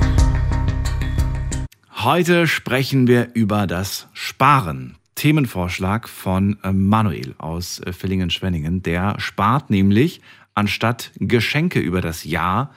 Heute 2.03 2.47
sprechen 2.47 3.07
wir 3.07 3.29
über 3.33 3.65
das 3.67 4.07
Sparen. 4.13 4.95
Themenvorschlag 5.15 6.07
von 6.07 6.57
äh, 6.63 6.71
Manuel 6.71 7.33
aus 7.39 7.79
äh, 7.79 7.93
Villingen-Schwenningen. 7.93 8.83
Der 8.83 9.19
spart 9.19 9.71
nämlich, 9.71 10.21
anstatt 10.53 11.11
Geschenke 11.15 11.79
über 11.79 12.01
das 12.01 12.23
Jahr 12.23 12.71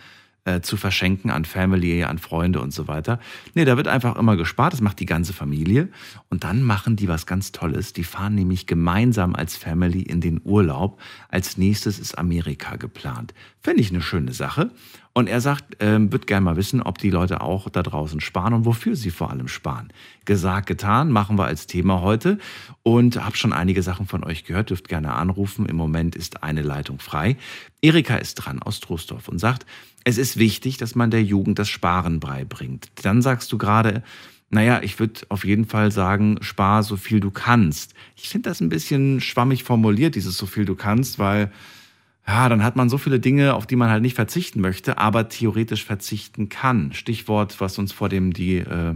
äh, 0.45 0.61
zu 0.61 0.77
verschenken 0.77 1.31
an 1.31 1.45
Family, 1.45 2.05
an 2.05 2.19
Freunde 2.19 2.61
und 2.61 2.73
so 2.73 2.89
weiter. 2.89 3.21
Nee, 3.55 3.65
da 3.65 3.77
wird 3.77 3.89
einfach 3.89 4.17
immer 4.17 4.37
gespart. 4.37 4.73
Das 4.73 4.81
macht 4.81 5.01
die 5.01 5.07
ganze 5.07 5.33
Familie. 5.33 5.89
Und 6.29 6.45
dann 6.45 6.63
machen 6.63 6.97
die 6.97 7.09
was 7.09 7.27
ganz 7.27 7.53
Tolles. 7.53 7.93
Die 7.93 8.05
fahren 8.05 8.35
nämlich 8.35 8.67
gemeinsam 8.67 9.35
als 9.35 9.57
Family 9.57 10.03
in 10.03 10.21
den 10.21 10.41
Urlaub. 10.45 11.01
Als 11.29 11.59
nächstes 11.59 11.99
ist 11.99 12.19
Amerika 12.19 12.77
geplant. 12.77 13.35
Finde 13.61 13.83
ich 13.83 13.91
eine 13.91 14.01
schöne 14.01 14.33
Sache. 14.33 14.71
Und 15.13 15.29
er 15.29 15.41
sagt, 15.41 15.77
ähm, 15.81 16.13
wird 16.13 16.29
gerne 16.29 16.45
mal 16.45 16.57
wissen, 16.57 16.81
ob 16.81 16.99
die 16.99 17.11
Leute 17.11 17.41
auch 17.41 17.69
da 17.69 17.83
draußen 17.83 18.21
sparen 18.21 18.55
und 18.55 18.65
wofür 18.65 18.95
sie 18.95 19.11
vor 19.11 19.31
allem 19.31 19.49
sparen. 19.49 19.93
Gesagt, 20.25 20.67
getan, 20.67 21.11
machen 21.11 21.37
wir 21.37 21.47
als 21.47 21.67
Thema 21.67 22.01
heute. 22.01 22.39
Und 22.85 23.23
habe 23.23 23.37
schon 23.37 23.53
einige 23.53 23.83
Sachen 23.83 24.07
von 24.07 24.23
euch 24.23 24.45
gehört, 24.45 24.71
dürft 24.71 24.89
gerne 24.89 25.15
anrufen. 25.15 25.67
Im 25.67 25.77
Moment 25.77 26.15
ist 26.15 26.45
eine 26.45 26.63
Leitung 26.63 27.01
frei. 27.01 27.37
Erika 27.83 28.17
ist 28.17 28.37
dran 28.37 28.63
aus 28.63 28.79
Trostorf 28.79 29.29
und 29.29 29.39
sagt, 29.39 29.67
es 30.05 30.19
ist 30.19 30.39
wichtig, 30.39 30.77
dass 30.79 30.95
man 30.95 31.11
der 31.11 31.23
Jugend 31.23 31.59
das 31.59 31.69
Sparen 31.69 32.21
beibringt. 32.21 32.91
Dann 33.03 33.23
sagst 33.23 33.53
du 33.53 33.59
gerade, 33.59 34.03
naja, 34.49 34.81
ich 34.83 34.99
würde 34.99 35.21
auf 35.29 35.45
jeden 35.45 35.65
Fall 35.65 35.93
sagen, 35.93 36.39
spar 36.41 36.83
so 36.83 36.97
viel 36.97 37.21
du 37.21 37.31
kannst. 37.31 37.95
Ich 38.17 38.29
finde 38.29 38.49
das 38.49 38.61
ein 38.61 38.69
bisschen 38.69 39.21
schwammig 39.21 39.65
formuliert, 39.65 40.17
dieses 40.17 40.37
so 40.37 40.47
viel 40.47 40.65
du 40.65 40.75
kannst, 40.75 41.19
weil 41.19 41.53
ja, 42.27 42.49
dann 42.49 42.63
hat 42.63 42.77
man 42.77 42.89
so 42.89 42.99
viele 42.99 43.19
Dinge, 43.19 43.55
auf 43.55 43.67
die 43.67 43.77
man 43.77 43.91
halt 43.91 44.03
nicht 44.03 44.15
verzichten 44.15 44.61
möchte, 44.61 44.99
aber 44.99 45.29
theoretisch 45.29 45.85
verzichten 45.85 46.49
kann. 46.49 46.93
Stichwort, 46.93 47.61
was 47.61 47.79
uns 47.79 47.93
vor 47.93 48.09
dem 48.09 48.33
die, 48.33 48.59
äh, 48.59 48.95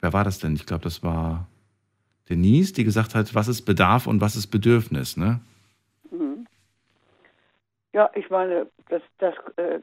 wer 0.00 0.12
war 0.12 0.24
das 0.24 0.38
denn? 0.38 0.54
Ich 0.54 0.66
glaube, 0.66 0.84
das 0.84 1.02
war 1.02 1.48
Denise, 2.28 2.72
die 2.72 2.84
gesagt 2.84 3.14
hat, 3.14 3.34
was 3.34 3.48
ist 3.48 3.62
Bedarf 3.62 4.06
und 4.06 4.20
was 4.20 4.36
ist 4.36 4.46
Bedürfnis, 4.46 5.16
ne? 5.16 5.40
Mhm. 6.10 6.46
Ja, 7.92 8.10
ich 8.14 8.30
meine, 8.30 8.66
das, 8.88 9.02
das, 9.18 9.34
äh, 9.56 9.80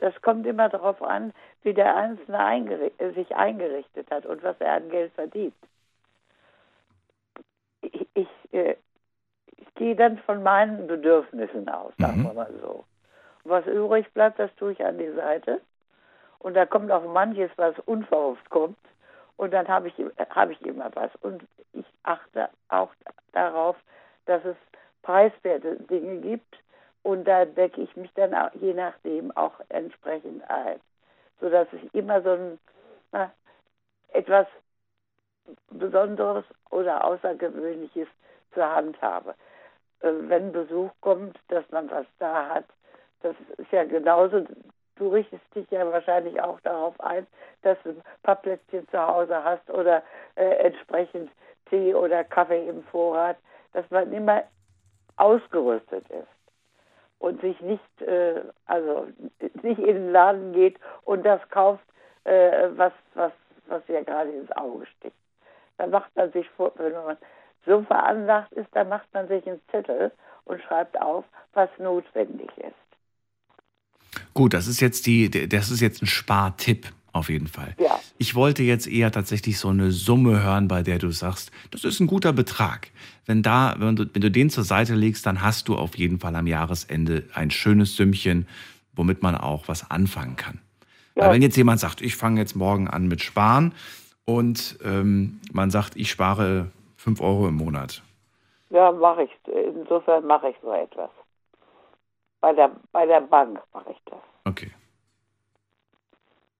das 0.00 0.20
kommt 0.22 0.46
immer 0.46 0.68
darauf 0.68 1.02
an, 1.02 1.32
wie 1.62 1.74
der 1.74 1.94
Einzelne 1.94 2.38
eingeri 2.38 2.90
sich 3.14 3.36
eingerichtet 3.36 4.10
hat 4.10 4.24
und 4.26 4.42
was 4.42 4.56
er 4.60 4.72
an 4.72 4.88
Geld 4.88 5.12
verdient. 5.12 5.54
Ich, 7.82 8.06
ich, 8.14 8.28
äh, 8.52 8.76
ich 9.56 9.74
gehe 9.74 9.94
dann 9.94 10.18
von 10.18 10.42
meinen 10.42 10.86
Bedürfnissen 10.86 11.68
aus, 11.68 11.92
sagen 11.98 12.20
Mhm. 12.20 12.24
wir 12.24 12.32
mal 12.34 12.52
so. 12.62 12.84
Und 13.44 13.50
was 13.50 13.66
übrig 13.66 14.10
bleibt, 14.12 14.38
das 14.38 14.54
tue 14.56 14.72
ich 14.72 14.84
an 14.84 14.98
die 14.98 15.12
Seite. 15.12 15.60
Und 16.38 16.54
da 16.54 16.64
kommt 16.64 16.90
auch 16.90 17.04
manches, 17.04 17.50
was 17.56 17.78
unverhofft 17.80 18.48
kommt. 18.48 18.78
Und 19.36 19.52
dann 19.52 19.68
habe 19.68 19.88
ich, 19.88 19.94
habe 20.30 20.52
ich 20.52 20.62
immer 20.62 20.90
was. 20.94 21.10
Und 21.20 21.42
ich 21.74 21.84
achte 22.04 22.48
auch 22.68 22.90
darauf, 23.32 23.76
dass 24.26 24.42
es 24.44 24.56
preiswerte 25.02 25.76
Dinge 25.76 26.20
gibt. 26.20 26.56
Und 27.02 27.24
da 27.24 27.44
decke 27.44 27.80
ich 27.80 27.96
mich 27.96 28.12
dann 28.14 28.34
auch, 28.34 28.52
je 28.54 28.74
nachdem 28.74 29.34
auch 29.36 29.60
entsprechend 29.68 30.48
ein. 30.50 30.80
Sodass 31.40 31.66
ich 31.72 31.94
immer 31.94 32.20
so 32.22 32.30
ein, 32.30 32.58
na, 33.12 33.32
etwas 34.12 34.46
Besonderes 35.70 36.44
oder 36.70 37.04
Außergewöhnliches 37.04 38.08
zur 38.52 38.68
Hand 38.68 39.00
habe. 39.00 39.34
Äh, 40.00 40.12
wenn 40.28 40.52
Besuch 40.52 40.90
kommt, 41.00 41.38
dass 41.48 41.68
man 41.70 41.90
was 41.90 42.06
da 42.18 42.48
hat, 42.48 42.64
das 43.22 43.34
ist 43.56 43.72
ja 43.72 43.84
genauso. 43.84 44.44
Du 44.96 45.08
richtest 45.08 45.42
dich 45.54 45.70
ja 45.70 45.90
wahrscheinlich 45.90 46.40
auch 46.42 46.60
darauf 46.60 47.00
ein, 47.00 47.26
dass 47.62 47.78
du 47.82 47.90
ein 47.90 48.02
paar 48.22 48.36
Plätzchen 48.36 48.86
zu 48.88 48.98
Hause 49.00 49.42
hast 49.42 49.68
oder 49.70 50.02
äh, 50.34 50.66
entsprechend 50.66 51.30
Tee 51.70 51.94
oder 51.94 52.22
Kaffee 52.24 52.68
im 52.68 52.82
Vorrat, 52.84 53.38
dass 53.72 53.90
man 53.90 54.12
immer 54.12 54.42
ausgerüstet 55.16 56.08
ist 56.10 56.39
und 57.20 57.40
sich 57.42 57.60
nicht, 57.60 58.02
äh, 58.02 58.40
also 58.66 59.06
nicht 59.62 59.78
in 59.78 59.94
den 59.94 60.12
Laden 60.12 60.52
geht 60.52 60.78
und 61.04 61.24
das 61.24 61.40
kauft, 61.50 61.84
äh, 62.24 62.68
was, 62.74 62.92
was, 63.14 63.32
was 63.66 63.82
ja 63.86 64.02
gerade 64.02 64.30
ins 64.30 64.50
Auge 64.52 64.86
sticht. 64.86 65.14
Dann 65.78 65.90
macht 65.90 66.14
man 66.16 66.32
sich 66.32 66.46
wenn 66.58 66.92
man 66.92 67.16
so 67.66 67.82
veranlagt 67.82 68.52
ist, 68.52 68.68
dann 68.72 68.88
macht 68.88 69.06
man 69.12 69.28
sich 69.28 69.46
einen 69.46 69.60
Zettel 69.70 70.10
und 70.46 70.60
schreibt 70.62 71.00
auf, 71.00 71.24
was 71.52 71.68
notwendig 71.78 72.50
ist. 72.56 72.74
Gut, 74.34 74.54
das 74.54 74.66
ist 74.66 74.80
jetzt 74.80 75.06
die, 75.06 75.30
das 75.30 75.70
ist 75.70 75.80
jetzt 75.80 76.02
ein 76.02 76.06
Spartipp 76.06 76.86
auf 77.12 77.28
jeden 77.28 77.46
Fall. 77.46 77.74
Ja. 77.78 77.98
Ich 78.18 78.34
wollte 78.34 78.62
jetzt 78.62 78.86
eher 78.86 79.10
tatsächlich 79.10 79.58
so 79.58 79.68
eine 79.68 79.90
Summe 79.90 80.42
hören, 80.42 80.68
bei 80.68 80.82
der 80.82 80.98
du 80.98 81.10
sagst, 81.10 81.50
das 81.70 81.84
ist 81.84 82.00
ein 82.00 82.06
guter 82.06 82.32
Betrag. 82.32 82.88
Wenn 83.26 83.42
da, 83.42 83.74
wenn 83.78 83.96
du, 83.96 84.06
wenn 84.12 84.22
du 84.22 84.30
den 84.30 84.50
zur 84.50 84.64
Seite 84.64 84.94
legst, 84.94 85.26
dann 85.26 85.42
hast 85.42 85.68
du 85.68 85.76
auf 85.76 85.96
jeden 85.96 86.20
Fall 86.20 86.36
am 86.36 86.46
Jahresende 86.46 87.24
ein 87.34 87.50
schönes 87.50 87.96
Sümmchen, 87.96 88.46
womit 88.94 89.22
man 89.22 89.34
auch 89.34 89.68
was 89.68 89.90
anfangen 89.90 90.36
kann. 90.36 90.60
Ja. 91.14 91.24
Weil 91.24 91.34
wenn 91.34 91.42
jetzt 91.42 91.56
jemand 91.56 91.80
sagt, 91.80 92.02
ich 92.02 92.16
fange 92.16 92.40
jetzt 92.40 92.54
morgen 92.54 92.88
an 92.88 93.08
mit 93.08 93.22
Sparen 93.22 93.74
und 94.24 94.78
ähm, 94.84 95.40
man 95.52 95.70
sagt, 95.70 95.96
ich 95.96 96.10
spare 96.10 96.70
5 96.96 97.20
Euro 97.20 97.48
im 97.48 97.54
Monat. 97.54 98.02
Ja, 98.70 98.92
mache 98.92 99.24
ich. 99.24 99.30
Insofern 99.76 100.26
mache 100.26 100.50
ich 100.50 100.56
so 100.62 100.72
etwas. 100.72 101.10
Bei 102.40 102.52
der, 102.52 102.70
bei 102.92 103.06
der 103.06 103.20
Bank 103.20 103.60
mache 103.74 103.90
ich 103.90 103.98
das. 104.06 104.20
Okay. 104.44 104.70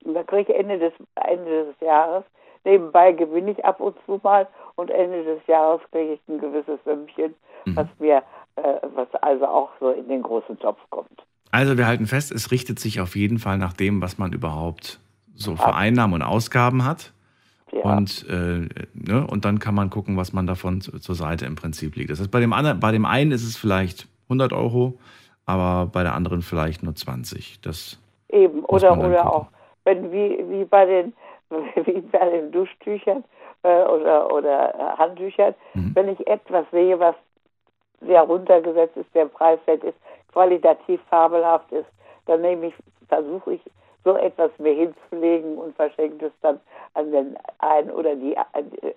Und 0.05 0.15
da 0.15 0.23
kriege 0.23 0.53
ich 0.53 0.59
Ende 0.59 0.79
des, 0.79 0.93
Ende 1.15 1.67
des 1.67 1.81
Jahres, 1.81 2.25
nebenbei 2.65 3.13
gewinne 3.13 3.53
ich 3.53 3.65
ab 3.65 3.81
und 3.81 3.97
zu 4.07 4.21
mal 4.23 4.47
und 4.77 4.91
Ende 4.91 5.25
des 5.25 5.47
Jahres 5.47 5.81
kriege 5.91 6.15
ich 6.15 6.21
ein 6.29 6.39
gewisses 6.39 6.79
Sümmchen, 6.85 7.35
was 7.67 7.87
mir, 7.99 8.23
äh, 8.57 8.81
was 8.95 9.09
also 9.23 9.47
auch 9.47 9.71
so 9.81 9.91
in 9.91 10.09
den 10.09 10.23
großen 10.23 10.59
Topf 10.59 10.79
kommt. 10.91 11.23
Also 11.51 11.77
wir 11.77 11.87
halten 11.87 12.07
fest, 12.07 12.31
es 12.31 12.51
richtet 12.51 12.79
sich 12.79 13.01
auf 13.01 13.17
jeden 13.17 13.39
Fall 13.39 13.59
nach 13.59 13.73
dem, 13.73 14.01
was 14.01 14.19
man 14.19 14.33
überhaupt 14.33 15.01
so 15.35 15.57
für 15.57 15.75
Einnahmen 15.75 16.15
und 16.15 16.23
Ausgaben 16.23 16.85
hat. 16.85 17.13
Ja. 17.73 17.83
Und, 17.83 18.27
äh, 18.29 18.69
ne, 18.95 19.27
und 19.27 19.45
dann 19.45 19.59
kann 19.59 19.75
man 19.75 19.91
gucken, 19.91 20.17
was 20.17 20.33
man 20.33 20.47
davon 20.47 20.81
zu, 20.81 20.99
zur 20.99 21.15
Seite 21.15 21.47
im 21.47 21.55
Prinzip 21.55 21.97
liegt. 21.97 22.11
Das 22.11 22.21
heißt, 22.21 22.31
bei 22.31 22.41
dem, 22.41 22.53
anderen, 22.53 22.81
bei 22.81 22.93
dem 22.93 23.05
einen 23.05 23.31
ist 23.33 23.45
es 23.45 23.57
vielleicht 23.57 24.09
100 24.25 24.53
Euro, 24.53 24.99
aber 25.47 25.87
bei 25.87 26.03
der 26.03 26.15
anderen 26.15 26.43
vielleicht 26.43 26.83
nur 26.83 26.95
20. 26.95 27.61
Das, 27.61 27.99
Eben, 28.29 28.65
oder, 28.65 28.93
oder 28.93 28.97
gucken. 28.97 29.17
auch, 29.17 29.47
wenn 29.85 30.13
wie, 30.13 30.45
wie 30.49 30.65
bei 30.65 30.85
den 30.85 31.15
wie 31.85 32.01
bei 32.01 32.31
den 32.31 32.53
Duschtüchern 32.53 33.25
äh, 33.63 33.83
oder, 33.85 34.33
oder 34.33 34.75
äh, 34.75 34.99
Handtüchern, 34.99 35.55
Mhm. 35.75 35.95
wenn 35.95 36.09
ich 36.09 36.27
etwas 36.27 36.65
sehe, 36.71 36.99
was 36.99 37.15
sehr 38.01 38.23
runtergesetzt 38.23 38.97
ist, 38.97 39.15
der 39.15 39.27
preiswert 39.27 39.85
ist, 39.85 39.99
qualitativ 40.33 41.01
fabelhaft 41.11 41.71
ist, 41.73 41.89
dann 42.27 42.41
nehme 42.41 42.69
ich, 42.69 42.75
versuche 43.09 43.55
ich 43.55 43.61
so 44.05 44.17
etwas 44.17 44.51
mir 44.59 44.73
hinzulegen 44.75 45.59
und 45.59 45.77
verschenke 45.77 46.27
es 46.27 46.33
dann 46.41 46.61
an 46.95 47.11
den 47.13 47.37
einen 47.59 47.91
oder 47.91 48.17
die 48.17 48.35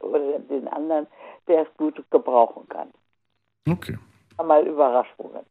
oder 0.01 0.39
den 0.39 0.67
anderen, 0.69 1.07
der 1.47 1.63
es 1.63 1.67
gut 1.77 2.01
gebrauchen 2.11 2.67
kann. 2.69 2.89
okay. 3.69 3.97
Mal 4.41 4.65
Überraschungen. 4.65 5.45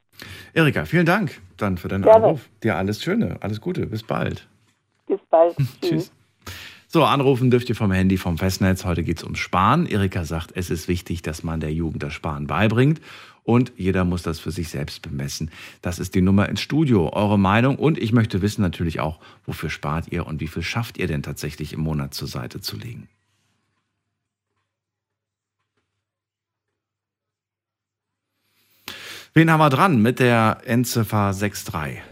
Erika, 0.54 0.84
vielen 0.84 1.06
Dank 1.06 1.40
dann 1.56 1.78
für 1.78 1.88
deinen 1.88 2.02
Gerne. 2.02 2.26
Anruf. 2.26 2.48
Dir 2.62 2.76
alles 2.76 3.02
Schöne, 3.02 3.36
alles 3.40 3.60
Gute, 3.60 3.86
bis 3.86 4.06
bald. 4.06 4.48
Bis 5.12 5.20
bald. 5.28 5.54
Tschüss. 5.82 6.10
So, 6.88 7.04
anrufen 7.04 7.50
dürft 7.50 7.68
ihr 7.68 7.76
vom 7.76 7.92
Handy, 7.92 8.16
vom 8.16 8.38
Festnetz. 8.38 8.86
Heute 8.86 9.02
geht 9.02 9.18
es 9.18 9.24
ums 9.24 9.40
Sparen. 9.40 9.84
Erika 9.84 10.24
sagt, 10.24 10.52
es 10.54 10.70
ist 10.70 10.88
wichtig, 10.88 11.20
dass 11.20 11.42
man 11.42 11.60
der 11.60 11.70
Jugend 11.70 12.02
das 12.02 12.14
Sparen 12.14 12.46
beibringt. 12.46 12.98
Und 13.42 13.72
jeder 13.76 14.06
muss 14.06 14.22
das 14.22 14.40
für 14.40 14.50
sich 14.50 14.70
selbst 14.70 15.02
bemessen. 15.02 15.50
Das 15.82 15.98
ist 15.98 16.14
die 16.14 16.22
Nummer 16.22 16.48
ins 16.48 16.62
Studio. 16.62 17.12
Eure 17.12 17.38
Meinung. 17.38 17.76
Und 17.76 17.98
ich 17.98 18.12
möchte 18.12 18.40
wissen 18.40 18.62
natürlich 18.62 19.00
auch, 19.00 19.20
wofür 19.44 19.68
spart 19.68 20.10
ihr 20.10 20.26
und 20.26 20.40
wie 20.40 20.46
viel 20.46 20.62
schafft 20.62 20.96
ihr 20.96 21.08
denn 21.08 21.22
tatsächlich 21.22 21.74
im 21.74 21.80
Monat 21.80 22.14
zur 22.14 22.28
Seite 22.28 22.62
zu 22.62 22.78
legen. 22.78 23.06
Wen 29.34 29.50
haben 29.50 29.60
wir 29.60 29.70
dran 29.70 30.00
mit 30.00 30.20
der 30.20 30.62
Endziffer 30.64 31.34
63? 31.38 32.02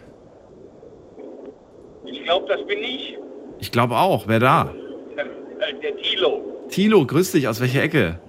Ich 2.30 2.36
glaube, 2.36 2.46
das 2.46 2.64
bin 2.64 2.78
ich. 2.78 3.18
Ich 3.58 3.72
glaube 3.72 3.96
auch. 3.96 4.28
Wer 4.28 4.38
da? 4.38 4.72
Der, 5.16 5.24
äh, 5.24 5.74
der 5.82 5.96
Thilo. 5.96 6.64
Thilo, 6.68 7.04
grüß 7.04 7.32
dich. 7.32 7.48
Aus 7.48 7.60
welcher 7.60 7.82
Ecke? 7.82 8.20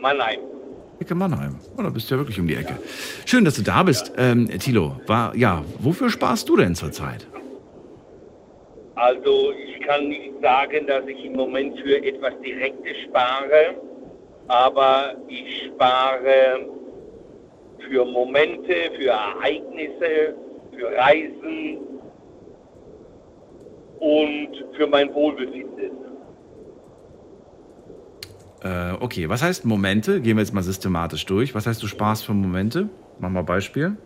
Mannheim. 0.00 0.38
Ecke 1.00 1.16
Mannheim. 1.16 1.58
Oh, 1.76 1.82
da 1.82 1.88
bist 1.88 2.08
du 2.08 2.14
ja 2.14 2.20
wirklich 2.20 2.38
um 2.38 2.46
die 2.46 2.54
Ecke. 2.54 2.78
Schön, 3.26 3.44
dass 3.44 3.56
du 3.56 3.62
da 3.62 3.82
bist. 3.82 4.12
Ähm, 4.16 4.48
Thilo, 4.60 5.00
war, 5.08 5.34
ja, 5.34 5.64
wofür 5.80 6.10
sparst 6.10 6.48
du 6.48 6.56
denn 6.58 6.76
zurzeit? 6.76 7.26
Also 8.94 9.50
ich 9.50 9.84
kann 9.84 10.06
nicht 10.06 10.30
sagen, 10.40 10.86
dass 10.86 11.04
ich 11.08 11.24
im 11.24 11.32
Moment 11.32 11.76
für 11.80 12.00
etwas 12.04 12.34
Direktes 12.40 12.96
spare, 13.08 13.74
aber 14.46 15.16
ich 15.26 15.72
spare 15.74 16.66
für 17.80 18.04
Momente, 18.04 18.92
für 18.96 19.08
Ereignisse, 19.08 20.36
für 20.76 20.96
Reisen 20.96 21.89
und 24.00 24.48
für 24.76 24.86
mein 24.86 25.12
Wohlbefinden. 25.14 25.90
Äh, 28.62 28.92
okay, 29.00 29.28
was 29.28 29.42
heißt 29.42 29.64
Momente? 29.64 30.20
Gehen 30.20 30.36
wir 30.36 30.42
jetzt 30.42 30.52
mal 30.52 30.62
systematisch 30.62 31.24
durch. 31.26 31.54
Was 31.54 31.66
heißt, 31.66 31.82
du 31.82 31.86
sparst 31.86 32.26
für 32.26 32.34
Momente? 32.34 32.88
Mach 33.18 33.30
mal 33.30 33.42
Beispiel. 33.42 33.96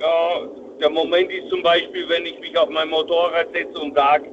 Ja, 0.00 0.48
der 0.80 0.90
Moment 0.90 1.30
ist 1.30 1.48
zum 1.48 1.62
Beispiel, 1.62 2.08
wenn 2.08 2.26
ich 2.26 2.38
mich 2.40 2.56
auf 2.58 2.68
mein 2.70 2.88
Motorrad 2.88 3.48
setze 3.52 3.78
und 3.78 3.94
sage, 3.94 4.24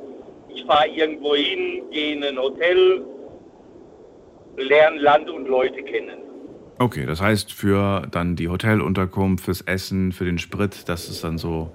ich 0.53 0.63
fahre 0.65 0.87
irgendwo 0.87 1.35
hin, 1.35 1.83
gehe 1.91 2.15
in 2.15 2.23
ein 2.23 2.37
Hotel, 2.39 3.05
lerne 4.57 4.99
Land 4.99 5.29
und 5.29 5.47
Leute 5.47 5.83
kennen. 5.83 6.19
Okay, 6.79 7.05
das 7.05 7.21
heißt 7.21 7.53
für 7.53 8.07
dann 8.09 8.35
die 8.35 8.47
Hotelunterkunft, 8.47 9.45
fürs 9.45 9.61
Essen, 9.61 10.11
für 10.11 10.25
den 10.25 10.39
Sprit, 10.39 10.87
das 10.87 11.09
ist 11.09 11.23
dann 11.23 11.37
so. 11.37 11.71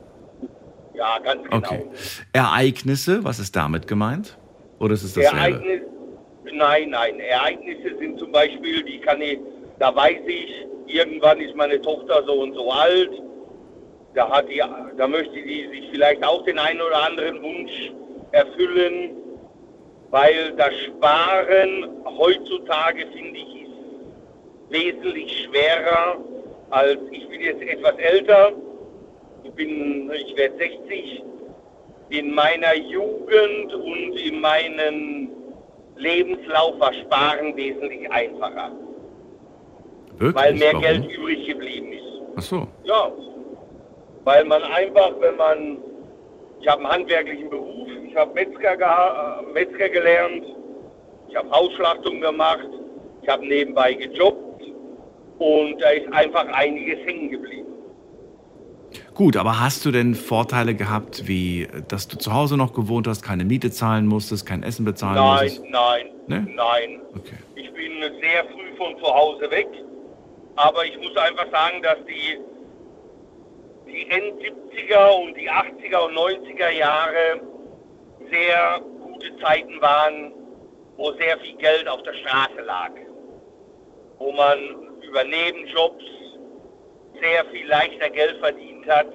Ja, 0.94 1.18
ganz 1.18 1.42
genau. 1.44 1.56
Okay. 1.56 1.84
Ereignisse, 2.32 3.24
was 3.24 3.38
ist 3.38 3.54
damit 3.56 3.86
gemeint? 3.86 4.36
Oder 4.78 4.94
ist 4.94 5.02
es 5.02 5.14
dasselbe? 5.14 5.38
Ereignis, 5.38 5.80
nein, 6.52 6.90
nein. 6.90 7.20
Ereignisse 7.20 7.96
sind 7.98 8.18
zum 8.18 8.32
Beispiel, 8.32 8.82
die 8.84 9.00
kann 9.00 9.20
ich, 9.20 9.38
da 9.78 9.94
weiß 9.94 10.20
ich, 10.26 10.66
irgendwann 10.86 11.40
ist 11.40 11.54
meine 11.56 11.80
Tochter 11.80 12.22
so 12.24 12.42
und 12.42 12.54
so 12.54 12.70
alt. 12.70 13.10
Da 14.14 14.30
hat 14.30 14.48
die, 14.48 14.62
da 14.96 15.08
möchte 15.08 15.34
die 15.34 15.68
sich 15.72 15.90
vielleicht 15.90 16.24
auch 16.24 16.44
den 16.44 16.58
einen 16.58 16.80
oder 16.80 17.04
anderen 17.04 17.42
Wunsch 17.42 17.92
erfüllen, 18.30 19.10
weil 20.10 20.52
das 20.56 20.72
Sparen 20.86 21.88
heutzutage 22.04 23.06
finde 23.12 23.38
ich 23.38 23.62
ist 23.62 23.70
wesentlich 24.70 25.44
schwerer 25.44 26.18
als 26.70 26.98
ich 27.10 27.28
bin 27.28 27.40
jetzt 27.40 27.62
etwas 27.62 27.96
älter. 27.98 28.52
Ich 29.44 29.50
bin, 29.52 30.10
ich 30.12 30.36
werde 30.36 30.56
60. 30.58 31.22
In 32.10 32.34
meiner 32.34 32.74
Jugend 32.76 33.72
und 33.74 34.16
in 34.16 34.40
meinem 34.40 35.28
Lebenslauf 35.96 36.78
war 36.80 36.92
Sparen 36.94 37.56
wesentlich 37.56 38.10
einfacher. 38.10 38.72
Wirklich? 40.18 40.34
Weil 40.44 40.54
mehr 40.54 40.72
Warum? 40.72 40.82
Geld 40.82 41.10
übrig 41.10 41.46
geblieben 41.46 41.92
ist. 41.92 42.22
Ach 42.36 42.42
so. 42.42 42.68
Ja, 42.84 43.10
weil 44.24 44.44
man 44.44 44.62
einfach, 44.62 45.12
wenn 45.20 45.36
man, 45.36 45.78
ich 46.60 46.68
habe 46.68 46.82
einen 46.84 46.92
handwerklichen 46.92 47.50
Beruf, 47.50 47.88
ich 48.08 48.16
habe 48.16 48.32
Metzger, 48.34 48.74
geha- 48.76 49.40
äh, 49.40 49.52
Metzger 49.52 49.88
gelernt, 49.88 50.44
ich 51.28 51.36
habe 51.36 51.50
Hausschlachtung 51.50 52.20
gemacht, 52.20 52.68
ich 53.22 53.28
habe 53.28 53.46
nebenbei 53.46 53.92
gejobbt 53.94 54.62
und 55.38 55.80
da 55.82 55.90
ist 55.90 56.12
einfach 56.12 56.46
einiges 56.52 56.98
hängen 57.06 57.30
geblieben. 57.30 57.73
Gut, 59.14 59.36
aber 59.36 59.60
hast 59.60 59.84
du 59.84 59.92
denn 59.92 60.14
Vorteile 60.16 60.74
gehabt, 60.74 61.28
wie 61.28 61.68
dass 61.88 62.08
du 62.08 62.16
zu 62.18 62.32
Hause 62.32 62.56
noch 62.56 62.72
gewohnt 62.72 63.06
hast, 63.06 63.22
keine 63.22 63.44
Miete 63.44 63.70
zahlen 63.70 64.06
musstest, 64.06 64.44
kein 64.44 64.62
Essen 64.64 64.84
bezahlen 64.84 65.14
Nein, 65.14 65.44
musstest? 65.44 65.64
nein, 65.70 66.06
Ne? 66.26 66.46
nein. 66.56 67.00
Okay. 67.14 67.36
Ich 67.54 67.72
bin 67.74 67.92
sehr 68.20 68.44
früh 68.46 68.76
von 68.76 68.98
zu 68.98 69.04
Hause 69.06 69.48
weg, 69.50 69.68
aber 70.56 70.84
ich 70.84 70.96
muss 70.98 71.16
einfach 71.16 71.46
sagen, 71.52 71.80
dass 71.82 71.98
die, 72.08 72.38
die 73.86 74.10
End-70er 74.10 75.10
und 75.22 75.34
die 75.36 75.48
80er 75.50 75.98
und 76.06 76.14
90er 76.16 76.70
Jahre 76.70 77.40
sehr 78.30 78.80
gute 79.00 79.36
Zeiten 79.38 79.80
waren, 79.80 80.32
wo 80.96 81.12
sehr 81.12 81.38
viel 81.38 81.56
Geld 81.56 81.86
auf 81.88 82.02
der 82.02 82.14
Straße 82.14 82.62
lag. 82.66 82.90
Wo 84.18 84.32
man 84.32 84.58
über 85.02 85.22
Nebenjobs 85.24 86.02
sehr 87.20 87.44
viel 87.52 87.66
leichter 87.68 88.10
Geld 88.10 88.38
verdient 88.40 88.73
hat, 88.88 89.06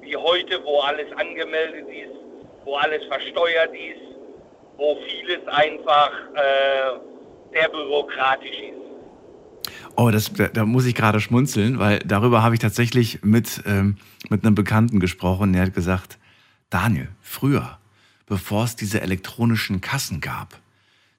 wie 0.00 0.16
heute, 0.16 0.62
wo 0.64 0.80
alles 0.80 1.10
angemeldet 1.12 1.86
ist, 1.88 2.16
wo 2.64 2.76
alles 2.76 3.04
versteuert 3.06 3.72
ist, 3.74 4.16
wo 4.76 4.98
vieles 5.08 5.46
einfach 5.48 6.10
äh, 6.34 6.98
sehr 7.52 7.68
bürokratisch 7.68 8.50
ist. 8.50 8.86
Oh, 9.96 10.10
das, 10.10 10.32
da, 10.32 10.48
da 10.48 10.64
muss 10.64 10.84
ich 10.86 10.94
gerade 10.94 11.20
schmunzeln, 11.20 11.78
weil 11.78 11.98
darüber 12.00 12.42
habe 12.42 12.54
ich 12.54 12.60
tatsächlich 12.60 13.22
mit, 13.22 13.62
ähm, 13.66 13.96
mit 14.28 14.44
einem 14.44 14.54
Bekannten 14.54 15.00
gesprochen. 15.00 15.52
Der 15.52 15.62
hat 15.62 15.74
gesagt, 15.74 16.18
Daniel, 16.70 17.08
früher, 17.20 17.78
bevor 18.26 18.64
es 18.64 18.76
diese 18.76 19.00
elektronischen 19.00 19.80
Kassen 19.80 20.20
gab, 20.20 20.60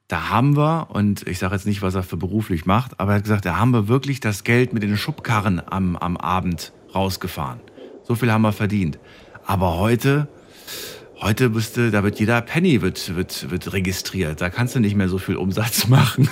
da 0.07 0.29
haben 0.29 0.55
wir, 0.55 0.87
und 0.91 1.27
ich 1.27 1.39
sage 1.39 1.55
jetzt 1.55 1.65
nicht, 1.65 1.81
was 1.81 1.95
er 1.95 2.03
für 2.03 2.17
beruflich 2.17 2.65
macht, 2.65 2.99
aber 2.99 3.11
er 3.11 3.15
hat 3.17 3.23
gesagt, 3.23 3.45
da 3.45 3.57
haben 3.57 3.71
wir 3.71 3.87
wirklich 3.87 4.19
das 4.19 4.43
Geld 4.43 4.71
mit 4.73 4.83
den 4.83 4.95
Schubkarren 4.95 5.61
am, 5.65 5.97
am 5.97 6.15
Abend 6.15 6.71
rausgefahren. 6.95 7.59
So 8.07 8.15
viel 8.15 8.31
haben 8.31 8.41
wir 8.43 8.53
verdient. 8.53 8.97
Aber 9.45 9.77
heute, 9.79 10.27
heute 11.21 11.49
bist 11.49 11.75
du, 11.77 11.91
da 11.91 12.03
wird 12.03 12.19
jeder 12.19 12.41
Penny 12.41 12.81
wird, 12.81 13.15
wird, 13.15 13.51
wird 13.51 13.73
registriert. 13.73 14.39
Da 14.39 14.49
kannst 14.49 14.75
du 14.75 14.79
nicht 14.79 14.95
mehr 14.95 15.09
so 15.09 15.17
viel 15.17 15.35
Umsatz 15.35 15.87
machen. 15.89 16.29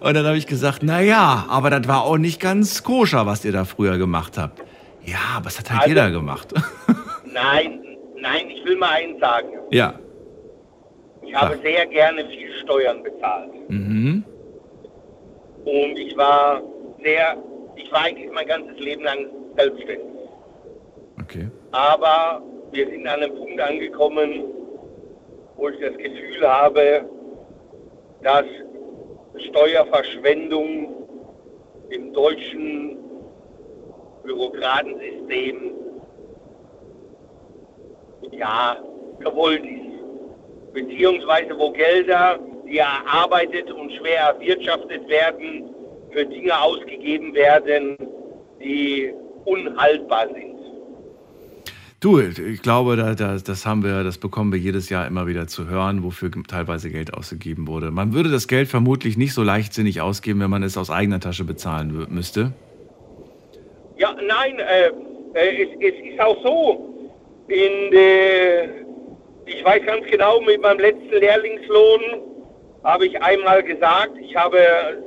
Und 0.00 0.14
dann 0.14 0.26
habe 0.26 0.36
ich 0.36 0.46
gesagt, 0.46 0.80
na 0.82 1.00
ja, 1.00 1.46
aber 1.48 1.70
das 1.70 1.86
war 1.88 2.02
auch 2.02 2.18
nicht 2.18 2.40
ganz 2.40 2.82
koscher, 2.82 3.24
was 3.24 3.44
ihr 3.44 3.52
da 3.52 3.64
früher 3.64 3.98
gemacht 3.98 4.36
habt. 4.36 4.62
Ja, 5.04 5.18
aber 5.36 5.44
das 5.44 5.58
hat 5.60 5.70
halt 5.70 5.80
Also- 5.82 5.88
jeder 5.90 6.10
gemacht. 6.10 6.52
Nein, 7.32 7.80
nein, 8.18 8.48
ich 8.48 8.64
will 8.64 8.76
mal 8.78 8.90
eins 8.92 9.20
sagen. 9.20 9.48
ja. 9.70 9.94
Ich 11.22 11.34
habe 11.34 11.58
sehr 11.62 11.84
gerne 11.86 12.24
viel 12.28 12.48
Steuern 12.62 13.02
bezahlt. 13.02 13.50
Mhm. 13.68 14.24
Und 15.64 15.98
ich 15.98 16.16
war 16.16 16.62
sehr, 17.04 17.36
ich 17.76 17.90
war 17.92 18.04
eigentlich 18.04 18.30
mein 18.32 18.46
ganzes 18.46 18.78
Leben 18.78 19.02
lang 19.02 19.18
selbstständig. 19.56 20.06
Okay. 21.28 21.48
Aber 21.72 22.40
wir 22.70 22.86
sind 22.86 23.04
an 23.06 23.20
einem 23.20 23.34
Punkt 23.34 23.60
angekommen, 23.60 24.44
wo 25.56 25.68
ich 25.68 25.80
das 25.80 25.96
Gefühl 25.96 26.46
habe, 26.46 27.04
dass 28.22 28.44
Steuerverschwendung 29.48 30.94
im 31.90 32.12
deutschen 32.12 32.98
Bürokratensystem 34.22 35.72
ja 38.30 38.76
gewollt 39.18 39.64
ist. 39.64 40.74
Beziehungsweise 40.74 41.58
wo 41.58 41.70
Gelder, 41.72 42.38
die 42.68 42.78
erarbeitet 42.78 43.70
und 43.72 43.92
schwer 43.94 44.34
erwirtschaftet 44.34 45.08
werden, 45.08 45.74
für 46.10 46.24
Dinge 46.24 46.60
ausgegeben 46.60 47.34
werden, 47.34 47.96
die 48.60 49.12
unhaltbar 49.44 50.28
sind. 50.28 50.55
Du, 51.98 52.20
ich 52.20 52.60
glaube, 52.60 52.96
da, 52.96 53.14
da, 53.14 53.38
das 53.38 53.64
haben 53.64 53.82
wir, 53.82 54.04
das 54.04 54.18
bekommen 54.18 54.52
wir 54.52 54.58
jedes 54.58 54.90
Jahr 54.90 55.06
immer 55.06 55.26
wieder 55.26 55.46
zu 55.46 55.66
hören, 55.66 56.02
wofür 56.02 56.30
teilweise 56.46 56.90
Geld 56.90 57.14
ausgegeben 57.14 57.66
wurde. 57.66 57.90
Man 57.90 58.12
würde 58.12 58.30
das 58.30 58.48
Geld 58.48 58.68
vermutlich 58.68 59.16
nicht 59.16 59.32
so 59.32 59.42
leichtsinnig 59.42 60.02
ausgeben, 60.02 60.40
wenn 60.40 60.50
man 60.50 60.62
es 60.62 60.76
aus 60.76 60.90
eigener 60.90 61.20
Tasche 61.20 61.44
bezahlen 61.44 62.06
müsste. 62.10 62.52
Ja, 63.96 64.14
nein, 64.14 64.58
äh, 64.58 64.88
äh, 65.38 65.62
es, 65.62 65.68
es 65.80 66.12
ist 66.12 66.20
auch 66.20 66.36
so. 66.44 67.10
In 67.48 67.90
der, 67.90 68.64
ich 69.46 69.64
weiß 69.64 69.86
ganz 69.86 70.04
genau, 70.10 70.42
mit 70.42 70.60
meinem 70.60 70.80
letzten 70.80 71.08
Lehrlingslohn 71.08 72.00
habe 72.84 73.06
ich 73.06 73.22
einmal 73.22 73.62
gesagt, 73.62 74.12
ich 74.20 74.36
habe 74.36 74.58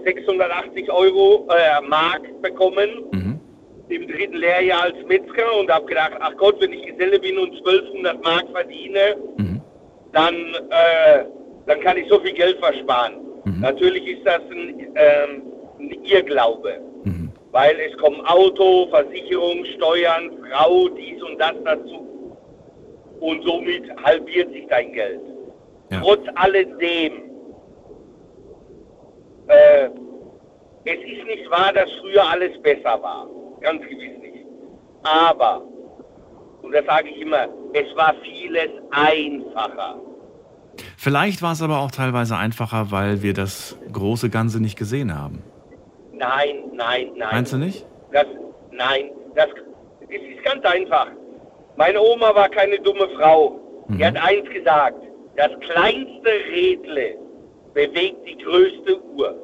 680 0.06 0.92
Euro 0.92 1.48
äh, 1.52 1.88
Mark 1.88 2.24
bekommen 2.42 3.39
im 3.90 4.08
dritten 4.08 4.38
Lehrjahr 4.38 4.84
als 4.84 4.96
Metzger 5.08 5.60
und 5.60 5.72
habe 5.72 5.86
gedacht, 5.86 6.14
ach 6.20 6.36
Gott, 6.38 6.62
wenn 6.62 6.74
ich 6.74 6.86
Geselle 6.86 7.20
bin 7.20 7.38
und 7.38 7.56
1200 7.58 8.24
Mark 8.24 8.46
verdiene, 8.52 9.16
dann, 10.12 10.36
äh, 10.36 11.26
dann 11.66 11.80
kann 11.82 11.98
ich 11.98 12.08
so 12.10 12.20
viel 12.20 12.34
Geld 12.34 12.58
versparen. 12.60 13.16
Natürlich 13.62 14.06
ist 14.08 14.26
das 14.26 14.42
ein, 14.52 14.80
ähm, 14.96 15.42
ein 15.80 15.92
Irrglaube, 16.04 16.80
weil 17.52 17.76
es 17.80 17.98
kommen 17.98 18.22
Auto, 18.26 18.88
Versicherung, 18.90 19.66
Steuern, 19.76 20.32
Frau, 20.50 20.88
dies 20.90 21.22
und 21.24 21.38
das 21.40 21.56
dazu. 21.66 22.06
Und 23.20 23.44
somit 23.44 23.84
halbiert 24.04 24.52
sich 24.54 24.66
dein 24.68 24.94
Geld. 24.94 25.22
Trotz 26.02 26.22
alledem, 26.36 27.14
äh, 29.48 29.90
es 30.86 31.00
ist 31.00 31.26
nicht 31.26 31.50
wahr, 31.50 31.74
dass 31.74 31.90
früher 32.02 32.24
alles 32.30 32.58
besser 32.62 33.02
war. 33.02 33.28
Ganz 33.62 33.82
gewiss 33.84 34.18
nicht. 34.22 34.46
Aber, 35.04 35.62
und 36.62 36.72
das 36.74 36.86
sage 36.86 37.10
ich 37.10 37.22
immer, 37.22 37.48
es 37.74 37.96
war 37.96 38.14
vieles 38.24 38.70
einfacher. 38.92 40.00
Vielleicht 40.98 41.42
war 41.42 41.54
es 41.54 41.62
aber 41.62 41.80
auch 41.80 41.92
teilweise 41.92 42.38
einfacher, 42.38 42.92
weil 42.92 43.22
wir 43.22 43.34
das 43.34 43.78
große 43.92 44.30
Ganze 44.30 44.62
nicht 44.62 44.78
gesehen 44.78 45.18
haben. 45.18 45.44
Nein, 46.14 46.64
nein, 46.74 47.12
nein. 47.16 47.30
Meinst 47.32 47.54
du 47.54 47.58
nicht? 47.58 47.86
Das, 48.12 48.26
nein, 48.72 49.12
das, 49.36 49.48
es 50.10 50.22
ist 50.22 50.44
ganz 50.44 50.64
einfach. 50.66 51.08
Meine 51.78 52.02
Oma 52.02 52.36
war 52.36 52.50
keine 52.50 52.80
dumme 52.80 53.08
Frau. 53.18 53.60
Die 53.90 54.06
hat 54.06 54.18
eins 54.18 54.48
gesagt, 54.50 55.02
das 55.36 55.50
kleinste 55.62 56.30
Rädle 56.52 57.18
bewegt 57.74 58.28
die 58.28 58.38
größte 58.38 59.02
Uhr. 59.16 59.36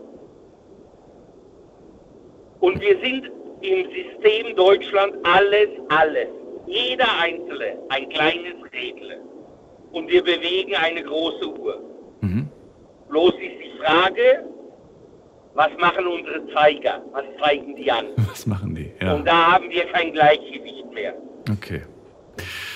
Und 2.59 2.79
wir 2.79 2.99
sind 3.01 3.31
im 3.67 3.85
System 3.91 4.55
Deutschland 4.55 5.15
alles, 5.23 5.69
alles. 5.89 6.27
Jeder 6.67 7.07
Einzelne 7.19 7.77
ein 7.89 8.09
kleines 8.09 8.55
Rädle. 8.73 9.19
Und 9.91 10.09
wir 10.09 10.23
bewegen 10.23 10.75
eine 10.75 11.03
große 11.03 11.47
Uhr. 11.47 11.81
Bloß 13.15 13.33
ist 13.35 13.39
die 13.63 13.79
Frage, 13.81 14.43
was 15.53 15.69
machen 15.79 16.05
unsere 16.05 16.45
Zeiger? 16.53 17.01
Was 17.13 17.23
zeigen 17.41 17.75
die 17.77 17.89
an? 17.89 18.07
Was 18.29 18.45
machen 18.45 18.75
die? 18.75 18.91
Ja. 19.01 19.13
Und 19.13 19.25
da 19.25 19.53
haben 19.53 19.69
wir 19.69 19.85
kein 19.85 20.11
Gleichgewicht 20.11 20.91
mehr. 20.93 21.13
Okay. 21.49 21.83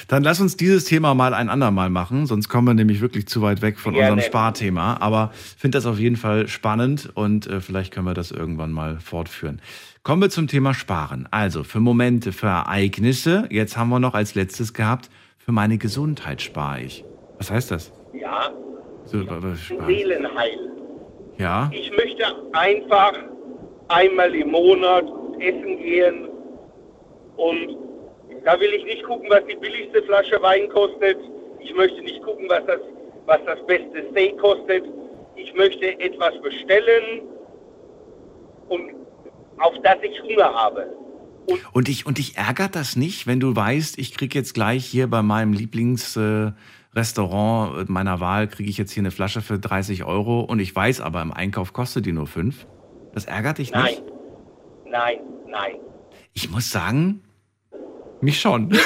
Dann 0.08 0.24
lass 0.24 0.40
uns 0.40 0.56
dieses 0.56 0.86
Thema 0.86 1.14
mal 1.14 1.34
ein 1.34 1.50
andermal 1.50 1.90
machen, 1.90 2.26
sonst 2.26 2.48
kommen 2.48 2.68
wir 2.68 2.74
nämlich 2.74 3.02
wirklich 3.02 3.28
zu 3.28 3.42
weit 3.42 3.62
weg 3.62 3.78
von 3.78 3.94
Gerne. 3.94 4.14
unserem 4.14 4.26
Sparthema. 4.26 4.96
Aber 5.02 5.32
finde 5.58 5.78
das 5.78 5.86
auf 5.86 6.00
jeden 6.00 6.16
Fall 6.16 6.48
spannend 6.48 7.12
und 7.14 7.48
äh, 7.48 7.60
vielleicht 7.60 7.94
können 7.94 8.06
wir 8.06 8.14
das 8.14 8.32
irgendwann 8.32 8.72
mal 8.72 9.02
fortführen. 9.02 9.62
Kommen 10.04 10.22
wir 10.22 10.30
zum 10.30 10.48
Thema 10.48 10.74
Sparen. 10.74 11.28
Also 11.32 11.64
für 11.64 11.80
Momente, 11.80 12.32
für 12.32 12.48
Ereignisse. 12.48 13.48
Jetzt 13.50 13.78
haben 13.78 13.90
wir 13.90 14.00
noch 14.00 14.14
als 14.14 14.34
letztes 14.36 14.74
gehabt, 14.74 15.10
für 15.38 15.52
meine 15.52 15.78
Gesundheit 15.78 16.42
spare 16.42 16.82
ich. 16.82 17.04
Was 17.38 17.52
heißt 17.52 17.72
das? 17.72 17.92
Ja, 18.14 18.50
So? 19.06 19.20
Seelenheil. 19.86 20.60
Ja, 21.38 21.70
Ich 21.74 21.92
möchte 21.92 22.24
einfach 22.54 23.14
einmal 23.88 24.34
im 24.36 24.52
Monat 24.52 25.06
essen 25.40 25.78
gehen 25.78 26.28
und 27.38 27.78
da 28.46 28.60
will 28.60 28.74
ich 28.74 28.84
nicht 28.86 29.04
gucken, 29.04 29.28
was 29.30 29.46
die 29.46 29.56
billigste 29.56 30.02
Flasche 30.04 30.42
Wein 30.42 30.70
kostet. 30.70 31.18
Ich 31.60 31.74
möchte 31.76 32.02
nicht 32.02 32.22
gucken, 32.24 32.46
was 32.50 32.66
das, 32.68 32.80
was 33.26 33.40
das 33.46 33.66
beste 33.68 34.06
Steak 34.12 34.38
kostet. 34.38 34.84
Ich 35.36 35.54
möchte 35.56 35.98
etwas 36.00 36.34
bestellen 36.42 37.22
und 38.68 38.99
auf 39.62 39.74
das 39.84 39.98
ich 40.04 40.22
Hunger 40.22 40.54
habe. 40.54 40.88
Und 41.74 41.88
dich 41.88 42.06
und 42.06 42.20
dich 42.20 42.38
ärgert 42.38 42.76
das 42.76 42.96
nicht, 42.96 43.26
wenn 43.26 43.40
du 43.40 43.56
weißt, 43.56 43.98
ich 43.98 44.16
kriege 44.16 44.38
jetzt 44.38 44.54
gleich 44.54 44.86
hier 44.86 45.10
bei 45.10 45.24
meinem 45.24 45.54
Lieblingsrestaurant 45.54 47.90
äh, 47.90 47.92
meiner 47.92 48.20
Wahl, 48.20 48.48
kriege 48.48 48.70
ich 48.70 48.78
jetzt 48.78 48.92
hier 48.92 49.02
eine 49.02 49.12
Flasche 49.12 49.42
für 49.42 49.58
30 49.58 50.04
Euro 50.04 50.42
und 50.42 50.60
ich 50.60 50.76
weiß 50.76 51.02
aber, 51.02 51.22
im 51.22 51.34
Einkauf 51.34 51.74
kostet 51.74 52.06
die 52.06 52.12
nur 52.12 52.28
5? 52.28 52.68
Das 53.14 53.26
ärgert 53.26 53.58
dich 53.58 53.72
Nein, 53.72 53.86
nicht? 53.86 54.04
nein, 54.86 55.18
nein. 55.48 55.76
Ich 56.34 56.52
muss 56.52 56.70
sagen, 56.70 57.24
mich 58.22 58.40
schon. 58.40 58.70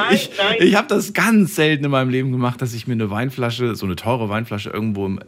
Nein, 0.00 0.14
Ich, 0.14 0.30
nein. 0.38 0.56
ich 0.60 0.74
habe 0.76 0.88
das 0.88 1.12
ganz 1.12 1.54
selten 1.56 1.84
in 1.84 1.90
meinem 1.90 2.10
Leben 2.10 2.32
gemacht, 2.32 2.60
dass 2.62 2.74
ich 2.74 2.86
mir 2.86 2.94
eine 2.94 3.10
Weinflasche, 3.10 3.74
so 3.74 3.86
eine 3.86 3.96
teure 3.96 4.28
Weinflasche 4.28 4.70
irgendwo 4.70 5.06
im, 5.06 5.20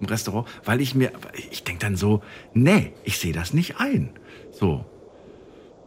im 0.00 0.06
Restaurant, 0.06 0.46
weil 0.64 0.80
ich 0.80 0.94
mir, 0.94 1.10
ich 1.50 1.64
denke 1.64 1.80
dann 1.84 1.96
so, 1.96 2.20
nee, 2.52 2.92
ich 3.04 3.18
sehe 3.18 3.32
das 3.32 3.52
nicht 3.54 3.80
ein. 3.80 4.10
So, 4.52 4.84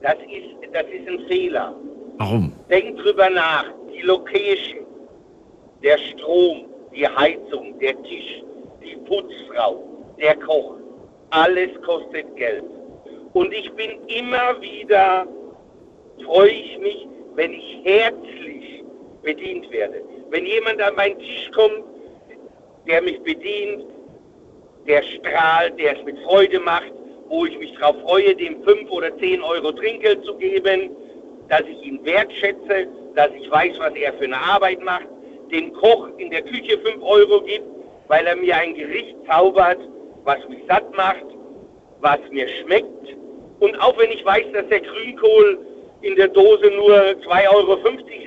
Das 0.01 0.15
ist, 0.15 0.73
das 0.73 0.83
ist 0.83 1.07
ein 1.07 1.27
Fehler. 1.27 1.75
warum? 2.17 2.51
Denk 2.69 2.97
drüber 2.97 3.29
nach. 3.29 3.65
Die 3.95 4.01
Location, 4.01 4.85
der 5.83 5.97
Strom, 5.97 6.65
die 6.95 7.07
Heizung, 7.07 7.77
der 7.79 7.93
Tisch, 8.03 8.41
die 8.83 8.95
Putzfrau, 9.07 9.83
der 10.19 10.35
Koch, 10.37 10.75
alles 11.29 11.69
kostet 11.85 12.35
Geld. 12.35 12.63
Und 13.33 13.51
ich 13.53 13.71
bin 13.73 13.91
immer 14.07 14.59
wieder, 14.61 15.25
freue 16.25 16.49
ich 16.51 16.77
mich, 16.79 17.07
wenn 17.35 17.53
ich 17.53 17.79
herzlich 17.83 18.83
bedient 19.21 19.69
werde. 19.71 20.01
Wenn 20.29 20.45
jemand 20.45 20.81
an 20.81 20.95
meinen 20.95 21.17
Tisch 21.19 21.49
kommt, 21.53 21.83
der 22.87 23.01
mich 23.01 23.19
bedient, 23.21 23.85
der 24.87 25.01
strahlt, 25.03 25.79
der 25.79 25.97
es 25.97 26.03
mit 26.03 26.19
Freude 26.19 26.59
macht, 26.59 26.91
wo 27.29 27.45
ich 27.45 27.57
mich 27.57 27.73
darauf 27.79 27.99
freue, 28.01 28.35
dem 28.35 28.61
5 28.63 28.91
oder 28.91 29.17
10 29.17 29.41
Euro 29.41 29.71
Trinkgeld 29.71 30.23
zu 30.25 30.35
geben, 30.35 30.91
dass 31.49 31.61
ich 31.61 31.81
ihn 31.83 32.03
wertschätze, 32.03 32.87
dass 33.15 33.29
ich 33.39 33.49
weiß, 33.49 33.79
was 33.79 33.93
er 33.95 34.13
für 34.13 34.25
eine 34.25 34.37
Arbeit 34.37 34.83
macht, 34.83 35.07
dem 35.51 35.71
Koch 35.73 36.09
in 36.17 36.29
der 36.31 36.41
Küche 36.41 36.77
5 36.79 37.01
Euro 37.01 37.41
gibt, 37.41 37.65
weil 38.07 38.25
er 38.27 38.35
mir 38.35 38.57
ein 38.57 38.73
Gericht 38.75 39.15
zaubert, 39.27 39.79
was 40.25 40.37
mich 40.49 40.59
satt 40.67 40.95
macht, 40.95 41.25
was 42.01 42.19
mir 42.31 42.47
schmeckt. 42.47 43.15
Und 43.59 43.79
auch 43.79 43.97
wenn 43.97 44.11
ich 44.11 44.25
weiß, 44.25 44.45
dass 44.53 44.67
der 44.67 44.81
Grünkohl 44.81 45.59
in 46.03 46.15
der 46.15 46.27
Dose 46.27 46.69
nur 46.75 46.95
2,50 46.95 47.49
Euro 47.53 47.77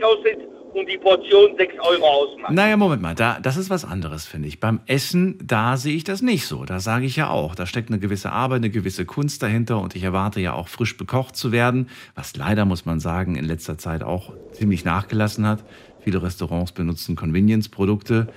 kostet 0.00 0.38
und 0.76 0.88
die 0.88 0.98
Portion 0.98 1.56
6 1.56 1.74
Euro 1.80 2.04
ausmacht. 2.06 2.52
Naja, 2.52 2.76
Moment 2.76 3.00
mal, 3.00 3.14
da, 3.14 3.38
das 3.40 3.56
ist 3.56 3.70
was 3.70 3.84
anderes, 3.84 4.26
finde 4.26 4.48
ich. 4.48 4.60
Beim 4.60 4.80
Essen, 4.86 5.38
da 5.42 5.76
sehe 5.76 5.94
ich 5.94 6.04
das 6.04 6.20
nicht 6.20 6.46
so. 6.46 6.64
Da 6.64 6.80
sage 6.80 7.06
ich 7.06 7.16
ja 7.16 7.30
auch, 7.30 7.54
da 7.54 7.64
steckt 7.64 7.90
eine 7.90 7.98
gewisse 7.98 8.30
Arbeit, 8.30 8.58
eine 8.58 8.70
gewisse 8.70 9.06
Kunst 9.06 9.42
dahinter 9.42 9.80
und 9.80 9.96
ich 9.96 10.02
erwarte 10.02 10.40
ja 10.40 10.52
auch 10.52 10.68
frisch 10.68 10.96
bekocht 10.96 11.36
zu 11.36 11.50
werden, 11.50 11.88
was 12.14 12.36
leider, 12.36 12.64
muss 12.66 12.84
man 12.84 13.00
sagen, 13.00 13.36
in 13.36 13.46
letzter 13.46 13.78
Zeit 13.78 14.02
auch 14.02 14.32
ziemlich 14.52 14.84
nachgelassen 14.84 15.46
hat. 15.46 15.64
Viele 16.00 16.22
Restaurants 16.22 16.72
benutzen 16.72 17.16
Convenience-Produkte, 17.16 18.28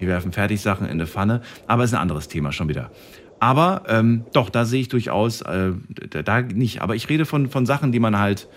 die 0.00 0.06
werfen 0.06 0.32
Fertigsachen 0.32 0.86
in 0.86 0.92
eine 0.92 1.06
Pfanne, 1.06 1.42
aber 1.66 1.84
ist 1.84 1.94
ein 1.94 2.00
anderes 2.00 2.28
Thema 2.28 2.52
schon 2.52 2.68
wieder. 2.68 2.90
Aber 3.40 3.82
ähm, 3.88 4.24
doch, 4.32 4.50
da 4.50 4.64
sehe 4.64 4.80
ich 4.80 4.88
durchaus, 4.88 5.42
äh, 5.42 5.72
da, 6.10 6.22
da 6.22 6.42
nicht. 6.42 6.82
Aber 6.82 6.94
ich 6.96 7.08
rede 7.08 7.24
von, 7.24 7.48
von 7.50 7.66
Sachen, 7.66 7.92
die 7.92 8.00
man 8.00 8.18
halt, 8.18 8.48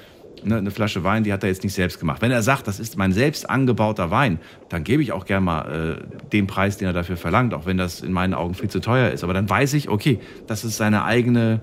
ne, 0.43 0.57
eine 0.57 0.71
Flasche 0.71 1.03
Wein, 1.03 1.23
die 1.23 1.33
hat 1.33 1.43
er 1.43 1.49
jetzt 1.49 1.63
nicht 1.63 1.73
selbst 1.73 1.99
gemacht. 1.99 2.21
Wenn 2.21 2.31
er 2.31 2.41
sagt, 2.41 2.67
das 2.67 2.79
ist 2.79 2.97
mein 2.97 3.11
selbst 3.11 3.49
angebauter 3.49 4.11
Wein, 4.11 4.39
dann 4.69 4.83
gebe 4.83 5.01
ich 5.03 5.11
auch 5.11 5.25
gerne 5.25 5.45
mal 5.45 5.97
äh, 5.99 6.29
den 6.29 6.47
Preis, 6.47 6.77
den 6.77 6.87
er 6.87 6.93
dafür 6.93 7.17
verlangt, 7.17 7.53
auch 7.53 7.65
wenn 7.65 7.77
das 7.77 8.01
in 8.01 8.11
meinen 8.11 8.33
Augen 8.33 8.53
viel 8.53 8.69
zu 8.69 8.79
teuer 8.79 9.11
ist. 9.11 9.23
Aber 9.23 9.33
dann 9.33 9.49
weiß 9.49 9.73
ich, 9.73 9.89
okay, 9.89 10.19
das 10.47 10.63
ist 10.63 10.77
seine 10.77 11.03
eigene, 11.05 11.61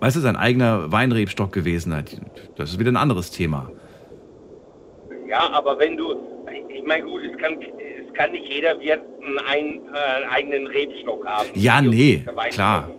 weißt 0.00 0.16
du, 0.16 0.20
sein 0.20 0.36
eigener 0.36 0.90
Weinrebstock 0.92 1.52
gewesen. 1.52 1.94
Das 2.56 2.70
ist 2.70 2.78
wieder 2.78 2.92
ein 2.92 2.96
anderes 2.96 3.30
Thema. 3.30 3.70
Ja, 5.28 5.50
aber 5.52 5.78
wenn 5.78 5.96
du, 5.96 6.14
ich 6.68 6.84
meine 6.86 7.04
gut, 7.04 7.20
es 7.30 7.36
kann, 7.38 7.54
es 7.60 8.14
kann 8.14 8.32
nicht 8.32 8.46
jeder 8.50 8.80
Wirt 8.80 9.02
einen, 9.46 9.80
äh, 9.92 9.98
einen 9.98 10.30
eigenen 10.30 10.66
Rebstock 10.66 11.26
haben. 11.26 11.48
Ja, 11.54 11.82
nee, 11.82 12.24
klar. 12.50 12.90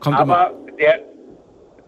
Kommt 0.00 0.20
immer, 0.20 0.38
aber 0.38 0.54
der, 0.78 1.00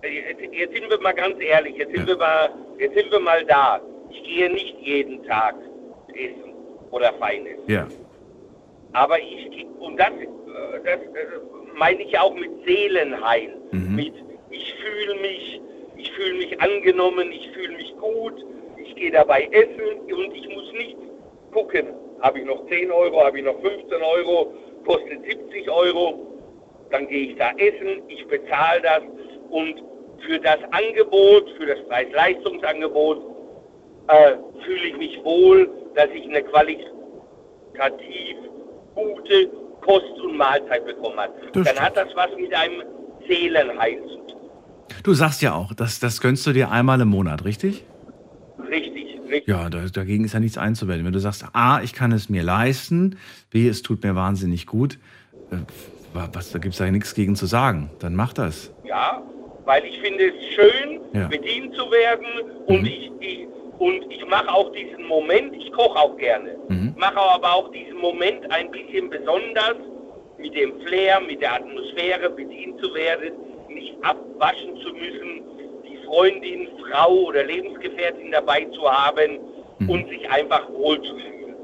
jetzt, 0.03 0.75
sind 0.75 0.91
wir 0.91 1.01
mal 1.01 1.13
ganz 1.13 1.41
ehrlich, 1.41 1.77
jetzt 1.77 1.95
sind, 1.95 2.07
wir 2.07 2.17
mal, 2.17 2.51
jetzt 2.79 2.95
sind 2.95 3.11
wir 3.11 3.21
mal 3.21 3.45
da. 3.45 3.81
Ich 4.11 4.23
gehe 4.23 4.51
nicht 4.53 4.77
jeden 4.81 5.23
Tag 5.25 5.55
essen 6.15 6.55
oder 6.91 7.13
Feines. 7.15 7.59
ja. 7.67 7.87
Aber 8.95 9.19
ich, 9.21 9.67
und 9.79 9.99
das, 9.99 10.09
äh, 10.09 10.25
das 10.83 11.01
äh, 11.01 11.27
meine 11.77 12.03
ich 12.03 12.19
auch 12.19 12.35
mit 12.35 12.51
Seelenheil. 12.65 13.55
Mit, 13.95 14.15
ich 14.51 14.75
fühle 14.75 15.15
mich, 15.21 15.61
ich 15.97 16.11
fühle 16.13 16.39
mich 16.39 16.61
angenommen, 16.61 17.31
ich 17.31 17.51
fühle 17.51 17.77
mich 17.77 17.95
gut, 17.99 18.45
ich 18.83 18.95
gehe 18.97 19.11
dabei 19.11 19.47
essen 19.53 20.01
und 20.11 20.35
ich 20.35 20.49
muss 20.49 20.73
nicht 20.73 20.97
gucken, 21.53 21.89
habe 22.21 22.39
ich 22.39 22.47
noch 22.47 22.67
10 22.69 22.91
Euro, 22.91 23.25
habe 23.25 23.39
ich 23.39 23.45
noch 23.45 23.61
15 23.61 24.03
Euro, 24.03 24.55
kostet 24.87 25.23
70 25.25 25.71
Euro, 25.71 26.27
dann 26.91 27.07
gehe 27.09 27.33
ich 27.33 27.37
da 27.37 27.51
essen, 27.59 28.03
ich 28.09 28.27
bezahle 28.27 28.81
das 28.83 29.03
und 29.51 29.83
für 30.27 30.39
das 30.39 30.59
Angebot, 30.71 31.51
für 31.57 31.67
das 31.67 31.79
Preis-Leistungsangebot 31.89 33.19
äh, 34.09 34.33
fühle 34.65 34.87
ich 34.89 34.97
mich 34.97 35.25
wohl, 35.25 35.71
dass 35.95 36.09
ich 36.15 36.25
eine 36.25 36.43
qualitativ 36.43 36.89
gute 38.95 39.51
Kost 39.81 40.21
und 40.23 40.37
Mahlzeit 40.37 40.85
bekommen 40.87 41.19
habe. 41.19 41.33
Das 41.53 41.73
Dann 41.73 41.85
hat 41.85 41.97
das 41.97 42.09
was 42.15 42.31
mit 42.37 42.53
einem 42.55 42.83
Seelenheil 43.27 44.03
zu 44.03 44.17
tun. 44.33 44.51
Du 45.03 45.15
sagst 45.15 45.43
ja 45.43 45.55
auch, 45.55 45.73
das, 45.75 46.01
das 46.01 46.21
gönnst 46.21 46.47
du 46.47 46.53
dir 46.53 46.71
einmal 46.71 47.01
im 47.01 47.09
Monat, 47.09 47.45
richtig? 47.45 47.85
Richtig, 48.59 49.21
richtig. 49.29 49.47
Ja, 49.47 49.69
da, 49.71 49.85
dagegen 49.93 50.25
ist 50.25 50.35
ja 50.35 50.41
nichts 50.41 50.59
einzuwenden. 50.59 51.07
Wenn 51.07 51.13
du 51.13 51.21
sagst, 51.21 51.45
A, 51.53 51.81
ich 51.83 51.93
kann 51.93 52.13
es 52.13 52.29
mir 52.29 52.43
leisten, 52.43 53.19
B, 53.51 53.69
es 53.69 53.83
tut 53.83 54.03
mir 54.03 54.17
wahnsinnig 54.17 54.67
gut, 54.67 54.99
äh, 55.51 55.57
was, 56.13 56.51
da 56.51 56.59
gibt 56.59 56.75
es 56.75 56.81
ja 56.81 56.91
nichts 56.91 57.15
gegen 57.15 57.37
zu 57.37 57.47
sagen. 57.47 57.91
Dann 58.01 58.15
mach 58.17 58.33
das. 58.33 58.73
Ja, 58.85 59.23
weil 59.69 59.85
ich 59.85 60.01
finde 60.01 60.25
es 60.33 60.35
schön, 60.55 61.01
Ja. 61.13 61.29
bedient 61.29 61.75
zu 61.75 61.85
werden. 61.91 62.27
Und 62.67 62.87
ich, 62.87 63.11
ich 63.21 63.47
und 63.79 64.11
ich 64.11 64.25
mache 64.27 64.49
auch 64.53 64.73
diesen 64.73 65.05
Moment, 65.07 65.55
ich 65.55 65.71
koche 65.73 65.97
auch 65.99 66.17
gerne, 66.17 66.57
mache 66.97 67.21
aber 67.21 67.55
auch 67.55 67.71
diesen 67.71 67.99
Moment 67.99 68.51
ein 68.51 68.71
bisschen 68.73 69.09
besonders 69.11 69.77
mit 70.39 70.55
dem 70.57 70.73
Flair, 70.81 71.21
mit 71.21 71.41
der 71.43 71.55
Atmosphäre 71.55 72.31
bedient 72.31 72.81
zu 72.81 72.93
werden, 72.95 73.35
nicht 73.69 73.95
abwaschen 74.03 74.75
zu 74.79 74.89
müssen, 74.95 75.43
die 75.87 75.99
Freundin, 76.07 76.69
Frau 76.91 77.13
oder 77.29 77.45
Lebensgefährtin 77.45 78.33
dabei 78.33 78.65
zu 78.73 78.83
haben 78.91 79.39
und 79.87 80.09
sich 80.09 80.29
einfach 80.31 80.69
wohlzufühlen. 80.73 81.55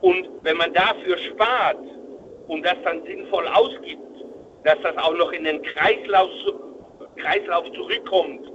Und 0.00 0.28
wenn 0.42 0.56
man 0.56 0.72
dafür 0.72 1.18
spart 1.18 1.76
und 2.48 2.64
das 2.64 2.76
dann 2.84 3.04
sinnvoll 3.04 3.46
ausgibt, 3.48 4.00
dass 4.64 4.80
das 4.82 4.96
auch 4.96 5.14
noch 5.14 5.30
in 5.32 5.44
den 5.44 5.62
Kreislauf, 5.62 6.30
Kreislauf 7.16 7.64
zurückkommt, 7.72 8.50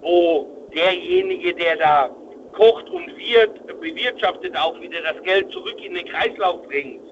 wo 0.00 0.68
derjenige, 0.74 1.54
der 1.54 1.76
da 1.76 2.10
kocht 2.52 2.88
und 2.88 3.08
wird, 3.16 3.80
bewirtschaftet, 3.80 4.56
auch 4.56 4.80
wieder 4.80 5.00
das 5.02 5.22
Geld 5.22 5.50
zurück 5.50 5.76
in 5.84 5.94
den 5.94 6.06
Kreislauf 6.06 6.62
bringt, 6.68 7.02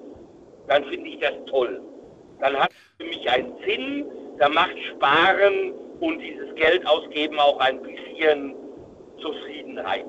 dann 0.67 0.83
finde 0.85 1.09
ich 1.09 1.19
das 1.19 1.33
toll. 1.49 1.81
Dann 2.39 2.55
hat 2.55 2.71
es 2.71 3.05
für 3.05 3.09
mich 3.09 3.29
einen 3.29 3.53
Sinn, 3.65 4.05
da 4.39 4.49
macht 4.49 4.75
Sparen 4.91 5.73
und 5.99 6.19
dieses 6.19 6.53
Geld 6.55 6.85
ausgeben 6.85 7.37
auch 7.39 7.59
ein 7.59 7.81
bisschen 7.81 8.53
Zufriedenheit. 9.21 10.05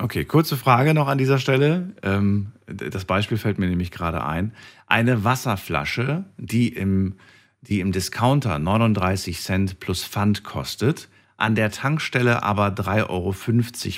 Okay, 0.00 0.24
kurze 0.24 0.56
Frage 0.56 0.94
noch 0.94 1.08
an 1.08 1.18
dieser 1.18 1.38
Stelle. 1.38 1.94
Ähm, 2.02 2.52
das 2.66 3.04
Beispiel 3.04 3.36
fällt 3.36 3.58
mir 3.58 3.68
nämlich 3.68 3.90
gerade 3.90 4.24
ein. 4.24 4.54
Eine 4.86 5.24
Wasserflasche, 5.24 6.24
die 6.38 6.68
im, 6.68 7.18
die 7.62 7.80
im 7.80 7.92
Discounter 7.92 8.58
39 8.58 9.40
Cent 9.40 9.80
plus 9.80 10.04
Pfand 10.04 10.44
kostet, 10.44 11.08
an 11.36 11.54
der 11.54 11.70
Tankstelle 11.70 12.42
aber 12.42 12.68
3,50 12.68 13.08
Euro 13.10 13.34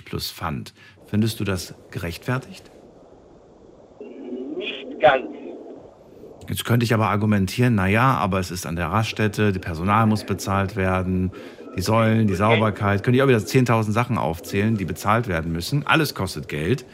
plus 0.04 0.30
Pfand. 0.30 0.74
Findest 1.06 1.40
du 1.40 1.44
das 1.44 1.74
gerechtfertigt? 1.90 2.70
Nicht 4.56 5.00
ganz. 5.00 5.26
Jetzt 6.48 6.64
könnte 6.66 6.84
ich 6.84 6.92
aber 6.92 7.08
argumentieren, 7.08 7.74
naja, 7.74 8.14
aber 8.16 8.38
es 8.38 8.50
ist 8.50 8.66
an 8.66 8.76
der 8.76 8.88
Raststätte, 8.88 9.52
die 9.52 9.58
Personal 9.58 10.06
muss 10.06 10.24
bezahlt 10.24 10.76
werden, 10.76 11.32
die 11.76 11.80
Säulen, 11.80 12.26
die 12.26 12.34
Sauberkeit. 12.34 13.02
Könnte 13.02 13.16
ich 13.16 13.22
auch 13.22 13.28
wieder 13.28 13.38
10.000 13.38 13.92
Sachen 13.92 14.18
aufzählen, 14.18 14.76
die 14.76 14.84
bezahlt 14.84 15.26
werden 15.26 15.52
müssen. 15.52 15.86
Alles 15.86 16.14
kostet 16.14 16.48
Geld 16.48 16.84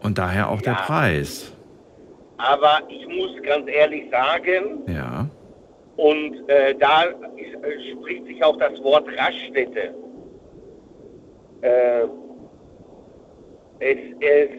und 0.00 0.18
daher 0.18 0.48
auch 0.48 0.62
der 0.62 0.74
Ja. 0.74 0.82
Preis. 0.82 1.52
Aber 2.38 2.80
ich 2.88 3.06
muss 3.08 3.30
ganz 3.42 3.68
ehrlich 3.68 4.04
sagen, 4.10 4.82
Ja. 4.86 5.28
Und 6.00 6.48
äh, 6.48 6.74
da 6.76 7.02
ist, 7.02 7.62
äh, 7.62 7.92
spricht 7.92 8.24
sich 8.24 8.42
auch 8.42 8.56
das 8.56 8.82
Wort 8.82 9.06
Raststätte. 9.18 9.94
Äh, 11.60 12.04
es, 13.80 13.98
es, 14.20 14.50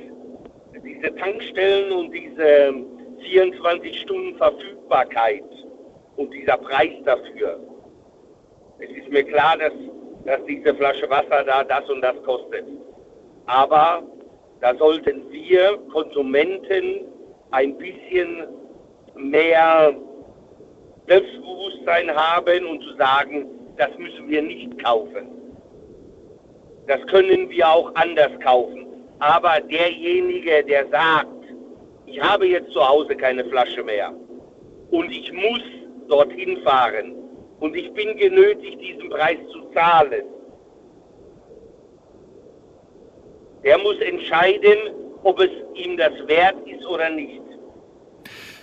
diese 0.83 1.15
Tankstellen 1.15 1.91
und 1.93 2.11
diese 2.11 2.75
24 3.23 4.01
Stunden 4.01 4.37
Verfügbarkeit 4.37 5.43
und 6.17 6.31
dieser 6.31 6.57
Preis 6.57 6.93
dafür. 7.05 7.59
Es 8.77 8.89
ist 8.91 9.09
mir 9.09 9.23
klar, 9.23 9.57
dass, 9.57 9.73
dass 10.25 10.45
diese 10.45 10.75
Flasche 10.75 11.09
Wasser 11.09 11.43
da 11.43 11.63
das 11.63 11.89
und 11.89 12.01
das 12.01 12.21
kostet. 12.21 12.65
Aber 13.47 14.03
da 14.59 14.75
sollten 14.75 15.23
wir 15.31 15.79
Konsumenten 15.91 17.01
ein 17.49 17.75
bisschen 17.79 18.43
mehr 19.15 19.95
Selbstbewusstsein 21.07 22.09
haben 22.15 22.65
und 22.65 22.81
zu 22.83 22.95
sagen, 22.95 23.47
das 23.77 23.89
müssen 23.97 24.29
wir 24.29 24.41
nicht 24.41 24.83
kaufen. 24.83 25.27
Das 26.87 27.05
können 27.07 27.49
wir 27.49 27.67
auch 27.67 27.93
anders 27.95 28.31
kaufen. 28.43 28.85
Aber 29.19 29.59
derjenige, 29.61 30.63
der 30.63 30.87
sagt, 30.89 31.27
ich 32.05 32.21
habe 32.21 32.47
jetzt 32.47 32.71
zu 32.71 32.87
Hause 32.87 33.15
keine 33.15 33.45
Flasche 33.45 33.83
mehr 33.83 34.13
und 34.91 35.11
ich 35.11 35.31
muss 35.31 35.61
dorthin 36.07 36.57
fahren 36.63 37.15
und 37.59 37.75
ich 37.75 37.91
bin 37.93 38.17
genötigt, 38.17 38.81
diesen 38.81 39.09
Preis 39.09 39.37
zu 39.51 39.61
zahlen, 39.73 40.23
der 43.63 43.77
muss 43.77 43.99
entscheiden, 43.99 44.77
ob 45.23 45.39
es 45.39 45.51
ihm 45.75 45.97
das 45.97 46.13
wert 46.27 46.55
ist 46.67 46.85
oder 46.85 47.09
nicht. 47.09 47.41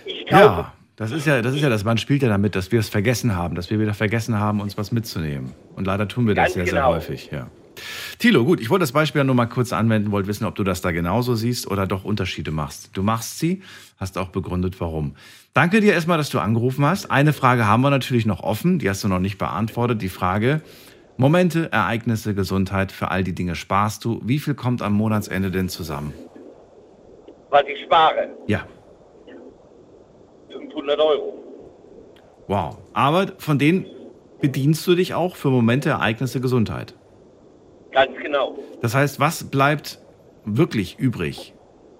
Ich 0.05 0.25
kaufe 0.27 0.43
Ja, 0.43 0.73
das 0.99 1.11
ist 1.11 1.25
ja, 1.25 1.41
das 1.41 1.55
ist 1.55 1.61
ja 1.61 1.69
das, 1.69 1.85
man 1.85 1.97
spielt 1.97 2.21
ja 2.21 2.27
damit, 2.27 2.55
dass 2.55 2.73
wir 2.73 2.79
es 2.79 2.89
vergessen 2.89 3.33
haben, 3.33 3.55
dass 3.55 3.69
wir 3.69 3.79
wieder 3.79 3.93
vergessen 3.93 4.37
haben, 4.37 4.59
uns 4.59 4.77
was 4.77 4.91
mitzunehmen. 4.91 5.53
Und 5.75 5.87
leider 5.87 6.09
tun 6.09 6.27
wir 6.27 6.35
das 6.35 6.43
Ganz 6.43 6.53
sehr, 6.55 6.65
sehr 6.65 6.73
genau. 6.73 6.93
häufig, 6.93 7.29
ja. 7.31 7.47
Thilo, 8.17 8.43
gut, 8.43 8.59
ich 8.59 8.69
wollte 8.69 8.83
das 8.83 8.91
Beispiel 8.91 9.19
ja 9.19 9.23
nur 9.23 9.33
mal 9.33 9.45
kurz 9.45 9.71
anwenden, 9.71 10.11
wollte 10.11 10.27
wissen, 10.27 10.43
ob 10.43 10.55
du 10.55 10.65
das 10.65 10.81
da 10.81 10.91
genauso 10.91 11.35
siehst 11.35 11.71
oder 11.71 11.87
doch 11.87 12.03
Unterschiede 12.03 12.51
machst. 12.51 12.89
Du 12.97 13.01
machst 13.01 13.39
sie, 13.39 13.61
hast 13.97 14.17
auch 14.17 14.27
begründet, 14.27 14.81
warum. 14.81 15.15
Danke 15.53 15.79
dir 15.79 15.93
erstmal, 15.93 16.17
dass 16.17 16.29
du 16.29 16.39
angerufen 16.39 16.85
hast. 16.85 17.09
Eine 17.09 17.31
Frage 17.31 17.65
haben 17.65 17.81
wir 17.81 17.89
natürlich 17.89 18.25
noch 18.25 18.43
offen, 18.43 18.79
die 18.79 18.89
hast 18.89 19.01
du 19.01 19.07
noch 19.07 19.19
nicht 19.19 19.37
beantwortet. 19.37 20.01
Die 20.01 20.09
Frage, 20.09 20.61
Momente, 21.15 21.71
Ereignisse, 21.71 22.35
Gesundheit, 22.35 22.91
für 22.91 23.09
all 23.09 23.23
die 23.23 23.33
Dinge 23.33 23.55
sparst 23.55 24.03
du. 24.03 24.21
Wie 24.25 24.39
viel 24.39 24.53
kommt 24.53 24.81
am 24.81 24.93
Monatsende 24.93 25.49
denn 25.49 25.69
zusammen? 25.69 26.13
was 27.49 27.63
ich 27.67 27.83
spare. 27.83 28.29
Ja, 28.47 28.65
500 30.59 30.99
Euro. 30.99 31.33
wow. 32.47 32.77
Aber 32.93 33.27
von 33.37 33.57
denen 33.59 33.85
bedienst 34.41 34.85
du 34.87 34.95
dich 34.95 35.13
auch 35.13 35.35
für 35.35 35.49
Momente, 35.49 35.89
Ereignisse, 35.89 36.39
Gesundheit. 36.41 36.93
Ganz 37.91 38.11
genau. 38.21 38.57
Das 38.81 38.95
heißt, 38.95 39.19
was 39.19 39.49
bleibt 39.49 39.99
wirklich 40.45 40.97
übrig 40.99 41.53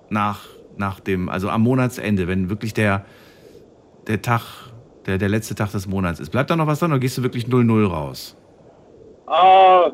nach, 0.09 0.41
nach 0.77 0.99
dem, 0.99 1.29
also 1.29 1.49
am 1.49 1.61
Monatsende, 1.61 2.27
wenn 2.27 2.49
wirklich 2.49 2.73
der, 2.73 3.05
der 4.07 4.21
Tag, 4.21 4.41
der, 5.05 5.17
der 5.17 5.29
letzte 5.29 5.55
Tag 5.55 5.71
des 5.71 5.87
Monats 5.87 6.19
ist? 6.19 6.29
Bleibt 6.29 6.49
da 6.49 6.55
noch 6.55 6.67
was 6.67 6.79
dran 6.79 6.91
oder 6.91 6.99
gehst 6.99 7.17
du 7.17 7.23
wirklich 7.23 7.45
0-0 7.45 7.87
raus? 7.87 8.35
Ah, 9.27 9.91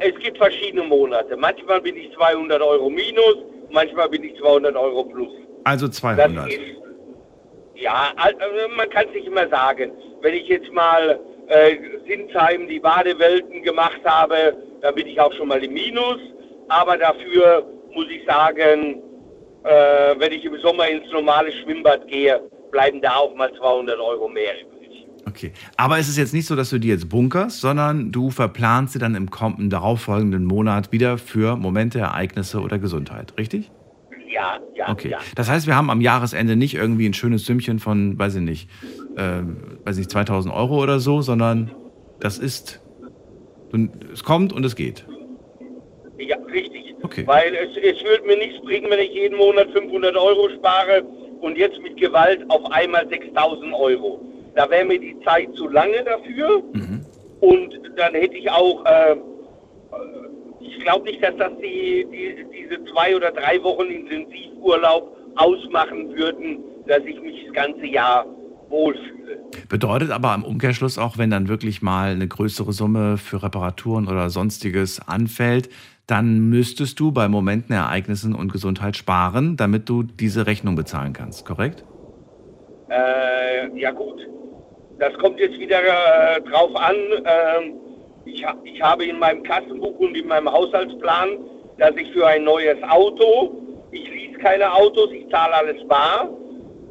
es 0.00 0.14
gibt 0.22 0.38
verschiedene 0.38 0.82
Monate. 0.82 1.36
Manchmal 1.36 1.80
bin 1.80 1.96
ich 1.96 2.10
200 2.16 2.60
Euro 2.60 2.90
minus, 2.90 3.36
manchmal 3.70 4.08
bin 4.08 4.24
ich 4.24 4.36
200 4.38 4.74
Euro 4.76 5.04
plus. 5.04 5.28
Also 5.64 5.86
Das 5.86 5.96
200. 5.96 6.48
ist, 6.48 6.58
ja, 7.80 8.12
äh, 8.16 8.76
man 8.76 8.88
kann 8.90 9.06
es 9.08 9.14
nicht 9.14 9.26
immer 9.26 9.48
sagen. 9.48 9.92
Wenn 10.20 10.34
ich 10.34 10.48
jetzt 10.48 10.72
mal 10.72 11.18
äh, 11.48 11.76
Sinsheim 12.06 12.68
die 12.68 12.80
Badewelten 12.80 13.62
gemacht 13.62 14.00
habe, 14.04 14.56
dann 14.82 14.94
bin 14.94 15.06
ich 15.06 15.20
auch 15.20 15.32
schon 15.34 15.48
mal 15.48 15.62
im 15.62 15.72
Minus. 15.72 16.18
Aber 16.68 16.96
dafür 16.96 17.64
muss 17.94 18.06
ich 18.10 18.24
sagen, 18.26 19.02
äh, 19.64 20.14
wenn 20.18 20.32
ich 20.32 20.44
im 20.44 20.58
Sommer 20.60 20.88
ins 20.88 21.10
normale 21.12 21.52
Schwimmbad 21.52 22.06
gehe, 22.08 22.40
bleiben 22.70 23.00
da 23.00 23.16
auch 23.16 23.34
mal 23.34 23.52
200 23.54 23.98
Euro 23.98 24.28
mehr 24.28 24.52
übrig. 24.60 25.06
Okay. 25.26 25.52
Aber 25.76 25.98
es 25.98 26.08
ist 26.08 26.16
jetzt 26.16 26.34
nicht 26.34 26.46
so, 26.46 26.56
dass 26.56 26.70
du 26.70 26.78
die 26.78 26.88
jetzt 26.88 27.08
bunkerst, 27.08 27.60
sondern 27.60 28.12
du 28.12 28.30
verplanst 28.30 28.92
sie 28.94 28.98
dann 28.98 29.14
im 29.14 29.30
kommenden 29.30 29.70
darauffolgenden 29.70 30.44
Monat 30.44 30.92
wieder 30.92 31.18
für 31.18 31.56
Momente, 31.56 31.98
Ereignisse 32.00 32.60
oder 32.60 32.78
Gesundheit, 32.78 33.32
richtig? 33.38 33.70
Ja, 34.30 34.58
ja, 34.74 34.90
Okay. 34.90 35.08
ja. 35.10 35.18
Das 35.36 35.48
heißt, 35.48 35.66
wir 35.66 35.76
haben 35.76 35.90
am 35.90 36.00
Jahresende 36.00 36.54
nicht 36.56 36.74
irgendwie 36.74 37.08
ein 37.08 37.14
schönes 37.14 37.46
Sümmchen 37.46 37.78
von, 37.78 38.18
weiß 38.18 38.36
ich 38.36 38.42
nicht, 38.42 38.68
ähm, 39.16 39.56
weiß 39.84 39.96
ich 39.96 40.00
nicht, 40.02 40.10
2000 40.10 40.54
Euro 40.54 40.82
oder 40.82 41.00
so, 41.00 41.22
sondern 41.22 41.70
das 42.20 42.38
ist, 42.38 42.80
es 44.12 44.24
kommt 44.24 44.52
und 44.52 44.64
es 44.64 44.76
geht. 44.76 45.06
Ja, 46.18 46.36
richtig. 46.52 46.94
Okay. 47.02 47.26
Weil 47.26 47.54
es, 47.54 47.76
es 47.76 48.02
würde 48.04 48.26
mir 48.26 48.36
nichts 48.38 48.60
bringen, 48.64 48.90
wenn 48.90 48.98
ich 48.98 49.12
jeden 49.12 49.38
Monat 49.38 49.68
500 49.72 50.16
Euro 50.16 50.48
spare 50.50 51.02
und 51.40 51.56
jetzt 51.56 51.80
mit 51.80 51.96
Gewalt 51.96 52.44
auf 52.50 52.70
einmal 52.72 53.08
6000 53.08 53.72
Euro. 53.72 54.20
Da 54.56 54.68
wäre 54.68 54.84
mir 54.84 54.98
die 54.98 55.16
Zeit 55.24 55.54
zu 55.54 55.68
lange 55.68 56.02
dafür 56.04 56.62
und 57.40 57.80
dann 57.96 58.14
hätte 58.14 58.34
ich 58.36 58.50
auch, 58.50 58.84
äh, 58.84 59.14
ich 60.68 60.80
glaube 60.80 61.04
nicht, 61.04 61.22
dass 61.22 61.36
das 61.36 61.52
die, 61.62 62.06
die, 62.12 62.46
diese 62.52 62.84
zwei 62.92 63.16
oder 63.16 63.30
drei 63.30 63.62
Wochen 63.62 63.86
Intensivurlaub 63.86 65.16
ausmachen 65.36 66.14
würden, 66.14 66.58
dass 66.86 67.00
ich 67.04 67.20
mich 67.20 67.44
das 67.46 67.54
ganze 67.54 67.86
Jahr 67.86 68.26
wohlfühle. 68.68 69.38
Bedeutet 69.68 70.10
aber 70.10 70.34
im 70.34 70.44
Umkehrschluss 70.44 70.98
auch, 70.98 71.18
wenn 71.18 71.30
dann 71.30 71.48
wirklich 71.48 71.82
mal 71.82 72.10
eine 72.10 72.28
größere 72.28 72.72
Summe 72.72 73.16
für 73.16 73.42
Reparaturen 73.42 74.08
oder 74.08 74.30
sonstiges 74.30 75.00
anfällt, 75.06 75.68
dann 76.06 76.48
müsstest 76.48 76.98
du 77.00 77.12
bei 77.12 77.28
Momenten, 77.28 77.74
Ereignissen 77.74 78.34
und 78.34 78.52
Gesundheit 78.52 78.96
sparen, 78.96 79.56
damit 79.56 79.88
du 79.88 80.02
diese 80.02 80.46
Rechnung 80.46 80.74
bezahlen 80.74 81.12
kannst, 81.12 81.44
korrekt? 81.44 81.84
Äh, 82.88 83.78
ja 83.78 83.90
gut, 83.90 84.26
das 84.98 85.12
kommt 85.18 85.38
jetzt 85.38 85.58
wieder 85.58 85.78
äh, 85.78 86.40
drauf 86.42 86.74
an. 86.74 86.96
Ähm, 86.96 87.74
ich, 88.28 88.44
ich 88.64 88.82
habe 88.82 89.04
in 89.04 89.18
meinem 89.18 89.42
Kassenbuch 89.42 89.98
und 89.98 90.16
in 90.16 90.28
meinem 90.28 90.50
Haushaltsplan 90.50 91.38
dass 91.78 91.96
ich 91.96 92.12
für 92.12 92.26
ein 92.26 92.44
neues 92.44 92.76
Auto, 92.82 93.86
ich 93.92 94.08
lease 94.10 94.38
keine 94.38 94.70
Autos, 94.72 95.10
ich 95.12 95.28
zahle 95.30 95.54
alles 95.54 95.86
bar, 95.88 96.28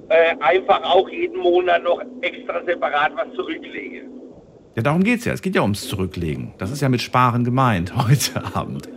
äh, 0.10 0.36
einfach 0.40 0.82
auch 0.84 1.10
jeden 1.10 1.40
Monat 1.40 1.84
noch 1.84 2.02
extra 2.22 2.64
separat 2.66 3.12
was 3.16 3.34
zurücklege. 3.36 4.04
Ja, 4.76 4.84
darum 4.84 5.04
geht's 5.04 5.26
ja. 5.26 5.34
Es 5.34 5.42
geht 5.42 5.56
ja 5.56 5.62
ums 5.62 5.88
Zurücklegen. 5.88 6.54
Das 6.60 6.72
ist 6.72 6.82
ja 6.82 6.88
mit 6.88 7.02
Sparen 7.02 7.44
gemeint 7.44 7.94
heute 8.08 8.44
Abend. 8.56 8.88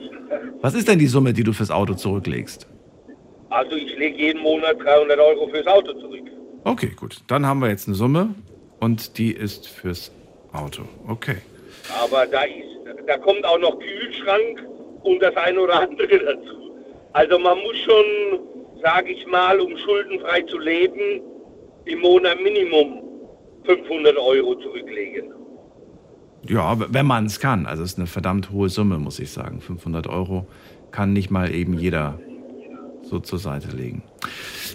Was 0.61 0.75
ist 0.75 0.89
denn 0.89 0.99
die 0.99 1.07
Summe, 1.07 1.33
die 1.33 1.43
du 1.43 1.53
fürs 1.53 1.71
Auto 1.71 1.95
zurücklegst? 1.95 2.69
Also 3.49 3.75
ich 3.75 3.97
lege 3.99 4.17
jeden 4.17 4.43
Monat 4.43 4.77
300 4.79 5.19
Euro 5.19 5.49
fürs 5.49 5.67
Auto 5.67 5.93
zurück. 5.95 6.31
Okay, 6.65 6.93
gut. 6.95 7.23
Dann 7.27 7.47
haben 7.47 7.61
wir 7.61 7.69
jetzt 7.69 7.89
eine 7.89 7.97
Summe 7.97 8.35
und 8.79 9.19
die 9.19 9.33
ist 9.33 9.67
fürs 9.67 10.13
Auto. 10.53 10.83
Okay. 11.09 11.39
Aber 11.99 12.27
da, 12.27 12.43
ist, 12.43 13.07
da 13.07 13.17
kommt 13.19 13.45
auch 13.45 13.59
noch 13.59 13.79
Kühlschrank 13.79 14.67
und 15.03 15.23
das 15.23 15.37
eine 15.37 15.61
oder 15.61 15.81
andere 15.81 16.19
dazu. 16.25 16.73
Also 17.13 17.39
man 17.39 17.59
muss 17.59 17.77
schon, 17.79 18.41
sage 18.83 19.11
ich 19.13 19.27
mal, 19.27 19.59
um 19.61 19.77
schuldenfrei 19.77 20.43
zu 20.43 20.59
leben, 20.59 21.23
im 21.87 22.01
Monat 22.01 22.41
Minimum 22.43 23.03
500 23.65 24.17
Euro 24.17 24.55
zurücklegen. 24.57 25.33
Ja, 26.49 26.77
wenn 26.79 27.07
man 27.07 27.27
es 27.27 27.41
kann. 27.41 27.67
Also 27.67 27.83
es 27.83 27.93
ist 27.93 27.99
eine 27.99 28.07
verdammt 28.07 28.51
hohe 28.51 28.69
Summe, 28.69 28.99
muss 28.99 29.19
ich 29.19 29.31
sagen. 29.31 29.61
500 29.61 30.07
Euro 30.07 30.47
kann 30.91 31.13
nicht 31.13 31.31
mal 31.31 31.53
eben 31.55 31.75
jeder 31.75 32.19
so 33.03 33.19
zur 33.19 33.39
Seite 33.39 33.77
legen. 33.77 34.03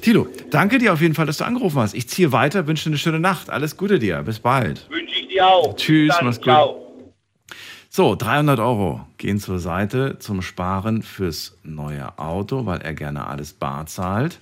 Tilo, 0.02 0.28
danke 0.52 0.78
dir 0.78 0.94
auf 0.94 1.02
jeden 1.02 1.16
Fall, 1.16 1.26
dass 1.26 1.38
du 1.38 1.46
angerufen 1.46 1.80
hast. 1.80 1.96
Ich 1.96 2.08
ziehe 2.10 2.32
weiter, 2.32 2.68
wünsche 2.68 2.86
dir 2.86 2.92
eine 2.92 2.98
schöne 2.98 3.20
Nacht. 3.20 3.50
Alles 3.50 3.78
Gute 3.78 3.98
dir. 3.98 4.22
Bis 4.24 4.40
bald. 4.40 4.88
Wünsche 4.90 5.22
ich 5.22 5.28
dir 5.30 5.48
auch. 5.48 5.76
Tschüss, 5.76 6.16
Dann, 6.16 6.26
mach's 6.26 6.38
gut. 6.38 6.46
ciao. 6.46 6.85
So, 7.98 8.14
300 8.14 8.60
Euro 8.60 9.08
gehen 9.16 9.40
zur 9.40 9.58
Seite 9.58 10.18
zum 10.20 10.42
Sparen 10.42 11.02
fürs 11.02 11.58
neue 11.64 12.20
Auto, 12.20 12.66
weil 12.66 12.82
er 12.82 12.94
gerne 12.94 13.26
alles 13.26 13.54
bar 13.54 13.86
zahlt. 13.86 14.42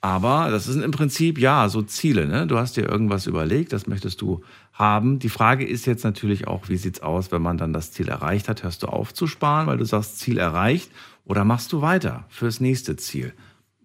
Aber 0.00 0.48
das 0.50 0.64
sind 0.64 0.82
im 0.82 0.92
Prinzip, 0.92 1.38
ja, 1.38 1.68
so 1.68 1.82
Ziele. 1.82 2.26
Ne? 2.26 2.46
Du 2.46 2.56
hast 2.56 2.78
dir 2.78 2.88
irgendwas 2.88 3.26
überlegt, 3.26 3.74
das 3.74 3.86
möchtest 3.86 4.22
du 4.22 4.42
haben. 4.72 5.18
Die 5.18 5.28
Frage 5.28 5.66
ist 5.66 5.84
jetzt 5.84 6.04
natürlich 6.04 6.46
auch, 6.46 6.70
wie 6.70 6.78
sieht's 6.78 7.00
aus, 7.00 7.30
wenn 7.30 7.42
man 7.42 7.58
dann 7.58 7.74
das 7.74 7.92
Ziel 7.92 8.08
erreicht 8.08 8.48
hat? 8.48 8.62
Hörst 8.62 8.82
du 8.82 8.86
auf 8.86 9.12
zu 9.12 9.26
sparen, 9.26 9.66
weil 9.66 9.76
du 9.76 9.84
sagst, 9.84 10.18
Ziel 10.18 10.38
erreicht? 10.38 10.90
Oder 11.26 11.44
machst 11.44 11.74
du 11.74 11.82
weiter 11.82 12.24
fürs 12.30 12.60
nächste 12.60 12.96
Ziel? 12.96 13.34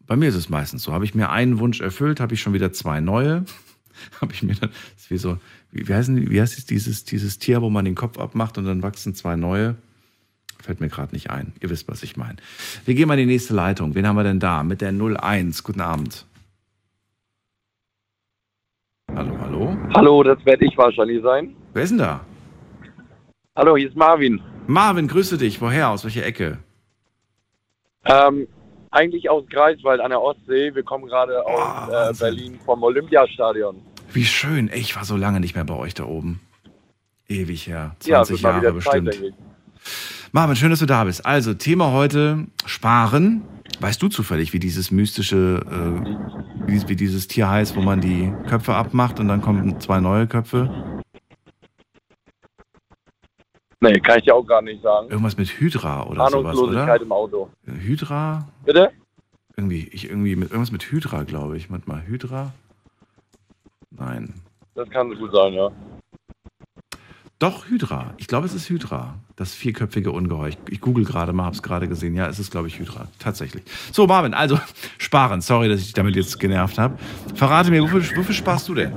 Bei 0.07 0.15
mir 0.15 0.29
ist 0.29 0.35
es 0.35 0.47
meistens 0.47 0.83
so. 0.83 0.93
Habe 0.93 1.03
ich 1.03 1.15
mir 1.15 1.31
einen 1.31 1.59
Wunsch 1.59 1.81
erfüllt, 1.81 2.21
habe 2.21 2.33
ich 2.33 2.41
schon 2.41 2.53
wieder 2.53 2.71
zwei 2.71 3.01
neue. 3.01 3.43
habe 4.21 4.31
ich 4.31 4.41
mir 4.41 4.55
dann, 4.55 4.69
das 4.69 5.03
ist 5.03 5.11
wie 5.11 5.17
so, 5.17 5.37
wie, 5.71 5.87
wie, 5.87 5.93
heißen 5.93 6.29
wie 6.29 6.41
heißt 6.41 6.57
es, 6.57 6.65
dieses, 6.65 7.05
dieses 7.05 7.39
Tier, 7.39 7.61
wo 7.61 7.69
man 7.69 7.85
den 7.85 7.95
Kopf 7.95 8.19
abmacht 8.19 8.57
und 8.57 8.65
dann 8.65 8.83
wachsen 8.83 9.15
zwei 9.15 9.35
neue? 9.35 9.75
Fällt 10.61 10.79
mir 10.79 10.89
gerade 10.89 11.13
nicht 11.13 11.31
ein. 11.31 11.53
Ihr 11.59 11.69
wisst, 11.69 11.87
was 11.87 12.03
ich 12.03 12.17
meine. 12.17 12.37
Wir 12.85 12.93
gehen 12.93 13.07
mal 13.07 13.17
in 13.17 13.27
die 13.27 13.33
nächste 13.33 13.53
Leitung. 13.53 13.95
Wen 13.95 14.07
haben 14.07 14.15
wir 14.15 14.23
denn 14.23 14.39
da? 14.39 14.63
Mit 14.63 14.81
der 14.81 14.91
01. 14.91 15.63
Guten 15.63 15.81
Abend. 15.81 16.25
Hallo, 19.15 19.37
hallo. 19.39 19.77
Hallo, 19.95 20.23
das 20.23 20.45
werde 20.45 20.65
ich 20.65 20.77
wahrscheinlich 20.77 21.21
sein. 21.23 21.55
Wer 21.73 21.83
ist 21.83 21.89
denn 21.89 21.97
da? 21.97 22.21
Hallo, 23.55 23.75
hier 23.75 23.89
ist 23.89 23.97
Marvin. 23.97 24.39
Marvin, 24.67 25.07
grüße 25.07 25.37
dich. 25.37 25.59
Woher? 25.61 25.89
Aus 25.89 26.03
welcher 26.03 26.25
Ecke? 26.25 26.59
Ähm, 28.05 28.47
eigentlich 28.91 29.29
aus 29.29 29.43
Greifswald 29.49 29.99
an 29.99 30.11
der 30.11 30.21
Ostsee. 30.21 30.73
Wir 30.73 30.83
kommen 30.83 31.07
gerade 31.07 31.45
aus 31.45 31.89
äh, 31.89 32.19
Berlin 32.19 32.59
vom 32.63 32.83
Olympiastadion. 32.83 33.81
Wie 34.13 34.25
schön. 34.25 34.67
Ey, 34.69 34.79
Ich 34.79 34.95
war 34.95 35.05
so 35.05 35.15
lange 35.15 35.39
nicht 35.39 35.55
mehr 35.55 35.63
bei 35.63 35.75
euch 35.75 35.93
da 35.93 36.05
oben. 36.05 36.39
Ewig 37.27 37.67
her. 37.67 37.95
Ja, 38.05 38.23
20 38.23 38.31
wird 38.31 38.43
mal 38.43 38.63
Jahre 38.63 38.73
bestimmt. 38.75 39.13
Zeit. 39.13 39.33
Marvin, 40.33 40.55
schön, 40.55 40.69
dass 40.69 40.79
du 40.79 40.85
da 40.85 41.03
bist. 41.03 41.25
Also, 41.25 41.53
Thema 41.53 41.91
heute 41.91 42.47
Sparen. 42.65 43.41
Weißt 43.79 44.01
du 44.01 44.09
zufällig, 44.09 44.53
wie 44.53 44.59
dieses 44.59 44.91
mystische, 44.91 45.61
äh, 45.65 46.67
wie, 46.67 46.87
wie 46.89 46.95
dieses 46.95 47.27
Tier 47.27 47.49
heißt, 47.49 47.75
wo 47.75 47.81
man 47.81 48.01
die 48.01 48.31
Köpfe 48.47 48.75
abmacht 48.75 49.19
und 49.19 49.27
dann 49.27 49.41
kommen 49.41 49.79
zwei 49.79 49.99
neue 49.99 50.27
Köpfe? 50.27 51.01
Nee, 53.79 53.99
kann 54.01 54.19
ich 54.19 54.25
dir 54.25 54.35
auch 54.35 54.45
gar 54.45 54.61
nicht 54.61 54.83
sagen. 54.83 55.09
Irgendwas 55.09 55.37
mit 55.37 55.47
Hydra 55.59 56.05
oder 56.05 56.29
sowas, 56.29 56.55
oder? 56.57 57.01
im 57.01 57.11
Auto. 57.11 57.49
Hydra? 57.65 58.47
Bitte? 58.63 58.91
Irgendwie, 59.57 59.87
ich 59.91 60.07
irgendwie 60.07 60.35
mit 60.35 60.51
irgendwas 60.51 60.71
mit 60.71 60.83
Hydra, 60.91 61.23
glaube 61.23 61.57
ich. 61.57 61.71
Warte 61.71 61.89
mal, 61.89 62.05
Hydra? 62.05 62.53
Nein. 63.91 64.33
Das 64.75 64.89
kann 64.89 65.13
gut 65.15 65.31
sein, 65.33 65.53
ja. 65.53 65.69
Doch, 67.39 67.67
Hydra. 67.67 68.13
Ich 68.17 68.27
glaube, 68.27 68.45
es 68.45 68.53
ist 68.53 68.69
Hydra. 68.69 69.15
Das 69.35 69.55
vierköpfige 69.55 70.11
Ungeheuer. 70.11 70.49
Ich, 70.49 70.57
ich 70.69 70.79
google 70.79 71.05
gerade 71.05 71.33
mal, 71.33 71.45
habe 71.45 71.55
es 71.55 71.63
gerade 71.63 71.87
gesehen. 71.87 72.15
Ja, 72.15 72.27
es 72.27 72.37
ist, 72.37 72.51
glaube 72.51 72.67
ich, 72.67 72.77
Hydra. 72.77 73.07
Tatsächlich. 73.17 73.63
So, 73.91 74.05
Marvin, 74.05 74.35
also 74.35 74.59
sparen. 74.99 75.41
Sorry, 75.41 75.67
dass 75.67 75.79
ich 75.79 75.85
dich 75.85 75.93
damit 75.93 76.15
jetzt 76.15 76.39
genervt 76.39 76.77
habe. 76.77 76.97
Verrate 77.33 77.71
mir, 77.71 77.81
wofür, 77.81 78.01
wofür 78.15 78.35
sparst 78.35 78.69
du 78.69 78.75
denn? 78.75 78.91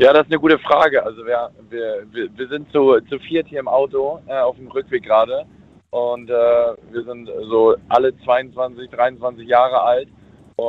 Ja, 0.00 0.12
das 0.12 0.22
ist 0.22 0.32
eine 0.32 0.40
gute 0.40 0.58
Frage. 0.58 1.04
Also 1.04 1.24
wir, 1.24 1.50
wir, 1.70 2.06
wir, 2.10 2.28
wir 2.36 2.48
sind 2.48 2.70
zu, 2.72 2.98
zu 3.08 3.20
viert 3.20 3.46
hier 3.46 3.60
im 3.60 3.68
Auto 3.68 4.18
äh, 4.26 4.36
auf 4.40 4.56
dem 4.56 4.66
Rückweg 4.66 5.04
gerade 5.04 5.46
und 5.90 6.28
äh, 6.28 6.32
wir 6.32 7.04
sind 7.04 7.30
so 7.48 7.76
alle 7.88 8.12
22, 8.24 8.90
23 8.90 9.46
Jahre 9.46 9.80
alt 9.80 10.08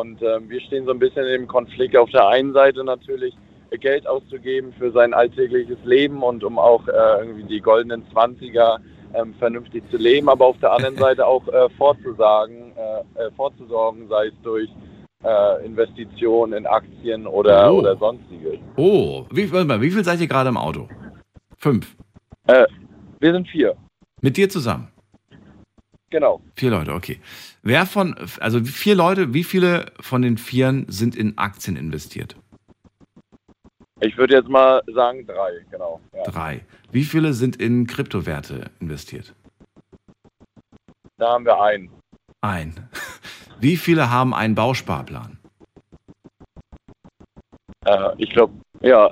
und 0.02 0.22
äh, 0.22 0.40
wir 0.49 0.61
stehen 0.61 0.86
so 0.86 0.91
ein 0.91 0.99
bisschen 0.99 1.26
im 1.28 1.48
Konflikt 1.48 1.95
auf 1.98 2.10
der 2.11 2.28
einen 2.28 2.53
Seite 2.53 2.84
natürlich 2.84 3.34
Geld 3.80 4.06
auszugeben 4.07 4.72
für 4.78 4.91
sein 4.91 5.14
alltägliches 5.15 5.78
Leben 5.84 6.22
und 6.22 6.44
um 6.44 6.60
auch 6.60 6.88
äh, 6.88 6.91
irgendwie 7.20 7.44
die 7.44 7.60
goldenen 7.60 8.03
20er 8.14 8.78
ähm, 9.15 9.34
vernünftig 9.40 9.84
zu 9.90 9.98
leben, 9.98 10.30
aber 10.30 10.45
auf 10.45 10.60
der 10.60 10.72
anderen 10.74 10.95
Seite 11.06 11.26
auch 11.26 11.48
äh, 11.48 11.70
vorzusagen, 11.78 12.72
äh, 12.76 13.22
äh, 13.24 13.32
vorzusorgen, 13.36 14.07
sei 14.10 14.28
es 14.28 14.34
durch 14.44 14.70
äh, 15.24 15.65
Investitionen 15.65 16.53
in 16.53 16.65
Aktien 16.68 17.26
oder, 17.26 17.72
Oh. 17.74 17.80
oder 17.80 17.95
sonstiges. 17.98 18.60
Oh, 18.76 19.26
wie, 19.32 19.52
warte 19.52 19.65
mal, 19.65 19.82
wie 19.82 19.90
viel 19.90 20.03
seid 20.03 20.20
ihr 20.22 20.28
gerade 20.28 20.49
im 20.49 20.57
Auto? 20.57 20.88
Fünf. 21.57 21.95
Äh, 22.48 22.65
wir 23.22 23.32
sind 23.34 23.48
vier, 23.48 23.76
Mit 24.22 24.38
dir 24.38 24.49
zusammen? 24.49 24.90
genau. 26.11 26.41
Vier 26.56 26.70
Leute, 26.70 26.94
okay. 26.94 27.20
Wer 27.65 27.85
von, 27.85 28.15
also 28.41 28.61
vier 28.65 28.94
Leute, 28.94 29.34
wie 29.34 29.45
viele 29.45 29.85
von 30.02 30.22
den 30.22 30.38
Vieren 30.38 30.85
sind 30.90 31.15
in 31.15 31.38
Aktien 31.38 31.77
investiert? 31.77 32.35
Ich 34.02 34.18
würde 34.18 34.35
jetzt 34.35 34.49
mal 34.49 34.81
sagen 34.94 35.26
drei, 35.26 35.65
genau. 35.72 36.02
Ja. 36.14 36.23
Drei. 36.23 36.65
Wie 36.91 37.06
viele 37.06 37.31
sind 37.34 37.56
in 37.56 37.88
Kryptowerte 37.88 38.69
investiert? 38.81 39.34
Da 41.18 41.30
haben 41.30 41.45
wir 41.45 41.61
einen. 41.61 41.90
Ein. 42.41 42.90
Wie 43.61 43.77
viele 43.77 44.10
haben 44.10 44.34
einen 44.34 44.56
Bausparplan? 44.56 45.38
Äh, 47.85 48.10
ich 48.18 48.30
glaube, 48.31 48.53
ja, 48.81 49.10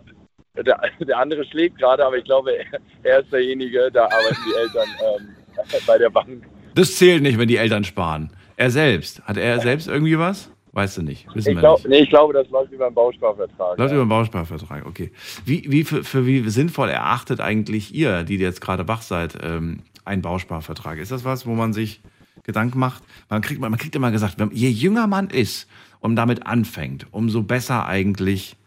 der, 0.57 0.77
der 0.99 1.17
andere 1.17 1.45
schläft 1.45 1.77
gerade, 1.77 2.05
aber 2.05 2.17
ich 2.17 2.25
glaube, 2.25 2.51
er, 2.51 2.81
er 3.03 3.19
ist 3.21 3.31
derjenige, 3.31 3.89
da 3.93 4.03
arbeiten 4.03 4.41
die 4.45 4.59
Eltern 4.59 4.89
ähm, 5.17 5.35
bei 5.87 5.97
der 5.97 6.09
Bank. 6.09 6.45
Das 6.75 6.97
zählt 6.97 7.23
nicht, 7.23 7.37
wenn 7.39 7.47
die 7.47 7.57
Eltern 7.57 7.85
sparen. 7.85 8.29
Er 8.61 8.69
selbst. 8.69 9.23
Hat 9.23 9.37
er 9.37 9.59
selbst 9.59 9.87
irgendwie 9.87 10.19
was? 10.19 10.51
Weißt 10.73 10.97
du 10.97 11.01
nicht. 11.01 11.25
Wissen 11.33 11.39
Ich, 11.49 11.55
wir 11.55 11.61
glaub, 11.61 11.79
nicht. 11.79 11.89
nee, 11.89 11.99
ich 12.01 12.09
glaube, 12.09 12.31
das 12.31 12.47
läuft 12.51 12.71
über 12.71 12.85
einen 12.85 12.93
Bausparvertrag. 12.93 13.75
Läuft 13.75 13.89
ja. 13.89 13.95
über 13.95 14.01
einen 14.01 14.09
Bausparvertrag, 14.09 14.85
okay. 14.85 15.11
Wie, 15.45 15.65
wie 15.71 15.83
für, 15.83 16.03
für 16.03 16.27
wie 16.27 16.47
sinnvoll 16.47 16.89
erachtet 16.89 17.41
eigentlich 17.41 17.91
ihr, 17.95 18.21
die 18.21 18.37
jetzt 18.37 18.61
gerade 18.61 18.87
wach 18.87 19.01
seid, 19.01 19.35
ähm, 19.41 19.79
ein 20.05 20.21
Bausparvertrag? 20.21 20.99
Ist 20.99 21.11
das 21.11 21.25
was, 21.25 21.47
wo 21.47 21.55
man 21.55 21.73
sich 21.73 22.01
Gedanken 22.43 22.77
macht? 22.77 23.01
Man 23.31 23.41
kriegt, 23.41 23.59
man 23.59 23.75
kriegt 23.77 23.95
immer 23.95 24.11
gesagt, 24.11 24.35
wenn, 24.37 24.51
je 24.51 24.69
jünger 24.69 25.07
man 25.07 25.31
ist 25.31 25.67
und 25.99 26.15
damit 26.15 26.45
anfängt, 26.45 27.07
umso 27.09 27.41
besser 27.41 27.87
eigentlich 27.87 28.57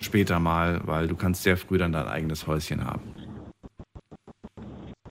später 0.00 0.40
mal, 0.40 0.80
weil 0.84 1.06
du 1.06 1.14
kannst 1.14 1.44
sehr 1.44 1.56
früh 1.56 1.78
dann 1.78 1.92
dein 1.92 2.08
eigenes 2.08 2.48
Häuschen 2.48 2.84
haben. 2.84 3.02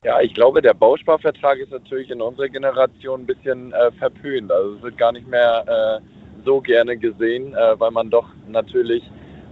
Ja, 0.04 0.20
ich 0.22 0.34
glaube, 0.34 0.62
der 0.62 0.74
Bausparvertrag 0.74 1.60
ist 1.60 1.72
natürlich 1.72 2.10
in 2.10 2.22
unserer 2.22 2.50
Generation 2.50 3.22
ein 3.22 3.26
bisschen 3.26 3.72
äh, 3.72 3.92
verpönt. 3.94 4.52
Also 4.52 4.76
es 4.76 4.82
wird 4.82 4.98
gar 4.98 5.14
nicht 5.14 5.28
mehr 5.28 6.02
äh, 6.02 6.44
so 6.46 6.60
gerne 6.60 6.98
gesehen, 6.98 7.54
äh, 7.54 7.80
weil 7.80 7.92
man 7.92 8.10
doch 8.10 8.28
natürlich, 8.48 9.02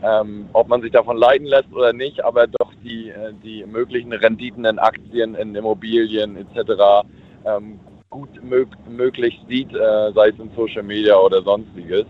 ähm, 0.03 0.49
ob 0.51 0.67
man 0.67 0.81
sich 0.81 0.91
davon 0.91 1.15
leiten 1.15 1.47
lässt 1.47 1.71
oder 1.71 1.93
nicht, 1.93 2.23
aber 2.25 2.47
doch 2.47 2.73
die, 2.83 3.09
äh, 3.09 3.33
die 3.43 3.65
möglichen 3.65 4.11
Renditen 4.11 4.65
in 4.65 4.77
Aktien, 4.77 5.35
in 5.35 5.55
Immobilien 5.55 6.35
etc. 6.35 7.07
Ähm, 7.45 7.79
gut 8.09 8.43
mög 8.43 8.67
möglich 8.89 9.39
sieht, 9.47 9.73
äh, 9.73 10.11
sei 10.13 10.29
es 10.29 10.39
in 10.39 10.51
Social 10.55 10.83
Media 10.83 11.15
oder 11.15 11.41
sonstiges. 11.43 12.05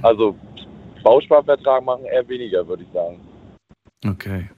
Also 0.00 0.34
Bausparvertrag 1.02 1.84
machen 1.84 2.06
eher 2.06 2.26
weniger, 2.26 2.66
würde 2.66 2.82
ich 2.84 2.88
sagen. 2.94 3.20
Okay. 4.06 4.48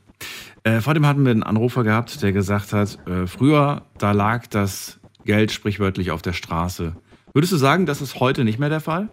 Äh, 0.66 0.80
vor 0.80 0.94
dem 0.94 1.06
hatten 1.06 1.24
wir 1.24 1.30
einen 1.30 1.44
Anrufer 1.44 1.84
gehabt, 1.84 2.20
der 2.24 2.32
gesagt 2.32 2.72
hat, 2.72 2.98
äh, 3.06 3.28
früher, 3.28 3.82
da 3.98 4.10
lag 4.10 4.48
das 4.48 4.98
Geld 5.24 5.52
sprichwörtlich 5.52 6.10
auf 6.10 6.22
der 6.22 6.32
Straße. 6.32 6.96
Würdest 7.32 7.52
du 7.52 7.56
sagen, 7.56 7.86
das 7.86 8.02
ist 8.02 8.18
heute 8.18 8.42
nicht 8.42 8.58
mehr 8.58 8.68
der 8.68 8.80
Fall? 8.80 9.08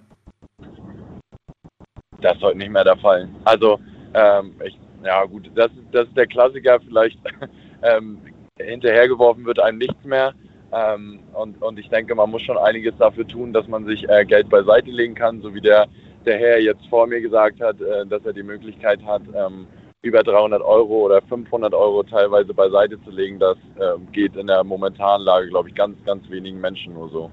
Das 2.22 2.38
ist 2.38 2.42
heute 2.42 2.58
nicht 2.58 2.72
mehr 2.72 2.84
der 2.84 2.98
Fall. 2.98 3.30
Also, 3.46 3.80
ähm, 4.16 4.56
ich, 4.66 4.80
ja 5.06 5.24
gut, 5.26 5.52
das, 5.54 5.70
das 5.92 6.08
ist 6.08 6.18
der 6.18 6.26
Klassiker, 6.26 6.80
vielleicht 6.80 7.20
ähm, 7.84 8.18
hinterhergeworfen 8.60 9.46
wird 9.46 9.60
einem 9.60 9.78
nichts 9.78 10.04
mehr. 10.04 10.34
Ähm, 10.72 11.20
und, 11.34 11.62
und 11.62 11.78
ich 11.78 11.88
denke, 11.90 12.16
man 12.16 12.32
muss 12.32 12.42
schon 12.42 12.58
einiges 12.58 12.98
dafür 12.98 13.28
tun, 13.28 13.54
dass 13.54 13.68
man 13.68 13.86
sich 13.86 14.10
äh, 14.10 14.26
Geld 14.26 14.50
beiseite 14.50 14.90
legen 14.90 15.14
kann, 15.14 15.40
so 15.44 15.54
wie 15.54 15.62
der, 15.62 15.86
der 16.26 16.40
Herr 16.40 16.60
jetzt 16.60 16.88
vor 16.90 17.06
mir 17.06 17.22
gesagt 17.22 17.62
hat, 17.62 17.80
äh, 17.80 18.08
dass 18.08 18.26
er 18.26 18.34
die 18.34 18.42
Möglichkeit 18.42 19.06
hat, 19.06 19.22
ähm, 19.36 19.68
über 20.04 20.22
300 20.22 20.62
Euro 20.62 21.06
oder 21.06 21.22
500 21.22 21.74
Euro 21.74 22.04
teilweise 22.04 22.54
beiseite 22.54 23.02
zu 23.04 23.10
legen. 23.10 23.40
Das 23.40 23.58
äh, 23.78 23.98
geht 24.12 24.36
in 24.36 24.48
der 24.48 24.64
momentanen 24.64 25.26
Lage, 25.26 25.48
glaube 25.48 25.70
ich, 25.70 25.76
ganz, 25.76 25.98
ganz 26.06 26.30
wenigen 26.30 26.60
Menschen 26.60 26.94
nur 26.94 27.10
so. 27.10 27.32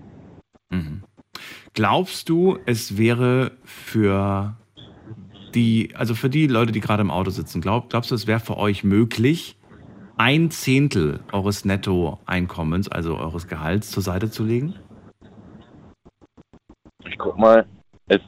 Mhm. 0.71 1.03
Glaubst 1.75 2.29
du, 2.29 2.59
es 2.67 2.97
wäre 2.97 3.53
für 3.65 4.57
die, 5.55 5.91
also 5.95 6.15
für 6.15 6.31
die 6.31 6.47
Leute, 6.47 6.71
die 6.71 6.81
gerade 6.81 7.03
im 7.03 7.11
Auto 7.11 7.31
sitzen, 7.31 7.61
glaub, 7.61 7.91
glaubst 7.91 8.13
du, 8.13 8.15
es 8.15 8.29
wäre 8.29 8.41
für 8.41 8.57
euch 8.57 8.85
möglich, 8.85 9.57
ein 10.17 10.51
Zehntel 10.53 11.21
eures 11.33 11.65
Nettoeinkommens, 11.65 12.89
also 12.89 13.17
eures 13.17 13.49
Gehalts, 13.49 13.91
zur 13.91 14.03
Seite 14.05 14.31
zu 14.31 14.45
legen? 14.45 14.75
Ich 17.05 17.19
guck 17.19 17.37
mal. 17.37 17.67
Es 18.07 18.21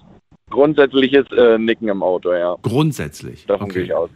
grundsätzlich 0.51 1.13
ist 1.13 1.31
äh, 1.33 1.59
Nicken 1.59 1.89
im 1.89 2.03
Auto, 2.03 2.33
ja. 2.33 2.57
Grundsätzlich. 2.63 3.47
Davon 3.47 3.67
okay. 3.67 3.75
gehe 3.75 3.85
ich 3.85 3.95
aus. 3.95 4.11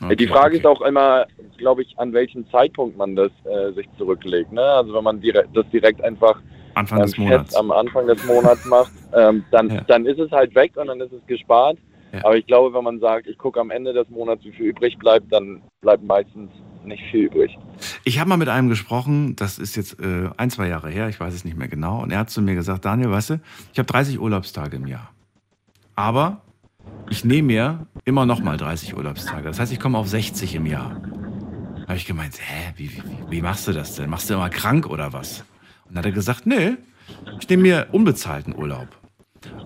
Okay, 0.00 0.16
die 0.16 0.26
Frage 0.26 0.48
okay. 0.48 0.56
ist 0.58 0.66
auch 0.66 0.80
immer, 0.82 1.26
glaube 1.56 1.82
ich, 1.82 1.98
an 1.98 2.12
welchem 2.12 2.48
Zeitpunkt 2.50 2.96
man 2.96 3.16
das 3.16 3.30
äh, 3.44 3.72
sich 3.72 3.88
zurücklegt. 3.98 4.52
Ne? 4.52 4.62
Also 4.62 4.94
wenn 4.94 5.04
man 5.04 5.20
direkt, 5.20 5.56
das 5.56 5.68
direkt 5.70 6.02
einfach 6.02 6.40
Anfang 6.74 7.00
des 7.00 7.18
ähm, 7.18 7.24
Monats. 7.24 7.44
fest 7.44 7.56
am 7.58 7.70
Anfang 7.72 8.06
des 8.06 8.24
Monats 8.24 8.64
macht, 8.64 8.92
ähm, 9.12 9.44
dann, 9.50 9.70
Ja. 9.70 9.80
dann 9.82 10.06
ist 10.06 10.18
es 10.18 10.30
halt 10.30 10.54
weg 10.54 10.76
und 10.76 10.86
dann 10.86 11.00
ist 11.00 11.12
es 11.12 11.26
gespart. 11.26 11.78
Ja. 12.12 12.24
Aber 12.24 12.36
ich 12.36 12.46
glaube, 12.46 12.74
wenn 12.74 12.84
man 12.84 13.00
sagt, 13.00 13.26
ich 13.26 13.36
gucke 13.36 13.60
am 13.60 13.70
Ende 13.70 13.92
des 13.92 14.08
Monats, 14.08 14.44
wie 14.44 14.52
viel 14.52 14.66
übrig 14.66 14.96
bleibt, 14.98 15.32
dann 15.32 15.60
bleibt 15.82 16.04
meistens 16.04 16.50
nicht 16.84 17.02
viel 17.10 17.24
übrig. 17.26 17.58
Ich 18.04 18.18
habe 18.18 18.28
mal 18.28 18.36
mit 18.38 18.48
einem 18.48 18.68
gesprochen, 18.68 19.36
das 19.36 19.58
ist 19.58 19.76
jetzt 19.76 20.00
äh, 20.00 20.30
ein, 20.36 20.48
zwei 20.50 20.68
Jahre 20.68 20.88
her, 20.88 21.08
ich 21.08 21.20
weiß 21.20 21.34
es 21.34 21.44
nicht 21.44 21.58
mehr 21.58 21.68
genau, 21.68 22.00
und 22.02 22.10
er 22.10 22.20
hat 22.20 22.30
zu 22.30 22.40
mir 22.40 22.54
gesagt, 22.54 22.84
Daniel, 22.84 23.10
weißt 23.10 23.30
du, 23.30 23.40
ich 23.72 23.78
habe 23.78 23.86
30 23.86 24.18
Urlaubstage 24.20 24.76
im 24.76 24.86
Jahr. 24.86 25.10
Aber 25.96 26.40
ich 27.10 27.24
nehme 27.24 27.46
mir 27.46 27.86
immer 28.04 28.26
noch 28.26 28.40
mal 28.40 28.56
30 28.56 28.96
Urlaubstage. 28.96 29.44
Das 29.44 29.58
heißt, 29.58 29.72
ich 29.72 29.80
komme 29.80 29.98
auf 29.98 30.08
60 30.08 30.54
im 30.54 30.66
Jahr. 30.66 31.00
Da 31.00 31.88
habe 31.88 31.96
ich 31.96 32.06
gemeint, 32.06 32.34
hä, 32.38 32.72
wie, 32.76 32.92
wie, 32.92 33.02
wie 33.30 33.42
machst 33.42 33.66
du 33.66 33.72
das 33.72 33.96
denn? 33.96 34.10
Machst 34.10 34.28
du 34.28 34.34
immer 34.34 34.50
krank 34.50 34.86
oder 34.86 35.12
was? 35.12 35.44
Und 35.86 35.94
dann 35.94 35.98
hat 35.98 36.06
er 36.06 36.12
gesagt, 36.12 36.46
nee, 36.46 36.76
ich 37.40 37.48
nehme 37.48 37.62
mir 37.62 37.86
unbezahlten 37.92 38.54
Urlaub. 38.54 38.88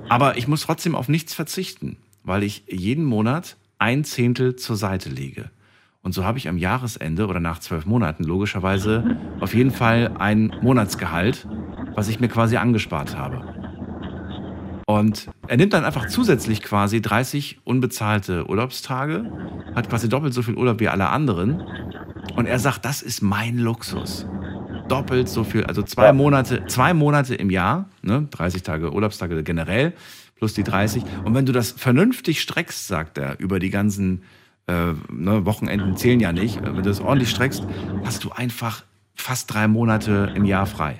Aber 0.09 0.36
ich 0.36 0.47
muss 0.47 0.62
trotzdem 0.62 0.94
auf 0.94 1.09
nichts 1.09 1.35
verzichten, 1.35 1.97
weil 2.23 2.43
ich 2.43 2.65
jeden 2.69 3.05
Monat 3.05 3.57
ein 3.78 4.05
Zehntel 4.05 4.57
zur 4.57 4.77
Seite 4.77 5.09
lege. 5.09 5.51
Und 6.03 6.12
so 6.12 6.24
habe 6.24 6.39
ich 6.39 6.49
am 6.49 6.59
Jahresende 6.59 7.27
oder 7.27 7.40
nach 7.40 7.61
zwölf 7.61 7.86
Monaten 7.86 8.24
logischerweise 8.24 9.16
auf 9.40 9.55
jeden 9.55 9.70
Fall 9.70 10.15
ein 10.19 10.53
Monatsgehalt, 10.61 11.47
was 11.94 12.09
ich 12.09 12.20
mir 12.20 12.28
quasi 12.28 12.57
angespart 12.57 13.16
habe. 13.16 13.43
Und 14.93 15.31
er 15.48 15.56
nimmt 15.56 15.73
dann 15.73 15.86
einfach 15.86 16.06
zusätzlich 16.09 16.62
quasi 16.62 17.01
30 17.01 17.60
unbezahlte 17.64 18.47
Urlaubstage, 18.47 19.24
hat 19.74 19.89
quasi 19.89 20.10
doppelt 20.10 20.35
so 20.35 20.43
viel 20.43 20.55
Urlaub 20.55 20.81
wie 20.81 20.89
alle 20.89 21.09
anderen. 21.09 21.62
Und 22.36 22.44
er 22.44 22.59
sagt, 22.59 22.85
das 22.85 23.01
ist 23.01 23.23
mein 23.23 23.56
Luxus. 23.56 24.27
Doppelt 24.89 25.31
so 25.31 25.44
viel, 25.44 25.64
also 25.64 25.82
zwei 25.82 26.12
Monate, 26.12 26.66
zwei 26.66 26.93
Monate 26.93 27.35
im 27.35 27.48
Jahr, 27.48 27.89
ne, 28.02 28.28
30 28.31 28.62
Tage 28.62 28.93
Urlaubstage 28.93 29.43
generell, 29.43 29.94
plus 30.36 30.52
die 30.52 30.62
30. 30.62 31.05
Und 31.24 31.35
wenn 31.35 31.47
du 31.47 31.52
das 31.52 31.70
vernünftig 31.70 32.43
streckst, 32.43 32.86
sagt 32.86 33.16
er, 33.16 33.40
über 33.40 33.60
die 33.60 33.70
ganzen 33.70 34.23
äh, 34.66 34.93
ne, 35.10 35.47
Wochenenden 35.47 35.97
zählen 35.97 36.20
ja 36.20 36.32
nicht, 36.32 36.59
äh, 36.59 36.64
wenn 36.66 36.77
du 36.77 36.82
das 36.82 37.01
ordentlich 37.01 37.31
streckst, 37.31 37.66
hast 38.05 38.24
du 38.24 38.31
einfach 38.31 38.85
fast 39.14 39.55
drei 39.55 39.69
Monate 39.69 40.32
im 40.35 40.44
Jahr 40.44 40.66
frei. 40.66 40.98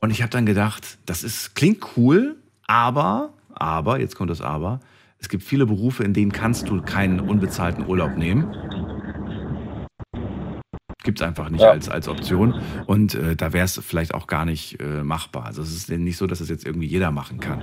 Und 0.00 0.10
ich 0.10 0.22
habe 0.22 0.30
dann 0.30 0.46
gedacht, 0.46 0.98
das 1.06 1.22
ist 1.22 1.54
klingt 1.54 1.84
cool, 1.96 2.36
aber, 2.66 3.32
aber, 3.54 4.00
jetzt 4.00 4.16
kommt 4.16 4.30
das 4.30 4.40
Aber, 4.40 4.80
es 5.18 5.28
gibt 5.28 5.42
viele 5.42 5.66
Berufe, 5.66 6.02
in 6.02 6.14
denen 6.14 6.32
kannst 6.32 6.68
du 6.68 6.80
keinen 6.80 7.20
unbezahlten 7.20 7.86
Urlaub 7.86 8.16
nehmen. 8.16 8.46
Gibt 11.02 11.20
es 11.20 11.26
einfach 11.26 11.48
nicht 11.48 11.62
Ja. 11.62 11.70
als, 11.70 11.88
als 11.88 12.08
Option. 12.08 12.60
Und 12.86 13.14
äh, 13.14 13.34
da 13.34 13.52
wäre 13.54 13.64
es 13.64 13.80
vielleicht 13.82 14.14
auch 14.14 14.26
gar 14.26 14.44
nicht 14.44 14.80
äh, 14.80 15.02
machbar. 15.02 15.46
Also 15.46 15.62
es 15.62 15.74
ist 15.74 15.88
nicht 15.90 16.18
so, 16.18 16.26
dass 16.26 16.40
es 16.40 16.48
jetzt 16.50 16.66
irgendwie 16.66 16.86
jeder 16.86 17.10
machen 17.10 17.40
kann. 17.40 17.62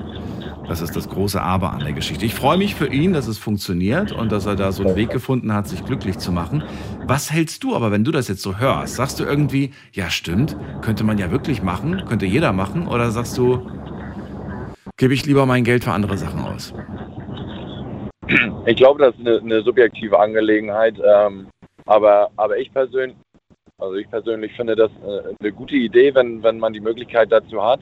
Das 0.67 0.81
ist 0.81 0.95
das 0.95 1.07
große 1.07 1.41
Aber 1.41 1.71
an 1.71 1.79
der 1.81 1.93
Geschichte. 1.93 2.25
Ich 2.25 2.33
freue 2.33 2.57
mich 2.57 2.73
für 2.73 2.87
ihn, 2.87 3.13
dass 3.13 3.27
es 3.27 3.37
funktioniert 3.37 4.11
und 4.11 4.31
dass 4.31 4.45
er 4.47 4.55
da 4.55 4.71
so 4.71 4.83
einen 4.83 4.95
Weg 4.95 5.11
gefunden 5.11 5.53
hat, 5.53 5.67
sich 5.67 5.85
glücklich 5.85 6.17
zu 6.17 6.31
machen. 6.31 6.63
Was 7.05 7.31
hältst 7.31 7.63
du 7.63 7.75
aber, 7.75 7.91
wenn 7.91 8.03
du 8.03 8.11
das 8.11 8.27
jetzt 8.27 8.41
so 8.41 8.57
hörst? 8.57 8.95
Sagst 8.95 9.19
du 9.19 9.23
irgendwie, 9.23 9.71
ja 9.93 10.09
stimmt, 10.09 10.57
könnte 10.81 11.03
man 11.03 11.17
ja 11.19 11.29
wirklich 11.29 11.61
machen, 11.61 12.03
könnte 12.07 12.25
jeder 12.25 12.53
machen? 12.53 12.87
Oder 12.87 13.11
sagst 13.11 13.37
du, 13.37 13.69
gebe 14.97 15.13
ich 15.13 15.25
lieber 15.27 15.45
mein 15.45 15.63
Geld 15.63 15.83
für 15.83 15.91
andere 15.91 16.17
Sachen 16.17 16.39
aus? 16.41 16.73
Ich 18.65 18.75
glaube, 18.75 18.99
das 18.99 19.15
ist 19.15 19.21
eine, 19.25 19.39
eine 19.39 19.61
subjektive 19.61 20.19
Angelegenheit. 20.19 20.95
Ähm, 21.05 21.47
aber, 21.85 22.29
aber 22.35 22.57
ich 22.57 22.71
persönlich, 22.73 23.15
also 23.79 23.95
ich 23.95 24.09
persönlich 24.09 24.53
finde 24.53 24.75
das 24.75 24.91
äh, 25.05 25.35
eine 25.39 25.51
gute 25.51 25.75
Idee, 25.75 26.13
wenn, 26.15 26.41
wenn 26.43 26.59
man 26.59 26.73
die 26.73 26.79
Möglichkeit 26.79 27.31
dazu 27.31 27.63
hat. 27.63 27.79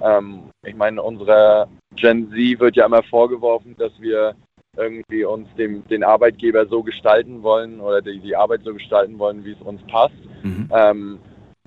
Ähm, 0.00 0.50
ich 0.64 0.74
meine, 0.74 1.02
unsere 1.02 1.68
Gen 1.94 2.30
Z 2.30 2.60
wird 2.60 2.76
ja 2.76 2.86
immer 2.86 3.02
vorgeworfen, 3.04 3.76
dass 3.78 3.92
wir 4.00 4.34
irgendwie 4.76 5.24
uns 5.24 5.48
dem, 5.56 5.86
den 5.88 6.04
Arbeitgeber 6.04 6.66
so 6.66 6.82
gestalten 6.82 7.42
wollen 7.42 7.80
oder 7.80 8.02
die, 8.02 8.18
die 8.18 8.36
Arbeit 8.36 8.62
so 8.64 8.74
gestalten 8.74 9.18
wollen, 9.18 9.44
wie 9.44 9.52
es 9.52 9.60
uns 9.62 9.80
passt. 9.86 10.16
Mhm. 10.42 10.68
Ähm, 10.74 11.18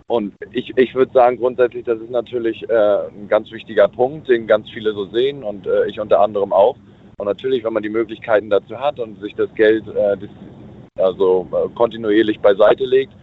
und 0.08 0.34
ich, 0.52 0.76
ich 0.76 0.96
würde 0.96 1.14
sagen, 1.14 1.38
grundsätzlich, 1.38 1.86
das 1.86 2.02
ist 2.02 2.10
natürlich 2.10 2.68
äh, 2.70 3.08
ein 3.08 3.28
ganz 3.28 3.52
wichtiger 3.52 3.88
Punkt, 3.88 4.28
den 4.28 4.48
ganz 4.48 4.70
viele 4.70 4.94
so 4.94 5.06
sehen 5.06 5.44
und 5.44 5.68
äh, 5.68 5.88
ich 5.88 6.00
unter 6.00 6.20
anderem 6.20 6.52
auch. 6.52 6.78
Und 7.18 7.26
natürlich, 7.26 7.64
wenn 7.64 7.74
man 7.74 7.84
die 7.84 7.90
Möglichkeiten 7.90 8.50
dazu 8.50 8.80
hat 8.80 9.00
und 9.00 9.22
sich 9.22 9.36
das 9.36 9.54
Geld 9.56 9.86
äh, 9.88 10.18
also 11.00 11.48
äh, 11.52 11.70
kontinuierlich 11.76 12.40
beiseite 12.40 12.86
legt, 12.86 13.14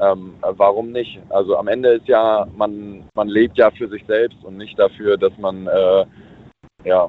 ähm, 0.00 0.34
äh, 0.42 0.52
warum 0.56 0.92
nicht? 0.92 1.20
Also 1.28 1.56
am 1.56 1.68
Ende 1.68 1.90
ist 1.94 2.08
ja, 2.08 2.46
man, 2.56 3.04
man 3.14 3.28
lebt 3.28 3.58
ja 3.58 3.70
für 3.70 3.88
sich 3.88 4.04
selbst 4.06 4.42
und 4.44 4.56
nicht 4.56 4.78
dafür, 4.78 5.16
dass 5.16 5.36
man 5.38 5.66
äh, 5.66 6.04
ja, 6.84 7.08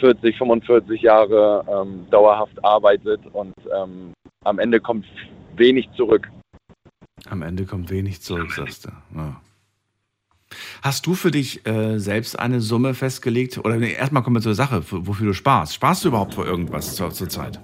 40, 0.00 0.36
45 0.36 1.02
Jahre 1.02 1.64
ähm, 1.68 2.06
dauerhaft 2.10 2.64
arbeitet 2.64 3.20
und 3.32 3.54
ähm, 3.74 4.12
am 4.44 4.58
Ende 4.58 4.80
kommt 4.80 5.06
wenig 5.56 5.88
zurück. 5.96 6.28
Am 7.28 7.42
Ende 7.42 7.64
kommt 7.64 7.90
wenig 7.90 8.20
zurück, 8.22 8.52
sagst 8.52 8.86
du. 8.86 8.90
Ja. 9.14 9.40
Hast 10.82 11.06
du 11.06 11.14
für 11.14 11.30
dich 11.30 11.66
äh, 11.66 11.98
selbst 11.98 12.38
eine 12.38 12.60
Summe 12.60 12.94
festgelegt? 12.94 13.58
Oder 13.58 13.76
nee, 13.76 13.92
erstmal 13.92 14.22
kommen 14.22 14.36
wir 14.36 14.42
zur 14.42 14.54
Sache, 14.54 14.82
wofür 14.90 15.26
du 15.26 15.32
sparst. 15.32 15.74
Sparst 15.74 16.04
du 16.04 16.08
überhaupt 16.08 16.34
für 16.34 16.44
irgendwas 16.44 16.94
zur, 16.94 17.10
zur 17.10 17.28
Zeit? 17.28 17.60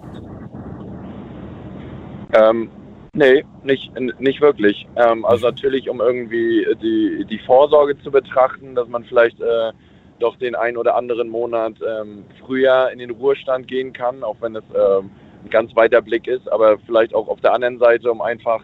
Ähm, 2.34 2.70
nee, 3.14 3.44
nicht, 3.62 3.92
nicht 4.20 4.40
wirklich. 4.40 4.86
Ähm, 4.96 5.24
also 5.24 5.46
natürlich, 5.46 5.88
um 5.88 6.00
irgendwie 6.00 6.66
die, 6.82 7.24
die 7.28 7.38
Vorsorge 7.40 7.98
zu 8.02 8.10
betrachten, 8.10 8.74
dass 8.74 8.88
man 8.88 9.04
vielleicht 9.04 9.40
äh, 9.40 9.72
doch 10.18 10.36
den 10.36 10.54
einen 10.54 10.76
oder 10.76 10.96
anderen 10.96 11.28
Monat 11.28 11.74
ähm, 11.86 12.24
früher 12.44 12.90
in 12.90 12.98
den 12.98 13.10
Ruhestand 13.10 13.68
gehen 13.68 13.92
kann, 13.92 14.22
auch 14.22 14.36
wenn 14.40 14.56
es 14.56 14.64
ähm, 14.74 15.10
ein 15.44 15.50
ganz 15.50 15.74
weiter 15.74 16.00
Blick 16.00 16.26
ist, 16.26 16.50
aber 16.50 16.78
vielleicht 16.86 17.14
auch 17.14 17.28
auf 17.28 17.40
der 17.40 17.52
anderen 17.52 17.78
Seite, 17.78 18.10
um 18.10 18.22
einfach 18.22 18.62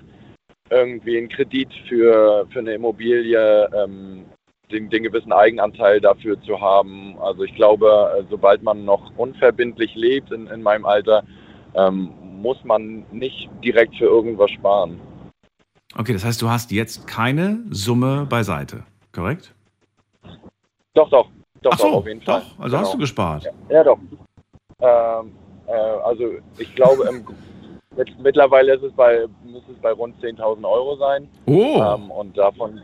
irgendwie 0.70 1.18
einen 1.18 1.28
Kredit 1.28 1.72
für, 1.88 2.46
für 2.52 2.60
eine 2.60 2.74
Immobilie, 2.74 3.68
ähm, 3.74 4.26
den, 4.70 4.90
den 4.90 5.02
gewissen 5.02 5.32
Eigenanteil 5.32 6.00
dafür 6.00 6.40
zu 6.42 6.60
haben. 6.60 7.16
Also 7.20 7.42
ich 7.42 7.54
glaube, 7.54 8.12
äh, 8.18 8.24
sobald 8.30 8.62
man 8.62 8.84
noch 8.84 9.10
unverbindlich 9.16 9.94
lebt 9.94 10.30
in, 10.30 10.46
in 10.46 10.62
meinem 10.62 10.84
Alter, 10.84 11.24
ähm, 11.74 12.12
muss 12.40 12.62
man 12.64 13.04
nicht 13.12 13.48
direkt 13.64 13.96
für 13.96 14.04
irgendwas 14.06 14.50
sparen. 14.50 15.00
Okay, 15.96 16.12
das 16.12 16.24
heißt, 16.24 16.40
du 16.42 16.48
hast 16.50 16.70
jetzt 16.70 17.06
keine 17.06 17.60
Summe 17.70 18.26
beiseite, 18.28 18.84
korrekt? 19.12 19.54
Doch, 20.94 21.08
doch, 21.10 21.28
doch, 21.62 21.70
Ach 21.72 21.78
so, 21.78 21.84
doch 21.86 21.92
auf 21.98 22.06
jeden 22.06 22.20
Fall. 22.22 22.42
doch. 22.42 22.58
Also 22.62 22.78
hast 22.78 22.88
du 22.88 22.92
Genau. 22.92 23.00
gespart. 23.02 23.46
Ja, 23.70 23.84
doch. 23.84 23.98
Ähm, 24.80 25.32
äh, 25.66 25.72
also 25.72 26.24
ich 26.58 26.74
glaube, 26.74 27.04
im, 27.08 27.26
mit, 27.96 28.18
mittlerweile 28.20 28.74
ist 28.74 28.82
es 28.82 28.92
bei, 28.92 29.26
müsste 29.44 29.72
es 29.72 29.78
bei 29.78 29.92
rund 29.92 30.14
10.000 30.22 30.64
Euro 30.68 30.96
sein. 30.96 31.28
Oh, 31.46 31.80
Ähm, 31.82 32.10
und 32.10 32.36
davon, 32.36 32.80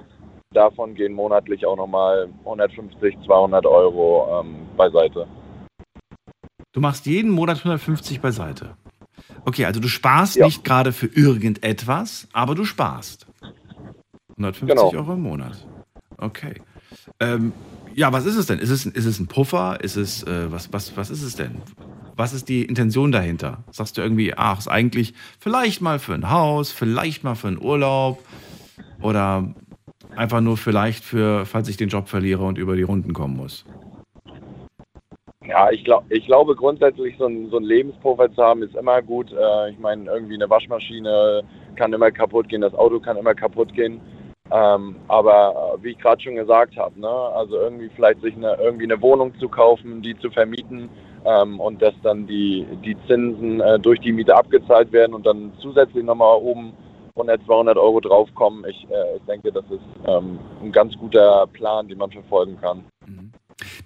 davon 0.53 0.95
gehen 0.95 1.13
monatlich 1.13 1.65
auch 1.67 1.77
nochmal 1.77 2.29
150, 2.45 3.17
200 3.27 3.67
Euro 3.67 4.41
ähm, 4.41 4.67
beiseite. 4.77 5.27
du 6.73 6.81
machst 6.81 7.07
jeden 7.07 7.31
Monat 7.31 7.59
150 7.59 8.21
beiseite. 8.21 8.77
Okay, 9.47 9.65
also 9.67 9.81
du 9.81 9.89
sparst 9.89 10.37
Ja. 10.37 10.47
nicht 10.47 10.65
gerade 10.65 10.93
für 10.93 11.07
irgendetwas, 11.07 12.29
aber 12.33 12.55
du 12.55 12.65
sparst. 12.65 13.27
150 14.37 14.69
Genau. 14.77 14.93
Euro 14.93 15.15
im 15.15 15.23
Monat. 15.23 15.67
Okay. 16.19 16.55
Ähm, 17.21 17.53
ja, 17.95 18.13
was 18.13 18.27
ist 18.27 18.37
es 18.37 18.47
denn? 18.47 18.59
Ist 18.59 18.71
es, 18.71 18.87
ist 18.87 19.05
es 19.05 19.21
ein 19.21 19.27
Puffer? 19.29 19.79
Ist 19.83 19.97
es, 19.97 20.23
äh, 20.25 20.51
was, 20.51 20.73
was, 20.73 20.97
was 20.97 21.11
ist 21.11 21.23
es 21.23 21.37
denn? 21.37 21.53
Was 22.17 22.33
ist 22.33 22.49
die 22.49 22.63
Intention 22.65 23.13
dahinter? 23.13 23.65
Sagst 23.71 23.97
du 23.99 24.03
irgendwie, 24.03 24.35
ach, 24.35 24.59
ist 24.59 24.69
eigentlich 24.69 25.15
vielleicht 25.39 25.81
mal 25.81 25.99
für 25.99 26.15
ein 26.15 26.31
Haus, 26.31 26.73
vielleicht 26.73 27.25
mal 27.25 27.35
für 27.35 27.49
einen 27.49 27.61
Urlaub, 27.61 28.25
Oder 29.03 29.55
einfach 30.17 30.41
nur 30.41 30.57
vielleicht 30.57 31.05
für, 31.05 31.45
falls 31.45 31.69
ich 31.69 31.77
den 31.77 31.89
Job 31.91 32.09
verliere 32.09 32.43
und 32.45 32.57
über 32.57 32.75
die 32.77 32.83
Runden 32.83 33.13
kommen 33.13 33.37
muss? 33.37 33.65
Ja, 35.47 35.71
ich, 35.71 35.85
glaub, 35.85 36.05
ich 36.09 36.25
glaube 36.27 36.57
grundsätzlich, 36.57 37.17
so 37.19 37.27
ein, 37.27 37.51
so 37.51 37.59
ein 37.59 37.65
Lebenspuffer 37.65 38.33
zu 38.33 38.43
haben, 38.43 38.63
ist 38.63 38.75
immer 38.75 39.03
gut. 39.03 39.31
Äh, 39.33 39.71
ich 39.71 39.79
meine, 39.79 40.11
irgendwie 40.11 40.35
eine 40.35 40.49
Waschmaschine 40.49 41.43
kann 41.77 41.93
immer 41.93 42.11
kaputt 42.11 42.49
gehen, 42.49 42.63
das 42.63 42.75
Auto 42.75 42.99
kann 42.99 43.17
immer 43.17 43.35
kaputt 43.35 43.73
gehen. 43.75 44.01
Ähm, 44.51 44.97
aber 45.09 45.75
äh, 45.79 45.83
wie 45.83 45.91
ich 45.91 45.99
gerade 45.99 46.23
schon 46.23 46.37
gesagt 46.37 46.77
habe, 46.77 46.99
ne, 47.01 47.09
also 47.09 47.57
irgendwie 47.57 47.91
vielleicht 47.95 48.21
sich 48.23 48.37
eine, 48.37 48.57
irgendwie 48.61 48.85
eine 48.85 49.01
Wohnung 49.01 49.35
zu 49.39 49.49
kaufen, 49.49 50.03
die 50.03 50.17
zu 50.19 50.31
vermieten 50.31 50.89
ähm, 51.25 51.61
und 51.61 51.81
dass 51.81 51.95
dann 52.03 52.27
die, 52.27 52.67
die 52.85 52.97
Zinsen 53.07 53.61
äh, 53.61 53.79
durch 53.79 54.01
die 54.01 54.13
Miete 54.13 54.37
abgezahlt 54.37 54.93
werden 54.93 55.15
und 55.15 55.27
dann 55.27 55.53
zusätzlich 55.61 56.05
nochmal 56.05 56.37
oben 56.37 56.73
100, 57.17 57.45
200 57.47 57.77
Euro 57.79 58.01
draufkommen. 58.01 58.65
Ich, 58.69 58.87
äh, 58.91 59.17
ich 59.17 59.23
denke, 59.25 59.51
das 59.51 59.65
ist 59.71 59.85
ähm, 60.07 60.39
ein 60.63 60.73
ganz 60.73 60.97
guter 60.99 61.47
Plan, 61.49 61.89
den 61.89 61.99
man 61.99 62.11
verfolgen 62.11 62.59
kann. 62.61 62.85
Mhm. 63.07 63.33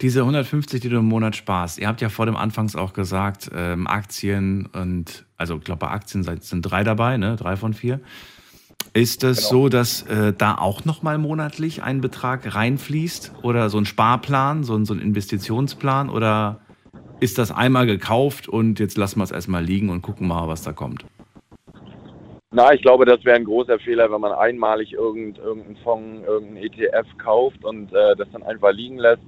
Diese 0.00 0.20
150, 0.20 0.80
die 0.80 0.88
du 0.88 0.98
im 0.98 1.06
Monat 1.06 1.36
sparst, 1.36 1.78
ihr 1.78 1.88
habt 1.88 2.00
ja 2.00 2.08
vor 2.08 2.26
dem 2.26 2.36
Anfangs 2.36 2.76
auch 2.76 2.92
gesagt, 2.92 3.50
ähm, 3.54 3.86
Aktien 3.86 4.66
und, 4.66 5.26
also 5.36 5.56
ich 5.56 5.64
glaube, 5.64 5.80
bei 5.80 5.88
Aktien 5.88 6.22
sind 6.40 6.62
drei 6.62 6.84
dabei, 6.84 7.16
ne? 7.16 7.36
drei 7.36 7.56
von 7.56 7.74
vier. 7.74 8.00
Ist 8.94 9.22
es 9.22 9.48
genau. 9.48 9.48
so, 9.48 9.68
dass 9.68 10.02
äh, 10.02 10.32
da 10.36 10.56
auch 10.56 10.84
nochmal 10.84 11.18
monatlich 11.18 11.82
ein 11.82 12.00
Betrag 12.00 12.54
reinfließt 12.54 13.32
oder 13.42 13.68
so 13.68 13.78
ein 13.78 13.84
Sparplan, 13.84 14.64
so 14.64 14.74
ein, 14.74 14.84
so 14.86 14.94
ein 14.94 15.00
Investitionsplan 15.00 16.08
oder 16.08 16.60
ist 17.20 17.38
das 17.38 17.50
einmal 17.50 17.86
gekauft 17.86 18.48
und 18.48 18.78
jetzt 18.78 18.96
lassen 18.96 19.20
wir 19.20 19.24
es 19.24 19.30
erstmal 19.30 19.62
liegen 19.62 19.90
und 19.90 20.02
gucken 20.02 20.26
mal, 20.28 20.48
was 20.48 20.62
da 20.62 20.72
kommt? 20.72 21.04
Na, 22.50 22.72
ich 22.72 22.80
glaube, 22.80 23.04
das 23.04 23.22
wäre 23.24 23.36
ein 23.36 23.44
großer 23.44 23.78
Fehler, 23.80 24.10
wenn 24.10 24.22
man 24.22 24.32
einmalig 24.32 24.94
irgendeinen 24.94 25.44
irgendein 25.44 25.76
Fonds, 25.84 26.26
irgendeinen 26.26 26.64
ETF 26.64 27.06
kauft 27.18 27.62
und 27.64 27.92
äh, 27.92 28.16
das 28.16 28.28
dann 28.32 28.42
einfach 28.42 28.72
liegen 28.72 28.98
lässt. 28.98 29.22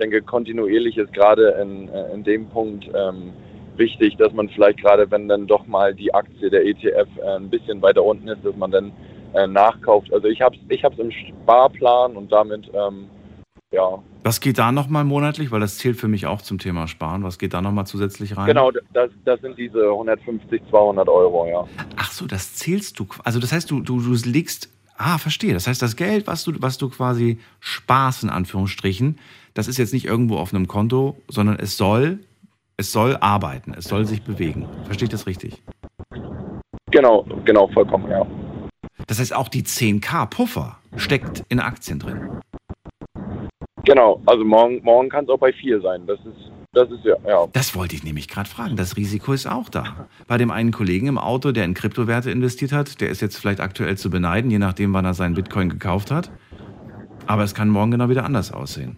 Ich 0.00 0.02
denke, 0.02 0.22
kontinuierlich 0.22 0.96
ist 0.96 1.12
gerade 1.12 1.58
in, 1.60 1.90
äh, 1.90 2.14
in 2.14 2.24
dem 2.24 2.48
Punkt 2.48 2.88
ähm, 2.94 3.34
wichtig, 3.76 4.16
dass 4.16 4.32
man 4.32 4.48
vielleicht 4.48 4.80
gerade, 4.80 5.10
wenn 5.10 5.28
dann 5.28 5.46
doch 5.46 5.66
mal 5.66 5.94
die 5.94 6.14
Aktie 6.14 6.48
der 6.48 6.64
ETF 6.64 7.06
äh, 7.18 7.36
ein 7.36 7.50
bisschen 7.50 7.82
weiter 7.82 8.02
unten 8.02 8.26
ist, 8.28 8.42
dass 8.42 8.56
man 8.56 8.70
dann 8.70 8.92
äh, 9.34 9.46
nachkauft. 9.46 10.10
Also 10.10 10.28
ich 10.28 10.40
habe 10.40 10.56
es 10.56 10.62
ich 10.70 10.82
hab's 10.82 10.98
im 10.98 11.10
Sparplan 11.12 12.16
und 12.16 12.32
damit, 12.32 12.70
ähm, 12.72 13.10
ja. 13.72 14.02
Was 14.24 14.40
geht 14.40 14.56
da 14.56 14.72
nochmal 14.72 15.04
monatlich? 15.04 15.50
Weil 15.50 15.60
das 15.60 15.76
zählt 15.76 15.98
für 15.98 16.08
mich 16.08 16.24
auch 16.24 16.40
zum 16.40 16.56
Thema 16.56 16.88
Sparen. 16.88 17.22
Was 17.22 17.38
geht 17.38 17.52
da 17.52 17.60
nochmal 17.60 17.86
zusätzlich 17.86 18.38
rein? 18.38 18.46
Genau, 18.46 18.70
das, 18.70 19.10
das 19.26 19.38
sind 19.42 19.58
diese 19.58 19.90
150, 19.90 20.62
200 20.70 21.10
Euro, 21.10 21.46
ja. 21.46 21.66
Ach 21.98 22.10
so, 22.10 22.26
das 22.26 22.54
zählst 22.54 22.98
du. 22.98 23.06
Also 23.22 23.38
das 23.38 23.52
heißt, 23.52 23.70
du, 23.70 23.80
du, 23.80 24.00
du 24.00 24.14
legst 24.24 24.70
Ah, 25.02 25.16
verstehe. 25.16 25.54
Das 25.54 25.66
heißt, 25.66 25.80
das 25.80 25.96
Geld, 25.96 26.26
was 26.26 26.44
du, 26.44 26.52
was 26.60 26.76
du 26.76 26.90
quasi 26.90 27.38
sparst, 27.58 28.22
in 28.22 28.28
Anführungsstrichen, 28.28 29.18
das 29.54 29.68
ist 29.68 29.78
jetzt 29.78 29.92
nicht 29.92 30.06
irgendwo 30.06 30.36
auf 30.36 30.54
einem 30.54 30.68
Konto, 30.68 31.16
sondern 31.28 31.58
es 31.58 31.76
soll 31.76 32.20
es 32.80 32.92
soll 32.92 33.18
arbeiten, 33.20 33.74
es 33.76 33.84
soll 33.84 34.06
sich 34.06 34.22
bewegen. 34.22 34.66
Verstehe 34.84 35.04
ich 35.04 35.10
das 35.10 35.26
richtig? 35.26 35.62
Genau, 36.90 37.26
genau, 37.44 37.68
vollkommen, 37.68 38.10
ja. 38.10 38.26
Das 39.06 39.18
heißt, 39.18 39.34
auch 39.36 39.48
die 39.48 39.64
10k 39.64 40.24
Puffer 40.26 40.78
steckt 40.96 41.44
in 41.50 41.60
Aktien 41.60 41.98
drin. 41.98 42.40
Genau, 43.84 44.22
also 44.24 44.44
morgen, 44.44 44.80
morgen 44.82 45.10
kann 45.10 45.24
es 45.24 45.30
auch 45.30 45.38
bei 45.38 45.52
4 45.52 45.82
sein. 45.82 46.06
Das 46.06 46.18
ist, 46.20 46.50
das 46.72 46.90
ist 46.90 47.04
ja, 47.04 47.16
ja. 47.26 47.46
Das 47.52 47.74
wollte 47.74 47.96
ich 47.96 48.02
nämlich 48.02 48.28
gerade 48.28 48.48
fragen. 48.48 48.76
Das 48.76 48.96
Risiko 48.96 49.34
ist 49.34 49.46
auch 49.46 49.68
da. 49.68 50.08
Bei 50.26 50.38
dem 50.38 50.50
einen 50.50 50.72
Kollegen 50.72 51.06
im 51.06 51.18
Auto, 51.18 51.52
der 51.52 51.66
in 51.66 51.74
Kryptowerte 51.74 52.30
investiert 52.30 52.72
hat, 52.72 53.02
der 53.02 53.10
ist 53.10 53.20
jetzt 53.20 53.36
vielleicht 53.36 53.60
aktuell 53.60 53.98
zu 53.98 54.08
beneiden, 54.08 54.50
je 54.50 54.58
nachdem, 54.58 54.94
wann 54.94 55.04
er 55.04 55.12
seinen 55.12 55.34
Bitcoin 55.34 55.68
gekauft 55.68 56.10
hat. 56.10 56.30
Aber 57.26 57.44
es 57.44 57.54
kann 57.54 57.68
morgen 57.68 57.90
genau 57.90 58.08
wieder 58.08 58.24
anders 58.24 58.52
aussehen. 58.52 58.96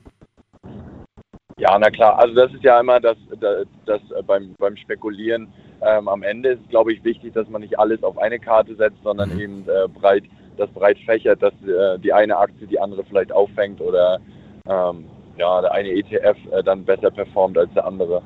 Ja, 1.59 1.79
na 1.79 1.91
klar. 1.91 2.19
Also 2.19 2.35
das 2.35 2.53
ist 2.53 2.63
ja 2.63 2.81
immer 2.81 3.01
das, 3.01 3.17
das, 3.41 3.67
das 3.87 4.01
äh, 4.17 4.23
beim, 4.23 4.55
beim 4.59 4.77
Spekulieren. 4.77 5.49
Ähm, 5.83 6.09
am 6.09 6.23
Ende 6.23 6.51
ist, 6.51 6.69
glaube 6.71 6.93
ich, 6.93 7.05
wichtig, 7.05 7.33
dass 7.35 7.49
man 7.49 7.63
nicht 7.63 7.79
alles 7.79 8.03
auf 8.03 8.19
eine 8.19 8.39
Karte 8.39 8.75
setzt, 8.77 9.03
sondern 9.03 9.35
mhm. 9.35 9.41
eben 9.41 9.69
äh, 9.69 9.89
breit, 9.89 10.25
das 10.57 10.71
breit 10.71 10.99
fächert, 11.05 11.43
dass 11.43 11.55
äh, 11.65 11.99
die 11.99 12.13
eine 12.13 12.37
Aktie 12.37 12.67
die 12.67 12.81
andere 12.81 13.05
vielleicht 13.05 13.33
auffängt 13.33 13.81
oder 13.81 14.21
ähm, 14.69 15.07
ja, 15.37 15.61
der 15.61 15.73
eine 15.73 15.91
ETF 15.91 16.37
äh, 16.53 16.63
dann 16.63 16.85
besser 16.85 17.11
performt 17.11 17.59
als 17.59 17.73
der 17.75 17.87
andere. 17.87 18.23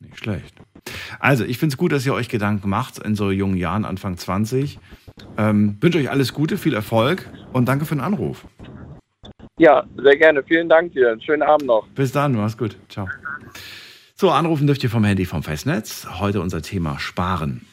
Nicht 0.00 0.18
schlecht. 0.18 0.54
Also, 1.18 1.44
ich 1.44 1.58
finde 1.58 1.74
es 1.74 1.76
gut, 1.76 1.92
dass 1.92 2.06
ihr 2.06 2.14
euch 2.14 2.28
Gedanken 2.28 2.68
macht 2.68 2.98
in 2.98 3.14
so 3.14 3.30
jungen 3.30 3.56
Jahren, 3.56 3.84
Anfang 3.84 4.16
20. 4.16 4.78
Ähm, 5.36 5.76
wünsche 5.80 5.98
euch 5.98 6.10
alles 6.10 6.32
Gute, 6.32 6.56
viel 6.56 6.74
Erfolg 6.74 7.28
und 7.52 7.68
danke 7.68 7.84
für 7.84 7.94
den 7.94 8.00
Anruf. 8.00 8.46
Ja, 9.60 9.84
sehr 9.94 10.16
gerne. 10.16 10.42
Vielen 10.42 10.70
Dank 10.70 10.94
dir. 10.94 11.18
Schönen 11.20 11.42
Abend 11.42 11.66
noch. 11.66 11.86
Bis 11.88 12.12
dann, 12.12 12.32
mach's 12.32 12.56
gut. 12.56 12.78
Ciao. 12.88 13.08
So, 14.14 14.30
anrufen 14.30 14.66
dürft 14.66 14.82
ihr 14.82 14.88
vom 14.88 15.04
Handy 15.04 15.26
vom 15.26 15.42
Festnetz. 15.42 16.06
Heute 16.18 16.40
unser 16.40 16.62
Thema 16.62 16.98
Sparen. 16.98 17.66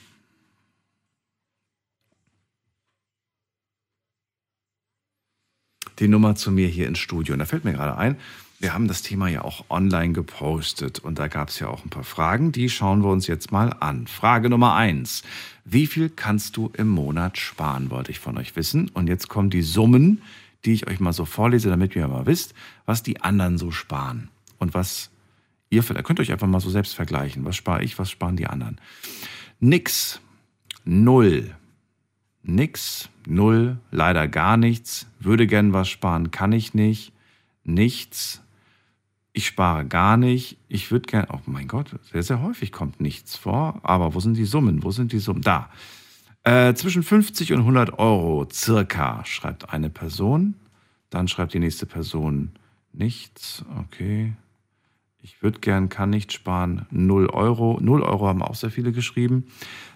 Die 5.99 6.09
Nummer 6.09 6.35
zu 6.35 6.51
mir 6.51 6.68
hier 6.68 6.89
ins 6.89 6.99
Studio. 6.99 7.31
Und 7.31 7.39
da 7.39 7.45
fällt 7.45 7.64
mir 7.64 7.72
gerade 7.72 7.97
ein, 7.97 8.18
wir 8.59 8.73
haben 8.73 8.89
das 8.89 9.01
Thema 9.01 9.30
ja 9.30 9.45
auch 9.45 9.64
online 9.69 10.11
gepostet 10.11 10.99
und 10.99 11.19
da 11.19 11.30
gab 11.30 11.47
es 11.47 11.59
ja 11.59 11.69
auch 11.69 11.85
ein 11.85 11.89
paar 11.89 12.03
Fragen, 12.03 12.51
die 12.51 12.69
schauen 12.69 13.01
wir 13.01 13.11
uns 13.11 13.27
jetzt 13.27 13.53
mal 13.53 13.73
an. 13.80 14.07
Frage 14.07 14.49
Nummer 14.49 14.73
eins. 14.76 15.23
Wie 15.64 15.88
viel 15.88 16.09
kannst 16.09 16.57
du 16.57 16.69
im 16.76 16.89
Monat 16.89 17.38
sparen, 17.38 17.91
wollte 17.91 18.11
ich 18.11 18.19
von 18.19 18.38
euch 18.38 18.57
wissen. 18.57 18.89
Und 18.93 19.07
jetzt 19.07 19.30
kommen 19.30 19.49
die 19.49 19.61
Summen, 19.61 20.22
die 20.65 20.73
ich 20.73 20.88
euch 20.88 20.99
mal 20.99 21.13
so 21.13 21.25
vorlese, 21.25 21.69
damit 21.69 21.95
ihr 21.95 22.07
mal 22.07 22.25
wisst, 22.25 22.53
was 22.85 23.03
die 23.03 23.21
anderen 23.21 23.57
so 23.57 23.71
sparen 23.71 24.29
und 24.57 24.73
was 24.73 25.11
ihr 25.69 25.84
vielleicht, 25.84 26.05
könnt 26.05 26.19
euch 26.19 26.31
einfach 26.31 26.47
mal 26.47 26.59
so 26.59 26.69
selbst 26.69 26.95
vergleichen. 26.95 27.45
Was 27.45 27.55
spare 27.55 27.84
ich, 27.84 27.97
was 27.99 28.09
sparen 28.09 28.38
die 28.38 28.47
anderen? 28.47 28.79
Nix, 29.59 30.21
null, 30.85 31.55
nix, 32.43 33.09
null, 33.27 33.77
leider 33.91 34.27
gar 34.27 34.57
nichts, 34.57 35.07
würde 35.19 35.47
gern 35.47 35.73
was 35.73 35.89
sparen, 35.89 36.31
kann 36.31 36.51
ich 36.51 36.73
nicht, 36.73 37.11
nichts, 37.63 38.41
ich 39.34 39.45
spare 39.45 39.85
gar 39.85 40.17
nicht, 40.17 40.57
ich 40.67 40.89
würde 40.89 41.07
gern, 41.07 41.27
oh 41.31 41.39
mein 41.45 41.67
Gott, 41.67 41.91
sehr, 42.11 42.23
sehr 42.23 42.41
häufig 42.41 42.71
kommt 42.71 43.01
nichts 43.01 43.35
vor, 43.35 43.79
aber 43.84 44.13
wo 44.13 44.19
sind 44.19 44.35
die 44.35 44.45
Summen, 44.45 44.84
wo 44.84 44.91
sind 44.91 45.11
die 45.11 45.19
Summen? 45.19 45.41
Da, 45.41 45.69
äh, 46.48 46.74
zwischen 46.76 47.03
50 47.03 47.52
und 47.52 47.60
100 47.60 47.99
Euro 47.99 48.48
circa, 48.49 49.26
schreibt 49.26 49.74
eine 49.74 49.90
Person. 49.90 50.56
Dann 51.10 51.28
schreibt 51.28 51.53
die 51.53 51.60
nächste 51.60 51.86
Person 51.86 52.52
nichts. 52.94 53.65
Okay. 53.80 54.32
Ich 55.22 55.44
würde 55.44 55.60
gern, 55.60 55.90
kann 55.90 56.10
nicht 56.10 56.32
sparen. 56.32 56.86
0 56.90 57.28
Euro. 57.32 57.80
0 57.82 58.02
Euro 58.02 58.28
haben 58.28 58.41
auch 58.41 58.56
sehr 58.56 58.72
viele 58.72 58.94
geschrieben. 58.94 59.48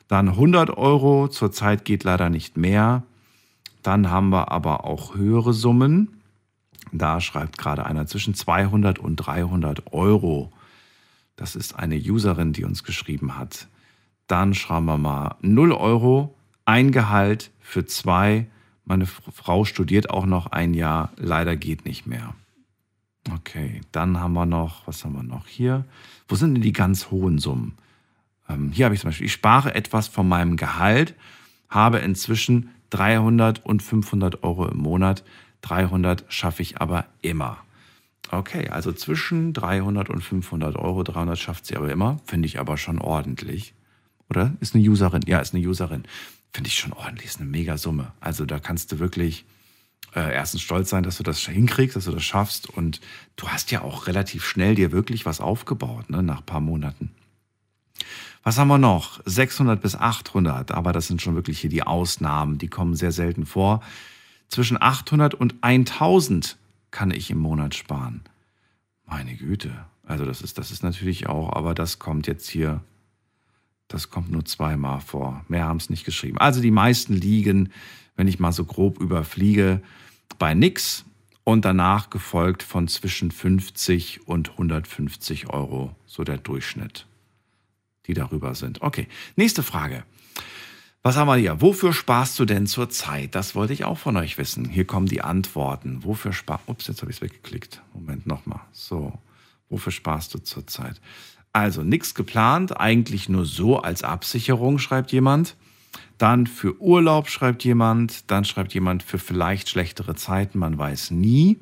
Dann 0.10 0.28
100 0.28 0.72
Euro. 0.72 1.30
Zurzeit 1.30 1.86
geht 1.86 2.03
leider 2.03 2.30
nicht 2.30 2.57
mehr. 2.57 3.03
Dann 3.82 4.10
haben 4.10 4.28
wir 4.30 4.52
aber 4.52 4.84
auch 4.84 5.15
höhere 5.15 5.53
Summen. 5.53 6.22
Da 6.91 7.22
schreibt 7.22 7.60
gerade 7.60 7.86
einer 7.86 8.07
zwischen 8.07 8.34
200 8.34 8.99
und 8.99 9.15
300 9.15 9.94
Euro. 9.94 10.52
Das 11.38 11.56
ist 11.56 11.80
eine 11.80 11.95
Userin, 11.95 12.52
die 12.52 12.65
uns 12.65 12.84
geschrieben 12.84 13.38
hat. 13.38 13.69
Dann 14.28 14.53
schreiben 14.53 14.88
wir 14.88 14.98
mal 14.98 15.36
0 15.40 15.72
Euro 15.72 16.36
ein 16.65 16.91
Gehalt 16.91 17.51
für 17.59 17.85
zwei. 17.85 18.47
Meine 18.85 19.05
Frau 19.05 19.65
studiert 19.65 20.09
auch 20.09 20.25
noch 20.25 20.47
ein 20.47 20.73
Jahr. 20.73 21.11
Leider 21.17 21.55
geht 21.55 21.85
nicht 21.85 22.07
mehr. 22.07 22.33
Okay, 23.31 23.81
dann 23.91 24.19
haben 24.19 24.33
wir 24.33 24.45
noch, 24.45 24.88
was 24.88 25.05
haben 25.05 25.13
wir 25.13 25.23
noch 25.23 25.47
hier? 25.47 25.85
Wo 26.27 26.35
sind 26.35 26.55
denn 26.55 26.63
die 26.63 26.73
ganz 26.73 27.11
hohen 27.11 27.38
Summen? 27.38 27.77
Ähm, 28.49 28.71
hier 28.71 28.85
habe 28.85 28.95
ich 28.95 29.01
zum 29.01 29.09
Beispiel, 29.09 29.27
ich 29.27 29.33
spare 29.33 29.75
etwas 29.75 30.07
von 30.07 30.27
meinem 30.27 30.57
Gehalt, 30.57 31.13
habe 31.69 31.99
inzwischen 31.99 32.71
300 32.89 33.63
und 33.63 33.83
500 33.83 34.43
Euro 34.43 34.67
im 34.67 34.79
Monat. 34.79 35.23
300 35.61 36.25
schaffe 36.29 36.63
ich 36.63 36.81
aber 36.81 37.05
immer. 37.21 37.57
Okay, 38.31 38.69
also 38.69 38.91
zwischen 38.91 39.53
300 39.53 40.09
und 40.09 40.23
500 40.23 40.75
Euro. 40.75 41.03
300 41.03 41.38
schafft 41.38 41.65
sie 41.65 41.75
aber 41.75 41.91
immer. 41.91 42.19
Finde 42.25 42.47
ich 42.47 42.59
aber 42.59 42.77
schon 42.77 42.99
ordentlich. 42.99 43.73
Oder? 44.29 44.53
Ist 44.61 44.73
eine 44.73 44.83
Userin? 44.89 45.21
Ja, 45.27 45.39
ist 45.39 45.53
eine 45.53 45.65
Userin 45.65 46.03
finde 46.53 46.68
ich 46.68 46.76
schon 46.76 46.94
ordentlich, 46.94 47.28
ist 47.28 47.40
eine 47.40 47.49
mega 47.49 47.78
Summe. 47.78 48.11
Also 48.19 48.45
da 48.45 48.60
kannst 48.60 48.91
du 48.91 48.99
wirklich 48.99 49.45
äh, 50.15 50.34
erstens 50.34 50.61
stolz 50.61 50.90
sein, 50.90 51.03
dass 51.03 51.18
du 51.18 51.23
das 51.23 51.40
hinkriegst, 51.40 51.95
dass 51.95 52.06
du 52.06 52.11
das 52.11 52.23
schaffst. 52.23 52.69
Und 52.69 52.99
du 53.36 53.48
hast 53.48 53.72
ja 53.72 53.82
auch 53.82 54.07
relativ 54.07 54.45
schnell 54.45 54.76
dir 54.76 54.91
wirklich 54.91 55.26
was 55.26 55.41
aufgebaut, 55.41 56.10
ne, 56.10 56.22
nach 56.22 56.45
paar 56.45 56.61
Monaten. 56.61 57.11
Was 58.44 58.57
haben 58.57 58.69
wir 58.69 58.80
noch? 58.80 59.22
600 59.26 59.80
bis 59.80 59.95
800, 59.95 60.72
aber 60.72 60.94
das 60.94 61.07
sind 61.07 61.22
schon 61.22 61.36
wirklich 61.36 61.60
hier 61.60 61.69
die 61.69 61.84
Ausnahmen, 61.84 62.57
die 62.57 62.69
kommen 62.69 62.95
sehr 62.95 63.11
selten 63.11 63.45
vor. 63.45 63.82
Zwischen 64.49 64.82
800 64.82 65.36
und 65.36 65.56
1000 65.61 66.57
kann 66.90 67.11
ich 67.11 67.30
im 67.30 67.38
Monat 67.38 67.76
sparen. 67.76 68.22
Meine 69.06 69.36
Güte. 69.36 69.86
Also 70.06 70.26
das 70.26 70.41
ist, 70.41 70.57
das 70.57 70.72
ist 70.72 70.84
natürlich 70.84 71.28
auch, 71.28 71.53
aber 71.53 71.76
das 71.76 71.99
kommt 71.99 72.28
jetzt 72.28 72.49
hier 72.49 72.82
Das 73.91 74.09
kommt 74.09 74.31
nur 74.31 74.45
zweimal 74.45 75.01
vor. 75.01 75.43
Mehr 75.49 75.65
haben 75.65 75.77
es 75.77 75.89
nicht 75.89 76.05
geschrieben. 76.05 76.38
Also 76.38 76.61
die 76.61 76.72
meisten 76.72 77.13
liegen, 77.13 77.73
wenn 78.15 78.27
ich 78.27 78.39
mal 78.39 78.53
so 78.53 78.63
grob 78.63 79.01
überfliege, 79.01 79.81
bei 80.39 80.53
nix 80.53 81.03
und 81.43 81.65
danach 81.65 82.09
gefolgt 82.09 82.63
von 82.63 82.88
zwischen 82.88 83.31
50 83.31 84.27
und 84.27 84.51
150 84.51 85.49
Euro, 85.49 85.93
so 86.05 86.23
der 86.23 86.38
Durchschnitt, 86.38 87.05
die 88.07 88.13
darüber 88.13 88.55
sind. 88.55 88.81
Okay, 88.81 89.07
nächste 89.35 89.61
Frage. 89.61 90.05
Was 91.03 91.18
haben 91.18 91.27
wir 91.27 91.35
hier? 91.35 91.59
Wofür 91.59 91.91
sparst 91.91 92.39
du 92.39 92.45
denn 92.45 92.68
zur 92.68 92.89
Zeit? 92.89 93.35
Das 93.35 93.55
wollte 93.55 93.73
ich 93.73 93.84
auch 93.84 93.97
von 93.97 94.15
euch 94.15 94.38
wissen. 94.38 94.69
Hier 94.69 94.85
kommen 94.85 95.07
die 95.07 95.22
Antworten. 95.22 96.05
Wofür 96.05 96.31
sparst 96.31 96.69
Ups, 96.69 96.88
jetzt 96.88 97.01
habe 97.01 97.11
ich 97.11 97.18
es 97.18 97.22
weggeklickt. 97.22 97.81
Moment 97.93 98.26
nochmal. 98.26 98.61
So, 98.72 99.19
wofür 99.68 99.91
sparst 99.91 100.34
du 100.34 100.39
zur 100.39 100.65
Zeit? 100.68 101.01
Also 101.53 101.84
nichts 101.84 102.15
geplant, 102.15 102.80
eigentlich 102.80 103.28
nur 103.28 103.45
so 103.45 103.80
als 103.80 104.03
Absicherung, 104.03 104.80
schreibt 104.80 105.11
jemand. 105.11 105.56
Dann 106.18 106.45
für 106.45 106.80
Urlaub 106.80 107.30
schreibt 107.30 107.64
jemand. 107.64 108.30
Dann 108.30 108.45
schreibt 108.45 108.73
jemand 108.73 109.03
für 109.03 109.18
vielleicht 109.18 109.69
schlechtere 109.69 110.15
Zeiten, 110.15 110.60
man 110.60 110.78
weiß 110.78 111.11
nie. 111.11 111.60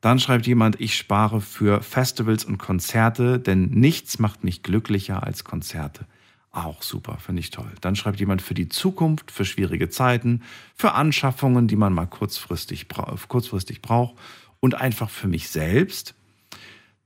Dann 0.00 0.18
schreibt 0.18 0.46
jemand, 0.46 0.80
ich 0.80 0.96
spare 0.96 1.40
für 1.40 1.80
Festivals 1.80 2.44
und 2.44 2.58
Konzerte, 2.58 3.38
denn 3.38 3.70
nichts 3.70 4.18
macht 4.18 4.44
mich 4.44 4.62
glücklicher 4.62 5.22
als 5.22 5.44
Konzerte. 5.44 6.06
Auch 6.50 6.82
super, 6.82 7.18
finde 7.18 7.40
ich 7.40 7.50
toll. 7.50 7.70
Dann 7.80 7.96
schreibt 7.96 8.20
jemand 8.20 8.42
für 8.42 8.54
die 8.54 8.68
Zukunft, 8.68 9.30
für 9.30 9.44
schwierige 9.44 9.88
Zeiten, 9.88 10.42
für 10.74 10.92
Anschaffungen, 10.92 11.68
die 11.68 11.76
man 11.76 11.92
mal 11.92 12.06
kurzfristig, 12.06 12.88
bra 12.88 13.16
kurzfristig 13.28 13.80
braucht 13.80 14.16
und 14.60 14.74
einfach 14.74 15.08
für 15.08 15.28
mich 15.28 15.48
selbst. 15.48 16.14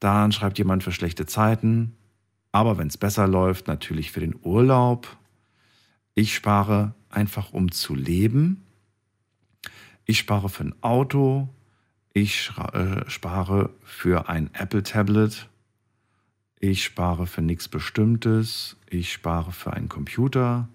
Dann 0.01 0.32
schreibt 0.32 0.59
jemand 0.59 0.82
für 0.82 0.93
schlechte 0.93 1.27
Zeiten, 1.27 1.98
aber 2.53 2.79
wenn 2.79 2.89
es 2.89 2.97
besser 2.97 3.27
läuft, 3.27 3.69
natürlich 3.69 4.11
für 4.11 4.20
den 4.20 4.35
Urlaub. 4.43 5.16
Ich 6.15 6.35
spare 6.35 6.95
einfach, 7.11 7.53
um 7.53 7.70
zu 7.70 7.95
leben. 7.95 8.65
Ich 10.05 10.19
spare 10.19 10.49
für 10.49 10.65
ein 10.65 10.75
Auto. 10.83 11.49
Ich 12.12 12.51
äh, 12.73 13.09
spare 13.09 13.70
für 13.83 14.29
ein 14.29 14.51
Apple-Tablet. 14.55 15.49
Ich 16.59 16.83
spare 16.83 17.27
für 17.27 17.43
nichts 17.43 17.69
Bestimmtes. 17.69 18.77
Ich 18.89 19.12
spare 19.12 19.53
für 19.53 19.73
einen 19.73 19.89
Computer. 19.89 20.69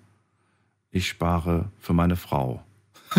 Ich 0.91 1.07
spare 1.07 1.71
für 1.79 1.93
meine 1.93 2.15
Frau. 2.15 2.63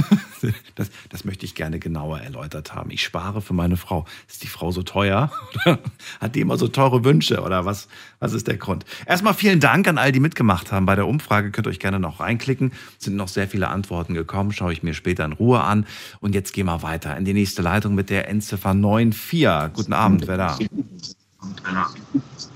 das, 0.75 0.91
das 1.09 1.25
möchte 1.25 1.45
ich 1.47 1.55
gerne 1.55 1.79
genauer 1.79 2.21
erläutert 2.21 2.75
haben. 2.75 2.91
Ich 2.91 3.03
spare 3.03 3.41
für 3.41 3.55
meine 3.55 3.77
Frau. 3.77 4.05
Ist 4.29 4.43
die 4.43 4.49
Frau 4.49 4.71
so 4.73 4.83
teuer? 4.83 5.31
Hat 6.21 6.35
die 6.35 6.41
immer 6.41 6.57
so 6.57 6.69
teure 6.69 7.05
Wünsche? 7.05 7.43
Oder 7.43 7.65
was, 7.65 7.89
was 8.21 8.33
ist 8.33 8.47
der 8.47 8.57
Grund? 8.57 8.85
Erstmal 9.07 9.35
vielen 9.35 9.61
Dank 9.61 9.89
an 9.89 9.99
all 9.99 10.13
die 10.13 10.21
mitgemacht 10.21 10.73
haben 10.73 10.87
bei 10.87 10.95
der 10.95 11.07
Umfrage. 11.07 11.51
Könnt 11.51 11.67
ihr 11.67 11.71
euch 11.71 11.81
gerne 11.81 11.99
noch 11.99 12.21
reinklicken. 12.21 12.73
Es 12.99 13.05
sind 13.05 13.17
noch 13.17 13.29
sehr 13.29 13.49
viele 13.49 13.69
Antworten 13.69 14.15
gekommen. 14.15 14.53
Schaue 14.53 14.73
ich 14.73 14.83
mir 14.83 14.95
später 14.95 15.25
in 15.25 15.33
Ruhe 15.33 15.61
an. 15.61 15.87
Und 16.21 16.35
jetzt 16.35 16.53
gehen 16.53 16.67
wir 16.67 16.83
weiter 16.83 17.17
in 17.17 17.25
die 17.25 17.35
nächste 17.35 17.63
Leitung 17.63 17.95
mit 17.95 18.11
der 18.11 18.29
Endziffer 18.29 18.73
94. 18.73 19.75
Guten 19.75 19.93
Abend, 19.93 20.27
wer 20.27 20.37
da? 20.37 20.59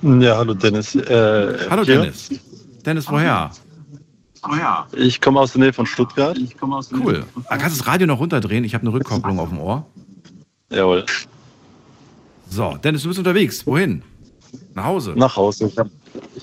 Ja, 0.02 0.36
hallo 0.36 0.55
Dennis. 0.55 0.94
Äh, 0.94 1.59
hallo 1.70 1.85
hier. 1.85 2.01
Dennis. 2.01 2.31
Dennis, 2.85 3.10
woher? 3.10 3.51
Oh 4.44 4.55
ja. 4.55 4.86
Ich 4.97 5.20
komme 5.20 5.40
aus 5.40 5.52
der 5.52 5.60
Nähe 5.62 5.73
von 5.73 5.86
Stuttgart. 5.86 6.39
Cool. 6.93 7.24
Ah, 7.47 7.56
kannst 7.56 7.77
du 7.77 7.81
das 7.81 7.86
Radio 7.86 8.06
noch 8.06 8.20
runterdrehen? 8.20 8.65
Ich 8.65 8.74
habe 8.74 8.82
eine 8.82 8.93
Rückkopplung 8.93 9.39
auf 9.39 9.48
dem 9.48 9.59
Ohr. 9.59 9.86
Jawohl. 10.70 11.05
So, 12.51 12.77
Dennis, 12.77 13.02
du 13.02 13.09
bist 13.09 13.19
unterwegs. 13.19 13.66
Wohin? 13.66 14.02
Nach 14.74 14.85
Hause? 14.85 15.15
Nach 15.16 15.36
Hause. 15.36 15.66
Ich 15.66 15.78
habe 15.78 15.90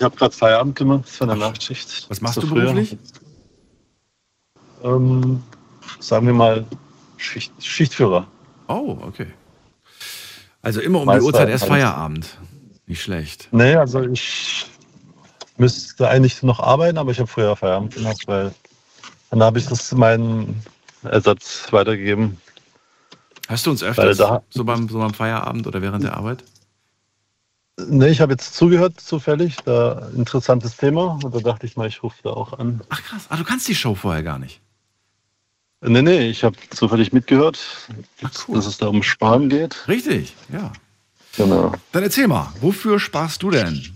hab 0.02 0.18
gerade 0.18 0.36
Feierabend 0.36 0.76
gemacht 0.76 1.10
von 1.10 1.28
der 1.28 1.38
Nachtschicht. 1.38 2.06
Was 2.10 2.22
machst 2.22 2.36
So 2.36 2.42
du 2.42 2.48
früher. 2.48 2.64
beruflich? 2.74 2.98
Ähm, 4.84 5.42
sagen 6.00 6.28
wir 6.28 6.34
mal 6.34 6.66
Schicht, 7.18 7.52
Schichtführer. 7.64 8.28
Oh, 8.68 8.98
okay. 9.02 9.28
Also 10.62 10.82
immer 10.82 11.00
um 11.00 11.04
die 11.06 11.08
Meister 11.08 11.26
Uhrzeit 11.26 11.50
erst. 11.50 11.66
Feierabend. 11.66 12.38
Nicht 12.88 13.02
schlecht. 13.02 13.48
Nee, 13.52 13.76
also 13.76 14.02
ich 14.04 14.68
müsste 15.58 16.08
eigentlich 16.08 16.44
noch 16.44 16.60
arbeiten, 16.60 16.98
aber 16.98 17.12
ich 17.12 17.20
habe 17.20 17.28
früher 17.28 17.56
Feierabend 17.56 17.96
gemacht, 17.96 18.22
weil 18.28 18.54
dann 19.30 19.44
habe 19.44 19.60
ich 19.60 19.68
das 19.68 19.92
meinen 19.94 20.62
Ersatz 21.04 21.68
weitergegeben. 21.72 22.38
Hast 23.48 23.66
du 23.66 23.72
uns 23.72 23.84
öfters 23.84 24.18
da- 24.18 24.42
so, 24.50 24.64
beim, 24.64 24.90
so 24.90 25.00
beim 25.00 25.14
Feierabend 25.14 25.68
oder 25.68 25.82
während 25.82 26.04
der 26.04 26.16
Arbeit? 26.18 26.44
Nee, 27.88 28.08
ich 28.08 28.22
habe 28.22 28.32
jetzt 28.34 28.56
zugehört 28.56 29.00
zufällig, 29.02 29.58
da 29.66 30.08
interessantes 30.16 30.78
Thema 30.78 31.20
und 31.22 31.36
da 31.36 31.40
dachte 31.40 31.66
ich 31.66 31.76
mal, 31.76 31.88
ich 31.88 32.02
rufe 32.02 32.18
da 32.24 32.30
auch 32.30 32.58
an. 32.58 32.82
Ach 32.90 33.04
krass, 33.04 33.26
ah, 33.30 33.36
du 33.36 33.44
kannst 33.44 33.68
die 33.68 33.76
Show 33.76 33.96
vorher 33.96 34.24
gar 34.24 34.40
nicht. 34.40 34.62
Nee, 35.82 36.02
nee, 36.02 36.30
ich 36.30 36.44
habe 36.44 36.56
zufällig 36.70 37.12
mitgehört, 37.14 37.60
dass 38.22 38.66
es 38.66 38.78
da 38.78 38.88
um 38.88 39.04
Sparen 39.04 39.50
geht. 39.50 39.88
Richtig, 39.88 40.36
ja. 40.52 40.72
Genau. 41.38 41.74
Dann 41.92 42.04
erzähl 42.04 42.28
mal, 42.28 42.52
wofür 42.62 42.98
sparst 43.00 43.44
du 43.44 43.52
denn? 43.52 43.94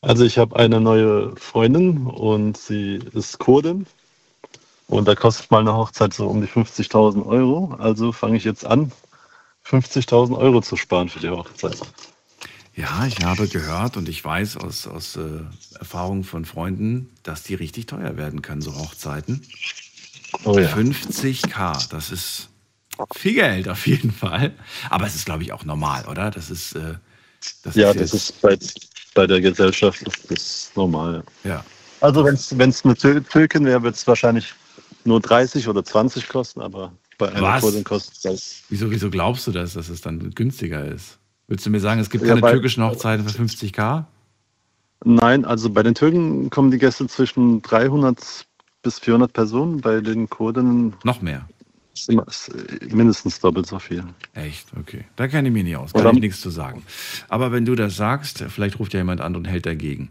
Also 0.00 0.24
ich 0.24 0.38
habe 0.38 0.56
eine 0.56 0.80
neue 0.80 1.34
Freundin 1.36 2.06
und 2.06 2.56
sie 2.56 3.00
ist 3.12 3.38
Kurdin. 3.38 3.86
Und 4.88 5.08
da 5.08 5.14
kostet 5.14 5.50
mal 5.50 5.60
eine 5.60 5.74
Hochzeit 5.74 6.14
so 6.14 6.28
um 6.28 6.40
die 6.40 6.46
50.000 6.46 7.26
Euro. 7.26 7.74
Also 7.78 8.12
fange 8.12 8.36
ich 8.36 8.44
jetzt 8.44 8.64
an, 8.64 8.92
50.000 9.68 10.38
Euro 10.38 10.60
zu 10.60 10.76
sparen 10.76 11.08
für 11.08 11.18
die 11.18 11.30
Hochzeit. 11.30 11.78
Ja, 12.76 13.06
ich 13.06 13.24
habe 13.24 13.48
gehört 13.48 13.96
und 13.96 14.08
ich 14.08 14.22
weiß 14.22 14.58
aus, 14.58 14.86
aus 14.86 15.16
äh, 15.16 15.40
Erfahrung 15.78 16.24
von 16.24 16.44
Freunden, 16.44 17.10
dass 17.22 17.42
die 17.42 17.54
richtig 17.54 17.86
teuer 17.86 18.16
werden 18.16 18.42
können, 18.42 18.60
so 18.60 18.74
Hochzeiten. 18.74 19.42
Oh 20.44 20.58
ja. 20.58 20.68
50k, 20.68 21.88
das 21.88 22.10
ist 22.10 22.50
viel 23.14 23.34
Geld 23.34 23.68
auf 23.68 23.86
jeden 23.86 24.12
Fall. 24.12 24.52
Aber 24.90 25.06
es 25.06 25.14
ist, 25.14 25.24
glaube 25.24 25.42
ich, 25.42 25.52
auch 25.52 25.64
normal, 25.64 26.06
oder? 26.06 26.30
Das 26.30 26.50
ist, 26.50 26.74
äh, 26.74 26.94
das 27.62 27.76
ja, 27.76 27.90
ist 27.92 28.00
das 28.00 28.14
ist 28.14 28.42
bei, 28.42 28.58
bei 29.16 29.26
der 29.26 29.40
Gesellschaft 29.40 30.02
ist 30.02 30.30
das 30.30 30.70
normal. 30.76 31.24
Ja. 31.42 31.64
Also 32.00 32.24
wenn 32.24 32.34
es 32.34 32.84
eine 32.84 32.94
Tür- 32.94 33.24
Türkin 33.26 33.64
wäre, 33.64 33.82
wird 33.82 33.96
es 33.96 34.06
wahrscheinlich 34.06 34.54
nur 35.04 35.20
30 35.20 35.66
oder 35.66 35.82
20 35.84 36.28
kosten, 36.28 36.60
aber 36.60 36.92
bei 37.18 37.30
einer 37.30 37.42
Was? 37.42 37.62
Kurdin 37.62 37.82
kostet 37.82 38.24
das. 38.24 38.62
Wieso, 38.68 38.90
wieso 38.90 39.08
glaubst 39.10 39.46
du 39.46 39.52
das, 39.52 39.72
dass 39.72 39.88
es 39.88 40.02
dann 40.02 40.30
günstiger 40.34 40.84
ist? 40.84 41.18
Willst 41.48 41.64
du 41.64 41.70
mir 41.70 41.80
sagen, 41.80 42.00
es 42.00 42.10
gibt 42.10 42.22
Ja, 42.24 42.30
keine 42.30 42.42
weil- 42.42 42.52
türkischen 42.52 42.84
Hochzeiten 42.84 43.26
für 43.26 43.42
50k? 43.42 44.04
Nein, 45.04 45.44
also 45.44 45.70
bei 45.70 45.82
den 45.82 45.94
Türken 45.94 46.50
kommen 46.50 46.70
die 46.70 46.78
Gäste 46.78 47.06
zwischen 47.06 47.62
300 47.62 48.46
bis 48.82 48.98
400 48.98 49.32
Personen, 49.32 49.80
bei 49.80 50.00
den 50.00 50.28
Kurdinnen 50.28 50.94
noch 51.04 51.22
mehr. 51.22 51.48
Ist 51.96 52.10
ist 52.10 52.92
mindestens 52.92 53.40
doppelt 53.40 53.66
so 53.66 53.78
viel. 53.78 54.04
Echt? 54.34 54.66
Okay. 54.78 55.04
Da 55.16 55.28
kenne 55.28 55.48
ich 55.48 55.54
mich 55.54 55.64
nicht 55.64 55.76
aus. 55.76 55.92
Kann 55.94 56.02
Oder- 56.02 56.12
ich 56.12 56.20
nichts 56.20 56.40
zu 56.42 56.50
sagen. 56.50 56.82
Aber 57.28 57.52
wenn 57.52 57.64
du 57.64 57.74
das 57.74 57.96
sagst, 57.96 58.44
vielleicht 58.48 58.78
ruft 58.78 58.92
ja 58.92 59.00
jemand 59.00 59.22
an 59.22 59.34
und 59.34 59.46
hält 59.46 59.64
dagegen. 59.64 60.10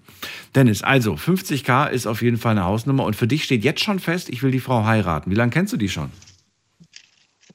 Dennis, 0.55 0.81
also 0.81 1.13
50k 1.13 1.89
ist 1.89 2.07
auf 2.07 2.21
jeden 2.23 2.37
Fall 2.37 2.51
eine 2.53 2.63
Hausnummer. 2.65 3.03
Und 3.05 3.15
für 3.15 3.27
dich 3.27 3.43
steht 3.43 3.63
jetzt 3.63 3.81
schon 3.83 3.99
fest, 3.99 4.29
ich 4.29 4.41
will 4.41 4.49
die 4.51 4.59
Frau 4.59 4.83
heiraten. 4.85 5.29
Wie 5.29 5.35
lange 5.35 5.51
kennst 5.51 5.73
du 5.73 5.77
die 5.77 5.89
schon? 5.89 6.09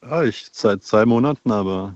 Ja, 0.03 0.23
ich 0.23 0.47
seit 0.53 0.83
zwei 0.85 1.05
Monaten, 1.05 1.51
aber 1.51 1.95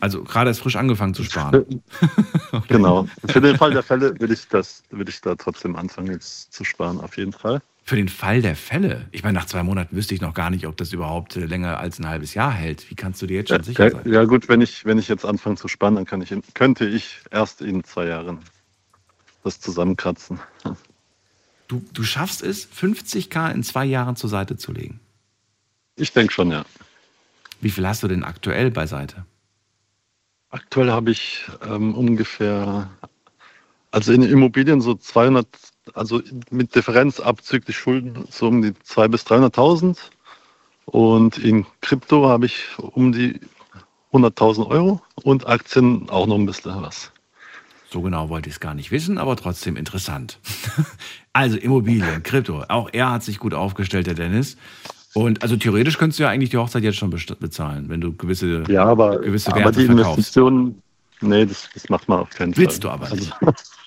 Also 0.00 0.22
gerade 0.24 0.50
erst 0.50 0.60
frisch 0.60 0.76
angefangen 0.76 1.14
zu 1.14 1.24
sparen. 1.24 1.82
genau. 2.68 3.08
Für 3.26 3.40
den 3.40 3.56
Fall 3.56 3.72
der 3.72 3.82
Fälle 3.82 4.14
will 4.20 4.30
ich 4.30 4.46
das, 4.48 4.82
will 4.90 5.08
ich 5.08 5.20
da 5.22 5.34
trotzdem 5.36 5.74
anfangen 5.74 6.12
jetzt 6.12 6.52
zu 6.52 6.64
sparen, 6.64 7.00
auf 7.00 7.16
jeden 7.16 7.32
Fall. 7.32 7.62
Für 7.86 7.96
den 7.96 8.08
Fall 8.08 8.40
der 8.40 8.56
Fälle. 8.56 9.06
Ich 9.12 9.22
meine, 9.22 9.38
nach 9.38 9.44
zwei 9.44 9.62
Monaten 9.62 9.94
wüsste 9.94 10.14
ich 10.14 10.22
noch 10.22 10.32
gar 10.32 10.48
nicht, 10.48 10.66
ob 10.66 10.76
das 10.78 10.92
überhaupt 10.94 11.36
äh, 11.36 11.44
länger 11.44 11.78
als 11.78 11.98
ein 11.98 12.08
halbes 12.08 12.32
Jahr 12.32 12.50
hält. 12.50 12.90
Wie 12.90 12.94
kannst 12.94 13.20
du 13.20 13.26
dir 13.26 13.36
jetzt 13.36 13.50
schon 13.50 13.62
sicher 13.62 13.84
Ja, 13.84 13.90
sein? 13.90 14.10
ja 14.10 14.24
gut, 14.24 14.48
wenn 14.48 14.62
ich, 14.62 14.86
wenn 14.86 14.98
ich 14.98 15.06
jetzt 15.08 15.26
anfange 15.26 15.56
zu 15.56 15.68
sparen, 15.68 15.94
dann 15.94 16.06
kann 16.06 16.22
ich, 16.22 16.34
könnte 16.54 16.86
ich 16.86 17.18
erst 17.30 17.60
in 17.60 17.84
zwei 17.84 18.06
Jahren 18.06 18.38
das 19.42 19.60
zusammenkratzen. 19.60 20.40
Du, 21.68 21.84
du 21.92 22.02
schaffst 22.04 22.42
es, 22.42 22.66
50k 22.66 23.52
in 23.52 23.62
zwei 23.62 23.84
Jahren 23.84 24.16
zur 24.16 24.30
Seite 24.30 24.56
zu 24.56 24.72
legen. 24.72 25.00
Ich 25.96 26.12
denke 26.12 26.32
schon, 26.32 26.50
ja. 26.50 26.64
Wie 27.60 27.70
viel 27.70 27.86
hast 27.86 28.02
du 28.02 28.08
denn 28.08 28.24
aktuell 28.24 28.70
beiseite? 28.70 29.26
Aktuell 30.48 30.90
habe 30.90 31.10
ich 31.10 31.44
ähm, 31.66 31.94
ungefähr, 31.94 32.88
also 33.90 34.12
in 34.12 34.22
Immobilien 34.22 34.80
so 34.80 34.94
200, 34.94 35.46
also 35.92 36.22
mit 36.50 36.74
Differenz 36.74 37.20
abzüglich 37.20 37.76
Schulden 37.76 38.24
so 38.30 38.48
um 38.48 38.62
die 38.62 38.70
200.000 38.70 39.08
bis 39.08 39.26
300.000 39.26 39.96
und 40.86 41.38
in 41.38 41.66
Krypto 41.80 42.28
habe 42.28 42.46
ich 42.46 42.64
um 42.78 43.12
die 43.12 43.40
100.000 44.12 44.66
Euro 44.68 45.02
und 45.22 45.46
Aktien 45.46 46.08
auch 46.08 46.26
noch 46.26 46.36
ein 46.36 46.46
bisschen 46.46 46.80
was. 46.82 47.10
So 47.90 48.00
genau 48.00 48.28
wollte 48.28 48.48
ich 48.48 48.56
es 48.56 48.60
gar 48.60 48.74
nicht 48.74 48.90
wissen, 48.90 49.18
aber 49.18 49.36
trotzdem 49.36 49.76
interessant. 49.76 50.38
also 51.32 51.56
Immobilien, 51.56 52.22
Krypto, 52.24 52.64
auch 52.68 52.88
er 52.92 53.10
hat 53.10 53.22
sich 53.22 53.38
gut 53.38 53.54
aufgestellt, 53.54 54.06
der 54.06 54.14
Dennis. 54.14 54.56
Und 55.14 55.42
also 55.42 55.56
theoretisch 55.56 55.96
könntest 55.96 56.18
du 56.18 56.24
ja 56.24 56.28
eigentlich 56.30 56.50
die 56.50 56.56
Hochzeit 56.56 56.82
jetzt 56.82 56.96
schon 56.96 57.10
bezahlen, 57.10 57.88
wenn 57.88 58.00
du 58.00 58.16
gewisse, 58.16 58.64
Ja, 58.68 58.84
aber, 58.84 59.20
gewisse 59.20 59.52
aber 59.52 59.66
Werte 59.66 59.80
die 59.80 59.86
verkaufst. 59.86 60.10
Investitionen, 60.10 60.82
Nee, 61.24 61.46
das, 61.46 61.68
das 61.74 61.88
macht 61.88 62.08
man 62.08 62.20
auf 62.20 62.30
keinen 62.30 62.56
Willst 62.56 62.82
Fall. 62.82 62.98
du 62.98 63.04
aber 63.04 63.14
nicht. 63.14 63.32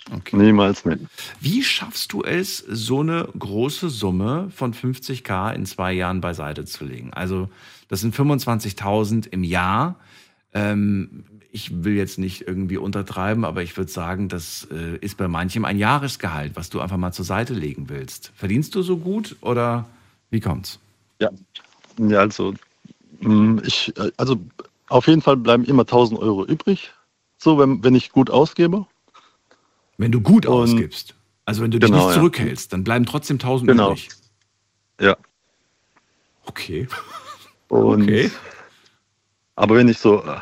Also, 0.10 0.38
Niemals 0.38 0.86
mehr. 0.86 0.98
Wie 1.42 1.62
schaffst 1.64 2.14
du 2.14 2.24
es, 2.24 2.60
so 2.60 3.02
eine 3.02 3.28
große 3.38 3.90
Summe 3.90 4.50
von 4.56 4.74
50k 4.74 5.54
in 5.54 5.66
zwei 5.66 5.92
Jahren 5.92 6.22
beiseite 6.22 6.64
zu 6.64 6.86
legen? 6.86 7.12
Also, 7.14 7.50
das 7.90 8.00
sind 8.00 8.16
25.000 8.16 9.28
im 9.32 9.44
Jahr. 9.44 9.96
Ähm, 10.54 11.26
ich 11.52 11.84
will 11.84 11.96
jetzt 11.96 12.20
nicht 12.20 12.48
irgendwie 12.48 12.78
untertreiben, 12.78 13.44
aber 13.44 13.64
ich 13.64 13.76
würde 13.76 13.92
sagen, 13.92 14.30
das 14.30 14.68
äh, 14.72 14.98
ist 15.02 15.18
bei 15.18 15.28
manchem 15.28 15.66
ein 15.66 15.78
Jahresgehalt, 15.78 16.56
was 16.56 16.70
du 16.70 16.80
einfach 16.80 16.98
mal 16.98 17.12
zur 17.12 17.26
Seite 17.26 17.54
legen 17.54 17.90
willst. 17.90 18.32
Verdienst 18.36 18.76
du 18.76 18.84
so 18.84 18.98
gut 18.98 19.36
oder 19.42 19.86
wie 20.30 20.40
kommt's? 20.40 20.80
Ja. 21.20 21.32
Ja, 22.00 22.20
also, 22.20 22.54
mh, 23.20 23.64
ich, 23.66 23.94
äh, 23.98 24.12
also 24.16 24.40
auf 24.88 25.08
jeden 25.08 25.22
Fall 25.22 25.36
bleiben 25.36 25.66
immer 25.66 25.82
1000 25.82 26.20
Euro 26.20 26.46
übrig. 26.46 26.92
So, 27.38 27.58
wenn, 27.60 27.84
wenn 27.84 27.96
ich 27.96 28.12
gut 28.12 28.30
ausgebe. 28.30 28.86
Wenn 29.98 30.12
du 30.12 30.22
gut 30.22 30.46
Und- 30.46 30.54
ausgibst. 30.54 31.16
Also 31.46 31.62
wenn 31.64 31.72
du 31.72 31.80
dich 31.80 31.90
Genau, 31.90 32.08
nicht 32.08 32.16
zurückhältst, 32.16 32.74
dann 32.74 32.84
bleiben 32.84 33.06
trotzdem 33.06 33.40
1000 33.40 33.70
Genau. 33.70 33.92
übrig. 33.92 34.10
Ja. 35.00 35.16
Okay. 36.46 36.88
Und, 37.70 38.04
Okay. 38.04 38.30
Aber 39.56 39.76
wenn 39.76 39.88
ich 39.88 39.98
so 39.98 40.24
äh, 40.24 40.38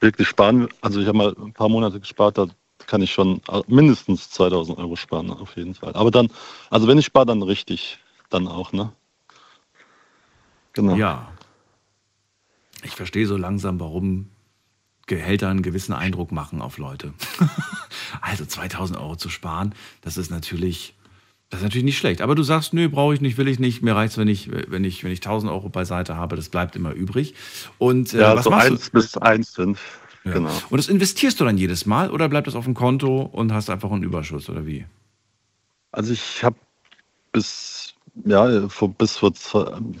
wirklich 0.00 0.28
sparen, 0.28 0.68
also 0.82 1.00
ich 1.00 1.06
habe 1.06 1.16
mal 1.18 1.34
ein 1.38 1.52
paar 1.52 1.68
Monate 1.68 1.98
gespart, 2.00 2.36
da 2.38 2.46
kann 2.86 3.00
ich 3.02 3.12
schon 3.12 3.40
äh, 3.48 3.62
mindestens 3.66 4.28
2000 4.30 4.76
Euro 4.78 4.94
sparen, 4.96 5.30
auf 5.30 5.56
jeden 5.56 5.74
Fall. 5.74 5.94
Aber 5.94 6.10
dann, 6.10 6.28
also 6.70 6.86
wenn 6.86 6.98
ich 6.98 7.06
spare, 7.06 7.26
dann 7.26 7.42
richtig, 7.42 7.98
dann 8.28 8.46
auch, 8.46 8.72
ne? 8.72 8.92
Genau. 10.74 10.96
Ja. 10.96 11.32
Ich 12.84 12.92
verstehe 12.94 13.26
so 13.26 13.36
langsam, 13.36 13.80
warum 13.80 14.28
Gehälter 15.06 15.48
einen 15.48 15.62
gewissen 15.62 15.92
Eindruck 15.92 16.32
machen 16.32 16.60
auf 16.60 16.78
Leute. 16.78 17.12
also 18.20 18.44
2000 18.44 18.98
Euro 18.98 19.16
zu 19.16 19.28
sparen, 19.28 19.74
das 20.00 20.16
ist 20.16 20.30
natürlich, 20.30 20.94
das 21.50 21.60
ist 21.60 21.64
natürlich 21.64 21.84
nicht 21.84 21.98
schlecht. 21.98 22.22
Aber 22.22 22.34
du 22.34 22.42
sagst, 22.42 22.72
nö, 22.72 22.88
brauche 22.88 23.14
ich 23.14 23.20
nicht, 23.20 23.36
will 23.36 23.48
ich 23.48 23.58
nicht. 23.58 23.82
Mir 23.82 23.94
reicht 23.94 24.12
es, 24.12 24.18
wenn 24.18 24.28
ich, 24.28 24.50
wenn 24.50 24.84
ich, 24.84 25.04
wenn 25.04 25.12
ich 25.12 25.18
1000 25.18 25.50
Euro 25.52 25.68
beiseite 25.68 26.16
habe. 26.16 26.36
Das 26.36 26.48
bleibt 26.48 26.76
immer 26.76 26.92
übrig. 26.92 27.34
Und 27.78 28.14
äh, 28.14 28.20
Ja, 28.20 28.36
was 28.36 28.44
so 28.44 28.50
machst 28.50 28.70
1 28.70 28.90
bis 28.90 29.16
1,5. 29.16 29.76
Ja. 30.24 30.32
Genau. 30.34 30.52
Und 30.70 30.78
das 30.78 30.88
investierst 30.88 31.40
du 31.40 31.44
dann 31.44 31.58
jedes 31.58 31.84
Mal 31.84 32.10
oder 32.10 32.28
bleibt 32.28 32.46
das 32.46 32.54
auf 32.54 32.64
dem 32.64 32.74
Konto 32.74 33.22
und 33.22 33.52
hast 33.52 33.70
einfach 33.70 33.90
einen 33.90 34.04
Überschuss 34.04 34.48
oder 34.48 34.66
wie? 34.66 34.86
Also 35.90 36.12
ich 36.12 36.44
habe 36.44 36.56
bis, 37.32 37.94
ja, 38.24 38.68
vor, 38.68 38.90
bis 38.90 39.16
vor, 39.16 39.32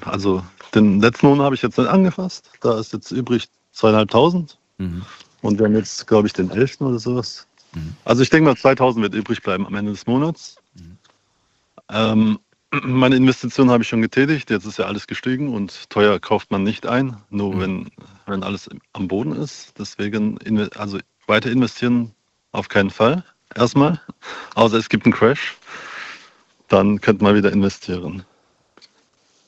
also 0.04 0.42
den 0.74 1.00
letzten 1.00 1.26
Monat 1.26 1.46
habe 1.46 1.54
ich 1.54 1.62
jetzt 1.62 1.76
nicht 1.76 1.88
angefasst. 1.88 2.50
Da 2.60 2.78
ist 2.78 2.92
jetzt 2.92 3.10
übrig 3.10 3.48
zweieinhalbtausend. 3.72 4.58
Mhm. 4.82 5.02
Und 5.42 5.58
wir 5.58 5.66
haben 5.66 5.74
jetzt, 5.74 6.06
glaube 6.06 6.26
ich, 6.26 6.32
den 6.32 6.50
11. 6.50 6.80
oder 6.80 6.98
sowas. 6.98 7.46
Also 8.04 8.22
ich 8.22 8.30
denke 8.30 8.50
mal, 8.50 8.56
2000 8.56 9.02
wird 9.02 9.14
übrig 9.14 9.42
bleiben 9.42 9.66
am 9.66 9.74
Ende 9.74 9.92
des 9.92 10.06
Monats. 10.06 10.56
Ähm, 11.88 12.38
meine 12.70 13.16
Investition 13.16 13.70
habe 13.70 13.82
ich 13.82 13.88
schon 13.88 14.02
getätigt. 14.02 14.50
Jetzt 14.50 14.66
ist 14.66 14.78
ja 14.78 14.86
alles 14.86 15.06
gestiegen 15.06 15.52
und 15.54 15.90
teuer 15.90 16.18
kauft 16.20 16.50
man 16.50 16.62
nicht 16.62 16.86
ein, 16.86 17.16
nur 17.30 17.58
wenn, 17.60 17.90
wenn 18.26 18.42
alles 18.42 18.68
am 18.92 19.08
Boden 19.08 19.32
ist. 19.32 19.78
Deswegen, 19.78 20.38
also 20.76 20.98
weiter 21.26 21.50
investieren 21.50 22.12
auf 22.52 22.68
keinen 22.68 22.90
Fall. 22.90 23.24
Erstmal. 23.54 24.00
Außer 24.54 24.76
es 24.76 24.88
gibt 24.88 25.04
einen 25.06 25.14
Crash. 25.14 25.56
Dann 26.68 27.00
könnte 27.00 27.24
man 27.24 27.34
wieder 27.34 27.52
investieren. 27.52 28.24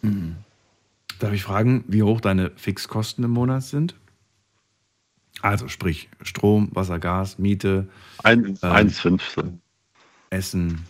Mhm. 0.02 0.36
Darf 1.18 1.32
ich 1.32 1.42
fragen, 1.42 1.84
wie 1.86 2.02
hoch 2.02 2.20
deine 2.20 2.50
Fixkosten 2.56 3.24
im 3.24 3.30
Monat 3.30 3.62
sind? 3.62 3.94
Also 5.42 5.68
sprich 5.68 6.08
Strom, 6.22 6.68
Wasser, 6.72 6.98
Gas, 6.98 7.38
Miete, 7.38 7.88
Ein, 8.22 8.46
Ähm. 8.46 8.88
1,5. 8.88 9.20
so. 9.34 9.42
Essen, 10.30 10.84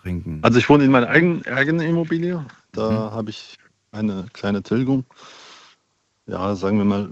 Trinken. 0.00 0.38
Also 0.42 0.58
ich 0.58 0.68
wohne 0.68 0.84
in 0.84 0.90
meiner 0.90 1.08
eigenen, 1.08 1.44
eigenen 1.46 1.86
Immobilie. 1.86 2.44
Da 2.72 3.10
habe 3.12 3.30
ich 3.30 3.58
eine 3.92 4.26
kleine 4.32 4.62
Tilgung. 4.62 5.04
Ja, 6.26 6.54
sagen 6.54 6.78
wir 6.78 6.84
mal, 6.84 7.10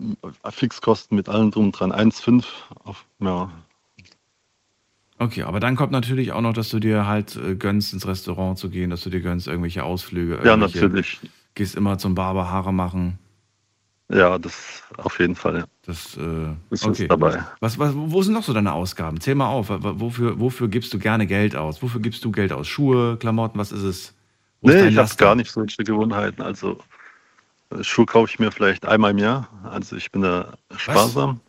Fixkosten 0.51 1.17
mit 1.17 1.29
allem 1.29 1.51
drum 1.51 1.67
und 1.67 1.73
dran. 1.73 1.93
1,5 1.93 2.45
auf, 2.85 3.05
ja, 3.21 3.51
Okay, 5.19 5.43
aber 5.43 5.61
dann 5.61 5.77
kommt 5.77 5.93
natürlich 5.93 6.33
auch 6.33 6.41
noch, 6.41 6.55
dass 6.55 6.71
du 6.71 6.79
dir 6.81 7.07
halt 7.07 7.37
äh, 7.37 7.55
gönnst, 7.55 7.93
ins 7.93 8.07
Restaurant 8.07 8.59
zu 8.59 8.71
gehen, 8.71 8.89
dass 8.89 9.03
du 9.03 9.11
dir 9.11 9.21
gönnst, 9.21 9.49
irgendwelche 9.49 9.85
Ausflüge. 9.85 10.37
Ja, 10.37 10.55
irgendwelche- 10.55 10.79
natürlich. 10.87 11.21
Gehst 11.55 11.75
immer 11.75 11.99
zum 11.99 12.15
Barber, 12.15 12.49
Haare 12.51 12.73
machen. 12.73 13.19
Ja, 14.13 14.39
das 14.39 14.83
auf 14.97 15.19
jeden 15.21 15.37
Fall. 15.37 15.59
Ja. 15.59 15.65
Das, 15.87 16.17
äh, 16.17 16.21
Das 16.69 16.85
okay. 16.85 17.03
ist 17.03 17.11
dabei. 17.11 17.45
Was, 17.61 17.79
was, 17.79 17.93
wo 17.95 18.23
sind 18.23 18.35
noch 18.35 18.43
so 18.43 18.53
deine 18.53 18.73
Ausgaben? 18.73 19.21
Zähl 19.21 19.37
mal 19.37 19.49
auf. 19.49 19.69
Wofür, 19.71 20.41
wofür 20.41 20.69
gibst 20.69 20.93
du 20.93 20.99
gerne 20.99 21.27
Geld 21.27 21.55
aus? 21.55 21.83
Wofür 21.83 22.01
gibst 22.01 22.25
du 22.25 22.33
Geld 22.33 22.53
aus? 22.53 22.67
Schuhe, 22.67 23.17
Klamotten, 23.19 23.59
was 23.59 23.71
ist 23.71 23.83
es? 23.83 24.15
Wo 24.61 24.69
ist 24.69 24.75
Nee, 24.75 24.81
dein 24.83 24.93
ich 24.93 24.99
habe 24.99 25.15
gar 25.17 25.35
nicht 25.37 25.51
solche 25.51 25.85
Gewohnheiten. 25.85 26.43
Also 26.43 26.79
äh, 27.71 27.85
Schuhe 27.85 28.07
kaufe 28.07 28.31
ich 28.33 28.39
mir 28.41 28.51
vielleicht 28.51 28.85
einmal 28.85 29.13
im 29.13 29.19
Jahr. 29.19 29.49
Also 29.63 29.95
ich 29.97 30.11
bin 30.11 30.23
da 30.23 30.55
sparsam. 30.77 31.41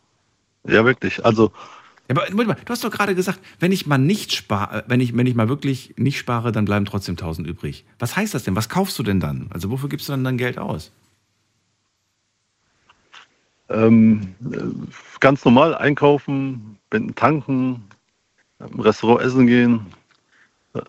Ja, 0.68 0.86
wirklich. 0.86 1.26
Also 1.26 1.52
Ja, 2.10 2.16
aber 2.16 2.30
Moment 2.30 2.50
mal, 2.50 2.58
du 2.64 2.72
hast 2.72 2.84
doch 2.84 2.92
gerade 2.92 3.16
gesagt, 3.16 3.40
wenn 3.60 3.72
ich 3.72 3.88
mal 3.88 3.98
nicht 3.98 4.34
spare, 4.34 4.84
wenn 4.88 5.02
ich, 5.02 5.18
wenn 5.18 5.26
ich 5.26 5.34
mal 5.34 5.50
wirklich 5.50 5.96
nicht 5.98 6.20
spare, 6.20 6.52
dann 6.52 6.66
bleiben 6.66 6.86
trotzdem 6.86 7.14
1000 7.14 7.48
übrig. 7.48 7.86
Was 7.98 8.16
heißt 8.16 8.36
das 8.36 8.44
denn? 8.44 8.56
Was 8.56 8.70
kaufst 8.70 9.00
du 9.00 9.04
denn 9.04 9.20
dann? 9.20 9.48
Also 9.52 9.72
wofür 9.72 9.90
gibst 9.90 10.08
du 10.10 10.14
dann 10.14 10.24
dein 10.24 10.38
Geld 10.38 10.60
aus? 10.60 10.92
Ähm, 13.72 14.36
äh, 14.52 14.58
ganz 15.20 15.46
normal 15.46 15.76
einkaufen, 15.76 16.78
tanken, 17.16 17.84
im 18.60 18.80
Restaurant 18.80 19.22
essen 19.22 19.48
gehen, 19.48 19.86
äh, 20.74 20.82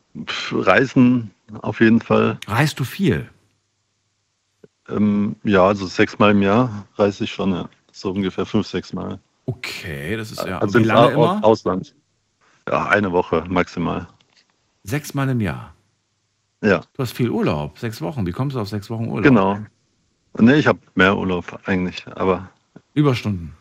reisen 0.52 1.30
auf 1.62 1.80
jeden 1.80 2.00
Fall. 2.00 2.38
Reist 2.46 2.78
du 2.80 2.84
viel? 2.84 3.28
Ähm, 4.88 5.36
ja, 5.44 5.66
also 5.66 5.86
sechsmal 5.86 6.32
im 6.32 6.42
Jahr 6.42 6.86
reise 6.96 7.24
ich 7.24 7.32
schon, 7.32 7.52
ja. 7.52 7.68
so 7.92 8.10
ungefähr 8.10 8.46
fünf, 8.46 8.66
sechs 8.66 8.92
Mal. 8.92 9.18
Okay, 9.46 10.16
das 10.16 10.32
ist 10.32 10.44
ja. 10.44 10.58
also 10.58 10.78
wie 10.78 10.84
lange 10.84 11.12
immer? 11.12 11.42
Ausland. 11.42 11.94
Ja, 12.68 12.86
eine 12.88 13.10
Woche 13.12 13.44
maximal. 13.48 14.06
Sechsmal 14.84 15.28
im 15.28 15.40
Jahr. 15.40 15.74
Ja, 16.62 16.82
Du 16.94 17.02
hast 17.02 17.12
viel 17.12 17.30
Urlaub, 17.30 17.78
sechs 17.78 18.00
Wochen. 18.00 18.24
Wie 18.24 18.30
kommst 18.32 18.54
du 18.54 18.60
auf 18.60 18.68
sechs 18.68 18.88
Wochen 18.88 19.08
Urlaub? 19.08 19.24
genau. 19.24 19.58
Nee, 20.38 20.54
ich 20.54 20.66
habe 20.66 20.78
mehr 20.94 21.16
Urlaub 21.16 21.60
eigentlich, 21.66 22.06
aber 22.14 22.48
Überstunden. 22.94 23.52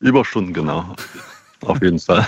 Überstunden, 0.00 0.52
genau. 0.52 0.96
Auf 1.62 1.80
jeden 1.82 1.98
Fall. 1.98 2.26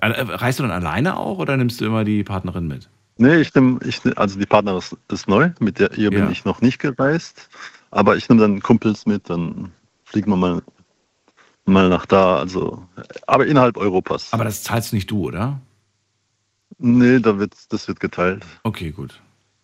Äh, 0.00 0.10
äh, 0.10 0.22
Reist 0.22 0.58
du 0.58 0.62
dann 0.62 0.72
alleine 0.72 1.16
auch 1.16 1.38
oder 1.38 1.56
nimmst 1.56 1.80
du 1.80 1.84
immer 1.84 2.04
die 2.04 2.24
Partnerin 2.24 2.66
mit? 2.66 2.88
Nee, 3.16 3.36
ich 3.36 3.54
nehme, 3.54 3.78
ich, 3.84 4.00
also 4.16 4.38
die 4.38 4.46
Partnerin 4.46 4.78
ist, 4.78 4.96
ist 5.12 5.28
neu, 5.28 5.50
mit 5.60 5.78
der 5.78 5.92
ihr 5.92 6.10
Ja. 6.10 6.20
bin 6.20 6.30
ich 6.32 6.44
noch 6.44 6.60
nicht 6.62 6.78
gereist. 6.78 7.48
Aber 7.90 8.16
ich 8.16 8.28
nehme 8.28 8.40
dann 8.40 8.60
Kumpels 8.60 9.06
mit, 9.06 9.28
dann 9.30 9.72
fliegen 10.04 10.30
wir 10.30 10.36
mal, 10.36 10.62
mal 11.64 11.88
nach 11.88 12.06
da, 12.06 12.38
also, 12.38 12.84
aber 13.26 13.46
innerhalb 13.46 13.76
Europas. 13.76 14.32
Aber 14.32 14.44
das 14.44 14.62
zahlst 14.64 14.92
nicht 14.92 15.10
du, 15.10 15.26
oder? 15.28 15.60
Nee, 16.78 17.20
da 17.20 17.38
wird, 17.38 17.54
das 17.68 17.86
wird 17.86 18.00
geteilt. 18.00 18.44
Okay, 18.64 18.90
gut. 18.90 19.20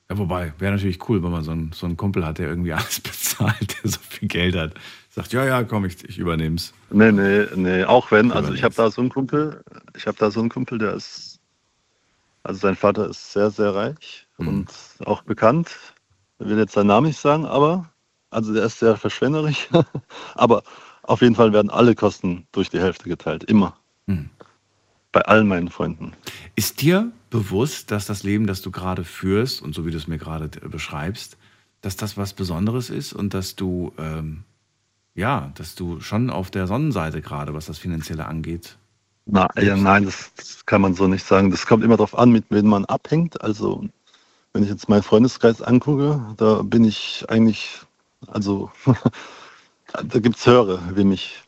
Ja, 0.09 0.19
wobei, 0.19 0.53
wäre 0.59 0.73
natürlich 0.73 1.09
cool, 1.09 1.23
wenn 1.23 1.33
man 1.33 1.43
so 1.43 1.51
einen, 1.51 1.73
so 1.73 1.87
einen 1.87 1.97
Kumpel 1.97 2.25
hat, 2.25 2.39
der 2.39 2.49
irgendwie 2.49 2.73
alles 2.75 3.01
bezahlt, 3.01 3.83
der 3.83 3.91
so 3.91 3.99
viel 4.01 4.29
Geld 4.29 4.55
hat. 4.55 4.75
Sagt, 5.21 5.33
ja, 5.33 5.45
ja, 5.45 5.65
komm, 5.65 5.85
ich, 5.85 6.03
ich 6.09 6.19
übernehm's. 6.19 6.73
Nee, 6.91 7.13
nee, 7.13 7.47
nee, 7.55 7.85
auch 7.85 8.11
wenn, 8.11 8.33
also 8.33 8.53
ich 8.55 8.63
habe 8.63 8.75
da 8.75 8.91
so 8.91 9.01
einen 9.01 9.11
Kumpel, 9.11 9.63
ich 9.97 10.07
habe 10.07 10.17
da 10.19 10.31
so 10.31 10.41
einen 10.41 10.49
Kumpel, 10.49 10.79
der 10.79 10.95
ist, 10.95 11.39
also 12.43 12.61
sein 12.61 12.75
Vater 12.77 13.09
ist 13.09 13.33
sehr, 13.33 13.51
sehr 13.51 13.75
reich 13.75 14.27
Mhm. 14.41 14.49
und 14.49 14.69
auch 15.07 15.23
bekannt. 15.23 15.77
Ich 16.39 16.47
will 16.47 16.59
jetzt 16.59 16.73
seinen 16.73 16.87
Namen 16.87 17.09
nicht 17.09 17.21
sagen, 17.21 17.45
aber, 17.45 17.91
also 18.31 18.53
der 18.55 18.65
ist 18.65 18.79
sehr 18.79 18.97
verschwenderisch. 18.97 19.69
aber 20.35 20.63
auf 21.03 21.21
jeden 21.21 21.35
Fall 21.35 21.53
werden 21.53 21.71
alle 21.71 21.95
Kosten 21.95 22.47
durch 22.53 22.71
die 22.71 22.81
Hälfte 22.81 23.09
geteilt, 23.09 23.45
immer. 23.45 23.77
Mhm. 24.07 24.31
Bei 25.13 25.23
allen 25.23 25.49
meinen 25.49 25.69
Freunden. 25.69 26.13
Ist 26.55 26.83
dir 26.83 27.11
bewusst, 27.31 27.91
dass 27.91 28.07
das 28.07 28.23
Leben, 28.23 28.47
das 28.47 28.63
du 28.63 28.71
gerade 28.71 29.05
führst 29.05 29.61
und 29.61 29.75
so 29.75 29.85
wie 29.85 29.91
du 29.91 29.97
es 29.99 30.07
mir 30.07 30.19
gerade 30.19 30.49
beschreibst, 30.49 31.37
dass 31.83 31.97
das 31.97 32.17
was 32.17 32.33
Besonderes 32.33 32.91
ist 32.91 33.13
und 33.13 33.35
dass 33.35 33.57
du, 33.57 33.93
ähm, 33.99 34.45
ja, 35.15 35.53
dass 35.55 35.75
du 35.75 36.01
schon 36.01 36.31
auf 36.31 36.51
der 36.51 36.67
Sonnenseite 36.67 37.21
gerade, 37.21 37.55
was 37.55 37.67
das 37.67 37.79
Finanzielle 37.79 38.27
angeht, 38.27 38.77
Na, 39.27 39.49
ja, 39.61 39.77
nein, 39.77 40.05
das, 40.05 40.33
das 40.35 40.67
kann 40.67 40.81
man 40.81 40.95
so 40.95 41.07
nicht 41.07 41.25
sagen. 41.25 41.51
Das 41.51 41.67
kommt 41.67 41.85
immer 41.85 41.97
darauf 41.97 42.17
an, 42.19 42.31
mit 42.31 42.45
wem 42.51 42.67
man 42.67 42.85
abhängt. 42.87 43.41
Also, 43.43 43.85
wenn 44.53 44.63
ich 44.63 44.69
jetzt 44.69 44.89
meinen 44.89 45.03
Freundeskreis 45.03 45.63
angucke, 45.63 46.35
da 46.37 46.63
bin 46.63 46.85
ich 46.85 47.25
eigentlich, 47.29 47.81
also, 48.27 48.71
da 49.93 50.19
gibt 50.19 50.37
es 50.37 50.47
höhere 50.47 50.81
wie 50.95 51.05
mich. 51.05 51.43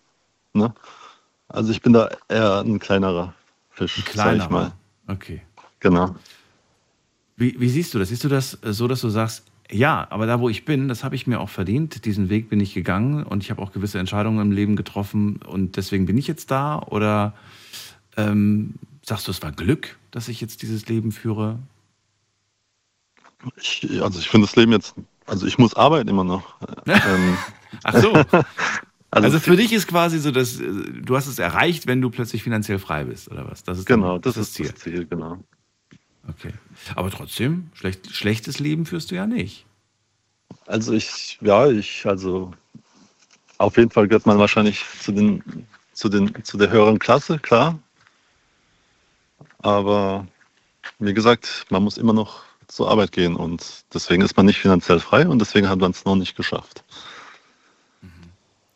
Ne? 0.52 0.74
Also, 1.48 1.72
ich 1.72 1.82
bin 1.82 1.92
da 1.92 2.10
eher 2.28 2.60
ein 2.60 2.78
kleinerer 2.78 3.34
Fisch, 3.70 3.96
sag 3.96 4.06
kleiner 4.06 4.44
ich 4.44 4.50
mal. 4.50 4.72
Okay. 5.08 5.42
Genau. 5.80 6.14
Wie, 7.36 7.58
wie 7.58 7.68
siehst 7.68 7.94
du 7.94 7.98
das? 7.98 8.08
Siehst 8.08 8.24
du 8.24 8.28
das 8.28 8.58
so, 8.62 8.86
dass 8.86 9.00
du 9.00 9.08
sagst, 9.08 9.44
Ja, 9.72 10.06
aber 10.10 10.26
da, 10.26 10.38
wo 10.38 10.50
ich 10.50 10.64
bin, 10.66 10.88
das 10.88 11.02
habe 11.02 11.14
ich 11.14 11.26
mir 11.26 11.40
auch 11.40 11.48
verdient. 11.48 12.04
Diesen 12.04 12.28
Weg 12.28 12.50
bin 12.50 12.60
ich 12.60 12.74
gegangen 12.74 13.24
und 13.24 13.42
ich 13.42 13.50
habe 13.50 13.62
auch 13.62 13.72
gewisse 13.72 13.98
Entscheidungen 13.98 14.40
im 14.40 14.52
Leben 14.52 14.76
getroffen 14.76 15.36
und 15.46 15.76
deswegen 15.76 16.04
bin 16.04 16.18
ich 16.18 16.26
jetzt 16.26 16.50
da. 16.50 16.78
Oder 16.78 17.34
ähm, 18.16 18.74
sagst 19.02 19.26
du, 19.26 19.30
es 19.30 19.42
war 19.42 19.50
Glück, 19.50 19.96
dass 20.10 20.28
ich 20.28 20.40
jetzt 20.42 20.60
dieses 20.60 20.88
Leben 20.88 21.10
führe? 21.10 21.58
Ich, 23.56 23.88
also 24.02 24.18
ich 24.18 24.28
finde 24.28 24.46
das 24.46 24.56
Leben 24.56 24.72
jetzt, 24.72 24.94
also 25.26 25.46
ich 25.46 25.56
muss 25.56 25.74
arbeiten 25.74 26.08
immer 26.08 26.24
noch. 26.24 26.54
ähm, 26.86 27.36
Ach 27.82 27.96
so. 27.96 28.12
Also, 29.14 29.26
also, 29.26 29.40
für 29.40 29.56
dich 29.56 29.74
ist 29.74 29.88
quasi 29.88 30.18
so, 30.18 30.30
dass 30.30 30.58
äh, 30.58 30.64
du 31.02 31.14
hast 31.14 31.26
es 31.26 31.38
erreicht, 31.38 31.86
wenn 31.86 32.00
du 32.00 32.08
plötzlich 32.08 32.42
finanziell 32.42 32.78
frei 32.78 33.04
bist, 33.04 33.30
oder 33.30 33.46
was? 33.46 33.62
Das 33.62 33.78
ist 33.78 33.84
genau, 33.84 34.16
das, 34.16 34.36
das, 34.36 34.48
ist 34.48 34.58
das 34.58 34.74
Ziel, 34.76 35.04
genau. 35.04 35.36
Okay. 36.28 36.52
Aber 36.94 37.10
trotzdem, 37.10 37.70
schlecht, 37.74 38.14
schlechtes 38.14 38.58
Leben 38.58 38.86
führst 38.86 39.10
du 39.10 39.14
ja 39.14 39.26
nicht. 39.26 39.66
Also 40.66 40.92
ich, 40.92 41.38
ja, 41.40 41.68
ich, 41.68 42.06
also 42.06 42.52
auf 43.58 43.76
jeden 43.76 43.90
Fall 43.90 44.08
gehört 44.08 44.26
man 44.26 44.38
wahrscheinlich 44.38 44.84
zu 45.00 45.12
den, 45.12 45.42
zu 45.92 46.08
den, 46.08 46.44
zu 46.44 46.58
der 46.58 46.70
höheren 46.70 46.98
Klasse, 46.98 47.38
klar. 47.38 47.78
Aber 49.58 50.26
wie 50.98 51.14
gesagt, 51.14 51.66
man 51.70 51.82
muss 51.82 51.98
immer 51.98 52.12
noch 52.12 52.42
zur 52.68 52.90
Arbeit 52.90 53.12
gehen 53.12 53.36
und 53.36 53.84
deswegen 53.92 54.22
ist 54.22 54.36
man 54.36 54.46
nicht 54.46 54.58
finanziell 54.58 55.00
frei 55.00 55.28
und 55.28 55.38
deswegen 55.38 55.68
hat 55.68 55.78
man 55.78 55.90
es 55.90 56.04
noch 56.04 56.16
nicht 56.16 56.36
geschafft. 56.36 56.84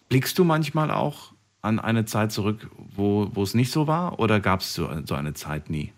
Blickst 0.09 0.39
du 0.39 0.45
manchmal 0.45 0.91
auch 0.91 1.33
an 1.63 1.81
eine 1.81 2.05
Zeit 2.05 2.31
zurück, 2.31 2.71
wo, 2.95 3.29
wo 3.33 3.43
es 3.43 3.55
nicht 3.55 3.73
so 3.73 3.87
war 3.87 4.21
oder 4.21 4.39
gab 4.39 4.61
es 4.61 4.75
so, 4.75 4.89
so 5.05 5.15
eine 5.15 5.35
Zeit 5.35 5.71
nie? 5.71 5.93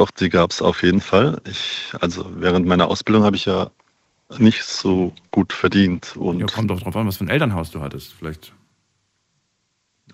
Doch, 0.00 0.10
die 0.10 0.30
gab 0.30 0.50
es 0.50 0.62
auf 0.62 0.82
jeden 0.82 1.02
Fall. 1.02 1.42
Ich, 1.44 1.92
also 2.00 2.24
während 2.36 2.66
meiner 2.66 2.88
Ausbildung 2.88 3.22
habe 3.22 3.36
ich 3.36 3.44
ja 3.44 3.70
nicht 4.38 4.64
so 4.64 5.12
gut 5.30 5.52
verdient. 5.52 6.16
Und 6.16 6.40
ja, 6.40 6.46
kommt 6.46 6.70
doch 6.70 6.80
drauf 6.80 6.96
an, 6.96 7.06
was 7.06 7.18
für 7.18 7.24
ein 7.24 7.28
Elternhaus 7.28 7.70
du 7.70 7.82
hattest. 7.82 8.14
Vielleicht. 8.14 8.54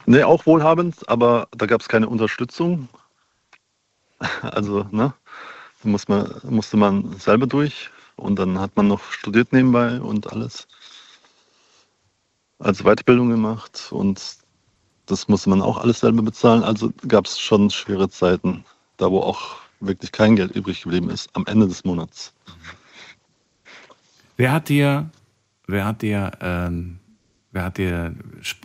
Nee, 0.04 0.24
auch 0.24 0.44
wohlhabend, 0.44 1.08
aber 1.08 1.46
da 1.56 1.66
gab 1.66 1.82
es 1.82 1.88
keine 1.88 2.08
Unterstützung. 2.08 2.88
Also, 4.42 4.88
ne? 4.90 5.14
Da 5.84 5.88
muss 5.88 6.08
man, 6.08 6.34
musste 6.42 6.76
man 6.76 7.16
selber 7.20 7.46
durch 7.46 7.90
und 8.16 8.40
dann 8.40 8.58
hat 8.58 8.76
man 8.76 8.88
noch 8.88 9.12
studiert 9.12 9.52
nebenbei 9.52 10.00
und 10.00 10.32
alles 10.32 10.66
als 12.58 12.82
Weiterbildung 12.82 13.30
gemacht 13.30 13.86
und 13.90 14.20
das 15.06 15.28
musste 15.28 15.48
man 15.48 15.62
auch 15.62 15.78
alles 15.78 16.00
selber 16.00 16.22
bezahlen. 16.22 16.64
Also 16.64 16.92
gab 17.06 17.26
es 17.26 17.38
schon 17.38 17.70
schwere 17.70 18.08
Zeiten, 18.08 18.64
da 18.96 19.12
wo 19.12 19.20
auch 19.20 19.65
wirklich 19.80 20.12
kein 20.12 20.36
Geld 20.36 20.54
übrig 20.54 20.82
geblieben 20.82 21.10
ist 21.10 21.28
am 21.34 21.46
Ende 21.46 21.68
des 21.68 21.84
Monats. 21.84 22.32
Wer 24.36 24.52
hat 24.52 24.68
dir, 24.68 25.10
wer 25.66 25.84
hat 25.84 26.02
dir, 26.02 26.32
ähm, 26.40 26.98
wer 27.52 27.64
hat 27.64 27.78
dir, 27.78 28.14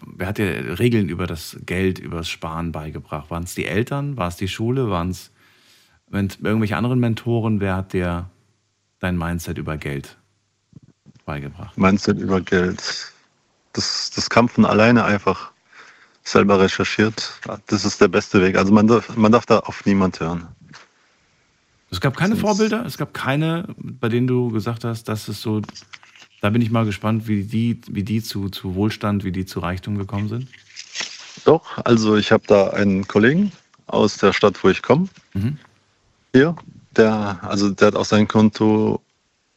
wer 0.05 0.27
hat 0.27 0.37
dir 0.37 0.79
Regeln 0.79 1.09
über 1.09 1.27
das 1.27 1.57
Geld, 1.65 1.99
über 1.99 2.17
das 2.17 2.29
Sparen 2.29 2.71
beigebracht? 2.71 3.29
Waren 3.29 3.43
es 3.43 3.55
die 3.55 3.65
Eltern? 3.65 4.17
War 4.17 4.27
es 4.27 4.35
die 4.35 4.47
Schule? 4.47 4.89
Waren 4.89 5.11
es 5.11 5.31
irgendwelche 6.11 6.77
anderen 6.77 6.99
Mentoren? 6.99 7.59
Wer 7.61 7.75
hat 7.77 7.93
dir 7.93 8.29
dein 8.99 9.17
Mindset 9.17 9.57
über 9.57 9.77
Geld 9.77 10.17
beigebracht? 11.25 11.77
Mindset 11.77 12.19
über 12.19 12.41
Geld 12.41 13.13
das, 13.73 14.11
das 14.11 14.29
kam 14.29 14.49
von 14.49 14.65
alleine 14.65 15.03
einfach 15.03 15.51
selber 16.23 16.59
recherchiert. 16.59 17.33
Das 17.67 17.85
ist 17.85 18.01
der 18.01 18.07
beste 18.07 18.41
Weg. 18.41 18.57
Also 18.57 18.73
man 18.73 18.87
darf, 18.87 19.15
man 19.15 19.31
darf 19.31 19.45
da 19.45 19.59
auf 19.59 19.85
niemand 19.85 20.19
hören. 20.19 20.47
Es 21.91 21.99
gab 21.99 22.15
keine 22.15 22.37
Vorbilder, 22.37 22.85
es 22.85 22.97
gab 22.97 23.13
keine, 23.13 23.65
bei 23.77 24.07
denen 24.07 24.25
du 24.25 24.49
gesagt 24.49 24.85
hast, 24.85 25.09
das 25.09 25.27
ist 25.27 25.41
so, 25.41 25.61
da 26.39 26.49
bin 26.49 26.61
ich 26.61 26.71
mal 26.71 26.85
gespannt, 26.85 27.27
wie 27.27 27.43
die, 27.43 27.81
wie 27.87 28.03
die 28.03 28.23
zu, 28.23 28.49
zu 28.49 28.75
Wohlstand, 28.75 29.25
wie 29.25 29.33
die 29.33 29.45
zu 29.45 29.59
Reichtum 29.59 29.97
gekommen 29.97 30.29
sind. 30.29 30.47
Doch, 31.43 31.77
also 31.83 32.15
ich 32.15 32.31
habe 32.31 32.43
da 32.47 32.69
einen 32.69 33.07
Kollegen 33.07 33.51
aus 33.87 34.17
der 34.17 34.31
Stadt, 34.31 34.63
wo 34.63 34.69
ich 34.69 34.81
komme. 34.81 35.09
Mhm. 35.33 35.57
Hier, 36.33 36.55
der, 36.95 37.39
also 37.43 37.69
der 37.69 37.87
hat 37.87 37.95
auf 37.95 38.07
sein 38.07 38.27
Konto 38.27 39.01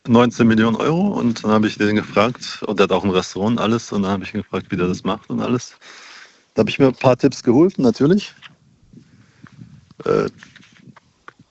19 0.09 0.47
Millionen 0.47 0.77
Euro 0.77 1.19
und 1.19 1.45
dann 1.45 1.53
habe 1.53 1.69
ich 1.69 1.79
den 1.79 1.97
gefragt, 1.97 2.63
und 2.67 2.79
der 2.79 2.85
hat 2.85 2.93
auch 2.93 3.05
ein 3.05 3.11
Restaurant 3.11 3.59
und 3.59 3.63
alles, 3.63 3.93
und 3.93 4.03
dann 4.03 4.11
habe 4.11 4.25
ich 4.25 4.35
ihn 4.35 4.43
gefragt, 4.43 4.67
wie 4.71 4.77
der 4.77 4.89
das 4.89 5.05
macht 5.05 5.31
und 5.31 5.41
alles. 5.41 5.77
Da 6.55 6.61
habe 6.61 6.71
ich 6.71 6.81
mir 6.81 6.89
ein 6.89 6.95
paar 6.95 7.17
Tipps 7.17 7.43
geholt, 7.43 7.79
natürlich. 7.79 8.35
Äh, 10.05 10.29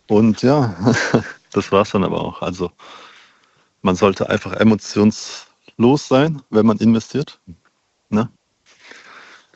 und 0.07 0.41
ja, 0.41 0.75
das 1.51 1.71
war 1.71 1.81
es 1.83 1.91
dann 1.91 2.03
aber 2.03 2.21
auch. 2.21 2.41
Also 2.41 2.71
man 3.81 3.95
sollte 3.95 4.29
einfach 4.29 4.53
emotionslos 4.53 6.07
sein, 6.07 6.41
wenn 6.49 6.65
man 6.65 6.77
investiert. 6.77 7.39
Ne? 8.09 8.29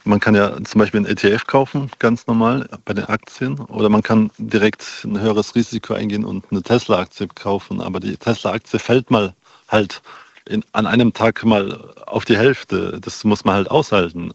Man 0.03 0.19
kann 0.19 0.35
ja 0.35 0.55
zum 0.63 0.79
Beispiel 0.79 0.99
einen 0.99 1.07
ETF 1.07 1.47
kaufen, 1.47 1.91
ganz 1.99 2.27
normal 2.27 2.69
bei 2.85 2.93
den 2.93 3.05
Aktien, 3.05 3.59
oder 3.59 3.89
man 3.89 4.03
kann 4.03 4.31
direkt 4.37 5.03
ein 5.03 5.19
höheres 5.19 5.53
Risiko 5.55 5.93
eingehen 5.93 6.23
und 6.23 6.45
eine 6.49 6.63
Tesla-Aktie 6.63 7.27
kaufen. 7.27 7.81
Aber 7.81 7.99
die 7.99 8.15
Tesla-Aktie 8.15 8.79
fällt 8.79 9.11
mal 9.11 9.33
halt 9.67 10.01
in, 10.45 10.63
an 10.71 10.87
einem 10.87 11.13
Tag 11.13 11.43
mal 11.43 11.93
auf 12.05 12.23
die 12.23 12.37
Hälfte. 12.37 12.99
Das 13.01 13.23
muss 13.25 13.43
man 13.43 13.55
halt 13.55 13.71
aushalten. 13.71 14.31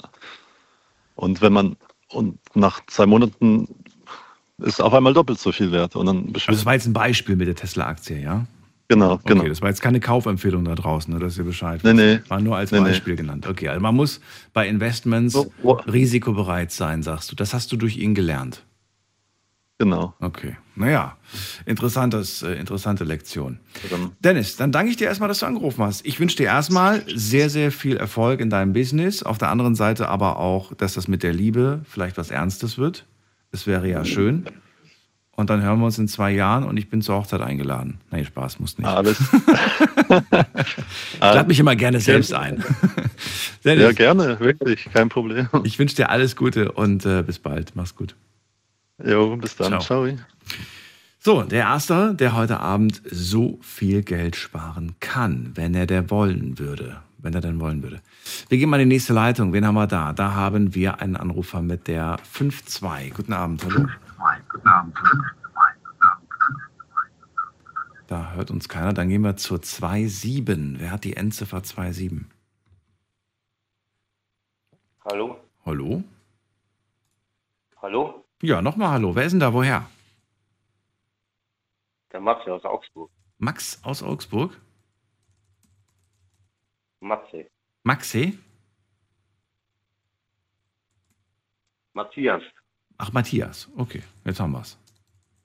Und 1.17 1.41
wenn 1.41 1.53
man 1.53 1.77
und 2.13 2.39
nach 2.55 2.85
zwei 2.87 3.07
Monaten 3.07 3.69
ist 4.59 4.81
auf 4.81 4.95
einmal 4.95 5.15
doppelt 5.15 5.39
so 5.39 5.53
viel 5.53 5.73
wert. 5.73 5.97
Und 5.97 6.07
dann 6.07 6.31
also 6.35 6.53
das 6.53 6.67
war 6.67 6.75
jetzt 6.75 6.87
ein 6.87 6.93
Beispiel 6.93 7.37
mit 7.37 7.49
der 7.49 7.55
Tesla-Aktie, 7.55 8.21
ja? 8.21 8.47
Genau, 8.89 9.13
okay, 9.13 9.23
genau. 9.29 9.45
Das 9.45 9.63
war 9.63 9.71
jetzt 9.71 9.81
keine 9.81 10.01
Kaufempfehlung 10.01 10.65
da 10.65 10.75
draußen, 10.75 11.19
dass 11.19 11.39
ihr 11.39 11.45
Bescheid 11.45 11.83
wisst. 11.83 11.95
Nee, 11.95 12.17
nee. 12.17 12.21
War 12.29 12.41
nur 12.41 12.57
als 12.57 12.73
nee, 12.73 12.81
Beispiel 12.81 13.15
nee. 13.15 13.23
genannt. 13.23 13.47
Okay, 13.47 13.69
also 13.69 13.81
man 13.81 13.95
muss 13.95 14.21
bei 14.53 14.69
Investments 14.69 15.33
so, 15.33 15.51
oh. 15.63 15.73
risikobereit 15.87 16.73
sein, 16.73 17.03
sagst 17.03 17.33
du. 17.33 17.37
Das 17.37 17.55
hast 17.55 17.73
du 17.73 17.77
durch 17.77 17.97
ihn 17.97 18.15
gelernt. 18.15 18.65
Genau. 19.79 20.15
Okay. 20.21 20.57
Naja, 20.77 21.17
interessantes, 21.67 22.43
äh, 22.43 22.53
interessante 22.53 23.05
Lektion. 23.05 23.59
Dennis, 24.21 24.57
dann 24.57 24.73
danke 24.73 24.91
ich 24.91 24.97
dir 24.97 25.09
erstmal, 25.09 25.29
dass 25.29 25.41
du 25.41 25.47
angerufen 25.47 25.83
hast. 25.83 26.07
Ich 26.07 26.21
wünsche 26.21 26.37
dir 26.37 26.47
erstmal 26.47 27.03
sehr, 27.13 27.51
sehr 27.51 27.73
viel 27.73 27.97
Erfolg 27.97 28.41
in 28.41 28.49
deinem 28.49 28.73
Business. 28.75 29.23
Auf 29.23 29.39
der 29.39 29.49
anderen 29.49 29.75
Seite 29.75 30.09
aber 30.09 30.39
auch, 30.39 30.73
dass 30.75 30.95
das 30.95 31.09
mit 31.09 31.23
der 31.23 31.33
Liebe 31.33 31.81
vielleicht 31.89 32.17
was 32.17 32.31
Ernstes 32.31 32.79
wird. 32.79 33.07
Es 33.53 33.67
wäre 33.67 33.89
ja 33.89 34.05
schön. 34.05 34.47
Und 35.35 35.49
dann 35.49 35.63
hören 35.63 35.79
wir 35.79 35.87
uns 35.87 35.99
in 35.99 36.09
zwei 36.09 36.31
Jahren 36.31 36.65
und 36.65 36.77
ich 36.77 36.91
bin 36.91 37.01
zur 37.01 37.17
Hochzeit 37.17 37.41
eingeladen. 37.41 38.01
Nee, 38.11 38.25
Spaß, 38.25 38.61
muss 38.61 38.77
nicht. 38.79 38.87
Alles. 38.87 39.19
ich 40.09 41.21
lade 41.21 41.49
mich 41.49 41.59
immer 41.59 41.75
gerne 41.75 42.01
selbst 42.01 42.35
ein. 42.35 42.63
ja, 43.65 43.93
gerne, 43.93 44.39
wirklich, 44.41 44.89
kein 44.93 45.09
Problem. 45.09 45.49
Ich 45.65 45.79
wünsche 45.79 45.97
dir 45.97 46.11
alles 46.11 46.37
Gute 46.37 46.73
und 46.73 47.07
äh, 47.07 47.23
bis 47.23 47.39
bald. 47.39 47.73
Mach's 47.75 47.97
gut. 47.97 48.15
Jo, 49.03 49.37
bis 49.37 49.57
dann. 49.57 49.81
Ciao. 49.81 50.07
Ciao. 50.07 50.19
So, 51.19 51.43
der 51.43 51.61
Erste, 51.61 52.15
der 52.15 52.37
heute 52.37 52.61
Abend 52.61 53.01
so 53.11 53.59
viel 53.63 54.03
Geld 54.03 54.37
sparen 54.37 54.97
kann, 55.01 55.53
wenn 55.55 55.75
er 55.75 55.87
der 55.87 56.11
wollen 56.11 56.59
würde. 56.59 57.01
Wenn 57.23 57.35
er 57.35 57.41
denn 57.41 57.61
wollen 57.61 57.83
würde. 57.83 58.03
Wir 58.49 58.59
gehen 58.59 58.69
mal 58.69 58.81
in 58.81 58.89
die 58.89 58.97
nächste 58.97 59.13
Leitung. 59.13 59.53
Wen 59.53 59.65
haben 59.65 59.77
wir 59.77 59.87
da? 59.87 60.13
Da 60.13 60.35
haben 60.35 60.75
wir 60.75 61.01
einen 61.01 61.17
Anrufer 61.17 61.63
mit 61.63 61.87
der 61.87 62.19
5-2. 62.19 63.15
Guten 63.15 63.33
Abend. 63.33 63.65
Hallo. 63.65 63.87
Guten 64.51 64.69
Abend. 64.69 64.99
Da 68.09 68.33
hört 68.33 68.51
uns 68.51 68.69
keiner. 68.69 68.93
Dann 68.93 69.09
gehen 69.09 69.23
wir 69.23 69.37
zur 69.37 69.59
2.7. 69.59 70.81
Wer 70.81 70.91
hat 70.91 71.05
die 71.05 71.17
Endziffer 71.17 71.59
2.7? 71.59 72.25
Hallo? 75.05 75.39
Hallo? 75.65 76.03
Hallo? 77.81 78.25
Ja, 78.43 78.61
nochmal 78.61 78.91
Hallo. 78.91 79.15
Wer 79.15 79.25
ist 79.25 79.33
denn 79.33 79.41
da? 79.41 79.53
Woher? 79.53 79.87
Der 82.13 82.21
Max 82.21 82.47
aus 82.49 82.65
Augsburg. 82.65 83.11
Max 83.39 83.81
aus 83.83 84.03
Augsburg? 84.03 84.61
Matze. 87.03 87.47
Maxe? 87.83 88.33
Matthias. 91.95 92.43
Ach, 92.97 93.13
Matthias. 93.13 93.69
Okay, 93.77 94.03
jetzt 94.25 94.41
haben 94.41 94.53
wir's. 94.53 94.79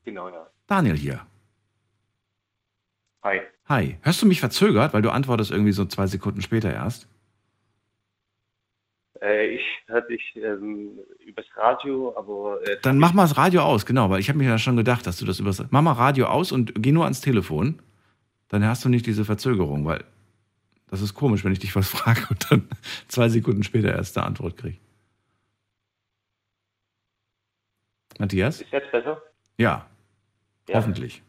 Genau, 0.05 0.29
ja. 0.29 0.47
Daniel 0.67 0.95
hier. 0.95 1.25
Hi. 3.23 3.41
Hi. 3.67 3.97
Hörst 4.01 4.21
du 4.21 4.27
mich 4.27 4.39
verzögert, 4.39 4.93
weil 4.93 5.01
du 5.01 5.09
antwortest 5.09 5.51
irgendwie 5.51 5.71
so 5.71 5.85
zwei 5.85 6.07
Sekunden 6.07 6.41
später 6.41 6.71
erst? 6.71 7.09
Äh, 9.21 9.55
ich 9.55 9.63
hörte 9.87 10.09
dich 10.09 10.35
ähm, 10.35 10.99
übers 11.25 11.47
Radio, 11.55 12.15
aber. 12.15 12.61
Äh, 12.67 12.77
Dann 12.83 12.99
mach 12.99 13.13
mal 13.13 13.23
das 13.23 13.35
Radio 13.35 13.61
aus, 13.63 13.85
genau, 13.85 14.11
weil 14.11 14.19
ich 14.19 14.29
habe 14.29 14.37
mir 14.37 14.47
ja 14.47 14.59
schon 14.59 14.77
gedacht, 14.77 15.07
dass 15.07 15.17
du 15.17 15.25
das 15.25 15.39
übers. 15.39 15.65
Mach 15.71 15.81
mal 15.81 15.93
Radio 15.93 16.27
aus 16.27 16.51
und 16.51 16.73
geh 16.75 16.91
nur 16.91 17.05
ans 17.05 17.19
Telefon. 17.19 17.81
Dann 18.47 18.63
hast 18.63 18.85
du 18.85 18.89
nicht 18.89 19.07
diese 19.07 19.25
Verzögerung, 19.25 19.85
weil 19.85 20.05
das 20.89 21.01
ist 21.01 21.13
komisch, 21.13 21.43
wenn 21.43 21.51
ich 21.51 21.59
dich 21.59 21.75
was 21.75 21.89
frage 21.97 22.25
und 22.29 22.51
dann 22.51 22.67
zwei 23.07 23.29
Sekunden 23.29 23.63
später 23.63 23.89
erst 23.93 24.17
eine 24.17 24.25
Antwort 24.25 24.57
kriege. 24.57 24.77
Matthias? 28.19 28.61
Ist 28.61 28.71
jetzt 28.71 28.91
besser? 28.91 29.21
Ja, 29.57 29.85
ja. 30.67 30.75
hoffentlich. 30.75 31.21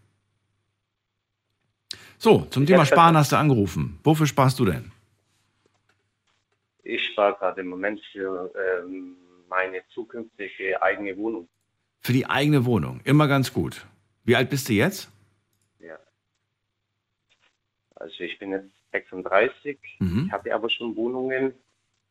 So, 2.18 2.47
zum 2.51 2.66
Thema 2.66 2.80
Ja, 2.80 2.86
Sparen 2.86 3.16
hast 3.16 3.32
du 3.32 3.36
angerufen. 3.36 4.01
Wofür 4.02 4.26
sparst 4.26 4.59
du 4.59 4.64
denn? 4.64 4.90
Ich 6.82 7.05
spare 7.12 7.35
gerade 7.35 7.60
im 7.60 7.68
Moment 7.68 8.01
für 8.10 8.51
ähm, 8.56 9.16
meine 9.48 9.82
zukünftige 9.89 10.80
eigene 10.82 11.16
Wohnung. 11.16 11.48
Für 12.01 12.12
die 12.12 12.26
eigene 12.26 12.64
Wohnung. 12.64 13.01
Immer 13.05 13.28
ganz 13.28 13.52
gut. 13.52 13.86
Wie 14.24 14.35
alt 14.35 14.51
bist 14.51 14.68
du 14.68 14.72
jetzt? 14.72 15.10
Ja. 15.78 15.98
Also 17.94 18.20
ich 18.20 18.39
bin 18.39 18.52
jetzt 18.52 18.77
36, 18.93 19.78
Mhm. 20.01 20.24
ich 20.27 20.32
hatte 20.32 20.55
aber 20.55 20.69
schon 20.70 20.94
Wohnungen, 20.97 21.52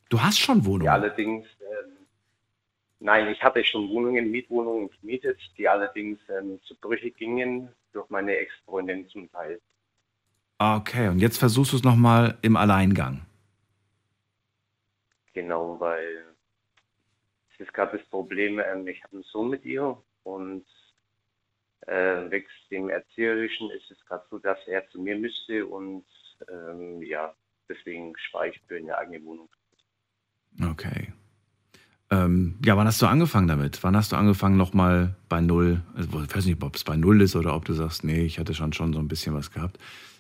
Du 0.10 0.22
hast 0.22 0.40
schon 0.40 0.62
die 0.62 0.66
Wohnung. 0.68 0.88
allerdings, 0.88 1.45
ähm, 1.60 1.91
nein, 2.99 3.28
ich 3.28 3.41
hatte 3.44 3.64
schon 3.66 3.90
Wohnungen, 3.90 4.32
Mietwohnungen 4.32 4.90
gemietet, 5.02 5.38
die 5.58 5.68
allerdings 5.68 6.20
ähm, 6.30 6.60
zu 6.64 6.76
Brüche 6.76 7.12
gingen 7.12 7.70
durch 7.91 8.10
meine 8.10 8.36
Ex-Freundin 8.38 9.08
zum 9.10 9.30
Teil. 9.32 9.60
Ah, 10.60 10.78
Okay, 10.78 11.10
und 11.10 11.20
jetzt 11.20 11.38
versuchst 11.38 11.74
du 11.74 11.78
es 11.78 11.84
nochmal 11.84 12.38
im 12.41 12.56
Alleingang. 12.56 13.26
Genau, 15.34 15.80
weil 15.80 16.26
es 17.54 17.60
ist 17.60 17.74
gerade 17.74 17.98
das 17.98 18.08
Problem, 18.08 18.60
ähm, 18.60 18.88
ich 18.88 19.04
habe 19.04 19.14
einen 19.18 19.24
Sohn 19.24 19.49
mit 19.49 19.66
ihr 19.66 19.98
und 20.24 20.66
äh, 21.82 22.30
wächst 22.32 22.56
dem 22.72 22.90
Erzieherischen 22.90 23.70
ist 23.72 23.91
es 23.91 24.04
gerade 24.06 24.26
so, 24.32 24.40
dass 24.40 24.58
er 24.68 24.88
zu 24.90 24.99
mir 24.99 25.18
müsste 25.18 25.66
und 25.66 26.06
ähm, 26.50 27.02
ja, 27.02 27.34
deswegen 27.70 28.14
spare 28.18 28.50
ich 28.50 28.62
für 28.68 28.78
eine 28.78 28.98
eigene 28.98 29.24
Wohnung. 29.24 29.50
Okay. 30.62 31.14
Ähm, 32.10 32.58
ja, 32.64 32.78
wann 32.78 32.88
hast 32.88 33.02
du 33.02 33.06
angefangen 33.06 33.48
damit? 33.48 33.84
Wann 33.84 33.96
hast 33.96 34.12
du 34.12 34.16
angefangen 34.16 34.56
nochmal 34.56 35.16
bei 35.28 35.42
Null? 35.42 35.82
Also, 35.94 36.24
ich 36.24 36.36
weiß 36.36 36.46
nicht, 36.46 36.64
ob 36.64 36.76
es 36.76 36.84
bei 36.84 36.96
Null 36.96 37.22
ist 37.22 37.36
oder 37.36 37.54
ob 37.54 37.66
du 37.66 37.74
sagst, 37.74 38.04
nee, 38.04 38.26
ich 38.26 38.40
hatte 38.40 38.54
schon, 38.54 38.72
schon 38.72 38.94
so 38.94 39.00
ein 39.00 39.10
bisschen 39.10 39.34
was 39.34 39.52
gehabt. 39.52 39.78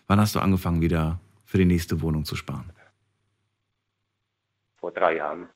Wann 0.07 0.19
hast 0.19 0.35
du 0.35 0.39
angefangen, 0.39 0.81
wieder 0.81 1.19
für 1.45 1.57
die 1.57 1.65
nächste 1.65 2.01
Wohnung 2.01 2.25
zu 2.25 2.35
sparen? 2.35 2.71
Vor 4.75 4.91
drei 4.91 5.15
Jahren. 5.15 5.47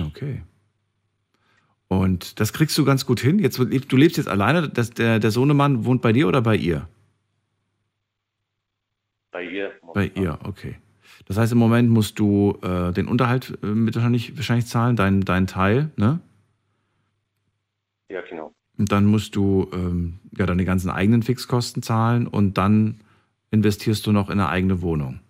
Okay. 0.00 0.42
Und 1.88 2.40
das 2.40 2.52
kriegst 2.52 2.76
du 2.78 2.84
ganz 2.84 3.04
gut 3.04 3.20
hin. 3.20 3.38
Jetzt, 3.38 3.58
du 3.58 3.96
lebst 3.96 4.16
jetzt 4.16 4.28
alleine. 4.28 4.68
Das, 4.68 4.90
der, 4.90 5.18
der 5.18 5.30
Sohnemann 5.30 5.84
wohnt 5.84 6.02
bei 6.02 6.12
dir 6.12 6.28
oder 6.28 6.40
bei 6.40 6.56
ihr? 6.56 6.88
Bei 9.32 9.42
ihr. 9.42 9.72
Bei 9.94 10.12
ihr, 10.14 10.38
okay. 10.44 10.76
Das 11.26 11.38
heißt, 11.38 11.52
im 11.52 11.58
Moment 11.58 11.90
musst 11.90 12.18
du 12.18 12.58
äh, 12.62 12.92
den 12.92 13.08
Unterhalt 13.08 13.58
äh, 13.62 13.66
mit 13.66 13.94
wahrscheinlich, 13.94 14.36
wahrscheinlich 14.36 14.66
zahlen, 14.66 14.94
deinen 14.94 15.22
dein 15.22 15.46
Teil, 15.46 15.90
ne? 15.96 16.20
Ja, 18.08 18.20
genau. 18.28 18.52
Und 18.78 18.92
dann 18.92 19.06
musst 19.06 19.34
du 19.34 19.68
ähm, 19.72 20.20
ja 20.36 20.44
deine 20.46 20.64
ganzen 20.64 20.90
eigenen 20.90 21.22
Fixkosten 21.22 21.82
zahlen 21.82 22.26
und 22.26 22.58
dann 22.58 23.00
investierst 23.50 24.06
du 24.06 24.12
noch 24.12 24.28
in 24.28 24.38
eine 24.38 24.48
eigene 24.48 24.82
Wohnung. 24.82 25.20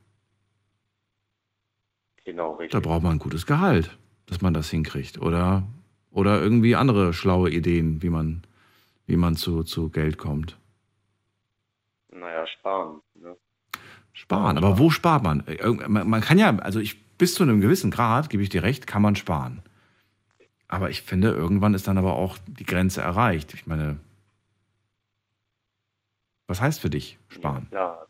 Genau, 2.25 2.53
richtig. 2.53 2.73
Da 2.73 2.81
braucht 2.81 3.03
man 3.03 3.13
ein 3.13 3.19
gutes 3.19 3.47
Gehalt, 3.47 3.97
dass 4.27 4.41
man 4.41 4.55
das 4.55 4.71
hinkriegt. 4.71 5.21
Oder, 5.21 5.65
oder 6.11 6.41
irgendwie 6.41 6.77
andere 6.77 7.13
schlaue 7.13 7.51
Ideen, 7.51 8.03
wie 8.03 8.11
man, 8.11 8.43
wie 9.07 9.17
man 9.17 9.37
zu, 9.37 9.65
zu 9.65 9.91
Geld 9.91 10.19
kommt. 10.19 10.57
Naja, 12.11 12.47
sparen. 12.47 13.01
Sparen. 14.13 14.59
Aber 14.59 14.79
wo 14.79 14.91
spart 14.91 15.23
man? 15.23 15.47
Äh, 15.47 15.67
Man 15.89 16.09
man 16.09 16.21
kann 16.21 16.39
ja, 16.39 16.57
also 16.59 16.81
ich, 16.81 17.03
bis 17.17 17.35
zu 17.35 17.43
einem 17.43 17.61
gewissen 17.61 17.91
Grad, 17.91 18.31
gebe 18.31 18.43
ich 18.43 18.49
dir 18.49 18.63
recht, 18.63 18.87
kann 18.87 19.03
man 19.03 19.17
sparen. 19.17 19.63
Aber 20.69 20.91
ich 20.91 21.03
finde, 21.03 21.29
irgendwann 21.29 21.75
ist 21.75 21.87
dann 21.87 21.99
aber 21.99 22.15
auch 22.15 22.39
die 22.47 22.65
Grenze 22.65 23.03
erreicht. 23.03 23.53
Ich 23.55 23.67
meine, 23.67 23.99
was 26.47 26.61
heißt 26.61 26.81
für 26.81 26.91
dich 26.91 27.19
sparen? 27.29 27.69
Ja. 27.73 28.07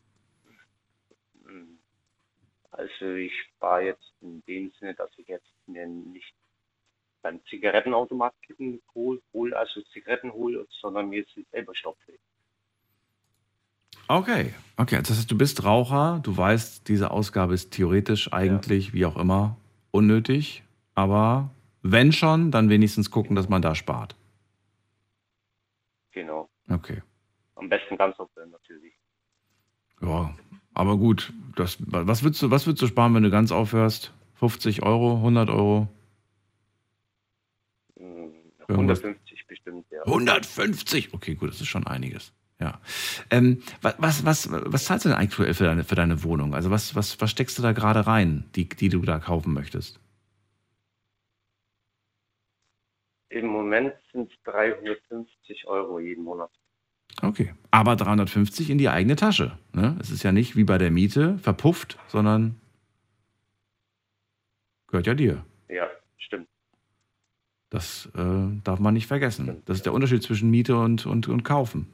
Also 2.70 3.04
ich 3.14 3.32
spare 3.42 3.84
jetzt 3.84 4.12
in 4.20 4.42
dem 4.46 4.72
Sinne, 4.78 4.94
dass 4.94 5.10
ich 5.16 5.28
jetzt 5.28 5.46
mir 5.66 5.86
nicht 5.86 6.34
beim 7.20 7.44
Zigarettenautomaten 7.46 8.82
hol, 8.94 9.22
hol, 9.32 9.54
also 9.54 9.82
Zigaretten 9.92 10.32
hole, 10.32 10.66
sondern 10.80 11.08
mir 11.08 11.24
sie 11.34 11.46
selber 11.52 11.74
stopfe. 11.74 12.18
Okay, 14.08 14.52
okay. 14.76 14.98
Das 14.98 15.10
heißt, 15.10 15.30
du 15.30 15.36
bist 15.38 15.64
Raucher, 15.64 16.20
du 16.22 16.36
weißt, 16.36 16.88
diese 16.88 17.10
Ausgabe 17.10 17.54
ist 17.54 17.70
theoretisch 17.70 18.32
eigentlich, 18.32 18.92
wie 18.92 19.06
auch 19.06 19.16
immer, 19.16 19.56
unnötig. 19.90 20.62
Aber 20.94 21.50
wenn 21.82 22.12
schon, 22.12 22.50
dann 22.50 22.68
wenigstens 22.68 23.10
gucken, 23.10 23.34
dass 23.36 23.48
man 23.48 23.62
da 23.62 23.74
spart. 23.74 24.14
Genau. 26.12 26.48
Okay. 26.68 27.02
Am 27.56 27.68
besten 27.68 27.96
ganz 27.96 28.18
aufhören 28.18 28.50
natürlich. 28.50 28.92
Ja, 30.02 30.34
aber 30.74 30.96
gut. 30.96 31.32
Das, 31.56 31.78
was, 31.80 32.22
würdest 32.22 32.42
du, 32.42 32.50
was 32.50 32.66
würdest 32.66 32.82
du 32.82 32.86
sparen, 32.88 33.14
wenn 33.14 33.22
du 33.22 33.30
ganz 33.30 33.52
aufhörst? 33.52 34.12
50 34.34 34.82
Euro, 34.82 35.16
100 35.16 35.48
Euro? 35.48 35.88
Hm, 37.96 38.32
Irgendwas- 38.68 39.02
150 39.02 39.46
bestimmt, 39.46 39.86
ja. 39.90 40.02
150? 40.04 41.14
Okay, 41.14 41.34
gut, 41.34 41.50
das 41.50 41.60
ist 41.60 41.68
schon 41.68 41.86
einiges. 41.86 42.32
Ja. 42.62 42.80
Ähm, 43.30 43.60
wa- 43.80 43.94
was, 43.98 44.24
was, 44.24 44.48
was 44.52 44.84
zahlst 44.84 45.05
du 45.05 45.09
denn 45.09 45.18
aktuell 45.18 45.52
für 45.52 45.64
deine, 45.64 45.82
für 45.82 45.97
deine 45.97 46.22
Wohnung? 46.22 46.55
Also 46.55 46.70
was, 46.70 46.94
was, 46.94 47.20
was 47.20 47.28
steckst 47.28 47.59
du 47.59 47.62
da 47.62 47.72
gerade 47.72 48.06
rein, 48.06 48.44
die, 48.55 48.68
die 48.68 48.89
du 48.89 49.01
da 49.02 49.18
kaufen 49.18 49.52
möchtest? 49.52 49.98
Im 53.30 53.47
Moment 53.47 53.94
sind 54.12 54.30
es 54.30 54.39
350 54.44 55.66
Euro 55.66 55.98
jeden 55.98 56.22
Monat. 56.22 56.51
Okay. 57.20 57.52
Aber 57.72 57.97
350 57.97 58.70
in 58.70 58.78
die 58.78 58.89
eigene 58.89 59.16
Tasche. 59.16 59.59
Ne? 59.72 59.97
Es 60.01 60.10
ist 60.10 60.22
ja 60.22 60.30
nicht 60.30 60.55
wie 60.55 60.62
bei 60.64 60.78
der 60.78 60.93
Miete 60.93 61.39
verpufft, 61.39 61.98
sondern 62.06 62.60
gehört 64.86 65.09
ja 65.09 65.14
dir. 65.14 65.44
Ja, 65.68 65.89
stimmt. 66.16 66.47
Das 67.70 68.09
äh, 68.14 68.60
darf 68.62 68.78
man 68.78 68.94
nicht 68.94 69.09
vergessen. 69.09 69.62
Das 69.64 69.78
ist 69.78 69.86
der 69.86 69.94
Unterschied 69.94 70.22
zwischen 70.22 70.48
Miete 70.51 70.76
und, 70.76 71.06
und, 71.06 71.26
und 71.26 71.43
Kaufen. 71.43 71.89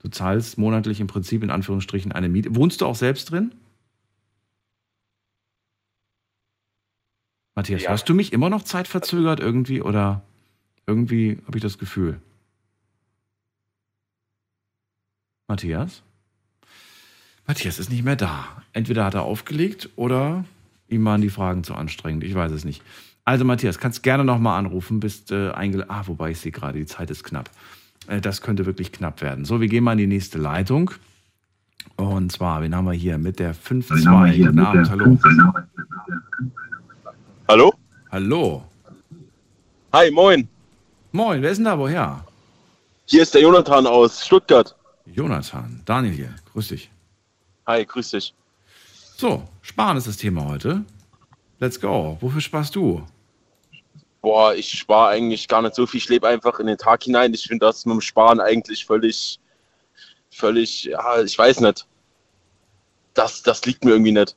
Du 0.00 0.08
zahlst 0.08 0.58
monatlich 0.58 1.00
im 1.00 1.06
Prinzip 1.08 1.42
in 1.42 1.50
Anführungsstrichen 1.50 2.12
eine 2.12 2.28
Miete. 2.28 2.54
Wohnst 2.54 2.80
du 2.80 2.86
auch 2.86 2.94
selbst 2.94 3.30
drin? 3.30 3.52
Matthias, 7.56 7.82
Ja. 7.82 7.90
hörst 7.90 8.08
du 8.08 8.14
mich 8.14 8.32
immer 8.32 8.50
noch 8.50 8.62
zeitverzögert 8.62 9.40
irgendwie 9.40 9.82
oder 9.82 10.22
irgendwie 10.86 11.38
habe 11.46 11.58
ich 11.58 11.62
das 11.62 11.78
Gefühl? 11.78 12.20
Matthias? 15.48 16.02
Matthias 17.46 17.78
ist 17.78 17.90
nicht 17.90 18.04
mehr 18.04 18.16
da. 18.16 18.62
Entweder 18.72 19.04
hat 19.04 19.14
er 19.14 19.22
aufgelegt 19.22 19.88
oder 19.96 20.44
ihm 20.88 21.04
waren 21.04 21.20
die 21.22 21.30
Fragen 21.30 21.64
zu 21.64 21.74
anstrengend. 21.74 22.22
Ich 22.22 22.34
weiß 22.34 22.52
es 22.52 22.64
nicht. 22.64 22.82
Also 23.24 23.44
Matthias, 23.44 23.78
kannst 23.78 24.02
gerne 24.02 24.24
nochmal 24.24 24.58
anrufen, 24.58 25.00
bist 25.00 25.32
äh, 25.32 25.50
eingeladen. 25.50 25.90
Ah, 25.90 26.06
wobei 26.06 26.30
ich 26.30 26.38
sehe 26.40 26.52
gerade, 26.52 26.78
die 26.78 26.86
Zeit 26.86 27.10
ist 27.10 27.24
knapp. 27.24 27.50
Äh, 28.08 28.20
das 28.20 28.40
könnte 28.40 28.66
wirklich 28.66 28.90
knapp 28.90 29.22
werden. 29.22 29.44
So, 29.44 29.60
wir 29.60 29.68
gehen 29.68 29.84
mal 29.84 29.92
in 29.92 29.98
die 29.98 30.06
nächste 30.06 30.38
Leitung. 30.38 30.90
Und 31.96 32.32
zwar, 32.32 32.62
wen 32.62 32.74
haben 32.74 32.86
wir 32.86 32.92
hier 32.92 33.18
mit 33.18 33.38
der 33.38 33.54
5-2? 33.54 34.44
Guten 34.46 34.58
Abend, 34.58 34.90
hallo. 34.90 35.18
Hallo? 37.48 37.74
Hallo. 38.10 38.64
Hi, 39.92 40.10
moin. 40.10 40.48
Moin, 41.12 41.42
wer 41.42 41.50
ist 41.50 41.58
denn 41.58 41.64
da? 41.64 41.78
Woher? 41.78 42.24
Hier 43.06 43.22
ist 43.22 43.34
der 43.34 43.42
Jonathan 43.42 43.86
aus 43.86 44.24
Stuttgart. 44.24 44.74
Jonathan, 45.06 45.80
Daniel 45.84 46.14
hier. 46.14 46.34
Grüß 46.52 46.68
dich. 46.68 46.90
Hi, 47.66 47.84
grüß 47.84 48.10
dich. 48.10 48.34
So, 49.16 49.42
Sparen 49.62 49.96
ist 49.96 50.06
das 50.06 50.18
Thema 50.18 50.44
heute. 50.44 50.84
Let's 51.58 51.80
go. 51.80 52.16
Wofür 52.20 52.40
sparst 52.40 52.76
du? 52.76 53.02
Boah, 54.20 54.54
ich 54.54 54.70
spare 54.70 55.10
eigentlich 55.10 55.46
gar 55.48 55.62
nicht 55.62 55.74
so 55.74 55.86
viel. 55.86 55.98
Ich 55.98 56.08
lebe 56.08 56.26
einfach 56.26 56.58
in 56.58 56.66
den 56.66 56.78
Tag 56.78 57.04
hinein. 57.04 57.32
Ich 57.34 57.46
finde 57.46 57.66
das 57.66 57.86
mit 57.86 57.94
dem 57.94 58.00
Sparen 58.00 58.40
eigentlich 58.40 58.84
völlig, 58.84 59.38
völlig, 60.30 60.84
ja, 60.84 61.22
ich 61.22 61.38
weiß 61.38 61.60
nicht. 61.60 61.86
Das, 63.14 63.42
das 63.42 63.64
liegt 63.64 63.84
mir 63.84 63.92
irgendwie 63.92 64.12
nicht. 64.12 64.36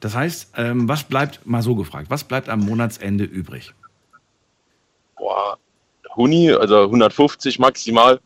Das 0.00 0.14
heißt, 0.14 0.52
ähm, 0.56 0.88
was 0.88 1.04
bleibt, 1.04 1.46
mal 1.46 1.62
so 1.62 1.74
gefragt, 1.74 2.10
was 2.10 2.24
bleibt 2.24 2.48
am 2.48 2.60
Monatsende 2.60 3.24
übrig? 3.24 3.72
Boah, 5.16 5.58
Huni, 6.16 6.52
also 6.52 6.82
150 6.82 7.58
maximal. 7.58 8.20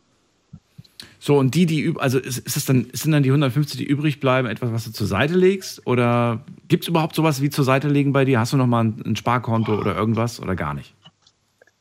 So, 1.21 1.37
und 1.37 1.53
die, 1.53 1.65
die, 1.65 1.93
also 1.97 2.17
ist, 2.17 2.39
ist 2.39 2.55
es 2.55 2.65
dann, 2.65 2.87
sind 2.93 3.11
dann 3.11 3.23
die 3.23 3.29
150, 3.29 3.77
die 3.77 3.83
übrig 3.83 4.21
bleiben, 4.21 4.47
etwas, 4.47 4.71
was 4.71 4.85
du 4.85 4.91
zur 4.91 5.05
Seite 5.05 5.35
legst? 5.35 5.85
Oder 5.85 6.45
gibt 6.69 6.85
es 6.85 6.87
überhaupt 6.87 7.13
sowas 7.13 7.41
wie 7.41 7.49
zur 7.49 7.65
Seite 7.65 7.89
legen 7.89 8.13
bei 8.13 8.23
dir? 8.23 8.39
Hast 8.39 8.53
du 8.53 8.57
noch 8.57 8.67
mal 8.67 8.85
ein, 8.85 9.03
ein 9.05 9.15
Sparkonto 9.17 9.77
oder 9.77 9.95
irgendwas 9.95 10.39
oder 10.39 10.55
gar 10.55 10.73
nicht? 10.73 10.95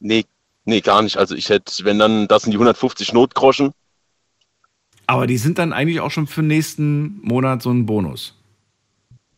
Nee, 0.00 0.24
nee, 0.64 0.80
gar 0.80 1.02
nicht. 1.02 1.18
Also 1.18 1.36
ich 1.36 1.48
hätte, 1.50 1.84
wenn 1.84 2.00
dann, 2.00 2.26
das 2.26 2.42
sind 2.42 2.50
die 2.50 2.56
150 2.56 3.12
Notgroschen. 3.12 3.70
Aber 5.06 5.28
die 5.28 5.38
sind 5.38 5.58
dann 5.58 5.72
eigentlich 5.72 6.00
auch 6.00 6.10
schon 6.10 6.26
für 6.26 6.42
den 6.42 6.48
nächsten 6.48 7.20
Monat 7.22 7.62
so 7.62 7.70
ein 7.70 7.86
Bonus. 7.86 8.34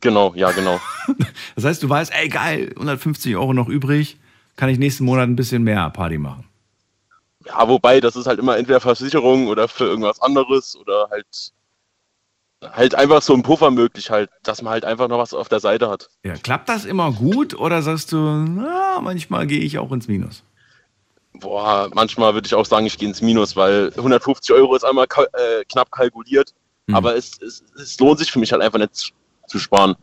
Genau, 0.00 0.34
ja, 0.34 0.50
genau. 0.52 0.80
Das 1.56 1.64
heißt, 1.64 1.82
du 1.82 1.88
weißt, 1.88 2.12
ey 2.14 2.28
geil, 2.28 2.70
150 2.76 3.36
Euro 3.36 3.52
noch 3.52 3.68
übrig, 3.68 4.16
kann 4.56 4.70
ich 4.70 4.78
nächsten 4.78 5.04
Monat 5.04 5.28
ein 5.28 5.36
bisschen 5.36 5.62
mehr 5.62 5.90
Party 5.90 6.16
machen. 6.16 6.44
Ja, 7.50 7.68
wobei, 7.68 8.00
das 8.00 8.14
ist 8.14 8.26
halt 8.26 8.38
immer 8.38 8.56
entweder 8.56 8.80
Versicherung 8.80 9.48
oder 9.48 9.66
für 9.66 9.84
irgendwas 9.84 10.22
anderes 10.22 10.76
oder 10.76 11.08
halt, 11.10 11.52
halt 12.62 12.94
einfach 12.94 13.22
so 13.22 13.34
ein 13.34 13.42
Puffer 13.42 13.70
möglich 13.72 14.10
halt, 14.10 14.30
dass 14.44 14.62
man 14.62 14.72
halt 14.72 14.84
einfach 14.84 15.08
noch 15.08 15.18
was 15.18 15.34
auf 15.34 15.48
der 15.48 15.58
Seite 15.60 15.90
hat. 15.90 16.08
Ja, 16.24 16.34
klappt 16.34 16.68
das 16.68 16.84
immer 16.84 17.10
gut 17.12 17.58
oder 17.58 17.82
sagst 17.82 18.12
du, 18.12 18.18
na, 18.18 19.00
manchmal 19.00 19.46
gehe 19.46 19.60
ich 19.60 19.78
auch 19.78 19.90
ins 19.90 20.06
Minus? 20.06 20.44
Boah, 21.32 21.90
manchmal 21.92 22.34
würde 22.34 22.46
ich 22.46 22.54
auch 22.54 22.66
sagen, 22.66 22.86
ich 22.86 22.98
gehe 22.98 23.08
ins 23.08 23.20
Minus, 23.22 23.56
weil 23.56 23.92
150 23.96 24.54
Euro 24.54 24.76
ist 24.76 24.84
einmal 24.84 25.06
kal 25.06 25.26
äh, 25.32 25.64
knapp 25.64 25.90
kalkuliert, 25.90 26.54
Hm. 26.88 26.94
aber 26.94 27.16
es, 27.16 27.40
es, 27.42 27.64
es 27.80 27.98
lohnt 27.98 28.18
sich 28.18 28.30
für 28.30 28.38
mich 28.38 28.52
halt 28.52 28.62
einfach 28.62 28.78
nicht 28.78 29.12
zu 29.46 29.58
sparen. 29.58 29.96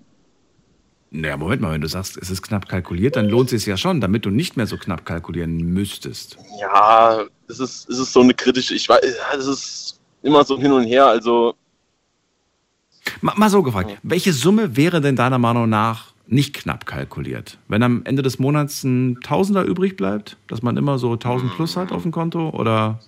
Naja, 1.09 1.37
Moment 1.37 1.61
mal, 1.61 1.73
wenn 1.73 1.81
du 1.81 1.87
sagst, 1.87 2.17
es 2.17 2.29
ist 2.29 2.41
knapp 2.41 2.67
kalkuliert, 2.67 3.15
dann 3.15 3.29
lohnt 3.29 3.51
es 3.53 3.61
sich 3.61 3.65
ja 3.65 3.77
schon, 3.77 4.01
damit 4.01 4.25
du 4.25 4.29
nicht 4.29 4.57
mehr 4.57 4.67
so 4.67 4.77
knapp 4.77 5.05
kalkulieren 5.05 5.55
müsstest. 5.57 6.37
Ja, 6.59 7.23
es 7.47 7.59
ist, 7.59 7.89
es 7.89 7.99
ist 7.99 8.13
so 8.13 8.21
eine 8.21 8.33
kritische, 8.33 8.73
ich 8.73 8.89
weiß, 8.89 8.99
es 9.37 9.47
ist 9.47 9.99
immer 10.21 10.43
so 10.43 10.59
Hin 10.59 10.71
und 10.71 10.83
Her, 10.83 11.05
also 11.05 11.55
Mal, 13.21 13.33
mal 13.37 13.49
so 13.49 13.63
gefragt, 13.63 13.97
welche 14.03 14.33
Summe 14.33 14.75
wäre 14.75 15.01
denn 15.01 15.15
deiner 15.15 15.37
Meinung 15.37 15.69
nach 15.69 16.13
nicht 16.27 16.53
knapp 16.53 16.85
kalkuliert? 16.85 17.57
Wenn 17.67 17.83
am 17.83 18.01
Ende 18.05 18.21
des 18.21 18.39
Monats 18.39 18.83
ein 18.83 19.19
Tausender 19.21 19.63
übrig 19.63 19.95
bleibt, 19.95 20.37
dass 20.47 20.61
man 20.61 20.77
immer 20.77 20.99
so 20.99 21.13
1000 21.13 21.55
plus 21.55 21.77
hat 21.77 21.91
auf 21.91 22.03
dem 22.03 22.11
Konto 22.11 22.49
oder 22.49 22.99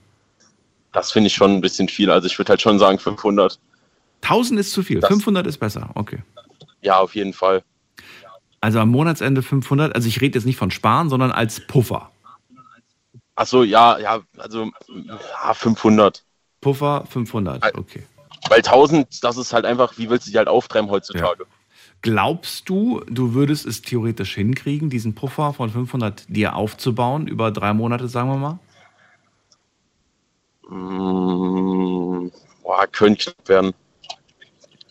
das 0.91 1.11
finde 1.11 1.27
ich 1.27 1.35
schon 1.35 1.51
ein 1.51 1.61
bisschen 1.61 1.87
viel. 1.87 2.09
Also 2.09 2.25
ich 2.25 2.37
würde 2.39 2.49
halt 2.49 2.61
schon 2.61 2.79
sagen 2.79 2.97
500. 2.97 3.59
1000 4.21 4.59
ist 4.59 4.71
zu 4.71 4.83
viel, 4.83 5.01
500 5.01 5.45
ist 5.45 5.57
besser, 5.59 5.91
okay. 5.93 6.23
Ja, 6.81 6.99
auf 6.99 7.13
jeden 7.13 7.33
Fall. 7.33 7.61
Also 8.61 8.79
am 8.79 8.89
Monatsende 8.89 9.41
500, 9.41 9.95
also 9.95 10.07
ich 10.07 10.21
rede 10.21 10.37
jetzt 10.37 10.45
nicht 10.45 10.57
von 10.57 10.71
Sparen, 10.71 11.09
sondern 11.09 11.31
als 11.31 11.65
Puffer. 11.65 12.11
Ach 13.35 13.47
so, 13.47 13.63
ja, 13.63 13.97
ja, 13.99 14.19
also 14.37 14.69
ja, 14.87 15.53
500. 15.53 16.23
Puffer 16.59 17.05
500, 17.09 17.77
okay. 17.77 18.03
Weil 18.49 18.57
1000, 18.57 19.23
das 19.23 19.37
ist 19.37 19.53
halt 19.53 19.65
einfach, 19.65 19.97
wie 19.97 20.09
willst 20.09 20.27
du 20.27 20.31
die 20.31 20.37
halt 20.37 20.49
auftreiben 20.49 20.89
heutzutage? 20.89 21.45
Glaubst 22.01 22.69
du, 22.69 23.01
du 23.09 23.33
würdest 23.33 23.65
es 23.65 23.81
theoretisch 23.81 24.35
hinkriegen, 24.35 24.89
diesen 24.89 25.15
Puffer 25.15 25.53
von 25.53 25.69
500 25.69 26.25
dir 26.29 26.55
aufzubauen 26.55 27.27
über 27.27 27.51
drei 27.51 27.73
Monate, 27.73 28.07
sagen 28.07 28.29
wir 28.29 28.37
mal? 28.37 28.59
Mm, 30.69 32.31
boah, 32.63 32.87
könnte 32.87 33.33
knapp 33.33 33.49
werden. 33.49 33.73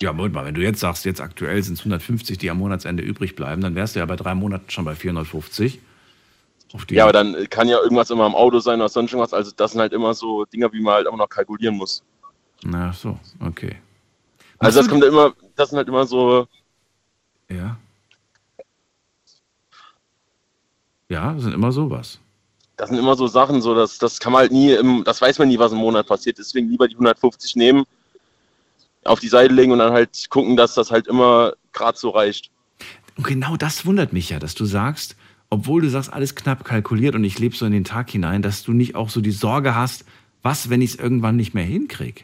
Ja, 0.01 0.13
Moment 0.13 0.35
mal, 0.35 0.45
wenn 0.45 0.55
du 0.55 0.63
jetzt 0.63 0.81
sagst, 0.81 1.05
jetzt 1.05 1.21
aktuell 1.21 1.63
sind 1.63 1.75
es 1.75 1.81
150, 1.81 2.39
die 2.39 2.51
am 2.51 2.59
Monatsende 2.59 3.03
übrig 3.03 3.35
bleiben, 3.35 3.61
dann 3.63 3.75
wärst 3.75 3.97
du 3.97 4.01
ja 4.01 4.07
bei 4.07 4.17
drei 4.17 4.35
Monaten 4.35 4.71
schon 4.71 4.85
bei 4.85 4.95
450. 4.95 5.81
Auf 6.75 6.85
die 6.87 6.95
Ja, 6.95 7.05
aber 7.05 7.13
dann 7.13 7.49
kann 7.51 7.69
ja 7.69 7.79
irgendwas 7.81 8.11
immer 8.11 8.27
im 8.27 8.35
Auto 8.35 8.61
sein 8.61 8.79
oder 8.81 8.89
sonst 8.89 9.13
irgendwas. 9.13 9.33
Also 9.33 9.51
das 9.57 9.73
sind 9.73 9.81
halt 9.81 9.93
immer 9.93 10.15
so 10.15 10.45
Dinger, 10.45 10.73
wie 10.73 10.81
man 10.81 10.95
halt 10.95 11.07
immer 11.07 11.17
noch 11.17 11.29
kalkulieren 11.29 11.77
muss. 11.77 12.03
Na 12.63 12.93
so, 12.93 13.19
okay. 13.41 13.77
Also 14.59 14.81
das 14.81 14.89
kommt 14.89 15.03
ja 15.03 15.09
immer, 15.09 15.33
das 15.57 15.71
sind 15.71 15.79
halt 15.79 15.89
immer 15.89 16.05
so, 16.07 16.47
Ja. 17.49 17.79
Ja, 21.09 21.33
das 21.33 21.43
sind 21.45 21.55
immer 21.55 21.73
sowas. 21.73 22.21
das 22.77 22.91
sind 22.91 22.99
immer 22.99 23.17
so 23.17 23.27
Sachen, 23.27 23.63
so 23.63 23.75
dass 23.75 23.99
das 23.99 24.19
kann 24.21 24.33
man 24.33 24.41
halt 24.43 24.53
nie, 24.53 24.73
im, 24.73 25.03
das 25.05 25.21
weiß 25.23 25.39
man 25.39 25.49
nie, 25.49 25.59
was 25.59 25.73
im 25.73 25.79
Monat 25.79 26.07
passiert. 26.07 26.39
Deswegen 26.39 26.69
lieber 26.69 26.87
die 26.87 26.95
150 26.95 27.57
nehmen, 27.57 27.85
auf 29.09 29.21
die 29.21 29.29
Seite 29.29 29.55
legen 29.55 29.73
und 29.73 29.79
dann 29.79 29.93
halt 29.93 30.31
gucken, 30.31 30.57
dass 30.57 30.75
das 30.75 30.91
halt 30.91 31.07
immer 31.07 31.55
gerade 31.73 31.99
so 31.99 32.11
reicht. 32.11 32.51
Und 33.17 33.27
genau 33.27 33.57
das 33.57 33.85
wundert 33.85 34.13
mich 34.13 34.31
ja, 34.31 34.39
dass 34.39 34.55
du 34.55 34.65
sagst, 34.65 35.17
obwohl 35.51 35.83
du 35.83 35.89
sagst, 35.89 36.13
alles 36.13 36.35
knapp 36.35 36.65
kalkuliert 36.65 37.15
und 37.15 37.25
ich 37.25 37.39
lebe 37.39 37.57
so 37.57 37.67
in 37.67 37.73
den 37.73 37.85
Tag 37.85 38.11
hinein, 38.11 38.43
dass 38.43 38.63
du 38.63 38.73
nicht 38.73 38.95
auch 38.95 39.09
so 39.09 39.21
die 39.21 39.31
Sorge 39.31 39.75
hast, 39.75 40.05
was, 40.43 40.71
wenn 40.71 40.83
ich 40.83 40.91
es 40.91 40.97
irgendwann 40.97 41.37
nicht 41.37 41.55
mehr 41.55 41.65
hinkriege? 41.65 42.23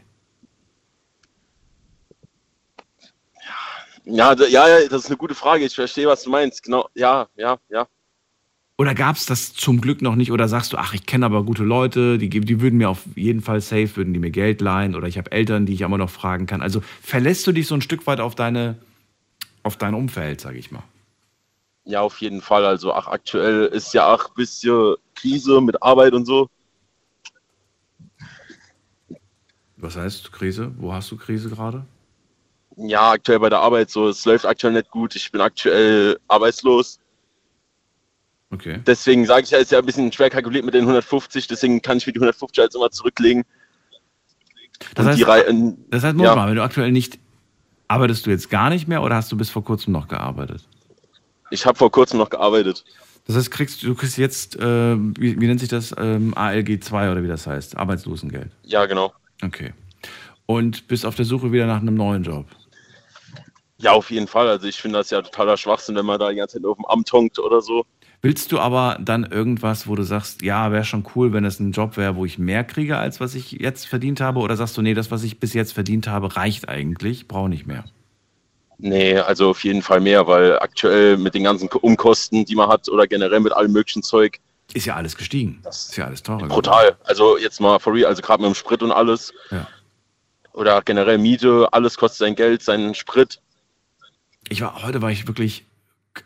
Ja, 4.05 4.35
ja, 4.35 4.69
ja, 4.69 4.89
das 4.89 5.05
ist 5.05 5.06
eine 5.06 5.16
gute 5.16 5.35
Frage. 5.35 5.65
Ich 5.65 5.74
verstehe, 5.74 6.06
was 6.06 6.23
du 6.23 6.31
meinst. 6.31 6.62
Genau, 6.62 6.89
ja, 6.94 7.27
ja, 7.36 7.59
ja. 7.70 7.89
Oder 8.76 8.94
gab 8.94 9.14
es 9.14 9.26
das 9.26 9.52
zum 9.52 9.80
Glück 9.80 10.02
noch 10.02 10.16
nicht? 10.16 10.32
Oder 10.32 10.48
sagst 10.48 10.72
du, 10.72 10.78
ach, 10.78 10.94
ich 10.94 11.06
kenne 11.06 11.26
aber 11.26 11.44
gute 11.44 11.62
Leute, 11.62 12.18
die, 12.18 12.28
die 12.28 12.60
würden 12.60 12.76
mir 12.76 12.90
auf 12.90 13.05
jeden 13.14 13.40
Fall 13.40 13.60
safe, 13.60 13.96
würden 13.96 14.12
die 14.12 14.18
mir 14.18 14.32
Geld 14.32 14.60
leihen 14.60 14.96
oder 14.96 15.06
ich 15.06 15.16
habe 15.16 15.30
Eltern, 15.30 15.64
die 15.64 15.74
ich 15.74 15.82
immer 15.82 15.98
noch 15.98 16.10
fragen 16.10 16.46
kann. 16.46 16.60
Also 16.60 16.82
verlässt 17.01 17.46
du 17.46 17.52
dich 17.52 17.68
so 17.68 17.76
ein 17.76 17.82
Stück 17.82 18.06
weit 18.09 18.18
auf 18.18 18.34
deine, 18.34 18.76
auf 19.62 19.76
dein 19.76 19.94
Umfeld, 19.94 20.40
sage 20.40 20.59
ich 20.59 20.72
mal. 20.72 20.82
Ja, 21.84 22.01
auf 22.01 22.20
jeden 22.20 22.40
Fall. 22.40 22.64
Also, 22.64 22.92
ach, 22.92 23.06
aktuell 23.06 23.66
ist 23.66 23.92
ja 23.94 24.12
auch 24.12 24.28
ein 24.28 24.34
bisschen 24.34 24.96
Krise 25.14 25.60
mit 25.60 25.80
Arbeit 25.82 26.14
und 26.14 26.24
so. 26.24 26.48
Was 29.76 29.96
heißt 29.96 30.32
Krise? 30.32 30.72
Wo 30.78 30.92
hast 30.92 31.10
du 31.10 31.16
Krise 31.16 31.51
gerade? 31.51 31.84
Ja, 32.76 33.12
aktuell 33.12 33.38
bei 33.38 33.51
der 33.51 33.60
Arbeit 33.60 33.90
so. 33.90 34.09
Es 34.09 34.24
läuft 34.24 34.46
aktuell 34.46 34.72
nicht 34.72 34.90
gut. 34.90 35.14
Ich 35.14 35.30
bin 35.30 35.42
aktuell 35.42 36.18
arbeitslos. 36.26 36.98
Okay. 38.55 38.81
Deswegen 38.86 39.26
sage 39.26 39.43
ich 39.43 39.51
ja, 39.51 39.59
ist 39.59 39.72
ja 39.72 39.81
ein 39.81 39.86
bisschen 39.86 40.12
schwer 40.12 40.31
kalkuliert 40.31 40.64
mit 40.64 40.74
den 40.74 40.82
150. 40.82 41.48
Deswegen 41.48 41.82
kann 41.82 41.98
ich 41.98 42.06
mir 42.06 42.12
die 42.12 42.20
150 42.20 42.62
jetzt 42.62 42.76
immer 42.76 42.90
zurücklegen. 42.90 43.44
Das 44.94 45.06
heißt, 45.06 45.18
die 45.18 45.24
Rei- 45.24 45.40
äh, 45.40 45.72
das 45.90 46.05
heißt, 46.05 46.16
ja. 46.16 46.18
Moment 46.18 46.36
mal, 46.36 46.48
wenn 46.48 46.56
du 46.56 46.62
aktuell 46.62 46.93
nicht, 46.93 47.18
arbeitest 47.89 48.26
du 48.26 48.31
jetzt 48.31 48.51
gar 48.51 48.70
nicht 48.70 48.86
mehr 48.86 49.02
oder 49.02 49.16
hast 49.16 49.32
du 49.32 49.36
bis 49.36 49.51
vor 49.51 49.64
kurzem 49.64 49.93
noch 49.93 50.06
gearbeitet? 50.06 50.68
Ich 51.51 51.66
habe 51.66 51.76
vor 51.76 51.90
kurzem 51.90 52.18
noch 52.18 52.31
gearbeitet. 52.31 52.85
Das 53.26 53.36
heißt, 53.36 53.51
kriegst, 53.51 53.82
du 53.82 53.94
kriegst 53.94 54.18
jetzt, 54.18 54.56
äh, 54.56 54.97
wie, 54.97 55.40
wie 55.40 55.47
nennt 55.47 55.60
sich 55.60 55.68
das, 55.68 55.94
ähm, 55.98 56.32
ALG 56.36 56.81
2 56.81 57.10
oder 57.10 57.22
wie 57.22 57.28
das 57.28 57.47
heißt, 57.47 57.76
Arbeitslosengeld. 57.76 58.52
Ja, 58.62 58.86
genau. 58.86 59.12
Okay. 59.43 59.72
Und 60.47 60.86
bist 60.86 61.06
auf 61.06 61.16
der 61.16 61.24
Suche 61.24 61.51
wieder 61.51 61.66
nach 61.66 61.81
einem 61.81 61.94
neuen 61.94 62.22
Job. 62.22 62.47
Ja, 63.78 63.93
auf 63.93 64.10
jeden 64.10 64.28
Fall. 64.28 64.48
Also 64.48 64.68
ich 64.68 64.76
finde 64.76 64.98
das 64.98 65.10
ja 65.10 65.22
totaler 65.22 65.56
Schwachsinn, 65.56 65.97
wenn 65.97 66.06
man 66.06 66.20
da 66.20 66.31
die 66.31 66.36
ganze 66.36 66.59
Zeit 66.59 66.66
auf 66.66 66.76
dem 66.76 66.85
Amt 66.85 67.12
honkt 67.12 67.39
oder 67.39 67.60
so. 67.60 67.85
Willst 68.24 68.52
du 68.52 68.59
aber 68.59 68.96
dann 69.02 69.24
irgendwas, 69.24 69.86
wo 69.86 69.96
du 69.96 70.02
sagst, 70.02 70.40
ja, 70.40 70.72
wäre 70.72 70.84
schon 70.84 71.05
cool, 71.14 71.34
wenn 71.34 71.44
es 71.44 71.60
ein 71.60 71.72
Job 71.72 71.98
wäre, 71.98 72.16
wo 72.16 72.24
ich 72.24 72.38
mehr 72.38 72.64
kriege, 72.64 72.96
als 72.96 73.20
was 73.20 73.34
ich 73.34 73.52
jetzt 73.52 73.86
verdient 73.86 74.22
habe? 74.22 74.40
Oder 74.40 74.56
sagst 74.56 74.78
du, 74.78 74.80
nee, 74.80 74.94
das, 74.94 75.10
was 75.10 75.24
ich 75.24 75.40
bis 75.40 75.52
jetzt 75.52 75.74
verdient 75.74 76.06
habe, 76.09 76.34
reicht 76.34 76.66
eigentlich, 76.66 77.28
brauche 77.28 77.51
nicht 77.51 77.66
mehr? 77.66 77.84
Nee, 78.78 79.18
also 79.18 79.51
auf 79.51 79.62
jeden 79.62 79.82
Fall 79.82 80.01
mehr, 80.01 80.26
weil 80.26 80.59
aktuell 80.59 81.18
mit 81.18 81.34
den 81.34 81.44
ganzen 81.44 81.68
Umkosten, 81.68 82.46
die 82.46 82.55
man 82.55 82.70
hat 82.70 82.88
oder 82.88 83.06
generell 83.06 83.40
mit 83.40 83.52
allem 83.52 83.72
möglichen 83.72 84.02
Zeug, 84.02 84.40
Ist 84.72 84.86
ja 84.86 84.94
alles 84.96 85.18
gestiegen. 85.18 85.60
ist 85.68 85.94
ja 85.98 86.06
alles 86.06 86.22
teurer. 86.22 86.48
brutal. 86.48 86.96
Also 87.05 87.36
jetzt 87.36 87.60
mal 87.60 87.78
for 87.78 87.92
real, 87.92 88.06
also 88.06 88.22
gerade 88.22 88.42
mit 88.42 88.48
dem 88.51 88.55
Sprit 88.55 88.82
und 88.82 88.90
alles. 88.90 89.34
Ja. 89.51 89.68
Oder 90.55 90.80
generell 90.80 91.18
Miete, 91.18 91.68
alles 91.72 91.98
kostet 91.98 92.20
sein 92.20 92.36
Geld, 92.36 92.62
seinen 92.62 92.94
Sprit. 92.94 93.42
Ich 94.48 94.62
war, 94.62 94.82
heute 94.82 95.02
war 95.02 95.10
ich 95.10 95.26
wirklich, 95.26 95.66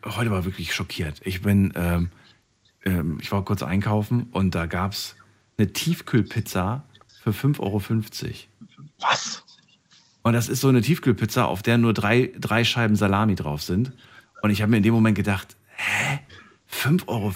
heute 0.05 0.31
war 0.31 0.44
wirklich 0.44 0.74
schockiert. 0.74 1.20
Ich 1.24 1.43
bin, 1.43 1.73
ähm, 1.77 2.10
ähm, 2.85 3.19
ich 3.20 3.32
war 3.32 3.44
kurz 3.44 3.62
einkaufen 3.62 4.28
und 4.32 4.55
da 4.55 4.66
gab 4.66 4.93
es 4.93 5.16
eine 5.56 5.73
Tiefkühlpizza 5.73 6.85
für 7.23 7.31
5,50 7.31 7.59
Euro. 7.60 7.82
Was? 9.01 9.44
Und 10.23 10.32
das 10.32 10.48
ist 10.48 10.60
so 10.60 10.69
eine 10.69 10.82
Tiefkühlpizza, 10.82 11.44
auf 11.44 11.62
der 11.62 11.78
nur 11.78 11.94
drei, 11.94 12.32
drei 12.39 12.65
Scheiben 12.65 12.97
Salami 12.97 13.35
drauf 13.35 13.62
sind. 13.62 13.93
Und 14.43 14.51
ich 14.51 14.62
habe 14.62 14.70
mir 14.70 14.77
in 14.77 14.82
dem 14.82 14.94
Moment 14.94 15.16
gedacht, 15.16 15.56
hä? 15.77 16.20
5,50 16.70 17.06
Euro 17.09 17.32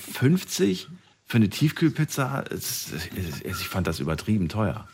für 1.25 1.37
eine 1.37 1.49
Tiefkühlpizza? 1.49 2.45
Ich 2.51 3.69
fand 3.69 3.87
das 3.87 3.99
übertrieben 3.99 4.49
teuer. 4.49 4.87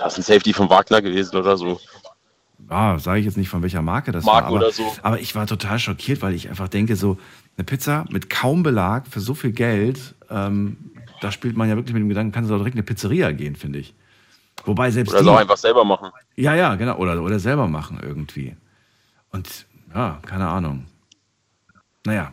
Das 0.00 0.12
ist 0.12 0.18
ein 0.18 0.34
Safety 0.34 0.52
von 0.52 0.68
Wagner 0.68 1.00
gewesen 1.00 1.36
oder 1.36 1.56
so. 1.56 1.80
Ja, 2.70 2.98
sage 2.98 3.20
ich 3.20 3.26
jetzt 3.26 3.36
nicht 3.36 3.48
von 3.48 3.62
welcher 3.62 3.82
Marke 3.82 4.12
das 4.12 4.24
Marke 4.24 4.42
war. 4.42 4.48
Aber, 4.48 4.56
oder 4.56 4.70
so. 4.72 4.92
aber 5.02 5.20
ich 5.20 5.34
war 5.34 5.46
total 5.46 5.78
schockiert, 5.78 6.22
weil 6.22 6.34
ich 6.34 6.48
einfach 6.48 6.68
denke, 6.68 6.96
so 6.96 7.18
eine 7.56 7.64
Pizza 7.64 8.04
mit 8.10 8.28
kaum 8.28 8.62
Belag 8.62 9.06
für 9.06 9.20
so 9.20 9.34
viel 9.34 9.52
Geld, 9.52 10.14
ähm, 10.30 10.76
da 11.20 11.30
spielt 11.32 11.56
man 11.56 11.68
ja 11.68 11.76
wirklich 11.76 11.94
mit 11.94 12.02
dem 12.02 12.08
Gedanken, 12.08 12.32
kannst 12.32 12.50
du 12.50 12.54
doch 12.54 12.60
direkt 12.60 12.74
in 12.74 12.80
eine 12.80 12.86
Pizzeria 12.86 13.32
gehen, 13.32 13.56
finde 13.56 13.78
ich. 13.78 13.94
Wobei 14.64 14.90
selbst 14.90 15.14
Oder 15.14 15.22
die, 15.22 15.30
einfach 15.30 15.56
selber 15.56 15.84
machen. 15.84 16.10
Ja, 16.34 16.54
ja, 16.54 16.74
genau. 16.74 16.96
Oder, 16.96 17.22
oder 17.22 17.38
selber 17.38 17.68
machen 17.68 18.00
irgendwie. 18.02 18.56
Und 19.30 19.66
ja, 19.94 20.18
keine 20.26 20.48
Ahnung. 20.48 20.86
Naja, 22.04 22.32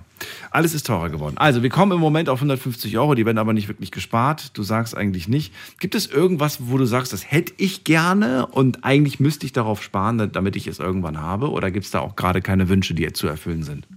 alles 0.52 0.74
ist 0.74 0.88
teurer 0.88 1.10
geworden. 1.10 1.38
Also, 1.38 1.64
wir 1.64 1.70
kommen 1.70 1.92
im 1.92 2.00
Moment 2.00 2.30
auf 2.30 2.40
150 2.40 2.98
Euro, 2.98 3.16
die 3.16 3.26
werden 3.26 3.38
aber 3.38 3.54
nicht 3.54 3.68
wirklich 3.68 3.92
gespart. 3.92 4.58
Du 4.58 4.64
sagst 4.64 4.96
eigentlich 4.96 5.28
nicht. 5.28 5.54
Gibt 5.80 5.96
es 5.96 6.08
irgendwas, 6.08 6.58
wo 6.62 6.78
du 6.78 6.86
sagst, 6.86 7.14
das 7.14 7.32
hätte 7.32 7.54
ich 7.58 7.84
gerne 7.84 8.48
und 8.48 8.84
eigentlich 8.84 9.20
müsste 9.20 9.46
ich 9.46 9.54
darauf 9.54 9.84
sparen, 9.84 10.32
damit 10.32 10.56
ich 10.56 10.68
es 10.68 10.80
irgendwann 10.80 11.22
habe? 11.22 11.50
Oder 11.52 11.72
gibt 11.72 11.86
es 11.86 11.92
da 11.92 12.00
auch 12.00 12.16
gerade 12.16 12.42
keine 12.42 12.70
Wünsche, 12.70 12.94
die 12.94 13.12
zu 13.14 13.28
erfüllen 13.28 13.64
sind? 13.64 13.88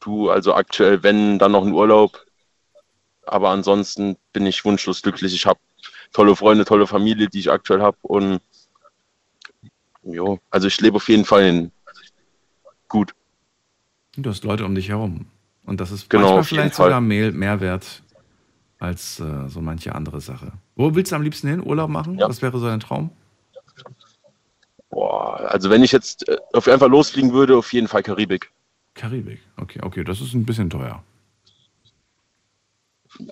Du, 0.00 0.30
also 0.30 0.54
aktuell, 0.54 1.02
wenn, 1.02 1.38
dann 1.38 1.52
noch 1.52 1.64
ein 1.64 1.72
Urlaub. 1.72 2.24
Aber 3.26 3.50
ansonsten 3.50 4.16
bin 4.32 4.46
ich 4.46 4.64
wunschlos 4.64 5.02
glücklich. 5.02 5.34
Ich 5.34 5.44
habe 5.46 5.60
tolle 6.12 6.34
Freunde, 6.34 6.64
tolle 6.64 6.86
Familie, 6.86 7.28
die 7.28 7.40
ich 7.40 7.50
aktuell 7.50 7.82
habe. 7.82 7.98
Und 8.02 8.40
jo, 10.02 10.38
also 10.50 10.66
ich 10.66 10.80
lebe 10.80 10.96
auf 10.96 11.08
jeden 11.08 11.24
Fall 11.24 11.44
in 11.44 11.72
gut. 12.88 13.14
Du 14.22 14.30
hast 14.30 14.42
Leute 14.44 14.64
um 14.64 14.74
dich 14.74 14.88
herum. 14.88 15.26
Und 15.64 15.80
das 15.80 15.92
ist 15.92 16.10
Genau, 16.10 16.22
manchmal 16.22 16.42
jeden 16.42 16.48
vielleicht 16.48 16.74
Fall. 16.74 16.86
sogar 16.86 17.00
mehr, 17.00 17.30
mehr 17.32 17.60
wert 17.60 18.02
als 18.80 19.20
äh, 19.20 19.48
so 19.48 19.60
manche 19.60 19.94
andere 19.94 20.20
Sache. 20.20 20.52
Wo 20.76 20.94
willst 20.94 21.12
du 21.12 21.16
am 21.16 21.22
liebsten 21.22 21.48
hin? 21.48 21.62
Urlaub 21.64 21.88
machen? 21.90 22.18
Was 22.18 22.42
wäre 22.42 22.58
so 22.58 22.66
dein 22.66 22.80
Traum? 22.80 23.10
Boah, 24.90 25.40
also 25.50 25.70
wenn 25.70 25.82
ich 25.84 25.92
jetzt 25.92 26.28
äh, 26.28 26.36
auf 26.52 26.66
einfach 26.68 26.88
losfliegen 26.88 27.32
würde, 27.32 27.56
auf 27.56 27.72
jeden 27.72 27.86
Fall 27.88 28.02
Karibik. 28.02 28.50
Karibik, 28.94 29.40
okay, 29.56 29.80
okay, 29.82 30.02
das 30.02 30.20
ist 30.20 30.34
ein 30.34 30.44
bisschen 30.44 30.70
teuer. 30.70 31.02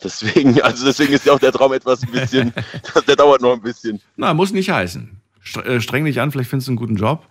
Deswegen, 0.04 0.60
also 0.62 0.84
deswegen 0.84 1.12
ist 1.14 1.24
ja 1.26 1.32
auch 1.32 1.40
der 1.40 1.52
Traum 1.52 1.72
etwas 1.72 2.02
ein 2.02 2.10
bisschen, 2.12 2.52
der 3.08 3.16
dauert 3.16 3.40
noch 3.40 3.54
ein 3.54 3.62
bisschen. 3.62 4.00
Na, 4.16 4.34
muss 4.34 4.52
nicht 4.52 4.70
heißen. 4.70 5.20
Äh, 5.64 5.80
streng 5.80 6.04
dich 6.04 6.20
an, 6.20 6.30
vielleicht 6.30 6.50
findest 6.50 6.68
du 6.68 6.72
einen 6.72 6.78
guten 6.78 6.96
Job. 6.96 7.26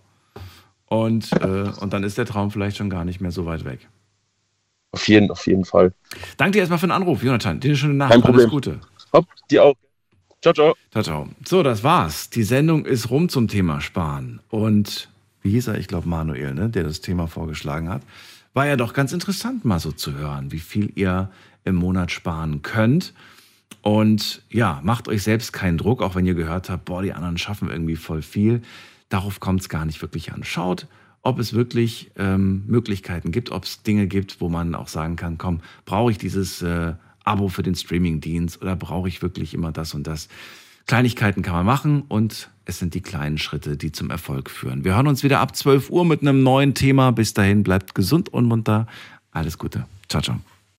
Und, 0.88 1.32
äh, 1.42 1.72
und 1.80 1.94
dann 1.94 2.04
ist 2.04 2.18
der 2.18 2.26
Traum 2.26 2.52
vielleicht 2.52 2.78
schon 2.78 2.90
gar 2.90 3.06
nicht 3.06 3.22
mehr 3.22 3.32
so 3.32 3.46
weit 3.46 3.66
weg. 3.66 3.88
Auf 4.92 5.08
jeden, 5.08 5.30
auf 5.32 5.46
jeden 5.46 5.66
Fall. 5.66 5.94
Danke 6.38 6.54
dir 6.54 6.60
erstmal 6.60 6.80
für 6.80 6.88
den 6.88 6.92
Anruf, 6.92 7.22
Jonathan. 7.22 7.60
Dir 7.60 7.70
eine 7.70 7.78
schöne 7.78 7.94
Nacht. 7.96 8.12
Kein 8.12 8.22
Problem. 8.22 8.42
Alles 8.42 8.52
Gute. 8.52 8.80
Hopp, 9.12 9.28
dir 9.50 9.64
auch. 9.64 9.76
Ciao, 10.42 10.54
ciao. 10.54 10.76
Ciao, 10.92 11.04
ciao. 11.04 11.28
So, 11.44 11.64
das 11.64 11.84
war's. 11.84 12.30
Die 12.30 12.44
Sendung 12.44 12.86
ist 12.86 13.10
rum 13.10 13.30
zum 13.30 13.48
Thema 13.48 13.82
Sparen. 13.82 14.40
Und 14.50 15.10
wie 15.42 15.52
hieß 15.52 15.68
er? 15.68 15.78
Ich 15.80 15.88
glaube 15.88 16.08
Manuel, 16.08 16.54
ne, 16.54 16.70
der 16.70 16.84
das 16.84 17.02
Thema 17.02 17.28
vorgeschlagen 17.28 17.90
hat. 17.90 18.04
War 18.54 18.68
ja 18.68 18.78
doch 18.78 18.94
ganz 18.94 19.12
interessant, 19.12 19.66
mal 19.66 19.80
so 19.80 19.92
zu 19.92 20.14
hören, 20.14 20.52
wie 20.52 20.60
viel 20.60 20.92
ihr 20.96 21.30
im 21.66 21.76
Monat 21.76 22.12
sparen 22.12 22.62
könnt. 22.62 23.14
Und 23.82 24.44
ja, 24.50 24.80
macht 24.84 25.08
euch 25.08 25.24
selbst 25.24 25.52
keinen 25.52 25.78
Druck, 25.78 26.02
auch 26.02 26.16
wenn 26.16 26.26
ihr 26.26 26.36
gehört 26.36 26.70
habt, 26.70 26.86
boah, 26.86 27.02
die 27.02 27.14
anderen 27.14 27.38
schaffen 27.38 27.70
irgendwie 27.70 27.96
voll 27.96 28.22
viel. 28.22 28.62
Darauf 29.16 29.40
kommt 29.40 29.62
es 29.62 29.70
gar 29.70 29.86
nicht 29.86 30.02
wirklich 30.02 30.34
an. 30.34 30.44
Schaut, 30.44 30.88
ob 31.22 31.40
es 31.40 31.54
wirklich 31.54 32.12
ähm, 32.18 32.66
Möglichkeiten 32.68 33.32
gibt, 33.32 33.50
ob 33.50 33.64
es 33.64 33.82
Dinge 33.82 34.08
gibt, 34.08 34.42
wo 34.42 34.50
man 34.50 34.76
auch 34.76 34.90
sagen 34.90 35.16
kann, 35.16 35.38
komm, 35.38 35.62
brauche 35.86 36.12
ich 36.12 36.18
dieses 36.18 36.62
äh, 36.62 36.96
Abo 37.24 37.48
für 37.48 37.64
den 37.64 37.76
Streamingdienst 37.76 38.62
oder 38.62 38.76
brauche 38.76 39.08
ich 39.08 39.22
wirklich 39.22 39.54
immer 39.54 39.72
das 39.72 39.94
und 39.94 40.06
das? 40.06 40.28
Kleinigkeiten 40.86 41.44
kann 41.44 41.54
man 41.54 41.66
machen 41.66 42.04
und 42.10 42.50
es 42.66 42.78
sind 42.78 42.94
die 42.94 43.00
kleinen 43.00 43.38
Schritte, 43.38 43.78
die 43.78 43.94
zum 43.94 44.10
Erfolg 44.10 44.50
führen. 44.50 44.84
Wir 44.84 44.96
hören 44.96 45.08
uns 45.08 45.24
wieder 45.24 45.40
ab 45.40 45.56
12 45.56 45.92
Uhr 45.92 46.04
mit 46.04 46.22
einem 46.22 46.44
neuen 46.44 46.74
Thema. 46.74 47.12
Bis 47.12 47.34
dahin 47.34 47.64
bleibt 47.64 47.96
gesund 47.96 48.28
und 48.28 48.44
munter. 48.44 48.86
Alles 49.32 49.58
Gute. 49.58 49.86
Ciao, 50.10 50.22
ciao. 50.22 50.42